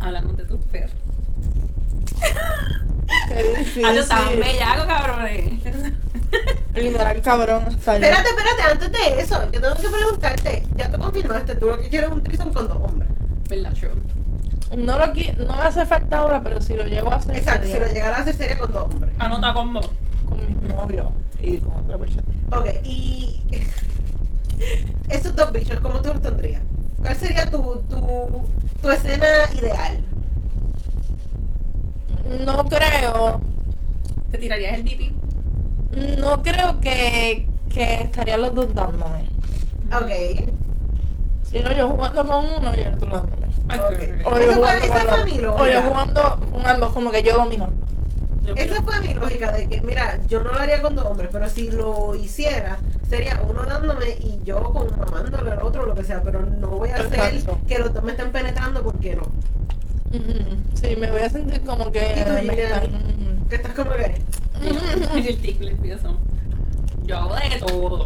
Hablamos 0.00 0.36
de 0.36 0.44
tus 0.44 0.64
perros. 0.66 0.90
Qué 3.28 3.42
difícil. 3.58 3.84
Ah, 3.84 3.92
yo 3.94 4.00
estaba 4.00 4.30
bellaco, 4.30 4.86
cabrones. 4.86 5.62
Literal, 6.74 7.22
cabrón. 7.22 7.64
Hasta. 7.68 7.94
Espérate, 7.96 8.28
espérate, 8.30 8.62
antes 8.72 8.92
de 8.92 9.20
eso, 9.20 9.42
yo 9.52 9.60
tengo 9.60 9.74
que 9.76 9.88
preguntarte, 9.88 10.66
ya 10.76 10.90
te 10.90 10.98
confirmaste, 10.98 11.54
tú 11.56 11.66
lo 11.66 11.78
que 11.78 11.88
quieres 11.88 12.08
es 12.10 12.14
un 12.16 12.22
trison 12.22 12.52
con 12.52 12.66
dos 12.68 12.78
hombres. 12.78 13.08
¿Verdad, 13.48 13.72
yo? 13.74 13.88
No, 14.76 14.98
lo 14.98 15.04
qui- 15.12 15.36
no 15.36 15.54
me 15.54 15.62
hace 15.62 15.86
falta 15.86 16.18
ahora, 16.18 16.42
pero 16.42 16.60
si 16.60 16.74
lo 16.74 16.84
llevo 16.84 17.12
a 17.12 17.16
hacer 17.16 17.36
Exacto, 17.36 17.66
si 17.66 17.72
sería 17.72 17.86
lo 17.86 17.92
llegara 17.92 18.16
a 18.16 18.20
hacer 18.22 18.34
sería 18.34 18.58
con 18.58 18.72
dos 18.72 18.82
hombres. 18.92 19.12
Anota 19.18 19.54
con 19.54 19.72
vos. 19.74 19.90
con 20.28 20.38
mis 20.62 20.74
novios 20.74 21.06
y 21.40 21.58
con 21.58 21.74
otra 21.84 21.98
persona. 21.98 22.22
Ok, 22.50 22.66
y 22.82 23.40
esos 25.10 25.36
dos 25.36 25.52
bichos, 25.52 25.78
¿cómo 25.80 26.00
tú 26.00 26.08
los 26.08 26.22
tendrías? 26.22 26.62
¿Cuál 27.00 27.16
sería 27.16 27.48
tu, 27.50 27.62
tu, 27.88 28.48
tu 28.82 28.90
escena 28.90 29.26
ideal? 29.56 30.00
No 32.44 32.64
creo, 32.68 33.40
¿Te 34.32 34.38
tirarías 34.38 34.74
el 34.78 34.84
DP? 34.84 35.12
No 36.18 36.42
creo 36.42 36.80
que, 36.80 37.46
que 37.72 37.94
estarían 38.02 38.42
los 38.42 38.54
dos 38.54 38.74
dándome. 38.74 39.28
Ok. 39.92 40.50
Si 41.50 41.60
no, 41.60 41.72
yo 41.72 41.88
jugando 41.90 42.26
con 42.26 42.44
uno 42.46 42.72
y 42.76 42.80
el 42.80 42.94
otro 42.94 43.08
dándome. 43.10 43.44
Ay, 43.68 43.78
Ok. 43.80 43.96
qué 43.98 44.22
O 44.24 44.30
yo 44.30 44.36
fue- 44.46 44.54
jugando 44.54 44.84
esa 44.84 44.94
con 44.94 45.04
fue 45.28 45.38
O 45.38 45.42
lógica. 45.42 45.82
jugando 46.52 46.90
como 46.94 47.10
que 47.10 47.22
yo 47.22 47.34
dominando. 47.36 47.72
rico. 48.44 48.58
Esa 48.60 48.82
fue 48.82 49.00
mi 49.00 49.14
lógica 49.14 49.52
de 49.52 49.68
que, 49.68 49.80
mira, 49.80 50.18
yo 50.28 50.42
no 50.42 50.52
lo 50.52 50.58
haría 50.58 50.82
con 50.82 50.94
dos 50.94 51.06
hombres, 51.06 51.30
pero 51.32 51.48
si 51.48 51.70
lo 51.70 52.14
hiciera, 52.14 52.78
sería 53.08 53.40
uno 53.48 53.62
dándome 53.64 54.10
y 54.20 54.38
yo 54.44 54.62
con 54.72 54.88
mamándole 54.98 55.50
al 55.52 55.62
otro, 55.62 55.86
lo 55.86 55.94
que 55.94 56.04
sea, 56.04 56.20
pero 56.22 56.40
no 56.44 56.68
voy 56.68 56.90
a 56.90 56.96
hacer 56.96 57.14
Exacto. 57.34 57.58
que 57.66 57.78
los 57.78 57.94
dos 57.94 58.02
me 58.04 58.12
estén 58.12 58.32
penetrando 58.32 58.82
porque 58.82 59.14
no. 59.16 59.22
Ujú. 59.22 60.56
Sí, 60.74 60.94
me 60.96 61.10
voy 61.10 61.22
a 61.22 61.30
sentir 61.30 61.62
como 61.62 61.90
que 61.90 62.16
¿Y 62.20 62.24
tú, 62.24 62.32
me 62.32 62.40
Julián? 62.40 62.82
están... 62.82 63.33
Que 63.48 63.56
estás 63.56 63.72
como 63.74 63.90
que. 63.92 64.22
el 65.28 65.38
tic 65.38 65.60
le 65.60 65.70
empiezo. 65.72 66.16
Yo 67.04 67.18
hago 67.18 67.34
de 67.34 67.58
todo. 67.66 68.02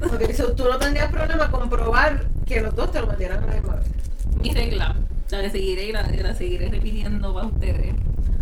Ok, 0.00 0.32
so, 0.32 0.52
tú 0.52 0.64
no 0.64 0.78
tendrías 0.78 1.10
problema 1.10 1.50
con 1.50 1.68
probar 1.68 2.26
que 2.46 2.60
los 2.60 2.74
dos 2.74 2.92
te 2.92 3.00
lo 3.00 3.06
metieran 3.06 3.42
a 3.42 3.46
la 3.46 3.54
misma 3.54 3.76
vez. 3.76 3.86
Mi 4.40 4.52
regla, 4.52 4.94
la 5.30 5.42
que 5.42 5.50
seguiré 5.50 5.86
y 5.88 5.92
la, 5.92 6.02
la 6.02 6.34
seguiré 6.34 6.68
repitiendo 6.68 7.34
para 7.34 7.46
ustedes. 7.46 7.94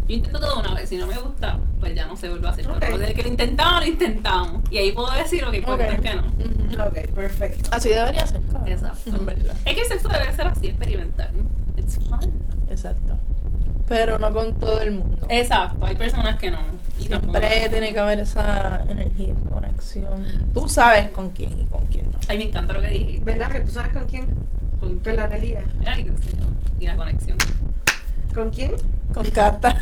Yo 0.09 0.15
intento 0.15 0.39
todo 0.39 0.61
una 0.61 0.75
vez, 0.75 0.89
si 0.89 0.97
no 0.99 1.07
me 1.07 1.17
gusta, 1.19 1.59
pues 1.81 1.95
ya 1.95 2.07
no 2.07 2.17
se 2.17 2.29
vuelve 2.29 2.47
a 2.47 2.51
hacer. 2.51 2.69
Ok. 2.69 2.77
Pero 2.81 2.99
desde 2.99 3.15
que 3.15 3.23
lo 3.23 3.29
intentamos, 3.29 3.81
lo 3.81 3.87
intentamos. 3.87 4.63
Y 4.71 4.79
ahí 4.79 4.93
puedo 4.93 5.11
decir 5.13 5.43
lo 5.43 5.51
que 5.51 5.63
puedo 5.63 5.77
Ok. 5.77 5.83
decir 5.83 6.01
que 6.01 6.15
no. 6.15 6.85
Ok, 6.85 7.15
perfecto. 7.15 7.71
Así 7.73 7.89
debería 7.89 8.27
ser. 8.27 8.41
Exacto. 8.67 9.17
En 9.17 9.27
verdad. 9.27 9.57
Es 9.65 9.75
que 9.75 9.81
el 9.81 9.87
sexo 9.89 10.09
debe 10.09 10.33
ser 10.35 10.47
así, 10.47 10.67
experimental. 10.69 11.31
It's 11.77 11.99
fun. 12.09 12.21
Exacto. 12.71 13.17
Pero 13.89 14.19
no 14.19 14.33
con 14.33 14.55
todo 14.55 14.81
el 14.81 14.93
mundo. 14.93 15.27
Exacto, 15.29 15.85
hay 15.87 15.95
personas 15.97 16.37
que 16.39 16.51
no. 16.51 16.59
Y 16.99 17.09
tampoco- 17.09 17.39
Siempre 17.39 17.69
tiene 17.69 17.93
que 17.93 17.99
haber 18.01 18.21
esa 18.21 18.83
energía, 18.89 19.35
conexión. 19.53 20.51
Tú 20.53 20.69
sabes 20.69 21.11
con 21.11 21.31
quién 21.31 21.61
y 21.61 21.65
con 21.67 21.87
quién 21.87 22.11
no. 22.11 22.19
Ay, 22.29 22.39
me 22.39 22.45
encanta 22.45 22.73
lo 22.73 22.81
que 22.81 22.89
dijiste. 22.89 23.25
¿Verdad 23.25 23.51
que 23.51 23.61
tú 23.61 23.71
sabes 23.71 23.93
con 23.93 24.07
quién? 24.07 24.27
Con 24.81 25.01
la 25.17 25.29
Nelia. 25.29 25.63
Ay, 25.87 26.05
qué 26.05 26.11
sé 26.23 26.31
yo. 26.37 26.47
Y 26.81 26.87
la 26.87 26.97
conexión. 26.97 27.39
¿Con 28.35 28.51
quién? 28.51 28.73
Con 29.15 29.25
carta. 29.31 29.77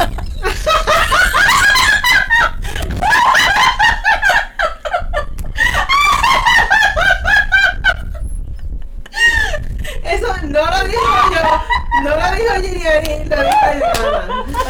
Eso 10.05 10.27
no 10.45 10.61
lo 10.71 10.85
dijo 10.85 11.03
yo. 11.33 11.84
No 12.03 12.11
lo 12.11 12.37
dijo 12.37 12.55
Giriani, 12.61 13.25
lo 13.25 13.37
dijo 13.37 13.57
Adriana. 13.63 13.93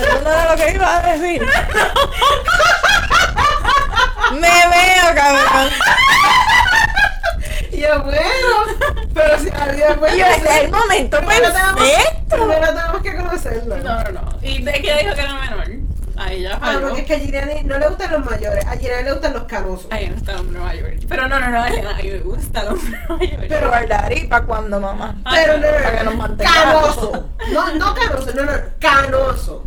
Eso 0.01 0.21
no 0.23 0.31
era 0.31 0.51
lo 0.51 0.57
que 0.57 0.73
iba 0.73 0.97
a 0.97 1.03
decir. 1.13 1.43
Me 4.33 4.49
veo, 4.49 5.15
cabrón. 5.15 5.71
Y 7.73 7.81
yo, 7.81 8.03
bueno, 8.03 8.21
pero 9.15 9.39
si 9.39 9.51
había 9.51 9.97
pues. 9.97 10.15
Y 10.15 10.19
yo, 10.19 10.27
es 10.27 10.45
el 10.63 10.71
momento 10.71 11.17
Primero 11.19 11.53
tenemos- 11.53 11.75
perfecto. 11.75 12.37
Primero 12.37 12.67
tenemos 12.75 13.03
que 13.03 13.17
conocerlo. 13.17 13.77
No, 13.79 14.03
no, 14.05 14.11
no. 14.13 14.39
¿Y 14.43 14.63
de 14.63 14.73
qué 14.73 14.95
dijo 15.03 15.15
que 15.15 15.21
era 15.21 15.35
menor? 15.35 15.65
A 16.17 16.33
ella 16.33 16.59
Ah, 16.61 16.67
falló. 16.67 16.81
porque 16.89 17.01
es 17.01 17.07
que 17.07 17.15
a 17.15 17.19
Giriani 17.19 17.63
no 17.65 17.79
le 17.79 17.89
gustan 17.89 18.13
los 18.13 18.25
mayores, 18.25 18.65
a 18.67 18.73
Giriani 18.77 19.03
le 19.05 19.13
gustan 19.13 19.33
los 19.33 19.45
canosos. 19.45 19.87
A 19.91 19.97
mí 19.97 20.07
me 20.07 20.15
gusta 20.15 20.33
el 20.33 20.39
hombre 20.39 20.61
mayor. 20.61 20.91
Pero 21.09 21.29
no, 21.29 21.41
no, 21.41 21.49
no, 21.51 21.63
a 21.63 21.69
mí 21.69 22.11
me 22.11 22.19
gusta 22.21 22.61
el 22.61 22.69
hombre 22.69 22.99
mayor. 23.09 23.45
Pero 23.49 23.71
bailar 23.71 24.13
para 24.29 24.45
cuando, 24.47 24.81
mamá. 24.81 25.15
Pero 25.31 25.59
no, 25.59 25.67
no, 25.67 25.73
Para 25.73 25.91
que 25.99 26.05
no, 26.05 26.11
nos 26.11 26.15
mantengamos. 26.17 26.85
canoso. 26.97 27.29
No, 27.53 27.75
no 27.75 27.95
canoso, 27.95 28.31
no, 28.35 28.43
no, 28.45 28.53
canoso. 28.79 29.67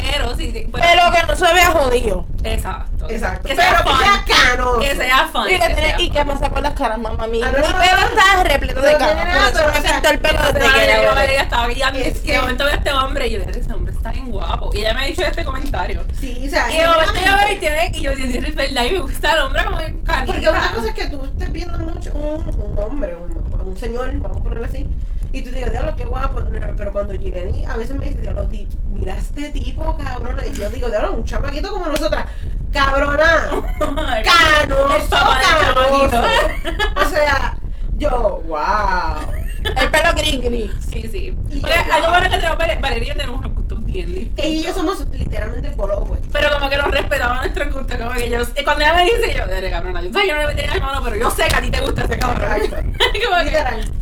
Pero 0.00 0.34
sí, 0.36 0.50
sí. 0.52 0.68
pero- 0.72 0.84
Pero 0.84 1.02
que 1.12 1.26
no 1.26 1.36
se 1.36 1.54
vea 1.54 1.70
jodido. 1.70 2.26
Exacto. 2.44 3.08
Exacto. 3.10 3.48
Que 3.48 3.54
Pero 3.54 3.68
sea 3.68 3.82
que 3.82 3.90
fun. 3.90 3.98
sea 3.98 4.24
canoso. 4.48 4.78
Que 4.80 4.94
sea 4.96 5.28
fun. 5.32 5.42
Y, 5.50 5.58
que 5.58 5.58
que 5.58 5.74
sea 5.74 6.00
y 6.00 6.10
qué 6.10 6.24
pasa 6.24 6.50
con 6.50 6.62
las 6.62 6.72
caras, 6.74 6.98
mamá 6.98 7.26
mía. 7.26 7.46
Ah, 7.48 7.52
no, 7.52 7.66
Mi 7.66 7.72
no, 7.72 7.78
pelo 7.80 8.00
no. 8.00 8.06
está 8.06 8.44
repleto 8.44 8.80
de 8.80 8.92
No 8.92 8.98
caras. 8.98 9.24
Por 9.24 9.36
eso 9.42 9.52
pero, 9.52 9.72
me 9.82 9.90
pintó 9.92 10.08
el 10.10 10.18
pelo 10.20 10.38
desde 10.52 10.58
que 10.60 11.02
yo, 11.36 11.40
estaba 11.42 11.72
y 11.72 11.80
Es 12.02 12.22
de 12.22 12.32
que- 12.32 12.40
momento 12.40 12.64
veo 12.64 12.72
a 12.72 12.76
este 12.76 12.92
hombre 12.92 13.26
y 13.26 13.30
yo 13.32 13.38
dije, 13.40 13.60
ese 13.60 13.72
hombre 13.72 13.92
está 13.92 14.10
bien 14.12 14.30
guapo. 14.30 14.70
Y 14.74 14.78
ella 14.78 14.94
me 14.94 15.02
ha 15.02 15.06
dicho 15.06 15.22
este 15.22 15.44
comentario. 15.44 16.04
Sí, 16.18 16.42
o 16.46 16.50
sea, 16.50 16.72
Y 16.72 16.78
de 16.78 16.86
momento 16.86 17.12
yo 17.14 17.36
veo 17.36 17.52
y 17.52 17.56
tiene, 17.58 17.90
y 17.94 18.00
yo 18.00 18.14
dije, 18.16 18.38
es 18.38 18.54
verdad, 18.54 18.84
y 18.84 18.90
me 18.92 18.98
gusta 19.00 19.32
el 19.32 19.38
hombre 19.40 19.64
como 19.64 19.80
en 19.80 19.98
carita. 20.02 20.26
Porque 20.32 20.48
una 20.48 20.72
cosa 20.72 20.88
es 20.88 20.94
que 20.94 21.06
tú 21.08 21.24
estés 21.24 21.52
viendo 21.52 21.78
mucho 21.78 22.12
un, 22.14 22.48
un 22.48 22.78
hombre, 22.78 23.14
un, 23.16 23.60
un 23.66 23.76
señor, 23.76 24.10
vamos 24.20 24.38
a 24.38 24.42
ponerlo 24.42 24.64
así, 24.66 24.86
y 25.32 25.42
tú 25.42 25.50
digas, 25.50 25.70
diablo, 25.70 25.96
qué 25.96 26.04
guapo, 26.04 26.42
pero 26.76 26.92
cuando 26.92 27.14
Jireni 27.14 27.64
a 27.66 27.76
veces 27.76 27.96
me 27.96 28.06
dice, 28.06 28.20
diablo, 28.20 28.48
mira 28.90 29.16
este 29.16 29.48
tipo, 29.50 29.96
cabrona, 29.96 30.46
y 30.46 30.52
yo 30.52 30.68
digo, 30.70 30.88
diablo, 30.88 31.14
un 31.14 31.24
chamaquito 31.24 31.70
como 31.72 31.86
nosotras, 31.86 32.26
cabrona, 32.72 33.48
canoso, 34.24 35.08
canoso. 35.10 36.22
O 36.96 37.08
sea, 37.08 37.56
yo, 37.96 38.42
wow. 38.46 39.16
El 39.64 39.90
pelo 39.90 40.12
gris 40.16 40.40
gris. 40.42 40.70
Sí, 40.92 41.08
sí. 41.10 41.36
Yo- 41.48 41.68
algo 41.94 42.08
bueno 42.08 42.28
que 42.28 42.36
tenemos 42.36 42.58
Valeria 42.80 43.14
tenemos 43.14 43.38
unos 43.38 43.54
gustos 43.54 43.84
bien 43.84 44.12
listos. 44.12 44.44
Y 44.44 44.60
yo 44.62 44.74
somos 44.74 45.06
literalmente 45.12 45.70
opuestos. 45.76 46.28
Pero 46.32 46.50
como 46.54 46.68
que 46.68 46.76
nos 46.78 46.90
respetamos 46.90 47.36
nuestros 47.38 47.72
gustos, 47.72 47.96
como 47.96 48.10
que 48.12 48.26
y 48.26 48.64
cuando 48.64 48.82
ella 48.84 48.94
me 48.94 49.04
dice, 49.04 49.34
yo, 49.36 49.46
dale 49.46 49.70
cabrona, 49.70 50.02
yo 50.02 50.10
no 50.10 50.40
le 50.40 50.46
metería 50.48 50.74
la 50.74 50.84
mano, 50.84 51.00
pero 51.04 51.16
yo 51.16 51.30
sé 51.30 51.44
que 51.48 51.54
a 51.54 51.60
ti 51.60 51.70
te 51.70 51.80
gusta 51.80 52.04
ese 52.04 52.18
cabrón. 52.18 52.50
Exacto. 52.60 52.76
Como 53.24 53.36
que- 53.38 53.44
Literal. 53.44 53.92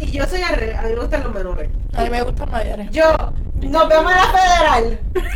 Y 0.00 0.10
yo 0.12 0.26
soy 0.26 0.42
al 0.42 0.54
revés, 0.56 0.78
a 0.78 0.82
mí 0.82 0.90
me 0.90 1.00
gustan 1.00 1.22
los 1.24 1.34
menores. 1.34 1.70
A 1.94 2.02
mí 2.02 2.10
me 2.10 2.22
gustan 2.22 2.50
mayores. 2.50 2.90
Yo, 2.90 3.04
nos 3.60 3.88
vemos 3.88 4.12
en 4.12 4.18
la 4.18 4.26
federal. 4.26 5.00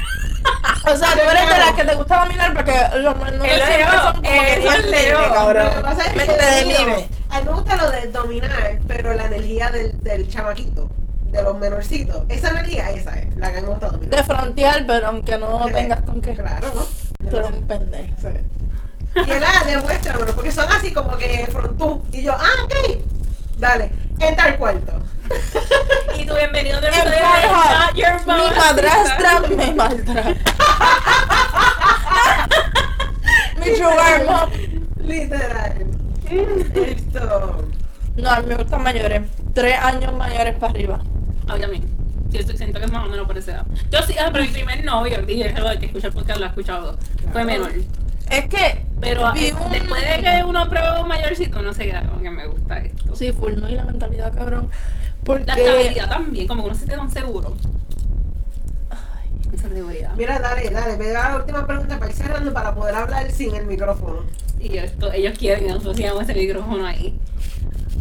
O 0.84 0.96
sea, 0.96 1.12
tú 1.12 1.20
eres 1.20 1.48
de 1.48 1.58
las 1.58 1.72
que 1.74 1.84
te 1.84 1.94
gusta 1.94 2.24
dominar 2.24 2.52
porque 2.54 2.72
los 2.98 3.16
menores 3.16 3.52
El 3.52 3.62
siempre 3.62 3.98
son 3.98 4.10
como 4.14 4.22
que 4.22 4.52
eso 4.54 4.60
bien 4.60 4.72
es 4.72 4.84
libres, 4.84 4.90
Leo. 5.04 5.18
Lo 5.20 5.24
que 5.28 5.32
cabrón. 5.34 5.82
pasa 5.82 6.02
es 6.06 6.16
Mente 6.16 6.36
que 6.36 6.64
libre. 6.64 7.08
a 7.30 7.38
mí 7.40 7.44
me 7.46 7.52
gusta 7.52 7.76
lo 7.76 7.90
de 7.92 8.06
dominar, 8.08 8.78
pero 8.88 9.14
la 9.14 9.26
energía 9.26 9.70
del, 9.70 10.00
del 10.02 10.28
chamaquito, 10.28 10.90
de 11.30 11.42
los 11.44 11.56
menorcitos, 11.56 12.24
esa 12.28 12.50
energía, 12.50 12.90
esa 12.90 13.14
es 13.16 13.36
la 13.36 13.52
que 13.52 13.60
me 13.60 13.68
gusta 13.68 13.90
dominar. 13.90 14.16
De 14.16 14.24
frontear, 14.24 14.84
pero 14.84 15.06
aunque 15.06 15.38
no 15.38 15.66
tengas 15.72 16.02
con 16.02 16.20
qué. 16.20 16.34
Claro, 16.34 16.72
¿no? 16.74 17.30
Tú 17.30 17.36
eres 17.36 17.50
un 17.52 17.62
pendejo. 17.68 18.14
Sí. 18.20 18.28
Y 19.24 19.30
él, 19.30 19.44
ah, 19.46 19.64
demuéstramelo, 19.64 20.34
porque 20.34 20.50
son 20.50 20.66
así 20.72 20.92
como 20.92 21.16
que 21.16 21.46
frontú. 21.52 22.02
Y 22.10 22.22
yo, 22.22 22.32
ah, 22.36 22.64
ok. 22.64 22.98
Dale, 23.58 23.92
entra 24.28 24.44
al 24.46 24.56
cuarto. 24.56 24.92
Y 26.18 26.24
tu 26.26 26.34
bienvenido 26.34 26.80
de 26.80 26.88
Your 27.94 28.26
Mi 28.26 28.56
madrastra 28.56 29.40
me 29.56 29.72
maltrata. 29.74 30.34
Mi 33.58 33.76
sugar 33.76 34.24
mom 34.26 34.50
Literal. 35.06 35.86
Esto. 36.74 37.68
No, 38.16 38.30
a 38.30 38.40
mí 38.40 38.46
me 38.46 38.54
gustan 38.56 38.82
mayores. 38.82 39.22
Tres 39.54 39.78
años 39.78 40.12
mayores 40.14 40.54
para 40.56 40.72
arriba. 40.72 41.00
A 41.48 41.54
mí 41.54 41.60
también. 41.60 41.84
Yo 42.30 42.40
estoy- 42.40 42.56
siento 42.56 42.78
que 42.78 42.86
es 42.86 42.92
más 42.92 43.04
o 43.04 43.08
menos 43.10 43.26
por 43.26 43.36
esa 43.36 43.52
edad. 43.52 43.66
Yo 43.90 44.02
sí, 44.02 44.14
ah, 44.18 44.30
pero 44.32 44.44
mi 44.44 44.50
primer 44.50 44.84
novio, 44.84 45.20
dije 45.22 45.52
lo 45.58 45.68
de 45.68 45.78
que 45.78 45.86
escucha 45.86 46.06
el 46.08 46.12
podcast, 46.14 46.38
lo 46.40 46.46
ha 46.46 46.48
escuchado. 46.48 46.98
Fue 47.32 47.44
menor. 47.44 47.72
Es 48.32 48.46
que. 48.48 48.84
Pero 49.00 49.32
vi 49.32 49.50
un- 49.50 49.72
después 49.72 50.00
de 50.02 50.22
que 50.22 50.44
uno 50.44 50.68
prueba 50.68 51.00
un 51.00 51.08
mayorcito, 51.08 51.58
uno 51.58 51.72
se 51.74 51.84
queda 51.86 52.02
como 52.08 52.22
que 52.22 52.30
me 52.30 52.46
gusta 52.46 52.78
esto. 52.78 53.16
Sí, 53.16 53.32
full, 53.32 53.54
¿no? 53.56 53.68
Y 53.68 53.74
la 53.74 53.84
mentalidad, 53.84 54.32
cabrón. 54.32 54.70
Porque. 55.24 55.44
La 55.46 55.54
estabilidad 55.54 56.08
también, 56.08 56.46
como 56.48 56.62
que 56.62 56.66
uno 56.68 56.74
se 56.74 56.86
siente 56.86 56.96
tan 56.96 57.10
seguro. 57.10 57.56
Esa 59.52 59.68
seguridad. 59.68 60.12
Mira, 60.16 60.38
dale, 60.38 60.70
dale, 60.70 60.96
me 60.96 61.08
da 61.08 61.30
la 61.30 61.36
última 61.36 61.66
pregunta 61.66 61.98
para 61.98 62.10
ir 62.10 62.16
cerrando 62.16 62.52
para 62.54 62.74
poder 62.74 62.94
hablar 62.94 63.30
sin 63.30 63.54
el 63.54 63.66
micrófono. 63.66 64.20
Y 64.58 64.78
esto, 64.78 65.12
ellos 65.12 65.36
quieren 65.38 65.64
que 65.66 65.70
nosotros 65.72 65.96
sigamos 65.96 66.22
ese 66.22 66.34
micrófono 66.34 66.86
ahí. 66.86 67.18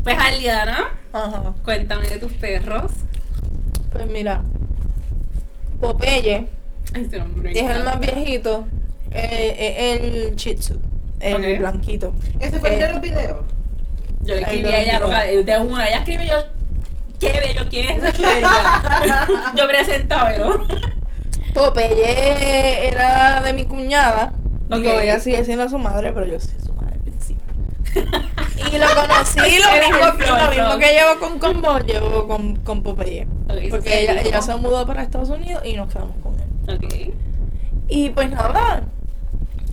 Pues 0.03 0.17
Aliana, 0.17 0.85
Ajá. 1.11 1.53
cuéntame 1.65 2.07
de 2.07 2.19
tus 2.19 2.31
perros. 2.33 2.91
Pues 3.91 4.07
mira. 4.07 4.41
Popeye 5.81 6.47
Ay, 6.93 7.09
me 7.35 7.51
es 7.51 7.69
el 7.69 7.83
más 7.83 7.99
viejito. 7.99 8.65
Eh, 9.11 9.95
es 9.95 10.01
el 10.01 10.35
Shih 10.35 10.55
Tzu. 10.55 10.79
El 11.19 11.59
blanquito. 11.59 12.13
¿Ese 12.39 12.59
fue 12.59 12.69
el 12.75 12.81
Eh, 12.81 12.88
de 12.88 12.93
los 12.93 13.01
videos? 13.01 13.38
Yo 14.21 14.35
le 14.35 14.41
escribí 14.41 14.69
a 14.69 14.81
ella 14.81 14.93
digo. 14.93 15.07
loca, 15.07 15.23
de 15.23 15.43
de 15.43 15.59
una, 15.59 15.88
ella 15.88 15.97
escribe 15.97 16.27
yo, 16.27 16.35
qué 17.19 17.31
bello, 17.39 17.67
quién 17.69 17.89
es? 18.03 18.17
Yo 19.55 19.67
presentaba, 19.67 20.31
¿no? 20.38 20.65
Popeye 21.53 22.88
era 22.88 23.41
de 23.41 23.53
mi 23.53 23.65
cuñada. 23.65 24.33
Digo, 24.69 24.91
Ok. 24.93 25.01
ella 25.03 25.19
sigue 25.19 25.43
siendo 25.43 25.67
su 25.69 25.77
madre, 25.77 26.13
pero 26.13 26.25
yo 26.25 26.39
soy 26.39 26.53
su 26.65 26.73
madre 26.73 26.93
al 26.95 27.01
principio. 27.01 27.43
y 28.73 28.77
lo 28.77 28.88
conocí, 28.95 29.39
lo 29.39 29.45
mismo, 29.45 30.07
el 30.07 30.27
lo 30.27 30.49
mismo 30.49 30.77
que 30.79 30.93
llevo 30.93 31.19
con 31.19 31.39
Combo, 31.39 31.79
llevo 31.79 32.27
con, 32.27 32.55
con 32.57 32.81
Popeye. 32.83 33.27
Porque 33.69 33.89
sí, 33.89 33.95
ella, 33.97 34.21
sí. 34.21 34.27
ella 34.29 34.41
se 34.41 34.55
mudó 34.55 34.85
para 34.88 35.03
Estados 35.03 35.29
Unidos 35.29 35.61
y 35.65 35.73
nos 35.73 35.91
quedamos 35.91 36.15
con 36.23 36.35
él. 36.39 37.13
Y 37.89 38.09
pues 38.11 38.29
nada, 38.29 38.83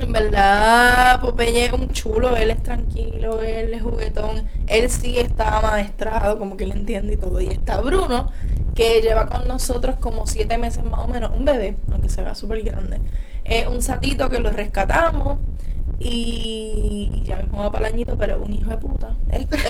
en 0.00 0.12
verdad 0.12 1.20
Popeye 1.20 1.66
es 1.66 1.72
un 1.72 1.90
chulo, 1.90 2.36
él 2.36 2.50
es 2.50 2.62
tranquilo, 2.62 3.42
él 3.42 3.74
es 3.74 3.82
juguetón, 3.82 4.48
él 4.66 4.90
sí 4.90 5.18
está 5.18 5.60
maestrado, 5.60 6.38
como 6.38 6.56
que 6.56 6.64
él 6.64 6.72
entiende 6.72 7.14
y 7.14 7.16
todo. 7.16 7.40
Y 7.40 7.48
está 7.48 7.80
Bruno, 7.80 8.30
que 8.74 9.00
lleva 9.00 9.26
con 9.26 9.48
nosotros 9.48 9.96
como 10.00 10.26
siete 10.26 10.58
meses 10.58 10.84
más 10.84 11.00
o 11.00 11.08
menos, 11.08 11.32
un 11.36 11.44
bebé, 11.44 11.76
aunque 11.90 12.08
se 12.08 12.22
vea 12.22 12.34
súper 12.34 12.62
grande. 12.62 13.00
Es 13.44 13.66
un 13.66 13.82
satito 13.82 14.28
que 14.28 14.38
lo 14.38 14.50
rescatamos 14.50 15.38
y 16.00 17.22
ya 17.24 17.36
mismo 17.36 17.58
va 17.58 17.72
para 17.72 17.88
el 17.88 17.94
añito, 17.94 18.16
pero 18.16 18.36
es 18.36 18.48
un 18.48 18.54
hijo 18.54 18.70
de 18.70 18.76
puta. 18.76 19.16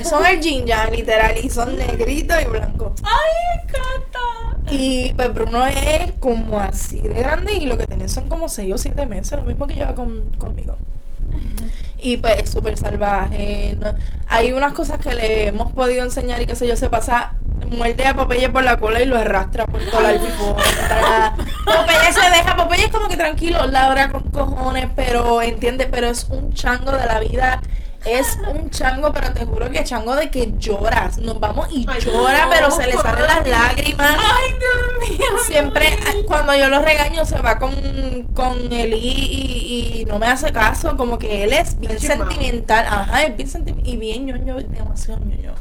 Son 0.05 0.25
el 0.27 0.43
Jin 0.43 0.67
Yang, 0.67 0.93
literal, 0.93 1.35
y 1.43 1.49
son 1.49 1.77
negritos 1.77 2.37
y 2.43 2.45
blancos. 2.47 2.93
¡Ay, 3.03 3.57
me 3.57 3.63
encanta! 3.63 4.71
Y 4.71 5.13
pues 5.15 5.35
Bruno 5.35 5.67
es 5.67 6.13
como 6.21 6.61
así 6.61 7.01
de 7.01 7.15
grande 7.15 7.55
y 7.55 7.67
lo 7.67 7.79
que 7.79 7.87
tiene 7.87 8.09
son 8.09 8.29
como 8.29 8.49
6 8.49 8.75
o 8.75 8.79
7 8.79 9.07
meses, 9.07 9.39
lo 9.39 9.45
mismo 9.45 9.67
que 9.67 9.75
lleva 9.75 9.95
con, 9.95 10.31
conmigo. 10.39 10.77
Y 12.01 12.19
pues 12.19 12.43
es 12.43 12.51
súper 12.51 12.77
salvaje. 12.77 13.77
¿no? 13.81 13.95
Hay 14.29 14.53
unas 14.53 14.73
cosas 14.73 14.99
que 14.99 15.15
le 15.15 15.49
hemos 15.49 15.73
podido 15.73 16.05
enseñar 16.05 16.41
y 16.41 16.47
qué 16.47 16.55
sé 16.55 16.67
yo, 16.67 16.77
se 16.77 16.89
pasa, 16.89 17.33
muerde 17.71 18.07
a 18.07 18.15
Popeye 18.15 18.49
por 18.49 18.63
la 18.63 18.79
cola 18.79 19.01
y 19.01 19.07
lo 19.07 19.17
arrastra 19.17 19.67
por 19.67 19.83
toda 19.85 20.03
la 20.03 20.09
alfombra. 20.11 21.35
Popeye 21.65 22.13
se 22.13 22.31
deja, 22.31 22.57
Popeye 22.57 22.85
es 22.85 22.93
como 22.93 23.09
que 23.09 23.17
tranquilo, 23.17 23.67
Laura 23.67 24.11
con 24.11 24.23
cojones, 24.31 24.89
pero 24.95 25.43
entiende, 25.43 25.87
pero 25.87 26.09
es 26.09 26.25
un 26.31 26.53
chango 26.55 26.93
de 26.93 27.07
la 27.07 27.21
vida. 27.21 27.61
Es 28.11 28.39
un 28.49 28.71
chango, 28.71 29.13
pero 29.13 29.33
te 29.33 29.45
juro 29.45 29.71
que 29.71 29.85
chango 29.85 30.15
de 30.17 30.31
que 30.31 30.53
lloras. 30.59 31.19
Nos 31.19 31.39
vamos 31.39 31.69
y 31.71 31.85
Ay, 31.89 32.01
llora, 32.01 32.47
no, 32.47 32.51
pero 32.51 32.71
se 32.71 32.87
le 32.87 32.95
salen 32.95 33.27
las 33.27 33.47
lágrimas. 33.47 34.17
¡Ay, 34.19 34.55
Dios 34.59 35.19
mío! 35.19 35.27
Siempre 35.47 35.99
cuando 36.27 36.55
yo 36.57 36.69
lo 36.69 36.81
regaño 36.83 37.25
se 37.25 37.39
va 37.41 37.59
con, 37.59 37.73
con 38.35 38.73
él 38.73 38.95
y, 38.95 38.97
y- 38.97 40.01
y 40.01 40.05
no 40.07 40.19
me 40.19 40.27
hace 40.27 40.53
caso, 40.53 40.97
como 40.97 41.19
que 41.19 41.45
él 41.45 41.53
es 41.53 41.79
bien 41.79 41.99
sentimental, 42.01 42.87
ajá, 42.89 43.25
es 43.25 43.37
bien 43.37 43.49
sentimental 43.49 43.93
y 43.93 43.97
bien 43.97 44.27
ñoño, 44.27 44.57
demasiado 44.57 45.21
ñoño. 45.25 45.55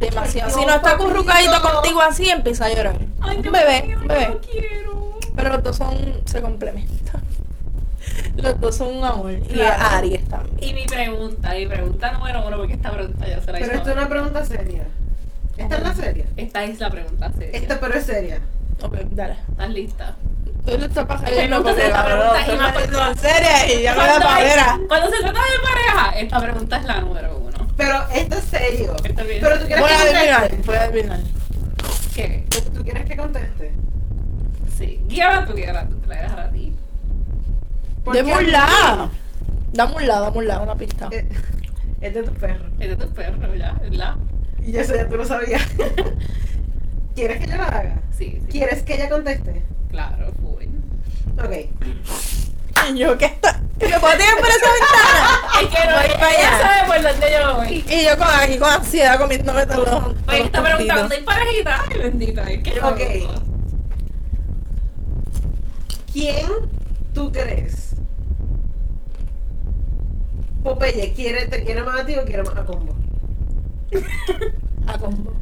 Demasiado. 0.00 0.50
Ay, 0.54 0.60
Si 0.60 0.66
no, 0.66 0.74
está 0.74 0.82
papito. 0.90 1.04
acurrucadito 1.04 1.62
contigo 1.62 2.00
así, 2.02 2.28
empieza 2.28 2.66
a 2.66 2.68
llorar. 2.70 2.98
¡Ay, 3.20 3.36
un 3.36 3.42
Dios 3.42 3.52
bebé, 3.54 3.82
mío, 3.82 3.98
un 4.02 4.08
bebé. 4.08 4.38
Pero 5.34 5.48
los 5.50 5.62
dos 5.62 5.76
son, 5.76 5.96
se 6.26 6.40
complementan. 6.42 7.22
Los 8.36 8.60
dos 8.60 8.76
son 8.76 8.96
un 8.96 9.04
amor. 9.04 9.32
Y 9.32 9.40
Claro. 9.40 9.82
Aries 9.96 10.24
también. 10.28 10.56
Y 10.60 10.74
mi 10.74 10.84
pregunta, 10.86 11.54
mi 11.54 11.66
pregunta 11.66 12.12
número 12.12 12.46
uno, 12.46 12.56
porque 12.58 12.74
esta 12.74 12.90
pregunta 12.90 13.26
ya 13.26 13.40
se 13.40 13.52
la 13.52 13.58
Pero 13.58 13.64
hizo. 13.66 13.74
esto 13.76 13.90
es 13.90 13.96
una 13.96 14.08
pregunta 14.08 14.44
seria. 14.44 14.82
¿Esta 15.56 15.76
es 15.76 15.82
la 15.82 15.94
seria? 15.94 16.24
Esta 16.36 16.64
es 16.64 16.80
la 16.80 16.90
pregunta 16.90 17.32
seria. 17.32 17.58
Esta 17.58 17.80
pero 17.80 17.94
es 17.94 18.04
seria. 18.06 18.40
Ok, 18.82 18.94
dale. 19.12 19.36
¿Estás 19.50 19.70
lista? 19.70 20.14
Tú 20.66 20.76
le 20.76 20.86
estás 20.86 21.06
pasando 21.06 21.30
esta 21.30 21.44
y 21.46 21.48
más 21.48 21.60
cuando- 22.72 23.06
en 23.10 23.16
serio 23.18 23.78
y 23.78 23.82
ya 23.82 23.94
me 23.94 24.04
da 24.06 24.20
pavera. 24.20 24.80
Cuando 24.88 25.06
se 25.10 25.18
trata 25.22 25.38
de 25.38 25.58
pareja, 25.62 26.18
esta 26.18 26.40
pregunta 26.40 26.76
es 26.76 26.84
la 26.84 27.00
número 27.00 27.38
uno. 27.38 27.56
Pero 27.76 28.02
esto 28.12 28.36
es 28.36 28.44
serio. 28.44 28.96
Está 29.04 29.22
bien. 29.22 29.38
Pero 29.40 29.58
tú 29.60 29.66
quieres 29.66 29.80
Voy 29.84 29.92
a 29.92 29.96
que 29.96 30.02
adivinar, 30.16 30.40
conteste. 30.40 30.66
voy 30.66 30.76
a 30.76 30.82
adivinar. 30.82 31.20
¿Qué? 32.14 32.46
¿Tú- 32.50 32.70
¿Tú 32.72 32.82
quieres 32.82 33.04
que 33.04 33.16
conteste? 33.16 33.72
Sí. 34.76 35.00
Guíala 35.06 35.46
tú, 35.46 35.54
guíala 35.54 35.86
tú, 35.88 35.96
te 36.00 36.06
la 36.08 36.16
dejar 36.22 36.40
a 36.40 36.50
ti. 36.50 36.74
¿Por 38.06 38.14
Dame 38.16 38.32
un 38.38 38.52
lado. 38.52 39.10
Dame 39.72 39.94
un 39.96 40.06
lado, 40.06 40.24
dame 40.26 40.38
un 40.38 40.46
lado, 40.46 40.62
una 40.62 40.76
pista. 40.76 41.08
Eh, 41.10 41.28
Es 42.00 42.14
de 42.14 42.22
tu 42.22 42.32
perro. 42.34 42.66
Es 42.78 42.88
de 42.88 42.96
tu 42.96 43.12
perro, 43.12 43.52
¿ya? 43.56 43.72
¿verdad? 43.82 44.14
Y 44.64 44.76
eso 44.76 44.94
ya 44.94 45.08
tú 45.08 45.16
lo 45.16 45.24
sabías. 45.24 45.62
¿Quieres 47.16 47.40
que 47.40 47.46
yo 47.50 47.56
lo 47.56 47.62
haga? 47.64 48.00
Sí, 48.16 48.38
sí. 48.42 48.46
¿Quieres 48.48 48.82
que 48.84 48.94
ella 48.94 49.08
conteste? 49.08 49.64
Claro, 49.90 50.32
full. 50.40 50.64
Ok. 51.44 51.52
Y 52.94 52.98
yo, 52.98 53.18
¿qué 53.18 53.24
está? 53.26 53.60
¿Me 53.80 53.98
puedo 53.98 54.16
tirar 54.16 54.36
por 54.38 54.48
esa 54.48 54.70
ventana? 54.72 55.40
Es 55.60 55.68
que 55.68 55.88
no, 55.88 55.96
Voy 55.96 56.08
para 56.14 56.28
allá. 56.28 56.60
sabe 56.60 56.86
por 57.02 57.10
dónde 57.10 57.26
yo 57.32 57.56
voy. 57.56 57.84
Y 57.88 58.04
yo 58.04 58.16
con, 58.18 58.28
aquí 58.28 58.58
con 58.58 58.70
ansiedad 58.72 59.18
comiéndome 59.18 59.66
todos 59.66 59.90
los. 59.90 60.04
Oye, 60.04 60.38
los 60.38 60.46
está 60.46 60.62
preguntando, 60.62 61.02
puntitos. 61.02 61.12
¿hay 61.12 61.22
parejita? 61.24 61.84
Ay, 61.90 61.98
bendita, 61.98 62.42
es 62.50 62.62
que 62.62 62.74
yo 62.74 62.86
Ok. 62.88 63.00
¿Quién 66.12 66.46
tú 67.14 67.32
crees? 67.32 67.85
Popeye, 70.66 71.12
¿quiere, 71.12 71.46
¿te 71.46 71.62
quiere 71.62 71.84
más 71.84 72.00
a 72.00 72.04
ti 72.04 72.16
o 72.16 72.24
quiere 72.24 72.42
más 72.42 72.56
a 72.56 72.64
Combo? 72.64 72.92
A 74.88 74.98
combo. 74.98 75.32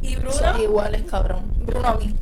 ¿Y 0.00 0.16
Bruno? 0.16 0.32
Son 0.32 0.58
iguales, 0.58 1.02
cabrón. 1.02 1.44
Bruno 1.66 1.88
a 1.88 1.96
mí. 1.96 2.14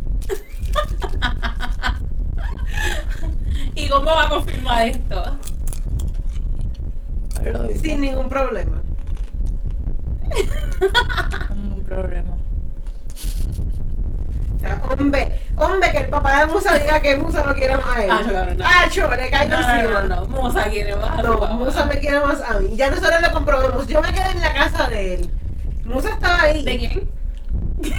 ¿Y 3.77 3.89
cómo 3.89 4.07
va 4.07 4.27
a 4.27 4.29
confirmar 4.29 4.89
esto? 4.89 5.39
Sin 7.81 8.01
ningún 8.01 8.29
problema. 8.29 8.83
ningún 11.55 11.85
problema. 11.85 12.37
O 14.59 14.61
sea, 14.61 14.81
hombre, 14.91 15.41
hombre, 15.57 15.91
que 15.93 15.99
el 15.99 16.09
papá 16.09 16.41
de 16.41 16.47
Musa 16.47 16.75
diga 16.79 17.01
que 17.01 17.17
Musa 17.17 17.45
no 17.45 17.55
quiere 17.55 17.77
más 17.77 17.97
a 17.97 18.05
él. 18.05 18.11
Ah, 18.11 18.23
no. 18.27 19.17
Le 19.17 19.31
caigo 19.31 19.57
No, 19.57 19.61
no, 19.61 19.73
encima. 19.73 20.01
no, 20.03 20.09
no, 20.09 20.27
Musa 20.27 20.65
quiere 20.65 20.97
más 20.97 21.19
a 21.19 21.23
No. 21.23 21.37
Musa 21.39 21.85
me 21.85 21.99
quiere 22.01 22.21
más 22.21 22.41
a 22.43 22.59
mí. 22.59 22.71
Ya 22.77 22.91
nosotros 22.91 23.21
lo 23.23 23.33
comprobamos. 23.33 23.87
Yo 23.87 24.03
me 24.03 24.13
quedé 24.13 24.31
en 24.33 24.41
la 24.41 24.53
casa 24.55 24.89
de 24.89 25.15
él. 25.15 25.31
Musa 25.85 26.09
estaba 26.11 26.43
ahí. 26.43 26.65
¿De 26.65 26.77
quién? 26.79 27.09
¿De 27.79 27.91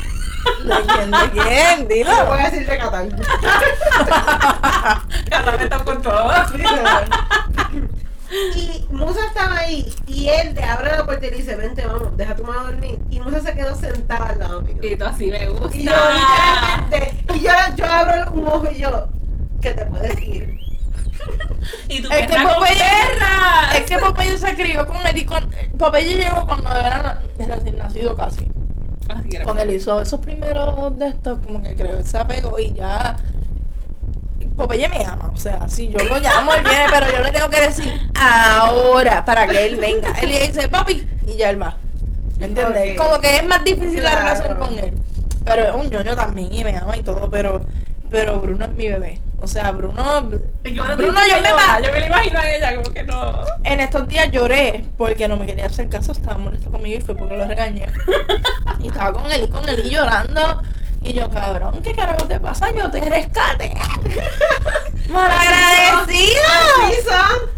quién? 0.84 1.12
¿De 1.12 1.30
quién? 1.32 1.82
No 1.84 1.88
Dilo. 1.88 2.26
voy 2.28 2.40
a 2.40 2.50
decir 2.50 2.68
de 2.68 2.78
Catán. 2.78 3.10
Carla 5.30 5.56
está 5.56 5.80
con 5.80 6.02
todo. 6.02 6.32
Y 8.56 8.86
Musa 8.92 9.26
estaba 9.28 9.58
ahí 9.58 9.92
y 10.08 10.30
él 10.30 10.54
te 10.54 10.64
abre 10.64 10.92
la 10.92 11.06
puerta 11.06 11.26
y 11.28 11.32
dice, 11.32 11.56
vente, 11.56 11.86
vamos, 11.86 12.16
deja 12.16 12.36
tu 12.36 12.44
mamá 12.44 12.72
dormir. 12.72 13.00
Y 13.10 13.20
Musa 13.20 13.42
se 13.42 13.54
quedó 13.54 13.76
sentada 13.76 14.28
al 14.28 14.40
lado 14.40 14.62
mío. 14.62 14.78
Y 14.82 14.96
tú 14.96 15.06
así 15.06 15.32
me 15.32 15.50
gusta. 15.50 15.76
Y 15.76 15.86
yo 15.86 15.92
literalmente, 15.92 17.26
y 17.36 17.40
yo, 17.40 17.52
yo 17.76 17.86
abro 17.86 18.32
un 18.34 18.48
ojo 18.48 18.68
y 18.72 18.80
yo, 18.80 19.08
¿qué 19.62 19.72
te 19.72 19.86
puedes 19.86 20.22
ir? 20.22 20.60
Y 21.90 22.02
tú 22.02 22.10
Es 22.12 22.28
que 22.28 22.38
Popeye-. 22.38 23.78
Es 23.78 23.86
que 23.86 23.98
Popeye 23.98 24.38
se 24.38 24.56
crió 24.56 24.88
con 24.88 25.06
él 25.06 25.18
y 25.18 25.26
con... 25.26 25.50
Popeye 25.78 26.16
llegó 26.16 26.46
cuando 26.46 26.70
era 26.72 27.22
recién 27.38 27.78
nacido 27.78 28.16
casi. 28.16 28.50
Cuando 29.44 29.64
él 29.64 29.72
hizo 29.72 30.02
esos 30.02 30.20
primeros 30.20 30.98
de 30.98 31.08
estos, 31.10 31.40
como 31.40 31.62
que 31.62 31.76
creo 31.76 31.98
que 31.98 32.04
se 32.04 32.18
apegó 32.18 32.60
y 32.60 32.74
ya. 32.74 33.18
Popeye 34.60 34.90
me 34.90 35.06
ama, 35.06 35.32
o 35.34 35.38
sea, 35.38 35.68
si 35.70 35.88
yo 35.90 36.00
lo 36.00 36.20
llamo, 36.20 36.54
él 36.54 36.64
viene, 36.64 36.84
pero 36.92 37.06
yo 37.10 37.24
le 37.24 37.32
tengo 37.32 37.50
que 37.50 37.62
decir 37.62 38.10
ahora 38.20 39.24
para 39.24 39.48
que 39.48 39.66
él 39.66 39.78
venga. 39.78 40.12
Él 40.22 40.30
le 40.30 40.48
dice, 40.48 40.68
papi, 40.68 41.08
y 41.28 41.38
ya 41.38 41.50
él 41.50 41.62
va. 41.62 41.78
¿Me 42.40 42.46
entiendes? 42.48 42.92
Ok. 43.00 43.06
Como 43.06 43.20
que 43.22 43.38
es 43.38 43.46
más 43.48 43.64
difícil 43.64 44.04
la 44.04 44.12
Claro. 44.12 44.26
relación 44.26 44.58
con 44.58 44.78
él. 44.80 44.94
Pero 45.46 45.64
es 45.64 45.74
un 45.76 45.90
ñoño 45.90 46.16
también 46.16 46.54
y 46.54 46.64
me 46.66 46.76
ama 46.78 46.98
y 46.98 47.04
todo, 47.04 47.30
pero, 47.30 47.62
pero 48.10 48.40
Bruno 48.42 48.66
es 48.66 48.72
mi 48.72 48.88
bebé. 48.90 49.22
O 49.42 49.48
sea, 49.48 49.72
Bruno. 49.72 50.04
Bruno, 50.24 50.44
Bruno, 50.98 51.20
yo 51.30 51.42
me 51.42 51.50
pa- 51.50 51.80
yo 51.82 51.92
me 51.94 52.00
lo 52.02 52.06
imagino 52.08 52.40
a 52.40 52.50
ella 52.52 52.76
como 52.76 52.92
que 52.94 53.04
no. 53.04 53.34
En 53.64 53.80
estos 53.80 54.08
días 54.10 54.30
lloré 54.32 54.84
porque 54.98 55.30
no 55.30 55.38
me 55.38 55.46
quería 55.46 55.68
hacer 55.68 55.88
caso, 55.88 56.12
estaba 56.12 56.38
molesto 56.38 56.70
conmigo 56.70 56.98
y 56.98 57.02
fue 57.02 57.16
porque 57.16 57.38
lo 57.38 57.46
regañé. 57.48 57.86
Y 58.82 58.88
estaba 58.88 59.14
con 59.14 59.32
él 59.32 59.44
y 59.46 59.48
con 59.48 59.68
él 59.70 59.82
y 59.86 59.90
llorando. 59.90 60.62
Y 61.02 61.14
yo, 61.14 61.30
cabrón, 61.30 61.82
¿qué 61.82 61.94
carajo 61.94 62.26
te 62.26 62.40
pasa? 62.40 62.72
Yo 62.72 62.90
te 62.92 63.02
rescate. 63.02 63.74
Son. 67.04 67.50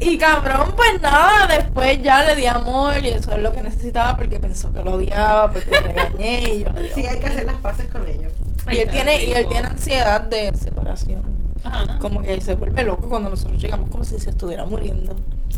Y 0.00 0.18
cabrón, 0.18 0.74
pues 0.76 1.00
nada, 1.00 1.46
después 1.46 2.02
ya 2.02 2.24
le 2.24 2.34
di 2.34 2.46
amor 2.46 2.94
y 3.02 3.08
eso 3.08 3.32
es 3.32 3.38
lo 3.38 3.52
que 3.52 3.62
necesitaba 3.62 4.16
porque 4.16 4.40
pensó 4.40 4.72
que 4.72 4.82
lo 4.82 4.94
odiaba, 4.94 5.52
porque 5.52 5.70
lo 5.70 5.80
regañé 5.80 6.54
y 6.54 6.64
yo 6.64 6.70
Sí, 6.94 7.06
hay 7.06 7.20
que 7.20 7.26
hacer 7.26 7.44
las 7.44 7.56
paces 7.56 7.86
con 7.86 8.06
ellos. 8.08 8.32
Y 8.70 8.78
él 8.78 8.90
tiene, 8.90 9.24
y 9.24 9.32
él 9.32 9.46
tiene 9.46 9.68
ansiedad 9.68 10.20
de 10.22 10.52
separación. 10.56 11.41
Ajá. 11.64 11.98
Como 11.98 12.22
que 12.22 12.40
se 12.40 12.54
vuelve 12.54 12.82
loco 12.84 13.08
cuando 13.08 13.30
nosotros 13.30 13.60
llegamos 13.62 13.88
como 13.90 14.04
si 14.04 14.18
se 14.18 14.30
estuviera 14.30 14.64
muriendo. 14.64 15.14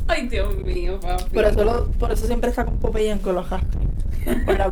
Ay, 0.06 0.28
Dios 0.28 0.54
mío, 0.56 1.00
papi. 1.00 1.30
Por 1.34 1.44
eso, 1.44 1.64
lo- 1.64 1.86
por 1.92 2.12
eso 2.12 2.26
siempre 2.26 2.50
está 2.50 2.64
con 2.64 2.76
Popeye 2.78 3.10
en 3.10 3.18
por 4.44 4.58
la 4.58 4.68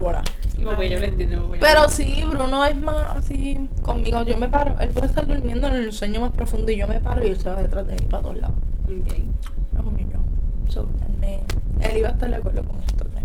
lo 1.01 1.07
entiendo. 1.07 1.49
yo 1.49 1.53
Pero 1.61 1.89
sí, 1.89 2.23
Bruno 2.29 2.65
es 2.65 2.77
más 2.77 3.17
así 3.17 3.69
conmigo. 3.83 4.23
Yo 4.25 4.37
me 4.37 4.49
paro, 4.49 4.77
él 4.81 4.91
puede 4.91 5.07
estar 5.07 5.27
durmiendo 5.27 5.67
en 5.69 5.75
el 5.75 5.93
sueño 5.93 6.21
más 6.21 6.33
profundo 6.33 6.71
y 6.71 6.77
yo 6.77 6.87
me 6.87 7.01
paro 7.01 7.25
y 7.27 7.29
él 7.31 7.39
se 7.41 7.49
va 7.49 7.57
detrás 7.63 7.87
de 7.87 7.95
mí 7.95 8.03
para 8.11 8.23
todos 8.23 8.39
lados. 8.39 8.57
Ok. 8.85 9.15
Niño. 9.97 10.23
So, 10.69 10.83
él, 10.83 11.17
me- 11.21 11.87
él 11.87 11.97
iba 11.99 12.09
a 12.09 12.13
estar 12.13 12.29
de 12.31 12.37
acuerdo 12.37 12.63
con 12.65 12.77
esto. 12.87 13.05
me- 13.15 13.23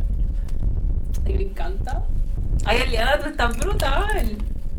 Ay, 1.30 1.34
me 1.38 1.44
encanta. 1.44 2.04
Ay, 2.66 2.80
Eliana, 2.86 3.20
tú 3.22 3.30
estás 3.30 3.58
brutal. 3.58 4.38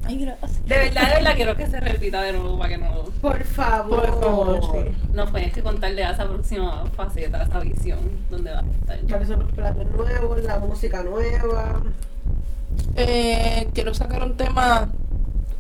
Ay, 0.09 0.24
gracias. 0.24 0.64
De 0.66 0.78
verdad, 0.78 1.02
de 1.02 1.14
verdad, 1.16 1.32
quiero 1.36 1.55
que 1.55 1.66
se 1.66 1.80
repita 1.80 2.22
de 2.22 2.32
nuevo 2.32 2.56
para 2.56 2.70
que 2.70 2.78
no. 2.78 3.02
Por 3.20 3.44
favor. 3.44 4.06
Por 4.06 4.20
favor, 4.20 4.60
sí. 4.72 4.97
Nos 5.12 5.30
tienes 5.32 5.52
que 5.52 5.62
contarle 5.62 6.02
a 6.02 6.12
esa 6.12 6.26
próxima 6.26 6.86
faceta, 6.97 7.43
a 7.43 7.44
esa 7.44 7.60
visión, 7.60 7.98
donde 8.30 8.51
va 8.51 8.60
a 8.60 8.62
estar. 8.62 8.98
¿Cuáles 9.06 9.28
son 9.28 9.40
los 9.40 9.52
platos 9.52 9.86
nuevos? 9.90 10.43
La 10.44 10.59
música 10.60 11.02
nueva. 11.02 11.82
Eh, 12.97 13.68
quiero 13.74 13.93
sacar 13.93 14.22
un 14.22 14.35
tema 14.35 14.89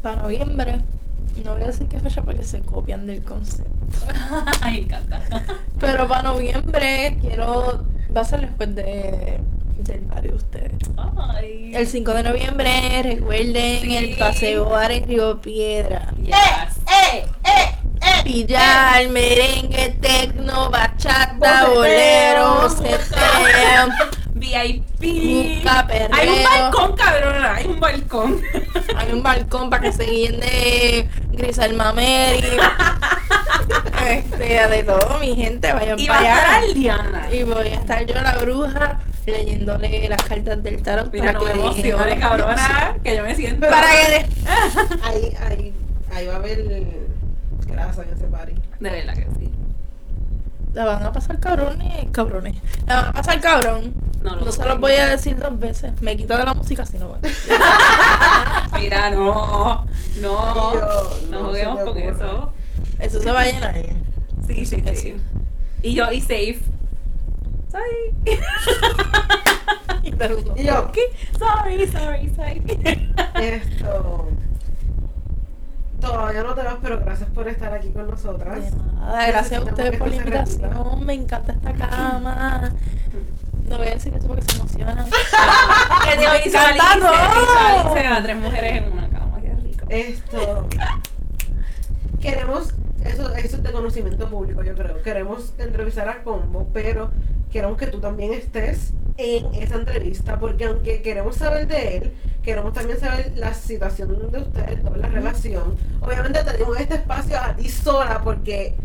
para 0.00 0.22
noviembre. 0.22 0.80
No 1.44 1.52
voy 1.52 1.64
a 1.64 1.66
decir 1.66 1.86
qué 1.86 2.00
fecha 2.00 2.22
porque 2.22 2.42
se 2.42 2.60
copian 2.60 3.06
del 3.06 3.22
concepto. 3.22 3.70
Ay, 4.62 4.78
me 4.78 4.84
encanta. 4.84 5.20
Pero 5.78 6.08
para 6.08 6.22
noviembre 6.22 7.18
quiero. 7.20 7.84
Va 8.16 8.22
a 8.22 8.24
ser 8.24 8.40
después 8.40 8.74
de, 8.74 9.38
del 9.78 10.00
barrio 10.02 10.32
de 10.32 10.36
ustedes. 10.36 10.72
Ay. 10.96 11.72
El 11.74 11.86
5 11.86 12.14
de 12.14 12.22
noviembre, 12.22 13.02
recuerden 13.02 13.80
Sí. 13.82 13.96
el 13.96 14.16
paseo 14.16 14.68
bar 14.68 14.90
en 14.90 15.06
Río 15.06 15.40
Piedra. 15.40 16.12
Yes. 16.22 16.34
¡Eh! 16.86 17.24
¡Eh! 17.44 17.74
¡Eh! 18.00 18.22
Pillar, 18.24 19.08
merengue, 19.08 19.96
tecno, 20.00 20.70
bachata, 20.70 21.68
bolero, 21.68 22.68
seteo, 22.70 23.88
VIP. 24.34 25.62
Perreo. 25.86 26.08
Hay 26.12 26.28
un 26.28 26.44
balcón, 26.44 26.96
cabrona. 26.96 27.54
Hay 27.54 27.66
un 27.66 27.80
balcón. 27.80 28.42
Hay 28.96 29.12
un 29.12 29.22
balcón 29.22 29.70
para 29.70 29.82
que 29.82 29.92
se 29.92 30.04
guíen 30.04 30.40
de 30.40 31.08
Griselma 31.32 31.92
Mary. 31.92 32.44
este, 34.08 34.68
de 34.68 34.82
todo, 34.82 35.18
mi 35.20 35.34
gente, 35.36 35.72
vayan 35.72 35.98
Y 35.98 36.06
va 36.08 36.14
a 36.16 36.18
para 36.18 36.34
estar 36.34 36.54
allá. 36.62 36.74
Liana. 36.74 37.28
Y 37.32 37.42
voy 37.44 37.68
a 37.68 37.74
estar 37.74 38.06
yo, 38.06 38.14
la 38.20 38.36
bruja, 38.38 39.00
leyéndole 39.28 40.08
las 40.08 40.22
cartas 40.22 40.62
del 40.62 40.82
tarot. 40.82 41.12
Mira, 41.12 41.32
no 41.32 41.42
me 41.44 41.50
emociones, 41.52 42.18
cabrona. 42.20 42.96
Que 43.02 43.16
yo 43.16 43.22
me 43.22 43.34
siento. 43.34 43.66
Para 43.68 43.86
que 43.90 44.10
de- 44.12 44.26
Ahí, 45.04 45.36
ahí, 45.48 45.74
ahí 46.14 46.26
va 46.26 46.34
a 46.34 46.36
haber 46.36 46.64
grasa 47.66 48.02
en 48.02 48.14
ese 48.14 48.24
party. 48.26 48.54
De 48.80 48.90
verdad 48.90 49.14
que 49.14 49.26
sí. 49.38 49.50
La 50.74 50.84
van 50.84 51.02
a 51.02 51.12
pasar 51.12 51.40
cabrones, 51.40 52.06
cabrones. 52.12 52.56
La 52.86 52.96
van 52.96 53.06
a 53.06 53.12
pasar 53.12 53.40
cabrón. 53.40 53.92
No 54.22 54.36
No, 54.36 54.50
se 54.52 54.64
los 54.64 54.80
voy 54.80 54.92
a 54.92 55.06
decir 55.06 55.36
dos 55.38 55.58
veces. 55.58 55.92
Me 56.02 56.16
quito 56.16 56.36
de 56.36 56.44
la 56.44 56.54
música 56.54 56.84
si 56.84 56.98
no 56.98 57.08
va. 57.10 57.18
Mira, 58.78 59.10
no. 59.10 59.86
No. 60.20 60.74
Yo, 60.74 61.10
no 61.30 61.40
no 61.40 61.46
juguemos 61.48 61.80
con 61.84 61.98
eso. 61.98 62.52
Eso 62.98 63.20
se 63.20 63.30
va 63.30 63.40
a 63.40 63.44
llenar. 63.44 63.74
Sí, 64.46 64.66
sí, 64.66 64.82
sí. 64.86 64.96
sí. 64.96 65.16
Y 65.82 65.94
yo, 65.94 66.10
y 66.12 66.20
safe. 66.20 66.58
Sorry. 67.78 68.38
Y 70.02 70.12
pero 70.12 70.40
no. 70.40 70.56
Y 70.56 70.64
yo, 70.64 70.90
¿Qué? 70.92 71.00
Sorry, 71.38 71.86
sorry, 71.88 72.28
sorry. 72.34 72.62
esto. 73.42 74.28
Todavía 76.00 76.42
no 76.44 76.54
te 76.54 76.62
vas, 76.62 76.76
pero 76.80 77.00
gracias 77.00 77.28
por 77.30 77.48
estar 77.48 77.74
aquí 77.74 77.90
con 77.90 78.08
nosotras. 78.08 78.64
De 78.64 78.70
nada, 78.94 79.26
gracias 79.26 79.60
a 79.60 79.64
ustedes 79.64 79.98
por 79.98 80.08
la 80.08 80.16
invitación. 80.16 81.04
Me 81.04 81.14
encanta 81.14 81.52
esta 81.52 81.72
cama. 81.72 82.72
No 83.68 83.76
voy 83.76 83.88
a 83.88 83.94
decir 83.94 84.14
eso 84.14 84.28
porque 84.28 84.42
se 84.42 84.56
emocionan. 84.56 85.04
que 86.04 86.10
te 86.10 86.44
visualice 86.44 88.06
a 88.06 88.22
tres 88.22 88.36
mujeres 88.36 88.82
en 88.82 88.92
una 88.92 89.08
cama. 89.08 89.40
Qué 89.42 89.54
rico. 89.54 89.86
Esto. 89.88 90.68
Queremos, 92.20 92.72
eso, 93.04 93.34
eso 93.34 93.56
es 93.56 93.62
de 93.62 93.72
conocimiento 93.72 94.28
público, 94.28 94.62
yo 94.62 94.74
creo. 94.74 95.02
Queremos 95.02 95.54
entrevistar 95.58 96.08
a 96.08 96.22
Combo, 96.22 96.68
pero 96.72 97.10
queremos 97.50 97.76
que 97.78 97.86
tú 97.86 98.00
también 98.00 98.32
estés 98.32 98.92
en 99.16 99.52
esa 99.54 99.76
entrevista, 99.76 100.38
porque 100.38 100.64
aunque 100.64 101.02
queremos 101.02 101.36
saber 101.36 101.66
de 101.66 101.96
él, 101.96 102.12
queremos 102.42 102.72
también 102.72 102.98
saber 102.98 103.32
la 103.36 103.52
situación 103.54 104.30
de 104.30 104.38
ustedes, 104.38 104.82
toda 104.82 104.96
la 104.96 105.08
relación. 105.08 105.76
Obviamente 106.00 106.40
tenemos 106.44 106.78
este 106.78 106.94
espacio 106.94 107.36
a 107.38 107.54
ti 107.54 107.68
sola, 107.68 108.20
porque 108.22 108.76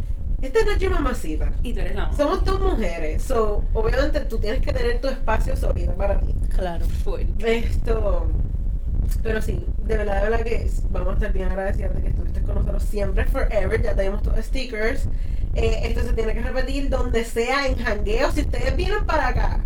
esta 0.42 0.60
es 0.60 0.78
tu 0.78 0.90
mamacita. 0.90 1.52
Y 1.64 1.74
tú 1.74 1.80
eres 1.80 1.96
la 1.96 2.06
mamá. 2.06 2.18
Somos 2.18 2.44
dos 2.44 2.60
mujeres, 2.60 3.24
so, 3.24 3.64
obviamente 3.74 4.20
tú 4.22 4.40
tienes 4.40 4.62
que 4.62 4.74
tener 4.74 5.00
tu 5.00 5.08
espacio 5.08 5.56
sólido 5.56 5.94
para 5.96 6.20
ti. 6.20 6.34
Claro. 6.56 6.86
Full. 7.04 7.22
Esto, 7.40 8.28
pero 9.22 9.42
sí, 9.42 9.66
de 9.86 9.98
verdad, 9.98 10.24
de 10.24 10.30
verdad 10.30 10.46
que 10.46 10.70
vamos 10.90 11.10
a 11.10 11.14
estar 11.14 11.34
bien 11.34 11.50
agradecidas 11.50 11.96
de 11.96 12.02
que 12.02 12.08
estuviste 12.10 12.42
con 12.42 12.56
nosotros 12.56 12.84
siempre, 12.84 13.26
forever. 13.26 13.82
Ya 13.82 13.96
tenemos 13.96 14.22
tus 14.22 14.34
stickers. 14.46 15.08
Eh, 15.56 15.82
esto 15.84 16.02
se 16.02 16.14
tiene 16.14 16.34
que 16.34 16.42
repetir 16.42 16.90
donde 16.90 17.24
sea 17.24 17.68
en 17.68 17.78
jangueo. 17.78 18.32
Si 18.32 18.42
ustedes 18.42 18.76
vienen 18.76 19.06
para 19.06 19.28
acá 19.28 19.60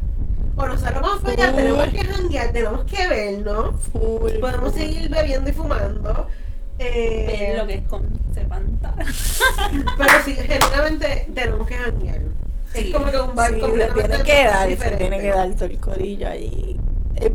o 0.58 0.66
nosotros 0.66 1.02
vamos 1.02 1.22
para 1.22 1.34
allá, 1.34 1.56
tenemos 1.56 1.88
que 1.90 2.04
janguear, 2.04 2.52
tenemos 2.52 2.86
que 2.86 3.08
vernos. 3.08 3.82
Full. 3.92 4.40
Podemos 4.40 4.72
full. 4.72 4.82
seguir 4.82 5.10
bebiendo 5.10 5.50
y 5.50 5.54
fumando. 5.54 6.28
Eh, 6.80 7.48
Ver 7.48 7.58
lo 7.58 7.68
que 7.68 7.74
es 7.76 7.82
con 7.84 8.08
Serpanta. 8.34 8.94
pero 9.98 10.14
sí, 10.26 10.34
genuinamente 10.34 11.28
tenemos 11.34 11.68
que 11.68 11.76
janguear. 11.76 12.22
Sí, 12.74 12.88
es 12.88 12.94
como 12.94 13.12
que 13.12 13.20
un 13.20 13.36
bar 13.36 13.50
Sí, 13.50 13.56
se 13.56 13.62
completamente 13.62 14.10
tiene 14.10 14.24
que 14.24 14.46
dar, 14.46 14.78
se 14.78 14.98
tiene 14.98 15.20
que 15.20 15.30
dar 15.30 15.56
todo 15.56 15.66
el 15.66 15.78
corillo 15.80 16.28
allí. 16.28 16.80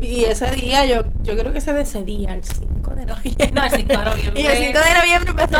Y 0.00 0.24
ese 0.24 0.50
día, 0.52 0.84
yo, 0.86 1.02
yo 1.22 1.36
creo 1.36 1.52
que 1.52 1.59
ese 1.59 1.72
de 1.72 1.82
ese 1.82 2.02
día, 2.04 2.34
el 2.34 2.44
5 2.44 2.94
de 2.94 3.06
noviembre. 3.06 3.50
No, 3.52 3.64
el 3.64 3.70
5 3.70 3.88
de 3.88 3.96
noviembre. 4.04 4.32
Y 4.42 4.46
el 4.46 4.56
5 4.66 4.78
de 4.78 4.94
noviembre 4.98 5.30
empezó 5.30 5.52
No, 5.52 5.59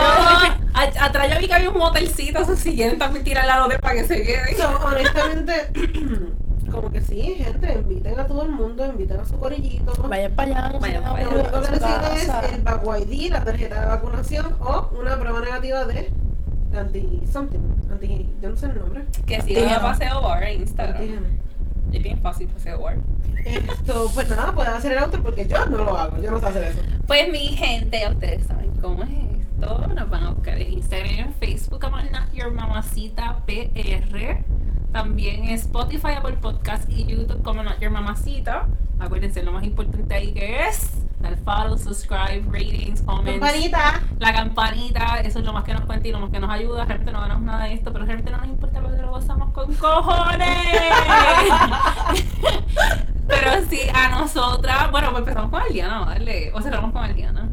a- 0.75 1.05
atrás 1.07 1.29
yo 1.33 1.39
vi 1.41 1.47
que 1.49 1.55
había 1.55 1.71
un 1.71 1.79
motelcito, 1.79 2.41
eso 2.41 2.57
si 2.57 2.75
quieren 2.75 2.99
también 2.99 3.25
tirar 3.25 3.47
la 3.47 3.59
lote 3.61 3.79
para 3.79 3.95
que 3.95 4.05
se 4.05 4.23
quede. 4.23 4.55
So, 4.57 4.69
honestamente, 4.85 5.53
como 6.71 6.91
que 6.91 7.01
sí, 7.01 7.35
gente, 7.37 7.73
inviten 7.73 8.19
a 8.19 8.27
todo 8.27 8.43
el 8.43 8.51
mundo, 8.51 8.87
inviten 8.87 9.21
a 9.21 9.25
su 9.25 9.37
corillito. 9.39 9.93
Vayan 10.09 10.33
para 10.35 10.51
allá, 10.59 10.69
no 10.69 10.73
se 10.75 10.79
Vayan 10.79 11.03
para 11.03 11.23
Lo 11.25 11.31
allá. 11.31 11.41
único 11.41 11.61
que 11.63 11.71
necesitan 11.71 12.17
es 12.47 12.53
el 12.55 12.63
Baco 12.63 12.97
ID, 12.97 13.31
la 13.31 13.45
tarjeta 13.45 13.81
de 13.81 13.87
vacunación 13.87 14.57
o 14.61 14.91
una 14.99 15.19
prueba 15.19 15.41
negativa 15.41 15.85
de 15.85 16.11
anti 16.77 17.21
something, 17.31 17.59
anti, 17.91 18.31
yo 18.41 18.49
no 18.51 18.57
sé 18.57 18.67
el 18.67 18.79
nombre. 18.79 19.05
Que 19.27 19.43
sigan 19.43 19.69
a. 19.69 19.81
Paseo 19.83 20.23
Bar 20.23 20.43
en 20.45 20.61
Instagram. 20.63 21.25
Es 21.93 22.03
bien 22.03 22.19
fácil 22.21 22.49
Paseo 22.49 22.81
Bar. 22.81 22.99
Esto, 23.45 24.11
pues 24.15 24.29
nada, 24.29 24.55
pueden 24.55 24.73
hacer 24.73 24.93
el 24.93 24.99
auto 24.99 25.23
porque 25.23 25.47
yo 25.47 25.67
no 25.67 25.79
lo 25.79 25.97
hago, 25.97 26.23
yo 26.23 26.31
no 26.31 26.41
sé 26.41 26.47
hacer 26.47 26.65
eso. 26.65 26.81
Pues 27.07 27.31
mi 27.31 27.49
gente, 27.49 28.03
ustedes 28.09 28.47
saben 28.47 28.71
cómo 28.81 29.03
es 29.03 29.11
esto. 29.11 29.87
Nos 29.89 30.11
van 30.11 30.25
a 30.25 30.31
buscar 30.31 30.61
en 30.61 30.73
Instagram 30.73 31.11
y 31.11 31.19
en 31.19 31.35
Facebook 31.35 31.81
como 31.81 31.97
Not 31.99 32.33
Your 32.33 32.53
Mamacita 32.53 33.39
PR. 33.47 34.45
También 34.93 35.45
Spotify, 35.45 36.13
Apple 36.19 36.37
Podcast 36.37 36.91
y 36.91 37.07
YouTube 37.07 37.43
como 37.43 37.63
Not 37.63 37.81
Your 37.81 37.91
Mamacita. 37.91 38.69
Acuérdense 38.99 39.43
lo 39.43 39.53
más 39.53 39.65
importante 39.65 40.15
ahí 40.15 40.33
que 40.33 40.69
es 40.69 41.03
dar 41.23 41.37
follow, 41.39 41.79
subscribe, 41.79 42.45
ratings, 42.51 43.01
comments. 43.03 43.41
Campanita. 43.41 44.03
La 44.19 44.33
campanita, 44.33 45.21
eso 45.21 45.39
es 45.39 45.45
lo 45.45 45.53
más 45.53 45.65
que 45.65 45.73
nos 45.73 45.85
cuenta 45.87 46.09
y 46.09 46.13
lo 46.13 46.21
más 46.21 46.31
que 46.31 46.41
nos 46.41 46.51
ayuda. 46.51 46.85
Realmente 46.85 47.13
no 47.13 47.21
ganamos 47.21 47.45
nada 47.45 47.65
de 47.65 47.75
esto, 47.75 47.93
pero 47.93 48.05
realmente 48.05 48.31
no 48.31 48.39
nos 48.39 48.49
importa 48.49 48.81
porque 48.81 49.01
lo 49.01 49.11
gozamos 49.11 49.53
con 49.53 49.73
cojones. 49.75 50.49
pero 53.29 53.51
sí, 53.71 53.81
a 53.95 54.09
nosotras, 54.11 54.91
bueno, 54.91 55.11
pues 55.11 55.21
empezamos 55.21 55.51
con 55.51 55.63
Eliana, 55.63 56.05
darle, 56.05 56.53
o 56.53 56.61
cerramos 56.61 56.93
con 56.93 57.05
Eliana. 57.05 57.49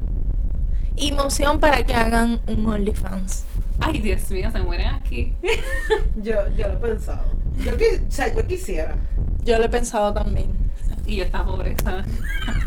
Y 0.96 1.12
moción 1.14 1.60
para 1.60 1.84
que 1.84 1.94
hagan 1.94 2.42
un 2.48 2.66
OnlyFans. 2.66 3.46
Ay, 3.82 4.00
Dios 4.00 4.30
mío, 4.32 4.52
se 4.52 4.60
mueren 4.60 4.88
aquí. 4.88 5.36
Yo, 6.16 6.36
yo 6.56 6.68
lo 6.68 6.74
he 6.74 6.78
pensado. 6.78 7.24
Yo, 7.58 7.72
o 7.74 8.12
sea, 8.12 8.34
yo 8.34 8.46
quisiera. 8.46 8.96
Yo 9.44 9.58
lo 9.58 9.66
he 9.66 9.70
pensado 9.70 10.14
también. 10.14 10.54
Y 11.06 11.18
yo 11.18 11.24
esta 11.24 11.44
pobreza. 11.44 12.04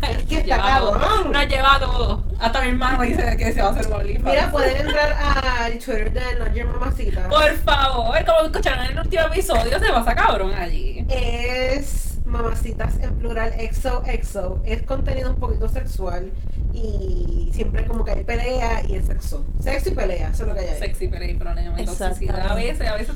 Es 0.09 0.23
que 0.23 0.37
está 0.39 0.57
cabrón. 0.57 1.31
Nos 1.31 1.47
lleva 1.47 1.79
todo. 1.79 2.23
Hasta 2.39 2.61
mi 2.61 2.69
hermano 2.69 3.01
dice 3.03 3.37
que 3.37 3.53
se 3.53 3.61
va 3.61 3.69
a 3.69 3.71
hacer 3.71 3.91
OnlyFans. 3.91 4.25
Mira, 4.25 4.51
pueden 4.51 4.85
entrar 4.85 5.13
al 5.13 5.73
Twitter 5.79 6.11
de 6.11 6.39
Noche 6.39 6.63
Mamacita. 6.65 7.29
Por 7.29 7.53
favor, 7.59 8.25
como 8.25 8.41
escucharon 8.41 8.85
en 8.85 8.91
el 8.91 8.99
último 8.99 9.23
episodio, 9.23 9.79
se 9.79 9.91
pasa 9.91 10.15
cabrón 10.15 10.53
allí. 10.53 11.05
Es 11.09 12.12
mamacitas 12.25 12.99
en 12.99 13.15
plural, 13.15 13.53
exo, 13.57 14.03
exo. 14.05 14.61
Es 14.65 14.81
contenido 14.83 15.29
un 15.31 15.35
poquito 15.37 15.67
sexual 15.69 16.31
y 16.73 17.49
siempre 17.53 17.85
como 17.85 18.03
que 18.03 18.11
hay 18.11 18.23
pelea 18.23 18.81
y 18.87 18.95
es 18.95 19.05
sexo. 19.05 19.45
Sexo 19.59 19.89
y 19.89 19.93
pelea, 19.93 20.29
eso 20.29 20.43
es 20.43 20.49
lo 20.49 20.55
que 20.55 20.61
hay 20.61 20.67
ahí. 20.69 20.79
Sexy, 20.79 21.07
pero 21.07 21.23
hay 21.25 21.33
problema 21.35 21.79
y 21.81 21.85
toxicidad. 21.85 22.51
A 22.51 22.55
veces, 22.55 22.87
a 22.87 22.95
veces 22.95 23.15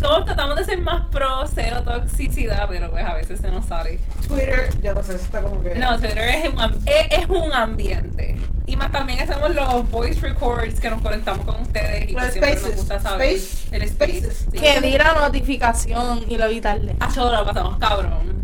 todos 0.00 0.24
tratamos 0.24 0.56
de 0.56 0.64
ser 0.64 0.80
más 0.80 1.06
pro, 1.10 1.44
cero 1.54 1.82
toxicidad, 1.84 2.66
pero 2.68 2.90
pues 2.90 3.04
a 3.04 3.14
veces 3.14 3.40
se 3.40 3.50
nos 3.50 3.66
sale. 3.66 3.98
Twitter, 4.26 4.70
ya 4.82 4.94
no 4.94 5.02
sé, 5.02 5.14
eso 5.14 5.24
está 5.24 5.42
como 5.42 5.60
que... 5.62 5.74
No, 5.74 5.98
Twitter 5.98 6.18
es 6.18 6.48
un, 6.54 6.60
es, 6.86 7.18
es 7.22 7.28
un 7.28 7.52
ambiente. 7.52 8.36
Y 8.68 8.74
más 8.76 8.90
también 8.90 9.20
hacemos 9.20 9.54
los 9.54 9.88
voice 9.90 10.20
records 10.20 10.80
que 10.80 10.90
nos 10.90 11.00
conectamos 11.00 11.44
con 11.46 11.60
ustedes 11.62 12.10
y 12.10 12.12
Los 12.14 12.22
pues 12.22 12.32
siempre 12.32 12.50
nos 12.54 12.60
spaces. 12.62 12.76
gusta 12.78 13.00
saber 13.00 13.28
Space- 13.36 13.76
el 13.76 13.82
space. 13.82 14.12
spaces. 14.20 14.46
Sí. 14.50 14.58
Que 14.58 14.80
vi 14.80 14.98
la 14.98 15.14
notificación 15.14 16.24
y 16.28 16.36
lo 16.36 16.48
vi 16.48 16.60
tarde. 16.60 16.96
Ah, 16.98 17.08
lo 17.14 17.44
pasamos 17.44 17.78
cabrón. 17.78 18.35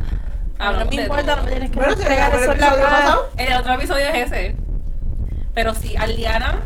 A 0.62 0.72
mí 0.72 0.78
no 0.78 0.86
me 0.90 1.02
importa, 1.02 1.36
no 1.36 1.42
me 1.42 1.50
tienes 1.50 1.70
que 1.70 1.76
Bueno, 1.76 1.92
entregar 1.94 2.34
eso 2.34 2.52
en 2.52 2.60
la 2.60 2.74
cara. 2.76 3.18
El 3.36 3.52
otro 3.54 3.74
episodio 3.74 4.06
es 4.08 4.26
ese. 4.32 4.54
Pero 5.54 5.74
sí, 5.74 5.96
Aliana, 5.96 6.60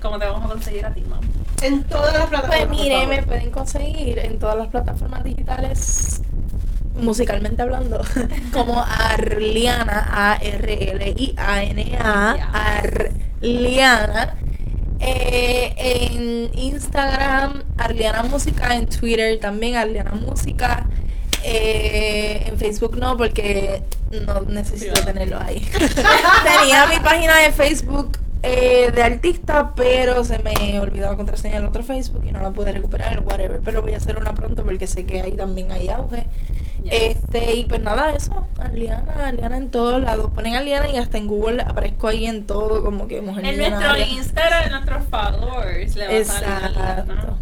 ¿cómo 0.00 0.18
te 0.18 0.26
vamos 0.26 0.44
a 0.44 0.48
conseguir 0.48 0.86
a 0.86 0.94
ti, 0.94 1.00
mamá? 1.02 1.26
En 1.60 1.82
todas 1.84 2.14
las 2.14 2.26
plataformas. 2.26 2.66
Pues 2.66 2.80
mire, 2.80 3.06
me 3.06 3.22
pueden 3.24 3.50
conseguir 3.50 4.18
en 4.20 4.38
todas 4.38 4.56
las 4.56 4.68
plataformas 4.68 5.24
digitales, 5.24 6.22
musicalmente 6.94 7.62
hablando, 7.62 8.00
como 8.52 8.80
Arliana, 8.80 10.08
A-R-L-I-A-N-A, 10.34 11.56
Arliana. 13.40 14.36
Eh, 15.04 15.74
en 15.76 16.50
Instagram, 16.56 17.64
Arliana 17.76 18.22
Música, 18.22 18.76
en 18.76 18.86
Twitter 18.86 19.40
también, 19.40 19.74
Arliana 19.74 20.12
Música. 20.12 20.86
Eh, 21.44 22.44
en 22.46 22.58
Facebook 22.58 22.96
no, 22.98 23.16
porque 23.16 23.82
no 24.26 24.42
necesito 24.42 25.00
tenerlo 25.04 25.38
ahí. 25.40 25.60
Tenía 25.78 26.86
mi 26.86 26.98
página 27.00 27.38
de 27.38 27.52
Facebook 27.52 28.18
eh, 28.42 28.90
de 28.92 29.02
artista, 29.02 29.72
pero 29.74 30.24
se 30.24 30.38
me 30.40 30.80
olvidó 30.80 31.10
la 31.10 31.16
contraseña 31.16 31.56
del 31.56 31.66
otro 31.66 31.84
Facebook 31.84 32.24
y 32.26 32.32
no 32.32 32.40
la 32.40 32.50
pude 32.50 32.72
recuperar, 32.72 33.22
whatever. 33.24 33.60
Pero 33.64 33.82
voy 33.82 33.94
a 33.94 33.98
hacer 33.98 34.18
una 34.18 34.34
pronto 34.34 34.64
porque 34.64 34.86
sé 34.86 35.06
que 35.06 35.22
ahí 35.22 35.32
también 35.32 35.70
hay 35.70 35.88
auge. 35.88 36.26
Yes. 36.82 36.92
Este, 36.92 37.54
y 37.54 37.64
pues 37.66 37.80
nada, 37.80 38.10
eso, 38.10 38.48
Aliana, 38.58 39.28
Aliana 39.28 39.56
en 39.56 39.70
todos 39.70 40.02
lados. 40.02 40.32
Ponen 40.34 40.56
Aliana 40.56 40.88
y 40.88 40.96
hasta 40.96 41.18
en 41.18 41.28
Google 41.28 41.62
aparezco 41.62 42.08
ahí 42.08 42.26
en 42.26 42.44
todo, 42.44 42.82
como 42.82 43.06
que 43.06 43.20
mujer 43.20 43.44
En 43.44 43.58
nuestro. 43.58 43.96
Instagram, 43.96 44.64
en 44.64 44.70
nuestros 44.72 45.04
followers, 45.04 45.94
le 45.94 46.08
va 46.08 46.20
a 46.20 46.24
salir 46.24 46.48
Aliana. 46.48 47.36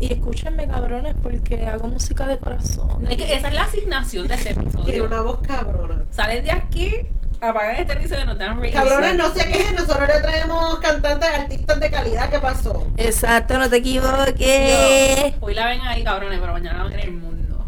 Y 0.00 0.12
escúchenme, 0.12 0.68
cabrones, 0.68 1.14
porque 1.22 1.66
hago 1.66 1.88
música 1.88 2.26
de 2.26 2.38
corazón. 2.38 3.06
Es 3.10 3.16
que 3.16 3.34
esa 3.34 3.48
es 3.48 3.54
la 3.54 3.62
asignación 3.64 4.28
de 4.28 4.34
este 4.34 4.54
Tiene 4.54 4.68
episodio. 4.70 5.04
una 5.06 5.20
voz 5.22 5.38
cabrona. 5.40 6.04
Salen 6.10 6.44
de 6.44 6.52
aquí, 6.52 6.94
apagan 7.40 7.76
este 7.76 7.94
episodio 7.94 8.22
y 8.22 8.26
nos 8.26 8.38
dan 8.38 8.58
rating. 8.60 8.72
Cabrones, 8.74 9.16
no 9.16 9.32
se 9.34 9.44
quejen, 9.48 9.74
nosotros 9.74 10.08
le 10.08 10.20
traemos 10.20 10.78
cantantes, 10.78 11.28
artistas 11.28 11.80
de 11.80 11.90
calidad. 11.90 12.30
¿Qué 12.30 12.38
pasó? 12.38 12.86
Exacto, 12.96 13.58
no 13.58 13.68
te 13.68 13.76
equivoques. 13.78 15.34
Hoy 15.40 15.54
la 15.54 15.66
ven 15.66 15.80
ahí, 15.82 16.04
cabrones, 16.04 16.38
pero 16.40 16.52
mañana 16.52 16.84
la 16.84 16.90
ven 16.90 16.98
en 17.00 17.00
el 17.00 17.12
mundo. 17.12 17.64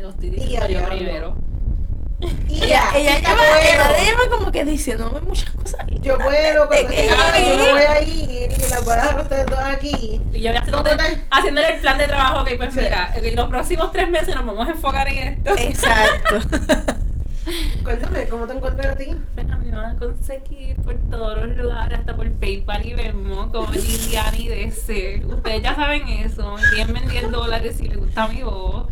Lo 0.00 0.10
estoy 0.10 0.28
Y 0.28 0.30
diciendo 0.32 0.64
a 0.64 0.68
yo 0.68 0.88
primero. 0.88 1.36
Y 2.48 2.62
Ella, 2.64 2.66
ya, 2.92 2.98
ella, 2.98 3.18
ella 3.18 3.98
lleva 4.04 4.28
como 4.30 4.50
que 4.50 4.64
diciéndome 4.64 5.20
muchas 5.20 5.50
cosas. 5.50 5.84
Yo 6.00 6.16
puedo, 6.16 6.66
pero 6.68 6.88
¿De 6.88 6.94
qué? 6.94 7.08
yo 7.08 7.56
no 7.56 7.72
voy 7.72 7.82
a 7.82 8.02
ir 8.02 8.50
y 8.52 8.70
las 8.70 8.84
voy 8.84 8.94
a 8.94 8.96
dejar 8.96 9.20
ustedes 9.20 9.46
dos 9.46 9.58
aquí. 9.58 10.20
Y 10.32 10.40
yo 10.40 10.50
voy 10.50 10.56
haciendo, 10.56 10.82
¿Cómo 10.82 10.96
te- 10.96 11.24
haciéndole 11.30 11.74
el 11.74 11.80
plan 11.80 11.98
de 11.98 12.06
trabajo, 12.06 12.40
ok, 12.40 12.50
pues 12.56 12.72
Sí. 12.74 12.80
mira, 12.80 13.12
en 13.14 13.36
los 13.36 13.48
próximos 13.48 13.92
tres 13.92 14.08
meses 14.08 14.34
nos 14.34 14.46
vamos 14.46 14.66
a 14.66 14.70
enfocar 14.70 15.06
en 15.08 15.18
esto. 15.28 15.54
Exacto. 15.58 16.38
Cuéntame, 17.84 18.26
¿cómo 18.28 18.46
te 18.46 18.54
encuentras 18.54 18.86
a 18.94 18.96
ti? 18.96 19.06
Pues 19.34 19.48
a 19.50 19.56
mí 19.56 19.70
me 19.70 19.76
van 19.76 19.94
a 19.94 19.98
conseguir 19.98 20.74
por 20.76 20.94
todos 21.10 21.38
los 21.46 21.56
lugares, 21.56 21.98
hasta 22.00 22.16
por 22.16 22.28
PayPal 22.32 22.84
y 22.84 22.94
Venmo, 22.94 23.52
como 23.52 23.70
Liliani 23.70 24.48
DC. 24.48 25.22
Ustedes 25.26 25.62
ya 25.62 25.74
saben 25.76 26.08
eso. 26.08 26.56
Envíenme 26.58 27.02
10 27.08 27.30
dólares 27.30 27.76
si 27.78 27.86
les 27.88 27.98
gusta 27.98 28.26
mi 28.26 28.42
voz. 28.42 28.86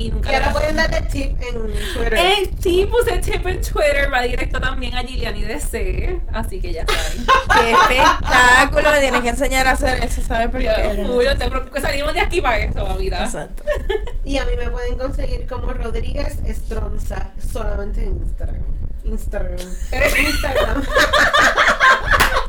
Y 0.00 0.10
nunca 0.10 0.32
Y 0.32 0.34
ahora 0.34 0.52
pueden 0.52 0.76
darle 0.76 1.02
tip 1.02 1.38
en 1.42 1.72
Twitter. 1.92 2.14
Eh, 2.14 2.50
sí, 2.58 2.88
puse 2.90 3.18
tip 3.18 3.46
en 3.46 3.60
Twitter, 3.60 4.10
va 4.10 4.22
directo 4.22 4.58
también 4.58 4.94
a 4.94 5.02
Liliani 5.02 5.42
DC. 5.42 6.22
Así 6.32 6.58
que 6.58 6.72
ya 6.72 6.86
saben. 6.86 7.26
Qué 7.88 7.96
espectáculo. 7.98 8.92
Me 8.92 9.00
tienes 9.00 9.20
que 9.20 9.28
enseñar 9.28 9.66
a 9.66 9.72
hacer 9.72 10.02
eso, 10.02 10.22
¿sabes? 10.22 10.48
Porque 10.48 10.64
Yo, 10.64 11.06
juro, 11.06 11.36
te 11.36 11.50
preocupes, 11.50 11.82
salimos 11.82 12.14
de 12.14 12.20
aquí 12.20 12.40
para 12.40 12.60
eso, 12.60 12.86
mamita. 12.86 13.24
Exacto. 13.24 13.62
Y 14.24 14.38
a 14.38 14.44
mí 14.46 14.52
me 14.56 14.70
pueden 14.70 14.96
conseguir 14.96 15.46
como 15.46 15.72
Rodríguez 15.72 16.38
Estronza, 16.46 17.32
solamente 17.52 18.04
en 18.04 18.16
Instagram. 18.22 18.62
Instagram. 19.04 19.58
Instagram. 19.92 20.82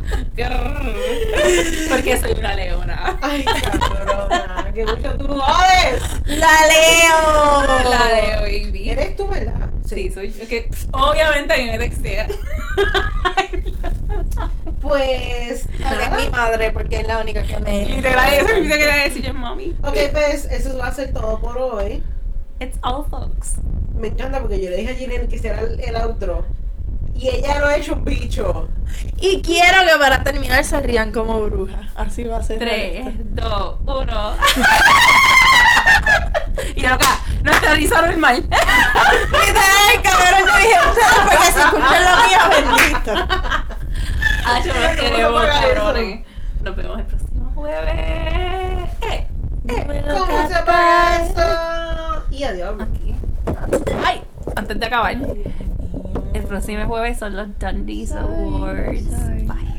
Porque 1.90 2.18
soy 2.18 2.32
una 2.32 2.56
leona. 2.56 3.18
Ay, 3.22 3.44
cabrona, 3.44 4.72
que 4.74 4.86
mucho 4.86 5.14
tú 5.18 5.28
jodes. 5.28 6.02
¡La 6.26 6.68
leo! 6.68 7.90
La 7.90 8.08
de 8.08 8.36
baby. 8.42 8.90
Eres 8.90 9.16
tú, 9.16 9.28
¿verdad? 9.28 9.70
Sí, 9.86 10.12
soy 10.12 10.32
yo. 10.32 10.48
Que 10.48 10.70
obviamente 10.92 11.54
a 11.54 11.58
mí 11.58 11.66
me 11.66 11.78
textea. 11.78 12.28
Pues. 14.82 15.66
Es 15.66 16.24
mi 16.24 16.30
madre, 16.32 16.72
porque 16.72 17.02
es 17.02 17.08
la 17.08 17.20
única 17.20 17.44
que 17.44 17.60
me. 17.60 17.86
Literal, 17.86 18.34
eso 18.34 18.48
me 18.62 18.70
quería 18.70 18.96
decir 19.04 19.22
yo, 19.22 19.34
mami. 19.34 19.76
Ok, 19.84 19.96
pues 20.12 20.46
eso 20.46 20.78
va 20.78 20.88
a 20.88 20.94
ser 20.94 21.14
todo 21.14 21.40
por 21.40 21.58
hoy. 21.58 22.04
It's 22.60 22.78
all 22.82 23.06
folks. 23.10 23.58
Me 23.96 24.08
encanta 24.08 24.40
porque 24.40 24.60
yo 24.62 24.70
le 24.70 24.78
dije 24.78 24.92
a 24.92 24.96
Gillian 24.96 25.28
que 25.28 25.36
hiciera 25.36 25.60
el, 25.62 25.80
el 25.80 25.96
outro. 25.96 26.46
Y 27.22 27.30
ella 27.30 27.60
lo 27.60 27.68
ha 27.68 27.76
hecho 27.76 27.94
un 27.94 28.04
bicho. 28.04 28.68
Y 29.20 29.44
quiero 29.44 29.78
que 29.86 30.00
para 30.00 30.24
terminar 30.24 30.64
se 30.66 30.80
rían 30.80 31.12
como 31.12 31.40
brujas. 31.42 31.86
Así 31.96 32.24
va 32.24 32.38
a 32.38 32.44
ser. 32.44 32.58
3, 32.58 33.36
2, 33.36 33.80
1. 33.86 34.36
Y 36.76 36.86
acá, 36.86 37.20
nuestra 37.44 37.76
risa 37.76 38.02
normal. 38.02 38.38
Literal, 38.42 40.02
cabrón, 40.02 40.48
yo 40.48 40.58
dije 40.58 40.78
ustedes 40.90 41.20
porque 41.24 41.46
si 41.52 41.60
escuchan 41.60 42.04
lo 42.04 42.14
mío, 42.26 42.40
bendito. 42.50 43.14
Ah, 44.44 44.60
yo 44.66 44.74
¿Cómo 44.74 44.84
los 44.84 44.92
se 44.92 44.98
queremos, 45.00 45.46
cabrones. 45.46 46.26
Nos 46.64 46.76
vemos 46.76 47.00
el 47.00 47.06
próximo 47.06 47.52
jueves. 47.54 48.90
Eh, 49.02 49.28
¿Cómo 50.18 50.48
se 50.48 50.64
paga 50.64 51.24
eso? 51.24 52.24
Y 52.32 52.44
adiós. 52.44 52.76
Aquí. 52.82 53.16
Ay, 54.04 54.24
antes 54.56 54.80
de 54.80 54.86
acabar 54.88 55.16
próximo 56.52 56.86
jueves 56.86 57.18
son 57.18 57.38
los 57.38 57.48
Dundee's 57.60 58.12
Awards. 58.12 59.08
Bye. 59.48 59.72